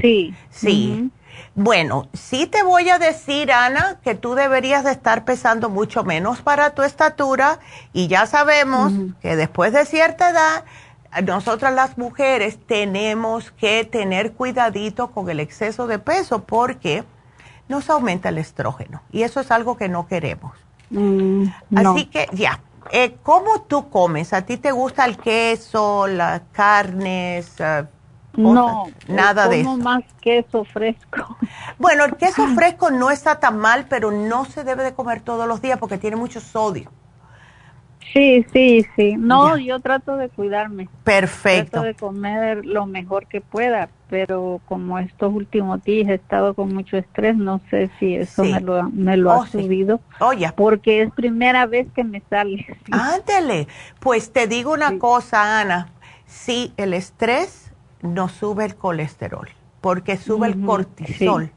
Sí. 0.00 0.34
Sí. 0.50 1.10
Bueno, 1.54 2.08
sí 2.12 2.46
te 2.46 2.62
voy 2.62 2.88
a 2.90 2.98
decir, 2.98 3.50
Ana, 3.52 3.98
que 4.02 4.14
tú 4.14 4.34
deberías 4.34 4.84
de 4.84 4.92
estar 4.92 5.24
pesando 5.24 5.68
mucho 5.68 6.04
menos 6.04 6.42
para 6.42 6.74
tu 6.74 6.82
estatura 6.82 7.58
y 7.92 8.06
ya 8.06 8.26
sabemos 8.26 8.92
que 9.20 9.36
después 9.36 9.72
de 9.72 9.84
cierta 9.84 10.30
edad 10.30 10.64
nosotras 11.24 11.74
las 11.74 11.98
mujeres 11.98 12.58
tenemos 12.66 13.50
que 13.50 13.84
tener 13.84 14.32
cuidadito 14.32 15.10
con 15.10 15.28
el 15.28 15.40
exceso 15.40 15.86
de 15.86 15.98
peso 15.98 16.44
porque 16.44 17.04
nos 17.68 17.90
aumenta 17.90 18.28
el 18.28 18.38
estrógeno 18.38 19.02
y 19.10 19.22
eso 19.22 19.40
es 19.40 19.50
algo 19.50 19.76
que 19.76 19.88
no 19.88 20.06
queremos. 20.06 20.52
Mm, 20.90 21.44
Así 21.74 22.06
que 22.06 22.28
ya, 22.32 22.60
eh, 22.90 23.16
¿cómo 23.22 23.62
tú 23.62 23.88
comes? 23.90 24.32
¿A 24.32 24.42
ti 24.42 24.56
te 24.56 24.72
gusta 24.72 25.04
el 25.04 25.16
queso, 25.16 26.06
las 26.06 26.42
carnes? 26.52 27.54
Uh, 28.36 28.52
no, 28.52 28.84
nada 29.08 29.48
de 29.48 29.60
eso. 29.60 29.76
más 29.76 30.04
queso 30.20 30.64
fresco. 30.64 31.36
Bueno, 31.78 32.04
el 32.04 32.16
queso 32.16 32.46
fresco 32.54 32.90
no 32.90 33.10
está 33.10 33.40
tan 33.40 33.58
mal, 33.58 33.86
pero 33.88 34.10
no 34.10 34.44
se 34.44 34.64
debe 34.64 34.84
de 34.84 34.94
comer 34.94 35.20
todos 35.20 35.46
los 35.46 35.60
días 35.60 35.78
porque 35.78 35.98
tiene 35.98 36.16
mucho 36.16 36.40
sodio. 36.40 36.90
Sí, 38.12 38.44
sí, 38.52 38.86
sí. 38.96 39.14
No, 39.16 39.56
yo 39.56 39.78
trato 39.80 40.16
de 40.16 40.28
cuidarme. 40.28 40.88
Perfecto. 41.04 41.70
Trato 41.70 41.86
de 41.86 41.94
comer 41.94 42.66
lo 42.66 42.86
mejor 42.86 43.26
que 43.26 43.40
pueda, 43.40 43.88
pero 44.08 44.60
como 44.66 44.98
estos 44.98 45.32
últimos 45.32 45.82
días 45.84 46.08
he 46.08 46.14
estado 46.14 46.54
con 46.54 46.74
mucho 46.74 46.96
estrés, 46.96 47.36
no 47.36 47.60
sé 47.70 47.90
si 47.98 48.16
eso 48.16 48.42
me 48.44 48.60
lo, 48.60 48.82
me 48.90 49.16
lo 49.16 49.30
Oh, 49.32 49.42
ha 49.42 49.46
sí. 49.46 49.62
subido. 49.62 50.00
Oye. 50.20 50.50
Porque 50.56 51.02
es 51.02 51.12
primera 51.12 51.66
vez 51.66 51.86
que 51.94 52.02
me 52.04 52.20
sale. 52.28 52.66
Ándele. 52.90 53.68
Pues 54.00 54.32
te 54.32 54.46
digo 54.46 54.72
una 54.72 54.98
cosa, 54.98 55.60
Ana. 55.60 55.88
Sí, 56.26 56.72
el 56.76 56.94
estrés 56.94 57.72
nos 58.02 58.32
sube 58.32 58.64
el 58.64 58.74
colesterol, 58.76 59.48
porque 59.80 60.16
sube 60.16 60.48
el 60.48 60.60
cortisol. 60.64 61.50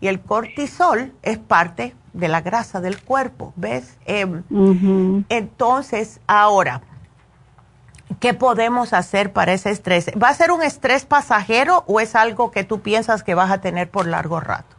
Y 0.00 0.08
el 0.08 0.20
cortisol 0.20 1.12
es 1.22 1.38
parte 1.38 1.94
de 2.12 2.28
la 2.28 2.40
grasa 2.40 2.80
del 2.80 3.00
cuerpo, 3.02 3.52
¿ves? 3.56 3.96
Em. 4.04 4.42
Entonces, 5.28 6.20
ahora, 6.26 6.82
¿qué 8.18 8.34
podemos 8.34 8.92
hacer 8.92 9.32
para 9.32 9.52
ese 9.52 9.70
estrés? 9.70 10.10
¿Va 10.20 10.28
a 10.28 10.34
ser 10.34 10.50
un 10.50 10.62
estrés 10.62 11.04
pasajero 11.04 11.84
o 11.86 12.00
es 12.00 12.14
algo 12.14 12.50
que 12.50 12.64
tú 12.64 12.80
piensas 12.80 13.22
que 13.22 13.34
vas 13.34 13.50
a 13.50 13.60
tener 13.60 13.90
por 13.90 14.06
largo 14.06 14.40
rato? 14.40 14.76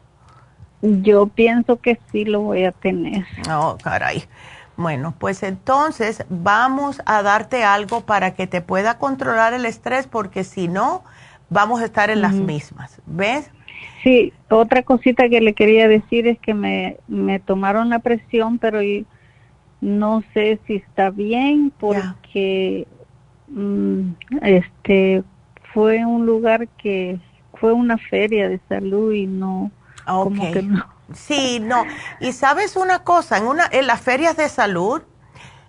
Yo 0.81 1.27
pienso 1.27 1.79
que 1.79 1.99
sí 2.11 2.25
lo 2.25 2.41
voy 2.41 2.65
a 2.65 2.71
tener. 2.71 3.25
Oh, 3.49 3.77
caray. 3.81 4.23
Bueno, 4.77 5.13
pues 5.17 5.43
entonces 5.43 6.25
vamos 6.29 7.01
a 7.05 7.21
darte 7.21 7.63
algo 7.63 8.01
para 8.01 8.33
que 8.33 8.47
te 8.47 8.61
pueda 8.61 8.97
controlar 8.97 9.53
el 9.53 9.65
estrés 9.65 10.07
porque 10.07 10.43
si 10.43 10.67
no, 10.67 11.03
vamos 11.49 11.81
a 11.81 11.85
estar 11.85 12.09
en 12.09 12.21
las 12.21 12.33
mismas. 12.33 12.99
¿Ves? 13.05 13.51
Sí, 14.03 14.33
otra 14.49 14.83
cosita 14.83 15.29
que 15.29 15.41
le 15.41 15.53
quería 15.53 15.87
decir 15.87 16.27
es 16.27 16.39
que 16.39 16.53
me, 16.53 16.97
me 17.07 17.39
tomaron 17.39 17.89
la 17.89 17.99
presión, 17.99 18.57
pero 18.57 18.79
no 19.79 20.23
sé 20.33 20.59
si 20.65 20.75
está 20.75 21.09
bien 21.09 21.71
porque 21.79 22.87
mm, 23.47 24.01
este 24.41 25.23
fue 25.73 26.05
un 26.05 26.25
lugar 26.25 26.67
que 26.81 27.19
fue 27.53 27.73
una 27.73 27.97
feria 27.97 28.49
de 28.49 28.59
salud 28.67 29.13
y 29.13 29.27
no 29.27 29.71
como 30.19 30.45
Ok. 30.45 30.53
que 30.53 30.61
no. 30.63 30.85
Sí, 31.13 31.59
no. 31.59 31.85
Y 32.19 32.31
sabes 32.31 32.75
una 32.75 33.03
cosa, 33.03 33.37
en, 33.37 33.45
una, 33.45 33.67
en 33.71 33.85
las 33.87 34.01
ferias 34.01 34.37
de 34.37 34.49
salud, 34.49 35.01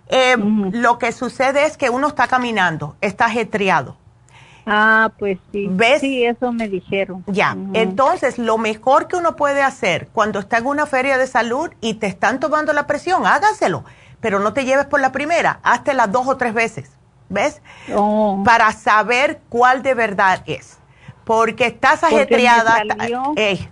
eh, 0.07 0.37
lo 0.71 0.97
que 0.99 1.11
sucede 1.11 1.65
es 1.65 1.77
que 1.77 1.89
uno 1.89 2.07
está 2.07 2.27
caminando, 2.27 2.95
está 3.01 3.25
ajetreado. 3.25 3.97
Ah, 4.65 5.11
pues 5.19 5.37
sí. 5.51 5.67
¿Ves? 5.69 5.99
Sí, 6.01 6.23
eso 6.23 6.51
me 6.51 6.67
dijeron. 6.69 7.23
Ya, 7.27 7.57
entonces 7.73 8.37
lo 8.37 8.57
mejor 8.57 9.07
que 9.07 9.15
uno 9.17 9.35
puede 9.35 9.61
hacer 9.61 10.07
cuando 10.13 10.39
está 10.39 10.57
en 10.59 10.67
una 10.67 10.85
feria 10.85 11.17
de 11.17 11.27
salud 11.27 11.69
y 11.81 11.95
te 11.95 12.07
están 12.07 12.39
tomando 12.39 12.71
la 12.73 12.87
presión, 12.87 13.25
hágaselo, 13.25 13.83
pero 14.21 14.39
no 14.39 14.53
te 14.53 14.63
lleves 14.65 14.85
por 14.85 15.01
la 15.01 15.11
primera, 15.11 15.59
hazte 15.63 15.93
las 15.93 16.11
dos 16.11 16.27
o 16.27 16.37
tres 16.37 16.53
veces, 16.53 16.91
¿ves? 17.29 17.61
Oh. 17.93 18.41
Para 18.45 18.71
saber 18.71 19.41
cuál 19.49 19.83
de 19.83 19.93
verdad 19.95 20.41
es, 20.45 20.79
porque 21.25 21.65
estás 21.65 21.99
Porque 21.99 22.15
me 22.15 22.21
ajetreada. 22.21 22.83
salió- 22.97 23.33
Ey, 23.35 23.67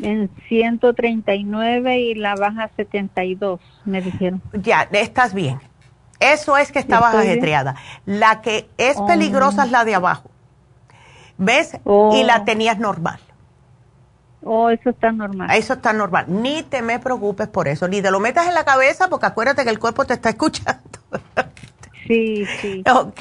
En 0.00 0.30
139 0.48 1.98
y 2.00 2.14
la 2.14 2.34
baja 2.34 2.70
72, 2.76 3.60
me 3.84 4.00
dijeron. 4.00 4.40
ya, 4.54 4.88
estás 4.92 5.34
bien. 5.34 5.60
Eso 6.22 6.56
es 6.56 6.72
que 6.72 6.78
estabas 6.78 7.14
ajetreada. 7.14 7.74
La 8.06 8.40
que 8.40 8.68
es 8.78 8.96
Oh. 8.98 9.06
peligrosa 9.06 9.64
es 9.64 9.70
la 9.70 9.84
de 9.84 9.94
abajo, 9.94 10.30
¿ves? 11.38 11.78
Oh. 11.84 12.14
Y 12.16 12.22
la 12.24 12.44
tenías 12.44 12.78
normal. 12.78 13.18
Oh, 14.44 14.70
eso 14.70 14.90
está 14.90 15.12
normal. 15.12 15.50
Eso 15.56 15.74
está 15.74 15.92
normal. 15.92 16.24
Ni 16.28 16.62
te 16.64 16.82
me 16.82 16.98
preocupes 16.98 17.46
por 17.48 17.68
eso, 17.68 17.86
ni 17.88 18.02
te 18.02 18.10
lo 18.10 18.18
metas 18.20 18.48
en 18.48 18.54
la 18.54 18.64
cabeza 18.64 19.08
porque 19.08 19.26
acuérdate 19.26 19.62
que 19.64 19.70
el 19.70 19.78
cuerpo 19.78 20.04
te 20.04 20.14
está 20.14 20.28
escuchando. 20.34 20.80
Sí, 22.08 22.44
sí. 22.60 22.82
ok. 22.92 23.20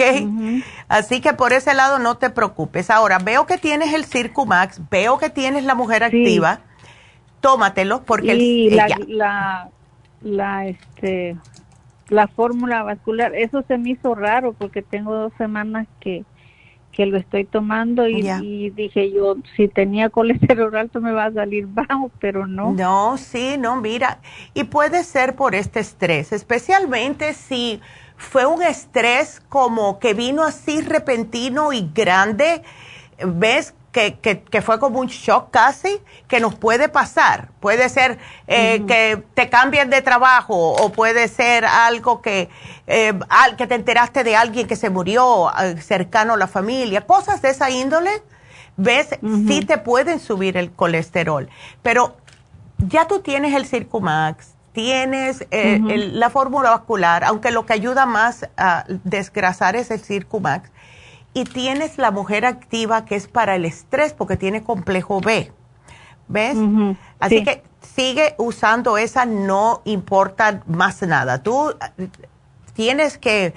Así 0.88 1.22
que 1.22 1.34
por 1.34 1.54
ese 1.54 1.74
lado 1.76 2.00
no 2.00 2.18
te 2.18 2.32
preocupes. 2.32 2.90
Ahora, 2.90 3.20
veo 3.20 3.46
que 3.46 3.58
tienes 3.60 3.94
el 3.94 4.06
Circumax, 4.06 4.82
veo 4.90 5.20
que 5.20 5.30
tienes 5.30 5.64
la 5.64 5.76
mujer 5.76 6.04
activa. 6.04 6.60
Tómatelo 7.40 8.02
porque 8.04 8.36
y 8.36 8.68
el, 8.70 8.76
la, 8.76 8.88
ya. 8.88 8.96
la, 9.08 9.70
la, 10.22 10.66
este, 10.68 11.38
la 12.12 12.28
fórmula 12.28 12.84
vascular, 12.84 13.34
eso 13.36 13.64
se 13.68 13.78
me 13.78 13.92
hizo 13.92 14.14
raro 14.14 14.52
porque 14.52 14.82
tengo 14.82 15.16
dos 15.16 15.34
semanas 15.38 15.88
que, 16.02 16.26
que 16.92 17.06
lo 17.06 17.18
estoy 17.18 17.46
tomando 17.46 18.06
y, 18.08 18.70
dije 18.72 19.12
yo, 19.14 19.38
si 19.56 19.70
tenía 19.70 20.10
colesterol 20.10 20.76
alto 20.76 21.00
me 21.00 21.14
va 21.14 21.26
a 21.26 21.32
salir 21.32 21.68
bajo, 21.70 22.12
pero 22.20 22.48
no. 22.48 22.74
No, 22.74 23.18
sí, 23.18 23.56
no, 23.58 23.78
mira. 23.78 24.20
Y 24.54 24.66
puede 24.66 25.06
ser 25.06 25.38
por 25.38 25.56
este 25.56 25.80
estrés, 25.80 26.34
especialmente 26.34 27.34
si 27.34 27.80
fue 28.18 28.46
un 28.46 28.62
estrés 28.62 29.42
como 29.48 29.98
que 29.98 30.14
vino 30.14 30.44
así 30.44 30.82
repentino 30.82 31.72
y 31.72 31.90
grande, 31.94 32.62
¿ves? 33.26 33.74
Que, 33.92 34.20
que, 34.20 34.42
que 34.42 34.62
fue 34.62 34.80
como 34.80 35.00
un 35.00 35.08
shock 35.08 35.52
casi, 35.52 36.00
que 36.30 36.40
nos 36.40 36.56
puede 36.56 36.88
pasar. 36.88 37.50
Puede 37.60 37.90
ser 37.90 38.20
eh, 38.48 38.84
que 38.88 39.22
te 39.34 39.50
cambien 39.50 39.90
de 39.90 40.02
trabajo 40.02 40.56
o 40.56 40.92
puede 40.94 41.28
ser 41.28 41.66
algo 41.66 42.22
que, 42.22 42.50
eh, 42.88 43.14
al, 43.28 43.58
que 43.58 43.68
te 43.68 43.76
enteraste 43.76 44.24
de 44.24 44.38
alguien 44.38 44.66
que 44.68 44.78
se 44.78 44.90
murió 44.90 45.52
eh, 45.60 45.76
cercano 45.82 46.36
a 46.36 46.38
la 46.38 46.48
familia, 46.48 47.02
cosas 47.06 47.42
de 47.42 47.50
esa 47.50 47.70
índole. 47.70 48.12
¿Ves? 48.78 49.10
Sí 49.48 49.66
te 49.66 49.78
pueden 49.78 50.22
subir 50.22 50.56
el 50.56 50.72
colesterol. 50.72 51.50
Pero 51.84 52.16
ya 52.78 53.08
tú 53.08 53.20
tienes 53.20 53.54
el 53.54 53.66
Circumax, 53.66 54.54
tienes 54.72 55.42
eh, 55.52 55.82
el- 55.90 56.18
la 56.18 56.30
fórmula 56.30 56.70
vascular, 56.72 57.26
aunque 57.26 57.52
lo 57.52 57.66
que 57.66 57.74
ayuda 57.74 58.06
más 58.06 58.48
a 58.56 58.86
desgrasar 59.04 59.76
es 59.76 59.92
el 59.92 60.00
Circumax, 60.00 60.72
y 61.34 61.46
tienes 61.46 61.98
la 61.98 62.12
mujer 62.12 62.46
activa 62.46 63.06
que 63.06 63.16
es 63.16 63.28
para 63.28 63.56
el 63.56 63.66
estrés 63.66 64.14
porque 64.14 64.38
tiene 64.38 64.64
complejo 64.64 65.22
B. 65.22 65.52
¿Ves? 66.28 66.58
Así 67.20 67.40
sí. 67.40 67.44
que 67.44 67.64
sigue 67.82 68.36
usando 68.38 68.98
esa, 68.98 69.26
no 69.26 69.82
importa 69.86 70.62
más 70.66 71.02
nada. 71.02 71.44
Tú 71.44 71.72
eh, 71.98 72.08
tienes 72.74 73.18
que 73.18 73.54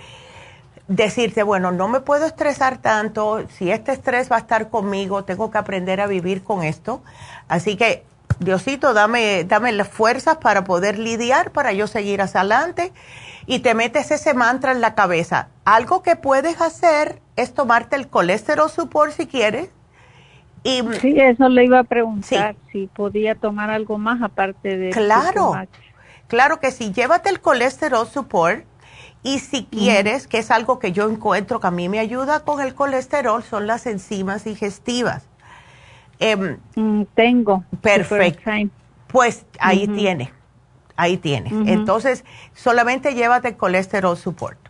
decirte, 0.88 1.42
bueno, 1.42 1.72
no 1.72 1.88
me 1.88 2.00
puedo 2.00 2.26
estresar 2.26 2.78
tanto, 2.78 3.44
si 3.56 3.70
este 3.70 3.92
estrés 3.92 4.30
va 4.30 4.36
a 4.36 4.40
estar 4.40 4.70
conmigo, 4.70 5.24
tengo 5.24 5.50
que 5.50 5.58
aprender 5.58 6.00
a 6.00 6.06
vivir 6.06 6.42
con 6.42 6.62
esto. 6.62 7.02
Así 7.48 7.76
que, 7.76 8.04
Diosito, 8.40 8.92
dame, 8.92 9.44
dame 9.44 9.72
las 9.72 9.88
fuerzas 9.88 10.38
para 10.38 10.64
poder 10.64 10.98
lidiar, 10.98 11.52
para 11.52 11.72
yo 11.72 11.86
seguir 11.86 12.20
hacia 12.20 12.40
adelante. 12.40 12.92
Y 13.46 13.60
te 13.60 13.74
metes 13.74 14.10
ese 14.10 14.34
mantra 14.34 14.72
en 14.72 14.80
la 14.80 14.94
cabeza. 14.94 15.48
Algo 15.64 16.02
que 16.02 16.16
puedes 16.16 16.60
hacer 16.60 17.20
es 17.36 17.54
tomarte 17.54 17.96
el 17.96 18.08
colesterol 18.08 18.70
support 18.70 19.12
si 19.12 19.26
quieres, 19.26 19.70
Y, 20.62 20.80
sí, 21.00 21.14
eso 21.20 21.48
le 21.48 21.64
iba 21.64 21.80
a 21.80 21.84
preguntar, 21.84 22.56
si 22.72 22.86
podía 22.86 23.34
tomar 23.34 23.70
algo 23.70 23.98
más 23.98 24.22
aparte 24.22 24.78
de... 24.78 24.90
Claro, 24.90 25.52
claro 26.26 26.58
que 26.58 26.70
sí, 26.70 26.92
llévate 26.92 27.28
el 27.28 27.40
colesterol 27.40 28.06
support 28.06 28.64
y 29.22 29.40
si 29.40 29.64
quieres, 29.64 30.26
que 30.26 30.38
es 30.38 30.50
algo 30.50 30.78
que 30.78 30.92
yo 30.92 31.08
encuentro 31.10 31.58
que 31.58 31.66
a 31.66 31.70
mí 31.70 31.88
me 31.88 31.98
ayuda 31.98 32.40
con 32.40 32.60
el 32.60 32.74
colesterol, 32.74 33.42
son 33.42 33.66
las 33.66 33.86
enzimas 33.86 34.44
digestivas. 34.44 35.26
Em, 36.18 36.58
mm, 36.76 37.02
tengo. 37.14 37.64
Perfecto. 37.80 38.50
Pues 39.08 39.46
ahí 39.58 39.86
tiene, 39.88 40.32
ahí 40.96 41.16
tienes. 41.16 41.52
Entonces, 41.66 42.24
solamente 42.52 43.14
llévate 43.14 43.48
el 43.48 43.56
colesterol 43.56 44.16
support. 44.16 44.63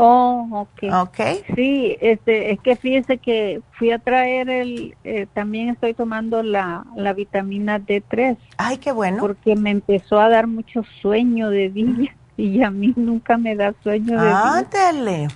Oh, 0.00 0.46
ok. 0.52 0.92
Ok. 0.92 1.18
Sí, 1.56 1.96
este, 2.00 2.52
es 2.52 2.60
que 2.60 2.76
fíjese 2.76 3.18
que 3.18 3.60
fui 3.72 3.90
a 3.90 3.98
traer 3.98 4.48
el, 4.48 4.94
eh, 5.02 5.26
también 5.34 5.70
estoy 5.70 5.92
tomando 5.92 6.44
la, 6.44 6.84
la 6.94 7.12
vitamina 7.14 7.80
D3. 7.80 8.36
Ay, 8.58 8.78
qué 8.78 8.92
bueno. 8.92 9.18
Porque 9.18 9.56
me 9.56 9.70
empezó 9.70 10.20
a 10.20 10.28
dar 10.28 10.46
mucho 10.46 10.84
sueño 11.02 11.50
de 11.50 11.70
día 11.70 12.14
y 12.36 12.62
a 12.62 12.70
mí 12.70 12.94
nunca 12.94 13.36
me 13.38 13.56
da 13.56 13.74
sueño 13.82 14.20
de 14.20 14.28
día. 14.28 15.28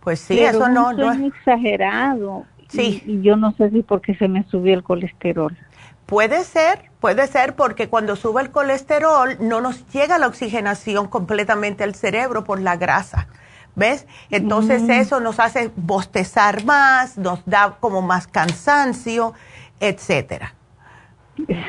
Pues 0.00 0.20
sí, 0.20 0.38
eso 0.40 0.68
no, 0.68 0.92
no 0.92 1.12
es 1.12 1.20
exagerado. 1.20 2.44
Sí. 2.68 3.02
Y, 3.06 3.22
yo 3.22 3.36
no 3.36 3.52
sé 3.52 3.70
si 3.70 3.82
porque 3.82 4.14
se 4.14 4.28
me 4.28 4.44
subió 4.44 4.74
el 4.74 4.82
colesterol. 4.82 5.56
Puede 6.04 6.44
ser, 6.44 6.90
puede 7.00 7.26
ser 7.28 7.56
porque 7.56 7.88
cuando 7.88 8.16
sube 8.16 8.42
el 8.42 8.50
colesterol 8.50 9.38
no 9.40 9.62
nos 9.62 9.86
llega 9.88 10.18
la 10.18 10.26
oxigenación 10.26 11.08
completamente 11.08 11.82
al 11.82 11.94
cerebro 11.94 12.44
por 12.44 12.60
la 12.60 12.76
grasa. 12.76 13.28
¿Ves? 13.74 14.06
Entonces 14.30 14.82
mm. 14.82 14.90
eso 14.90 15.20
nos 15.20 15.40
hace 15.40 15.70
bostezar 15.76 16.64
más, 16.64 17.16
nos 17.16 17.44
da 17.46 17.76
como 17.80 18.02
más 18.02 18.26
cansancio, 18.26 19.32
etcétera. 19.80 20.54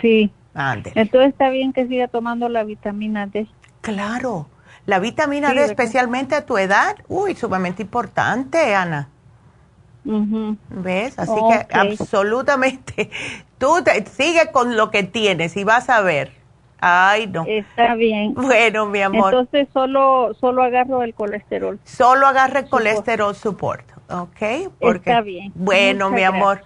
Sí. 0.02 0.32
Entonces 0.56 1.30
está 1.30 1.50
bien 1.50 1.74
que 1.74 1.88
siga 1.88 2.08
tomando 2.08 2.48
la 2.50 2.64
vitamina 2.64 3.28
D. 3.28 3.48
Claro. 3.82 4.48
La 4.86 5.00
vitamina 5.00 5.54
D, 5.54 5.64
especialmente 5.64 6.36
a 6.36 6.46
tu 6.46 6.58
edad, 6.58 6.98
uy, 7.08 7.36
sumamente 7.36 7.82
importante, 7.82 8.76
Ana. 8.76 9.10
¿Ves? 10.04 11.18
Así 11.18 11.32
que 11.50 11.68
absolutamente, 11.74 13.10
tú 13.58 13.82
te, 13.84 14.06
sigue 14.06 14.52
con 14.52 14.76
lo 14.76 14.92
que 14.92 15.04
tienes 15.04 15.56
y 15.56 15.64
vas 15.64 15.90
a 15.90 16.02
ver. 16.02 16.34
Ay, 16.85 17.27
no. 17.27 17.45
Está 17.47 17.95
bien. 17.95 18.34
Bueno, 18.34 18.85
mi 18.88 19.01
amor. 19.01 19.34
Entonces 19.34 19.69
solo 19.72 20.34
solo 20.34 20.64
agarro 20.64 21.01
el 21.03 21.14
colesterol. 21.14 21.80
Solo 21.85 22.27
agarre 22.27 22.60
el 22.60 22.69
colesterol 22.69 23.34
support, 23.34 23.89
¿ok? 24.10 24.69
Porque, 24.81 25.10
Está 25.10 25.22
bien. 25.22 25.53
Bueno, 25.55 26.10
mi 26.10 26.23
amor. 26.23 26.61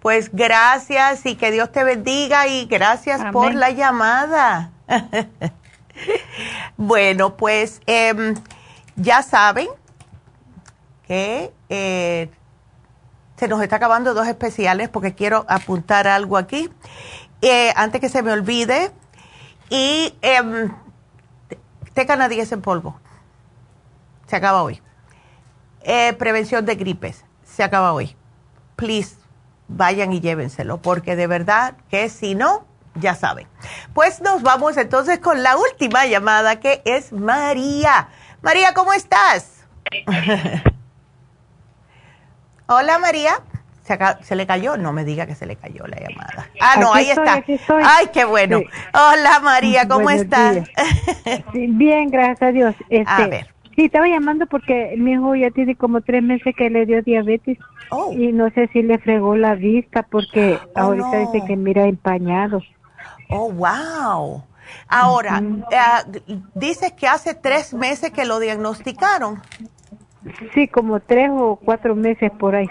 Pues 0.00 0.30
gracias 0.30 1.24
y 1.24 1.36
que 1.36 1.50
Dios 1.50 1.72
te 1.72 1.84
bendiga 1.84 2.46
y 2.48 2.66
gracias 2.66 3.24
por 3.32 3.54
la 3.54 3.70
llamada. 3.70 4.72
bueno, 6.76 7.38
pues 7.38 7.80
em, 7.86 8.34
ya 8.96 9.22
saben 9.22 9.68
que 11.06 11.50
eh, 11.70 12.28
se 13.36 13.48
nos 13.48 13.62
está 13.62 13.76
acabando 13.76 14.12
dos 14.12 14.28
especiales 14.28 14.90
porque 14.90 15.14
quiero 15.14 15.46
apuntar 15.48 16.06
algo 16.08 16.36
aquí. 16.36 16.68
Eh, 17.40 17.72
antes 17.74 18.02
que 18.02 18.10
se 18.10 18.22
me 18.22 18.32
olvide, 18.32 18.92
y 19.72 20.14
eh, 20.20 20.68
té 21.94 22.06
canadiense 22.06 22.54
en 22.54 22.60
polvo. 22.60 23.00
Se 24.26 24.36
acaba 24.36 24.62
hoy. 24.62 24.82
Eh, 25.80 26.12
prevención 26.12 26.66
de 26.66 26.74
gripes. 26.74 27.24
Se 27.42 27.62
acaba 27.62 27.94
hoy. 27.94 28.14
Please, 28.76 29.16
vayan 29.68 30.12
y 30.12 30.20
llévenselo, 30.20 30.82
porque 30.82 31.16
de 31.16 31.26
verdad 31.26 31.78
que 31.88 32.10
si 32.10 32.34
no, 32.34 32.66
ya 32.96 33.14
saben. 33.14 33.48
Pues 33.94 34.20
nos 34.20 34.42
vamos 34.42 34.76
entonces 34.76 35.20
con 35.20 35.42
la 35.42 35.56
última 35.56 36.04
llamada 36.04 36.60
que 36.60 36.82
es 36.84 37.10
María. 37.10 38.10
María, 38.42 38.74
¿cómo 38.74 38.92
estás? 38.92 39.64
Hola 42.66 42.98
María. 42.98 43.40
¿Se, 43.82 44.36
le 44.36 44.46
cayó? 44.46 44.76
No 44.76 44.92
me 44.92 45.04
diga 45.04 45.26
que 45.26 45.34
se 45.34 45.44
le 45.44 45.56
cayó 45.56 45.86
la 45.86 45.98
llamada. 45.98 46.48
Ah, 46.60 46.76
no, 46.80 46.94
ahí 46.94 47.10
está. 47.10 47.42
Ay, 47.84 48.06
qué 48.12 48.24
bueno. 48.24 48.60
Hola 48.94 49.40
María, 49.42 49.88
¿cómo 49.88 50.08
estás? 50.10 50.68
Bien, 51.52 52.08
gracias 52.10 52.42
a 52.42 52.52
Dios. 52.52 52.74
Este, 52.88 53.10
a 53.10 53.26
ver. 53.26 53.52
Sí, 53.74 53.86
estaba 53.86 54.06
llamando 54.06 54.46
porque 54.46 54.94
mi 54.98 55.12
hijo 55.12 55.34
ya 55.34 55.50
tiene 55.50 55.74
como 55.76 56.00
tres 56.02 56.22
meses 56.22 56.54
que 56.56 56.70
le 56.70 56.84
dio 56.84 57.02
diabetes 57.02 57.58
oh. 57.90 58.12
y 58.12 58.30
no 58.32 58.50
sé 58.50 58.68
si 58.68 58.82
le 58.82 58.98
fregó 58.98 59.34
la 59.34 59.54
vista 59.54 60.02
porque 60.02 60.58
oh, 60.76 60.80
ahorita 60.80 61.18
dice 61.18 61.42
que 61.46 61.56
mira 61.56 61.86
empañado. 61.86 62.60
Oh, 63.30 63.50
wow. 63.50 64.44
Ahora, 64.88 65.42
eh, 65.70 66.40
dices 66.54 66.92
que 66.92 67.08
hace 67.08 67.34
tres 67.34 67.74
meses 67.74 68.10
que 68.10 68.24
lo 68.24 68.38
diagnosticaron. 68.38 69.42
Sí, 70.54 70.68
como 70.68 71.00
tres 71.00 71.30
o 71.32 71.56
cuatro 71.56 71.96
meses 71.96 72.30
por 72.38 72.54
ahí. 72.54 72.68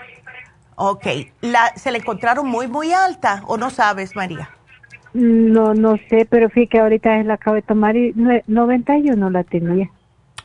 Ok, 0.83 1.05
la, 1.41 1.71
¿se 1.75 1.91
le 1.91 1.99
encontraron 1.99 2.47
muy, 2.47 2.67
muy 2.67 2.91
alta 2.91 3.43
o 3.45 3.55
no 3.55 3.69
sabes, 3.69 4.15
María? 4.15 4.49
No, 5.13 5.75
no 5.75 5.95
sé, 6.09 6.25
pero 6.27 6.49
fíjate 6.49 6.69
que 6.69 6.79
ahorita 6.79 7.21
la 7.21 7.35
acabo 7.35 7.53
de 7.53 7.61
tomar 7.61 7.95
y 7.95 8.13
91 8.47 9.29
la 9.29 9.43
tenía. 9.43 9.91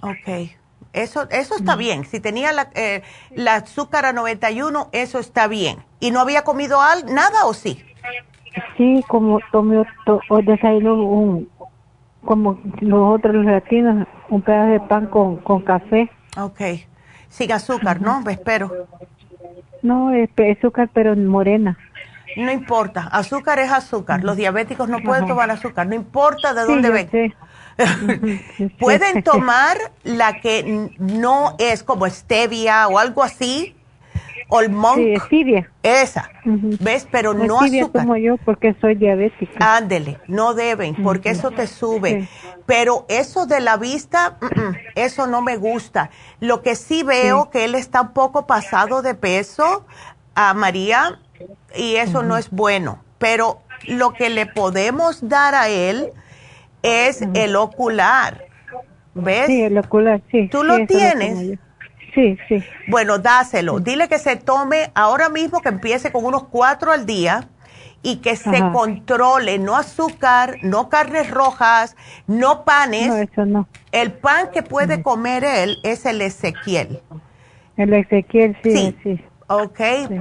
Ok, 0.02 0.50
eso, 0.92 1.26
eso 1.30 1.56
está 1.56 1.74
bien. 1.74 2.04
Si 2.04 2.20
tenía 2.20 2.52
la, 2.52 2.68
eh, 2.74 3.02
la 3.34 3.54
azúcar 3.54 4.04
a 4.04 4.12
91, 4.12 4.90
eso 4.92 5.20
está 5.20 5.48
bien. 5.48 5.78
¿Y 6.00 6.10
no 6.10 6.20
había 6.20 6.44
comido 6.44 6.82
al, 6.82 7.06
nada 7.06 7.46
o 7.46 7.54
sí? 7.54 7.82
Sí, 8.76 9.02
como 9.08 9.40
tomé 9.52 9.86
o 10.28 10.42
desayuno 10.42 11.02
un, 11.02 11.48
como 12.26 12.60
nosotros 12.82 13.36
los 13.36 13.46
latinos, 13.46 14.06
un 14.28 14.42
pedazo 14.42 14.72
de 14.72 14.80
pan 14.80 15.06
con, 15.06 15.36
con 15.36 15.62
café. 15.62 16.10
Ok, 16.38 16.60
sin 17.30 17.52
azúcar, 17.52 18.02
¿no? 18.02 18.22
Espero. 18.28 18.86
No, 19.86 20.12
es 20.12 20.28
azúcar, 20.58 20.90
pero 20.92 21.14
morena. 21.14 21.78
No 22.36 22.50
importa, 22.50 23.02
azúcar 23.12 23.60
es 23.60 23.70
azúcar. 23.70 24.24
Los 24.24 24.36
diabéticos 24.36 24.88
no 24.88 24.98
pueden 24.98 25.28
tomar 25.28 25.48
azúcar, 25.50 25.86
no 25.86 25.94
importa 25.94 26.52
de 26.54 26.62
dónde 26.62 26.90
ven. 26.90 27.34
pueden 28.80 29.22
tomar 29.22 29.76
la 30.02 30.40
que 30.40 30.90
no 30.98 31.54
es 31.58 31.84
como 31.84 32.06
stevia 32.08 32.88
o 32.88 32.98
algo 32.98 33.22
así, 33.22 33.75
o 34.48 34.60
el 34.60 34.70
monk. 34.70 34.96
Sí, 34.96 35.14
stevia. 35.26 35.70
Esa, 35.82 36.30
¿ves? 36.44 37.06
Pero 37.10 37.34
no 37.34 37.60
azúcar. 37.60 38.02
como 38.02 38.16
yo 38.16 38.36
porque 38.38 38.74
soy 38.80 38.94
diabética. 38.94 39.76
Ándele, 39.76 40.18
no 40.26 40.54
deben, 40.54 40.96
porque 41.02 41.30
eso 41.30 41.50
te 41.50 41.66
sube. 41.66 42.28
Pero 42.66 43.06
eso 43.08 43.46
de 43.46 43.60
la 43.60 43.76
vista, 43.76 44.38
eso 44.94 45.26
no 45.26 45.42
me 45.42 45.56
gusta. 45.56 46.10
Lo 46.40 46.62
que 46.62 46.74
sí 46.74 47.02
veo 47.02 47.50
que 47.50 47.64
él 47.64 47.74
está 47.74 48.02
un 48.02 48.12
poco 48.12 48.46
pasado 48.46 49.02
de 49.02 49.14
peso 49.14 49.86
a 50.34 50.54
María 50.54 51.20
y 51.74 51.96
eso 51.96 52.22
no 52.22 52.36
es 52.36 52.50
bueno. 52.50 52.98
Pero 53.18 53.60
lo 53.86 54.12
que 54.12 54.30
le 54.30 54.46
podemos 54.46 55.28
dar 55.28 55.54
a 55.54 55.68
él 55.68 56.12
es 56.82 57.22
el 57.34 57.56
ocular. 57.56 58.44
¿Ves? 59.14 59.46
Sí, 59.46 59.62
el 59.62 59.78
ocular, 59.78 60.20
sí. 60.30 60.48
¿Tú 60.48 60.62
lo 60.62 60.84
tienes? 60.86 61.58
Sí, 62.16 62.38
sí. 62.48 62.64
Bueno, 62.88 63.18
dáselo. 63.18 63.78
Dile 63.78 64.08
que 64.08 64.18
se 64.18 64.36
tome 64.36 64.90
ahora 64.94 65.28
mismo, 65.28 65.60
que 65.60 65.68
empiece 65.68 66.10
con 66.10 66.24
unos 66.24 66.44
cuatro 66.44 66.90
al 66.90 67.04
día 67.04 67.46
y 68.02 68.16
que 68.16 68.36
se 68.36 68.58
controle, 68.72 69.58
no 69.58 69.76
azúcar, 69.76 70.56
no 70.62 70.88
carnes 70.88 71.30
rojas, 71.30 71.94
no 72.26 72.64
panes. 72.64 73.08
No, 73.08 73.16
eso 73.18 73.44
no. 73.44 73.68
El 73.92 74.12
pan 74.12 74.50
que 74.50 74.62
puede 74.62 75.02
comer 75.02 75.44
él 75.44 75.78
es 75.82 76.06
el 76.06 76.22
Ezequiel. 76.22 77.02
El 77.76 77.92
Ezequiel, 77.92 78.56
sí. 78.62 78.96
Sí. 79.02 79.20
Ok, 79.48 79.80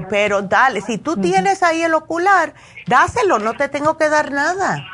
pero 0.10 0.42
dale, 0.42 0.82
si 0.82 0.98
tú 0.98 1.16
tienes 1.16 1.64
ahí 1.64 1.82
el 1.82 1.94
ocular, 1.94 2.54
dáselo, 2.88 3.40
no 3.40 3.54
te 3.54 3.70
tengo 3.70 3.98
que 3.98 4.10
dar 4.10 4.32
nada. 4.32 4.86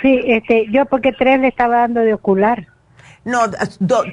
Sí, 0.00 0.20
este, 0.26 0.70
yo 0.70 0.86
porque 0.86 1.12
tres 1.12 1.40
le 1.40 1.48
estaba 1.48 1.78
dando 1.78 2.00
de 2.00 2.14
ocular. 2.14 2.68
No, 3.24 3.40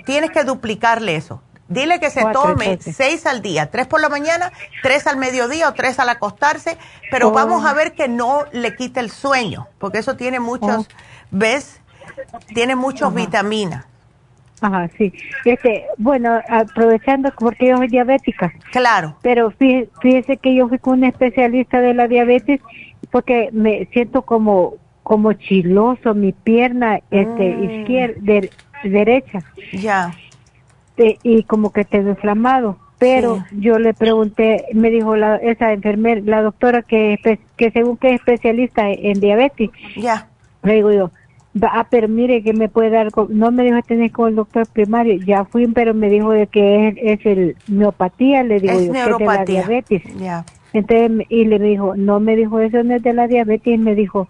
tienes 0.05 0.31
que 0.31 0.43
duplicarle 0.43 1.15
eso. 1.15 1.41
Dile 1.67 2.01
que 2.01 2.09
se 2.09 2.21
tome 2.33 2.79
seis 2.81 3.25
al 3.25 3.41
día, 3.41 3.71
tres 3.71 3.87
por 3.87 4.01
la 4.01 4.09
mañana, 4.09 4.51
tres 4.83 5.07
al 5.07 5.15
mediodía 5.15 5.69
o 5.69 5.73
tres 5.73 5.99
al 5.99 6.09
acostarse, 6.09 6.77
pero 7.09 7.29
oh. 7.29 7.31
vamos 7.31 7.65
a 7.65 7.73
ver 7.73 7.93
que 7.93 8.09
no 8.09 8.43
le 8.51 8.75
quite 8.75 8.99
el 8.99 9.09
sueño, 9.09 9.67
porque 9.77 9.99
eso 9.99 10.17
tiene 10.17 10.41
muchos, 10.41 10.85
oh. 10.85 10.95
¿ves? 11.31 11.79
Tiene 12.53 12.75
muchos 12.75 13.13
vitaminas. 13.13 13.85
Ajá, 14.59 14.89
sí. 14.97 15.13
Este, 15.45 15.85
bueno, 15.97 16.41
aprovechando 16.49 17.31
porque 17.39 17.69
yo 17.69 17.77
soy 17.77 17.87
diabética. 17.87 18.53
Claro. 18.71 19.15
Pero 19.21 19.51
fíjese 19.51 20.37
que 20.37 20.53
yo 20.53 20.67
fui 20.67 20.77
con 20.77 20.99
un 20.99 21.05
especialista 21.05 21.79
de 21.79 21.93
la 21.93 22.09
diabetes 22.09 22.59
porque 23.11 23.49
me 23.53 23.87
siento 23.93 24.23
como 24.23 24.75
como 25.03 25.33
chiloso 25.33 26.13
mi 26.13 26.31
pierna 26.31 26.99
este 27.09 27.55
mm. 27.55 27.63
izquierda 27.63 28.49
derecha. 28.83 29.39
Ya. 29.73 30.13
y 31.23 31.43
como 31.43 31.71
que 31.71 31.85
te 31.85 31.97
inflamado. 31.97 32.77
pero 32.99 33.43
yo 33.51 33.79
le 33.79 33.93
pregunté, 33.93 34.65
me 34.73 34.91
dijo 34.91 35.15
la, 35.15 35.37
esa 35.37 35.73
enfermera, 35.73 36.21
la 36.23 36.41
doctora 36.41 36.83
que, 36.83 37.17
que 37.57 37.71
según 37.71 37.97
que 37.97 38.09
es 38.09 38.15
especialista 38.15 38.89
en 38.89 39.19
diabetes. 39.19 39.69
Ya. 39.95 40.27
Le 40.63 40.75
digo 40.75 40.91
yo, 40.91 41.11
ah, 41.63 41.87
pero 41.89 42.07
mire 42.07 42.43
que 42.43 42.53
me 42.53 42.69
puede 42.69 42.91
dar, 42.91 43.07
no 43.29 43.51
me 43.51 43.63
dijo 43.63 43.81
tener 43.81 44.11
con 44.11 44.29
el 44.29 44.35
doctor 44.35 44.67
primario, 44.67 45.15
ya 45.25 45.45
fui, 45.45 45.67
pero 45.67 45.93
me 45.93 46.09
dijo 46.09 46.31
de 46.31 46.47
que 46.47 46.89
es, 46.89 46.95
es 46.97 47.25
el 47.25 47.55
neopatía, 47.67 48.43
le 48.43 48.59
digo 48.59 48.79
yo, 48.79 48.91
que 48.91 48.99
es 48.99 49.17
de 49.17 49.25
la 49.25 49.45
diabetes. 49.45 50.03
Ya. 50.17 50.45
Entonces, 50.73 51.25
y 51.29 51.45
le 51.45 51.59
dijo, 51.59 51.95
no 51.95 52.19
me 52.19 52.35
dijo 52.35 52.59
eso 52.59 52.83
no 52.83 52.95
es 52.95 53.03
de 53.03 53.13
la 53.13 53.27
diabetes, 53.27 53.77
me 53.77 53.95
dijo, 53.95 54.29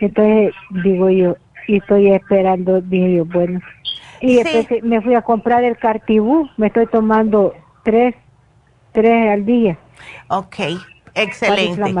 entonces 0.00 0.52
digo 0.82 1.08
yo, 1.10 1.36
y 1.68 1.76
estoy 1.76 2.10
esperando, 2.10 2.80
dije 2.80 3.16
yo, 3.16 3.24
bueno. 3.26 3.60
Y 4.20 4.42
después 4.42 4.82
me 4.82 5.00
fui 5.02 5.14
a 5.14 5.22
comprar 5.22 5.62
el 5.62 5.76
Cartibú, 5.76 6.48
me 6.56 6.68
estoy 6.68 6.86
tomando 6.86 7.54
tres, 7.84 8.16
tres 8.92 9.30
al 9.30 9.44
día. 9.44 9.78
Ok, 10.28 10.56
excelente. 11.14 11.94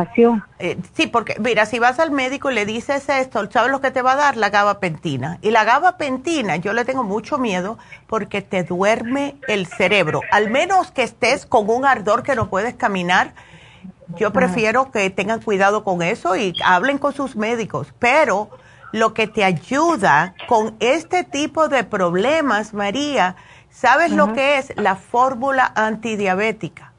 Eh, 0.58 0.78
sí, 0.94 1.06
porque 1.06 1.36
mira, 1.38 1.66
si 1.66 1.78
vas 1.78 2.00
al 2.00 2.10
médico 2.10 2.50
y 2.50 2.54
le 2.54 2.64
dices 2.64 3.08
esto, 3.10 3.48
¿sabes 3.50 3.70
lo 3.70 3.80
que 3.82 3.90
te 3.90 4.00
va 4.00 4.12
a 4.12 4.16
dar? 4.16 4.36
La 4.38 4.48
gabapentina. 4.48 5.38
Y 5.42 5.50
la 5.50 5.64
gabapentina, 5.64 6.56
yo 6.56 6.72
le 6.72 6.86
tengo 6.86 7.04
mucho 7.04 7.38
miedo 7.38 7.78
porque 8.06 8.40
te 8.40 8.64
duerme 8.64 9.36
el 9.46 9.66
cerebro. 9.66 10.22
Al 10.32 10.50
menos 10.50 10.90
que 10.90 11.02
estés 11.02 11.44
con 11.44 11.68
un 11.68 11.84
ardor 11.84 12.22
que 12.22 12.34
no 12.34 12.48
puedes 12.48 12.74
caminar, 12.74 13.34
yo 14.16 14.32
prefiero 14.32 14.90
que 14.90 15.10
tengan 15.10 15.42
cuidado 15.42 15.84
con 15.84 16.00
eso 16.00 16.34
y 16.36 16.54
hablen 16.64 16.96
con 16.96 17.12
sus 17.12 17.36
médicos. 17.36 17.92
Pero 17.98 18.48
lo 18.92 19.14
que 19.14 19.26
te 19.26 19.44
ayuda 19.44 20.34
con 20.48 20.76
este 20.80 21.24
tipo 21.24 21.68
de 21.68 21.84
problemas, 21.84 22.74
María, 22.74 23.36
¿sabes 23.70 24.12
lo 24.12 24.32
que 24.32 24.58
es? 24.58 24.72
La 24.76 24.96
fórmula 24.96 25.72
antidiabética. 25.74 26.92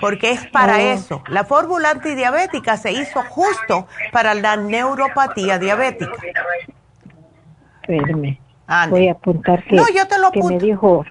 Porque 0.00 0.32
es 0.32 0.46
para 0.48 0.76
oh. 0.76 0.80
eso. 0.80 1.22
La 1.28 1.44
fórmula 1.44 1.90
antidiabética 1.90 2.76
se 2.76 2.92
hizo 2.92 3.22
justo 3.22 3.86
para 4.12 4.34
la 4.34 4.56
neuropatía 4.56 5.58
diabética. 5.58 6.12
Espérame. 7.82 8.38
Voy 8.88 9.08
a 9.08 9.12
apuntar 9.12 9.62
que, 9.64 9.76
no, 9.76 9.84
yo 9.94 10.06
te 10.08 10.18
lo 10.18 10.30
que 10.30 10.42
me 10.42 10.58
dijo, 10.58 11.04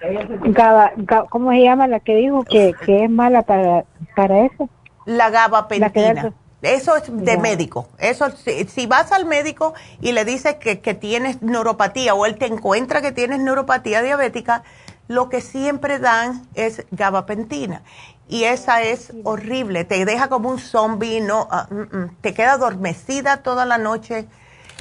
¿cómo 1.29 1.51
se 1.51 1.61
llama 1.61 1.87
la 1.87 1.99
que 1.99 2.15
dijo 2.15 2.43
que, 2.43 2.73
que 2.83 3.03
es 3.03 3.09
mala 3.09 3.43
para, 3.43 3.85
para 4.15 4.45
eso? 4.45 4.69
La 5.05 5.29
gabapentina. 5.29 6.33
Eso 6.63 6.95
es 6.95 7.03
de 7.07 7.37
médico. 7.37 7.89
Eso, 7.99 8.31
si, 8.31 8.85
vas 8.87 9.11
al 9.11 9.25
médico 9.25 9.73
y 10.01 10.13
le 10.13 10.25
dices 10.25 10.55
que, 10.55 10.79
que, 10.79 10.93
tienes 10.93 11.41
neuropatía 11.41 12.15
o 12.15 12.25
él 12.25 12.37
te 12.37 12.47
encuentra 12.47 13.01
que 13.01 13.11
tienes 13.11 13.39
neuropatía 13.39 14.01
diabética, 14.01 14.63
lo 15.07 15.29
que 15.29 15.41
siempre 15.41 15.99
dan 15.99 16.47
es 16.55 16.85
gabapentina. 16.91 17.83
Y 18.29 18.45
esa 18.45 18.81
es 18.81 19.11
horrible. 19.23 19.83
Te 19.83 20.05
deja 20.05 20.29
como 20.29 20.49
un 20.49 20.59
zombie, 20.59 21.21
no, 21.21 21.47
mm. 21.69 22.15
te 22.21 22.33
queda 22.33 22.53
adormecida 22.53 23.37
toda 23.37 23.65
la 23.65 23.77
noche. 23.77 24.27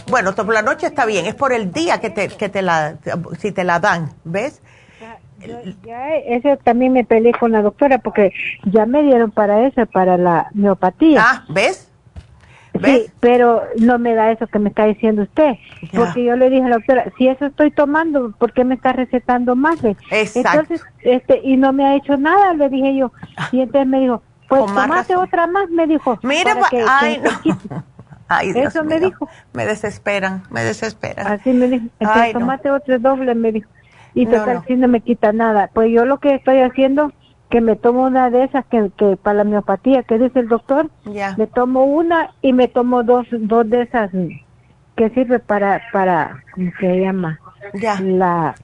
Bueno, 0.08 0.34
por 0.34 0.52
la 0.52 0.62
noche 0.62 0.86
está 0.86 1.04
bien, 1.04 1.26
es 1.26 1.34
por 1.34 1.52
el 1.52 1.72
día 1.72 2.00
que 2.00 2.10
te, 2.10 2.28
que 2.28 2.48
te 2.48 2.62
la, 2.62 2.96
si 3.40 3.52
te 3.52 3.64
la 3.64 3.78
dan, 3.78 4.14
¿ves? 4.24 4.60
Ya 5.84 6.14
eso 6.16 6.56
también 6.62 6.92
me 6.92 7.04
peleé 7.04 7.32
con 7.32 7.52
la 7.52 7.62
doctora 7.62 7.98
porque 7.98 8.32
ya 8.64 8.86
me 8.86 9.02
dieron 9.02 9.30
para 9.30 9.66
eso, 9.66 9.86
para 9.86 10.16
la 10.16 10.48
neopatía. 10.54 11.20
Ah, 11.22 11.44
¿ves? 11.48 11.88
Sí, 12.84 13.06
pero 13.20 13.62
no 13.78 13.98
me 13.98 14.14
da 14.14 14.32
eso 14.32 14.46
que 14.46 14.58
me 14.58 14.70
está 14.70 14.86
diciendo 14.86 15.22
usted. 15.22 15.54
Porque 15.94 16.24
yo 16.24 16.36
le 16.36 16.48
dije 16.48 16.64
a 16.64 16.68
la 16.68 16.76
doctora, 16.76 17.04
si 17.18 17.28
eso 17.28 17.46
estoy 17.46 17.70
tomando, 17.70 18.32
¿por 18.32 18.52
qué 18.52 18.64
me 18.64 18.74
está 18.74 18.92
recetando 18.92 19.54
más? 19.54 19.78
Entonces, 20.10 20.82
este, 21.02 21.40
y 21.44 21.56
no 21.56 21.72
me 21.72 21.84
ha 21.84 21.96
hecho 21.96 22.16
nada, 22.16 22.54
le 22.54 22.68
dije 22.70 22.96
yo. 22.96 23.12
Y 23.52 23.60
entonces 23.60 23.86
me 23.88 24.00
dijo, 24.00 24.22
pues 24.48 24.64
tomate 24.66 25.16
otra 25.16 25.46
más, 25.46 25.68
me 25.70 25.86
dijo. 25.86 26.18
Mira, 26.22 26.56
ay, 26.88 27.20
no. 27.22 27.82
Ay, 28.28 28.50
eso 28.54 28.82
me 28.82 28.98
dijo. 28.98 29.28
Me 29.52 29.66
desesperan, 29.66 30.44
me 30.48 30.64
desesperan. 30.64 31.26
Así 31.26 31.52
me 31.52 31.68
dijo. 31.68 31.84
Entonces, 32.00 32.32
tomate 32.32 32.70
otra 32.70 32.96
doble, 32.96 33.34
me 33.34 33.52
dijo 33.52 33.68
y 34.14 34.26
total 34.26 34.62
no, 34.68 34.76
no 34.76 34.88
me 34.88 35.00
quita 35.00 35.32
nada. 35.32 35.70
Pues 35.72 35.90
yo 35.90 36.04
lo 36.04 36.18
que 36.18 36.34
estoy 36.34 36.60
haciendo 36.60 37.12
que 37.50 37.60
me 37.60 37.76
tomo 37.76 38.04
una 38.04 38.30
de 38.30 38.44
esas 38.44 38.64
que, 38.66 38.90
que 38.96 39.16
para 39.16 39.38
la 39.38 39.44
miopatía, 39.44 40.02
que 40.04 40.18
dice 40.18 40.40
el 40.40 40.48
doctor, 40.48 40.90
me 41.04 41.46
tomo 41.46 41.84
una 41.84 42.34
y 42.40 42.52
me 42.52 42.66
tomo 42.68 43.02
dos 43.02 43.26
dos 43.30 43.68
de 43.68 43.82
esas 43.82 44.10
que 44.96 45.10
sirve 45.10 45.38
para 45.38 45.82
para 45.92 46.42
¿cómo 46.54 46.70
se 46.80 47.00
llama? 47.00 47.38
Ya. 47.74 48.00
La 48.00 48.54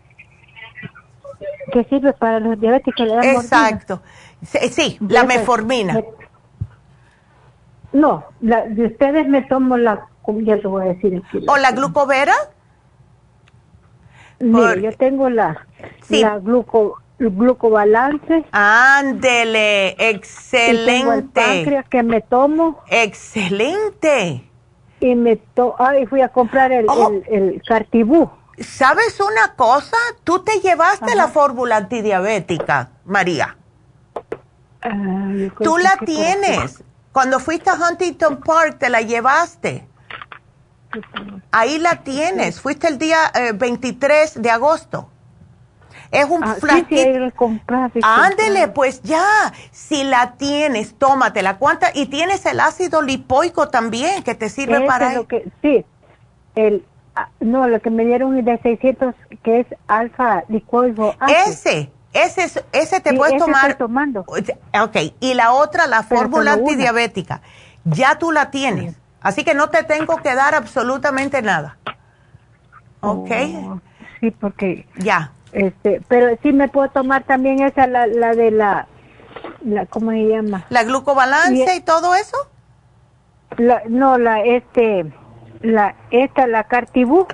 que 1.70 1.84
sirve 1.84 2.12
para 2.14 2.40
los 2.40 2.58
diabéticos. 2.58 3.08
Exacto. 3.22 4.02
Sí, 4.42 4.98
la 5.06 5.24
meformina. 5.24 6.00
no, 7.92 8.24
la, 8.40 8.62
de 8.66 8.86
ustedes 8.86 9.28
me 9.28 9.42
tomo 9.42 9.76
la, 9.76 10.06
ya 10.26 10.58
te 10.60 10.66
voy 10.66 10.82
a 10.84 10.94
decir. 10.94 11.22
¿O 11.46 11.56
la 11.56 11.72
glucovera? 11.72 12.34
Mire, 14.40 14.82
yo 14.82 14.92
tengo 14.92 15.28
la, 15.30 15.66
la 16.08 16.38
gluco, 16.38 16.98
el 17.18 17.30
glucobalance. 17.30 18.44
Ándele, 18.52 19.96
excelente. 19.98 21.62
el 21.62 21.84
que 21.84 22.02
me 22.02 22.20
tomo. 22.20 22.80
Excelente. 22.88 24.44
Y 25.00 25.14
me 25.14 25.36
to 25.36 25.74
ay, 25.78 26.06
fui 26.06 26.20
a 26.20 26.28
comprar 26.28 26.72
el, 26.72 26.86
oh. 26.88 27.12
el, 27.26 27.62
cartibú. 27.66 28.30
¿Sabes 28.58 29.20
una 29.20 29.54
cosa? 29.54 29.96
Tú 30.24 30.40
te 30.40 30.60
llevaste 30.60 31.14
la 31.14 31.28
fórmula 31.28 31.76
antidiabética, 31.76 32.90
María. 33.04 33.56
Ah, 34.82 35.32
Tú 35.60 35.78
la 35.78 35.96
tienes. 36.04 36.82
Cuando 37.12 37.40
fuiste 37.40 37.70
a 37.70 37.74
Huntington 37.74 38.40
Park, 38.40 38.78
te 38.78 38.88
la 38.88 39.00
llevaste. 39.00 39.87
Ahí 41.50 41.78
la 41.78 42.02
tienes. 42.02 42.60
Fuiste 42.60 42.88
el 42.88 42.98
día 42.98 43.32
23 43.54 44.36
eh, 44.36 44.40
de 44.40 44.50
agosto. 44.50 45.08
Es 46.10 46.24
un 46.30 46.42
ah, 46.42 46.56
Ándele, 48.02 48.68
pues 48.68 49.02
ya. 49.02 49.52
Si 49.70 50.04
la 50.04 50.36
tienes, 50.36 50.94
tómatela. 50.94 51.58
¿Cuánta? 51.58 51.90
Y 51.94 52.06
tienes 52.06 52.46
el 52.46 52.60
ácido 52.60 53.02
lipoico 53.02 53.68
también, 53.68 54.22
que 54.22 54.34
te 54.34 54.48
sirve 54.48 54.86
para... 54.86 55.12
Lo 55.12 55.26
que, 55.28 55.50
sí. 55.60 55.84
El, 56.54 56.84
ah, 57.14 57.28
no, 57.40 57.68
lo 57.68 57.80
que 57.80 57.90
me 57.90 58.06
dieron 58.06 58.42
de 58.42 58.58
600, 58.58 59.14
que 59.42 59.60
es 59.60 59.66
alfa 59.86 60.44
lipoico. 60.48 61.14
Ese. 61.46 61.90
Ese, 62.14 62.64
ese 62.72 63.00
te 63.00 63.12
puedes 63.12 63.36
tomar. 63.36 63.76
tomando. 63.76 64.24
Ok, 64.26 64.96
y 65.20 65.34
la 65.34 65.52
otra, 65.52 65.86
la 65.86 66.02
fórmula 66.02 66.54
antidiabética, 66.54 67.42
ya 67.84 68.18
tú 68.18 68.32
la 68.32 68.50
tienes. 68.50 68.96
Así 69.28 69.44
que 69.44 69.52
no 69.52 69.68
te 69.68 69.82
tengo 69.82 70.16
que 70.16 70.34
dar 70.34 70.54
absolutamente 70.54 71.42
nada. 71.42 71.76
¿Ok? 73.00 73.30
Oh, 73.56 73.80
sí, 74.20 74.30
porque... 74.30 74.88
Ya. 74.96 75.32
Este, 75.52 76.00
pero 76.08 76.38
sí 76.42 76.54
me 76.54 76.68
puedo 76.68 76.88
tomar 76.88 77.24
también 77.24 77.62
esa, 77.62 77.86
la, 77.86 78.06
la 78.06 78.32
de 78.32 78.50
la, 78.50 78.88
la, 79.60 79.84
¿cómo 79.84 80.12
se 80.12 80.28
llama? 80.28 80.64
¿La 80.70 80.82
glucobalance 80.84 81.76
y, 81.76 81.80
todo 81.80 82.14
eso? 82.14 82.38
La, 83.58 83.82
no, 83.86 84.16
la, 84.16 84.40
este, 84.40 85.12
la, 85.60 85.94
esta, 86.10 86.46
la 86.46 86.64
Cartibú. 86.64 87.26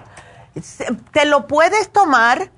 Te 1.13 1.27
lo 1.27 1.47
puedes 1.47 1.91
tomar, 1.91 2.51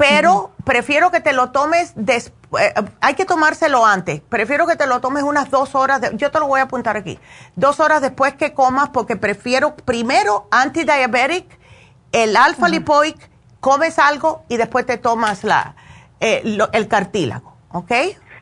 pero 0.00 0.52
prefiero 0.64 1.10
que 1.10 1.20
te 1.20 1.34
lo 1.34 1.50
tomes 1.50 1.92
después 1.94 2.40
eh, 2.58 2.74
hay 3.00 3.14
que 3.14 3.24
tomárselo 3.24 3.84
antes. 3.86 4.20
Prefiero 4.22 4.66
que 4.66 4.74
te 4.74 4.86
lo 4.86 5.00
tomes 5.00 5.22
unas 5.22 5.50
dos 5.50 5.74
horas. 5.74 6.00
yo 6.14 6.30
te 6.30 6.40
lo 6.40 6.48
voy 6.48 6.60
a 6.60 6.64
apuntar 6.64 6.96
aquí. 6.96 7.18
Dos 7.54 7.80
horas 7.80 8.00
después 8.00 8.34
que 8.34 8.54
comas, 8.54 8.88
porque 8.88 9.16
prefiero 9.16 9.76
primero 9.76 10.48
antidiabetic, 10.50 11.46
el 12.12 12.36
alfa 12.36 12.68
lipoic, 12.68 13.30
comes 13.60 13.98
algo 13.98 14.42
y 14.48 14.56
después 14.56 14.86
te 14.86 14.96
tomas 14.96 15.44
la, 15.44 15.76
eh, 16.18 16.42
el 16.72 16.88
cartílago. 16.88 17.54
¿Ok? 17.72 17.92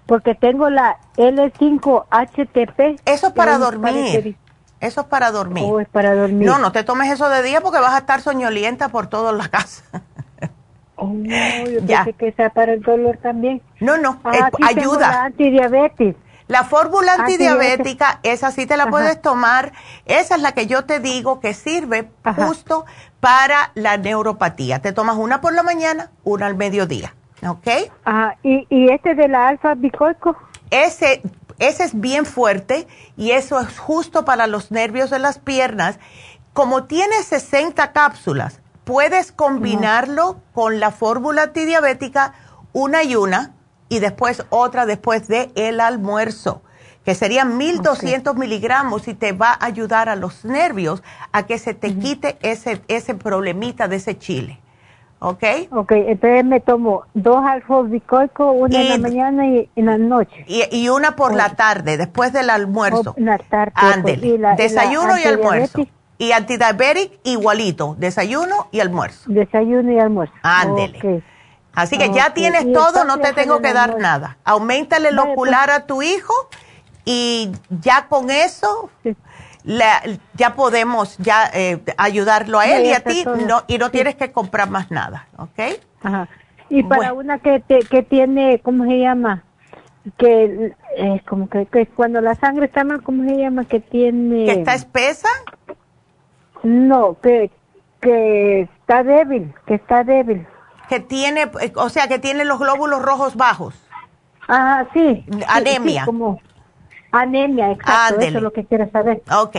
Porque 0.07 0.35
tengo 0.35 0.71
la 0.71 0.97
L5-HTP. 1.17 3.01
Eso 3.05 3.27
es 3.27 3.33
para 3.35 3.59
dormir. 3.59 4.39
Eso 4.81 5.01
es 5.01 5.07
para 5.07 5.33
dormir. 5.33 5.65
Oh, 5.67 5.81
es 5.81 5.89
para 5.89 6.15
dormir. 6.15 6.47
No, 6.47 6.59
no 6.59 6.73
te 6.73 6.85
tomes 6.85 7.13
eso 7.13 7.29
de 7.29 7.43
día 7.43 7.61
porque 7.61 7.81
vas 7.81 7.93
a 7.93 7.99
estar 7.99 8.23
soñolienta 8.23 8.89
por 8.89 9.09
toda 9.09 9.33
la 9.33 9.49
casa. 9.51 9.83
Oh, 11.01 11.15
yo 11.15 11.81
ya. 11.87 12.05
pensé 12.05 12.13
que 12.19 12.33
sea 12.33 12.51
para 12.51 12.73
el 12.73 12.83
dolor 12.83 13.19
también. 13.23 13.63
No, 13.81 13.97
no, 13.99 14.21
ah, 14.25 14.51
ayuda. 14.67 15.11
La 15.11 15.25
antidiabetes. 15.27 16.17
La 16.49 16.65
fórmula 16.65 17.13
antidiabética, 17.13 18.21
esa 18.23 18.51
sí 18.51 18.67
te 18.67 18.79
la 18.79 18.89
puedes 18.89 19.21
tomar. 19.21 19.73
Esa 20.07 20.35
es 20.35 20.43
la 20.43 20.53
que 20.53 20.67
yo 20.67 20.87
te 20.87 20.99
digo 20.99 21.41
que 21.41 21.53
sirve 21.53 22.11
justo 22.37 22.87
para 23.21 23.71
la 23.75 23.99
neuropatía. 23.99 24.81
Te 24.81 24.93
tomas 24.93 25.17
una 25.17 25.43
por 25.43 25.53
la 25.53 25.63
mañana, 25.63 26.11
una 26.25 26.47
al 26.47 26.57
mediodía. 26.57 27.15
¿Ok? 27.47 27.69
Ah, 28.05 28.35
¿y, 28.43 28.67
y 28.71 28.91
este 28.91 29.15
de 29.15 29.29
la 29.29 29.49
alfa 29.49 29.75
bicoico? 29.75 30.37
Ese, 30.71 31.23
ese 31.59 31.85
es 31.85 32.01
bien 32.01 32.25
fuerte 32.25 32.89
y 33.17 33.33
eso 33.33 33.61
es 33.61 33.79
justo 33.79 34.25
para 34.25 34.47
los 34.47 34.71
nervios 34.71 35.11
de 35.11 35.19
las 35.19 35.39
piernas. 35.39 35.99
Como 36.55 36.85
tiene 36.85 37.23
60 37.23 37.93
cápsulas, 37.93 38.63
puedes 38.89 39.33
combinarlo 39.33 40.39
con 40.55 40.81
la 40.81 40.91
fórmula 40.91 41.43
antidiabética, 41.43 42.33
una 42.73 43.05
y 43.05 43.17
una, 43.17 43.53
y 43.91 43.99
después 43.99 44.47
otra 44.49 44.87
después 44.87 45.29
de 45.29 45.51
el 45.57 45.81
almuerzo, 45.81 46.63
que 47.05 47.15
serían 47.15 47.59
1200 47.59 48.35
miligramos 48.37 49.07
y 49.07 49.13
te 49.13 49.33
va 49.33 49.51
a 49.51 49.67
ayudar 49.67 50.09
a 50.09 50.17
los 50.17 50.47
nervios 50.47 51.03
a 51.33 51.43
que 51.45 51.59
se 51.59 51.75
te 51.75 51.95
quite 51.99 52.39
ese, 52.41 52.81
ese 52.89 53.15
problemita 53.15 53.89
de 53.89 53.97
ese 53.97 54.17
chile. 54.17 54.59
¿Ok? 55.19 55.45
Ok, 55.71 55.93
entonces 55.93 56.45
me 56.47 56.61
tomo 56.61 57.03
dos 57.13 57.43
bicoico, 57.91 58.53
una 58.53 58.81
en 58.81 58.89
la 58.89 58.99
mañana 58.99 59.47
y 59.49 59.69
en 59.77 59.85
la 59.85 59.99
noche. 59.99 60.47
Y, 60.47 60.89
una 60.89 61.15
por 61.15 61.35
la 61.35 61.57
tarde, 61.57 61.99
después 61.99 62.33
del 62.33 62.49
almuerzo. 62.49 63.15
La 63.19 63.37
tarde. 63.37 63.73
Ándele. 63.75 64.39
Desayuno 64.57 65.19
y, 65.19 65.25
almuerzo. 65.25 65.81
Y 66.19 66.33
antidiabetic 66.33 67.21
igualito, 67.25 67.95
desayuno 67.99 68.69
y 68.73 68.81
almuerzo. 68.81 69.31
Desayuno 69.31 69.93
y 69.93 69.99
almuerzo. 69.99 70.35
Ándele. 70.43 71.23
Así 71.75 71.97
que 71.97 72.13
ya 72.13 72.35
tienes 72.35 72.73
todo, 72.73 73.05
no 73.05 73.19
te 73.19 73.33
tengo 73.33 73.61
que 73.61 73.73
dar 73.73 73.99
nada. 73.99 74.37
Aumentale 74.45 75.11
el 75.11 75.17
pues. 75.17 75.29
ocular 75.29 75.71
a 75.71 75.87
tu 75.87 76.03
hijo 76.03 76.35
y 77.05 77.53
ya 77.71 78.07
con 78.09 78.31
eso 78.31 78.91
ya 80.35 80.55
podemos 80.57 81.17
ya 81.19 81.51
eh, 81.53 81.81
ayudarlo 81.97 82.59
a 82.59 82.67
él 82.67 82.87
y 82.87 82.93
a 82.93 83.01
ti 83.01 83.25
no, 83.47 83.63
y 83.67 83.79
no 83.79 83.91
tienes 83.91 84.15
que 84.17 84.33
comprar 84.33 84.71
más 84.71 84.91
nada, 84.91 85.29
¿ok? 85.37 85.79
Ajá. 86.03 86.29
Y 86.71 86.83
para 86.83 87.13
una 87.13 87.39
que, 87.39 87.63
que 87.89 88.03
tiene, 88.03 88.61
¿cómo 88.61 88.85
se 88.85 88.99
llama? 88.99 89.45
Que 90.17 90.75
eh, 90.97 91.23
como 91.29 91.49
que, 91.49 91.87
cuando 91.95 92.21
la 92.21 92.35
sangre 92.35 92.67
está 92.67 92.85
mal, 92.85 93.03
¿cómo 93.03 93.29
se 93.29 93.37
llama? 93.37 93.65
Que 93.65 93.81
tiene... 93.81 94.45
¿Que 94.45 94.53
está 94.53 94.75
espesa? 94.75 95.29
No, 96.63 97.19
que, 97.21 97.51
que 98.01 98.63
está 98.63 99.03
débil, 99.03 99.55
que 99.67 99.75
está 99.75 100.05
débil. 100.05 100.47
Que 100.89 101.01
tiene, 101.01 101.51
o 101.75 101.89
sea, 101.89 102.09
que 102.09 102.19
tiene 102.19 102.45
los 102.45 102.59
glóbulos 102.59 103.03
rojos 103.03 103.37
bajos. 103.37 103.75
Ah, 104.49 104.87
sí. 104.95 105.25
Anemia. 105.47 106.07
como, 106.07 106.41
Anemia, 107.13 107.73
exacto, 107.73 108.21
eso 108.21 108.39
es 108.39 108.43
lo 108.43 108.53
que 108.53 108.65
quiero 108.65 108.91
saber. 108.91 109.23
Ok, 109.31 109.57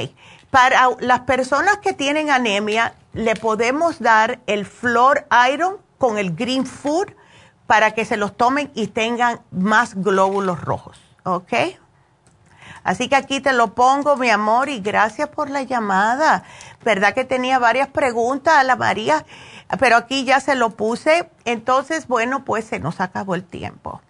para 0.52 0.90
las 1.00 1.22
personas 1.22 1.78
que 1.78 1.94
tienen 1.94 2.30
anemia, 2.30 2.94
le 3.14 3.36
podemos 3.36 4.00
dar 4.00 4.40
el 4.48 4.66
Flor 4.66 5.26
Iron 5.52 5.78
con 5.98 6.18
el 6.18 6.36
Green 6.36 6.66
Food 6.66 7.10
para 7.68 7.92
que 7.92 8.06
se 8.06 8.18
los 8.18 8.36
tomen 8.36 8.72
y 8.74 8.88
tengan 8.88 9.42
más 9.52 9.96
glóbulos 9.96 10.62
rojos, 10.62 11.00
¿ok? 11.24 11.54
Así 12.90 13.08
que 13.08 13.16
aquí 13.16 13.40
te 13.40 13.54
lo 13.54 13.76
pongo, 13.76 14.16
mi 14.16 14.32
amor, 14.32 14.68
y 14.68 14.80
gracias 14.80 15.30
por 15.30 15.52
la 15.52 15.62
llamada. 15.62 16.44
¿Verdad 16.84 17.14
que 17.14 17.24
tenía 17.24 17.60
varias 17.60 17.88
preguntas 17.88 18.56
a 18.56 18.64
la 18.64 18.76
María? 18.76 19.28
Pero 19.80 19.96
aquí 19.96 20.24
ya 20.24 20.40
se 20.40 20.56
lo 20.56 20.72
puse. 20.72 21.30
Entonces, 21.46 22.08
bueno, 22.08 22.44
pues 22.46 22.66
se 22.66 22.80
nos 22.80 23.00
acabó 23.00 23.36
el 23.36 23.44
tiempo. 23.44 24.02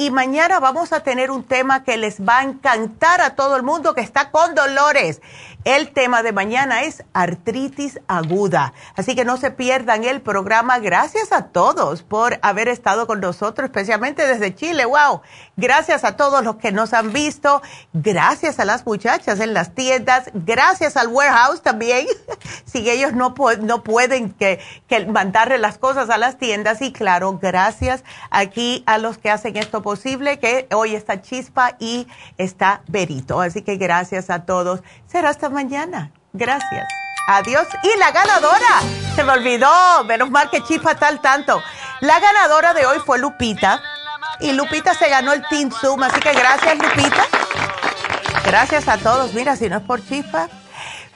Y 0.00 0.12
mañana 0.12 0.60
vamos 0.60 0.92
a 0.92 1.00
tener 1.00 1.32
un 1.32 1.42
tema 1.42 1.82
que 1.82 1.96
les 1.96 2.20
va 2.20 2.38
a 2.38 2.42
encantar 2.44 3.20
a 3.20 3.34
todo 3.34 3.56
el 3.56 3.64
mundo 3.64 3.96
que 3.96 4.00
está 4.00 4.30
con 4.30 4.54
dolores. 4.54 5.20
El 5.64 5.90
tema 5.92 6.22
de 6.22 6.30
mañana 6.30 6.84
es 6.84 7.02
artritis 7.12 7.98
aguda. 8.06 8.74
Así 8.94 9.16
que 9.16 9.24
no 9.24 9.36
se 9.38 9.50
pierdan 9.50 10.04
el 10.04 10.20
programa. 10.20 10.78
Gracias 10.78 11.32
a 11.32 11.46
todos 11.46 12.04
por 12.04 12.38
haber 12.42 12.68
estado 12.68 13.08
con 13.08 13.20
nosotros, 13.20 13.66
especialmente 13.66 14.24
desde 14.24 14.54
Chile. 14.54 14.84
¡Wow! 14.84 15.22
Gracias 15.56 16.04
a 16.04 16.16
todos 16.16 16.44
los 16.44 16.56
que 16.56 16.70
nos 16.70 16.94
han 16.94 17.12
visto. 17.12 17.60
Gracias 17.92 18.60
a 18.60 18.64
las 18.64 18.86
muchachas 18.86 19.40
en 19.40 19.52
las 19.52 19.74
tiendas. 19.74 20.30
Gracias 20.32 20.96
al 20.96 21.08
warehouse 21.08 21.60
también. 21.60 22.06
si 22.64 22.88
ellos 22.88 23.14
no, 23.14 23.34
no 23.60 23.82
pueden 23.82 24.30
que, 24.30 24.60
que 24.86 25.06
mandarle 25.06 25.58
las 25.58 25.76
cosas 25.76 26.08
a 26.08 26.18
las 26.18 26.38
tiendas. 26.38 26.80
Y 26.82 26.92
claro, 26.92 27.36
gracias 27.42 28.04
aquí 28.30 28.84
a 28.86 28.98
los 28.98 29.18
que 29.18 29.28
hacen 29.28 29.56
esto 29.56 29.82
posible, 29.88 30.38
que 30.38 30.68
hoy 30.74 30.94
está 30.94 31.22
Chispa 31.22 31.76
y 31.78 32.06
está 32.36 32.82
Berito. 32.88 33.40
Así 33.40 33.62
que 33.62 33.76
gracias 33.76 34.28
a 34.28 34.44
todos. 34.44 34.82
Será 35.06 35.30
hasta 35.30 35.48
mañana. 35.48 36.12
Gracias. 36.34 36.86
Adiós. 37.26 37.66
Y 37.82 37.98
la 37.98 38.10
ganadora, 38.10 38.82
se 39.16 39.24
me 39.24 39.32
olvidó, 39.32 40.04
menos 40.04 40.30
mal 40.30 40.50
que 40.50 40.62
Chispa 40.62 40.94
tal 40.96 41.22
tanto. 41.22 41.62
La 42.00 42.20
ganadora 42.20 42.74
de 42.74 42.84
hoy 42.84 42.98
fue 42.98 43.18
Lupita. 43.18 43.80
Y 44.40 44.52
Lupita 44.52 44.92
se 44.92 45.08
ganó 45.08 45.32
el 45.32 45.42
Team 45.48 45.70
Zoom, 45.70 46.02
así 46.02 46.20
que 46.20 46.34
gracias 46.34 46.76
Lupita. 46.76 47.24
Gracias 48.44 48.88
a 48.88 48.98
todos. 48.98 49.32
Mira, 49.32 49.56
si 49.56 49.70
no 49.70 49.78
es 49.78 49.82
por 49.84 50.04
Chispa, 50.06 50.50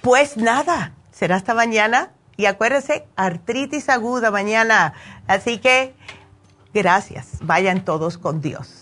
pues 0.01 0.39
nada, 0.39 0.93
será 1.11 1.37
hasta 1.37 1.53
mañana. 1.53 2.09
Y 2.39 2.47
acuérdense, 2.47 3.07
artritis 3.17 3.91
aguda 3.91 4.31
mañana. 4.31 4.95
Así 5.29 5.59
que 5.59 5.95
gracias. 6.73 7.39
Vayan 7.43 7.85
todos 7.85 8.19
con 8.19 8.41
Dios. 8.41 8.82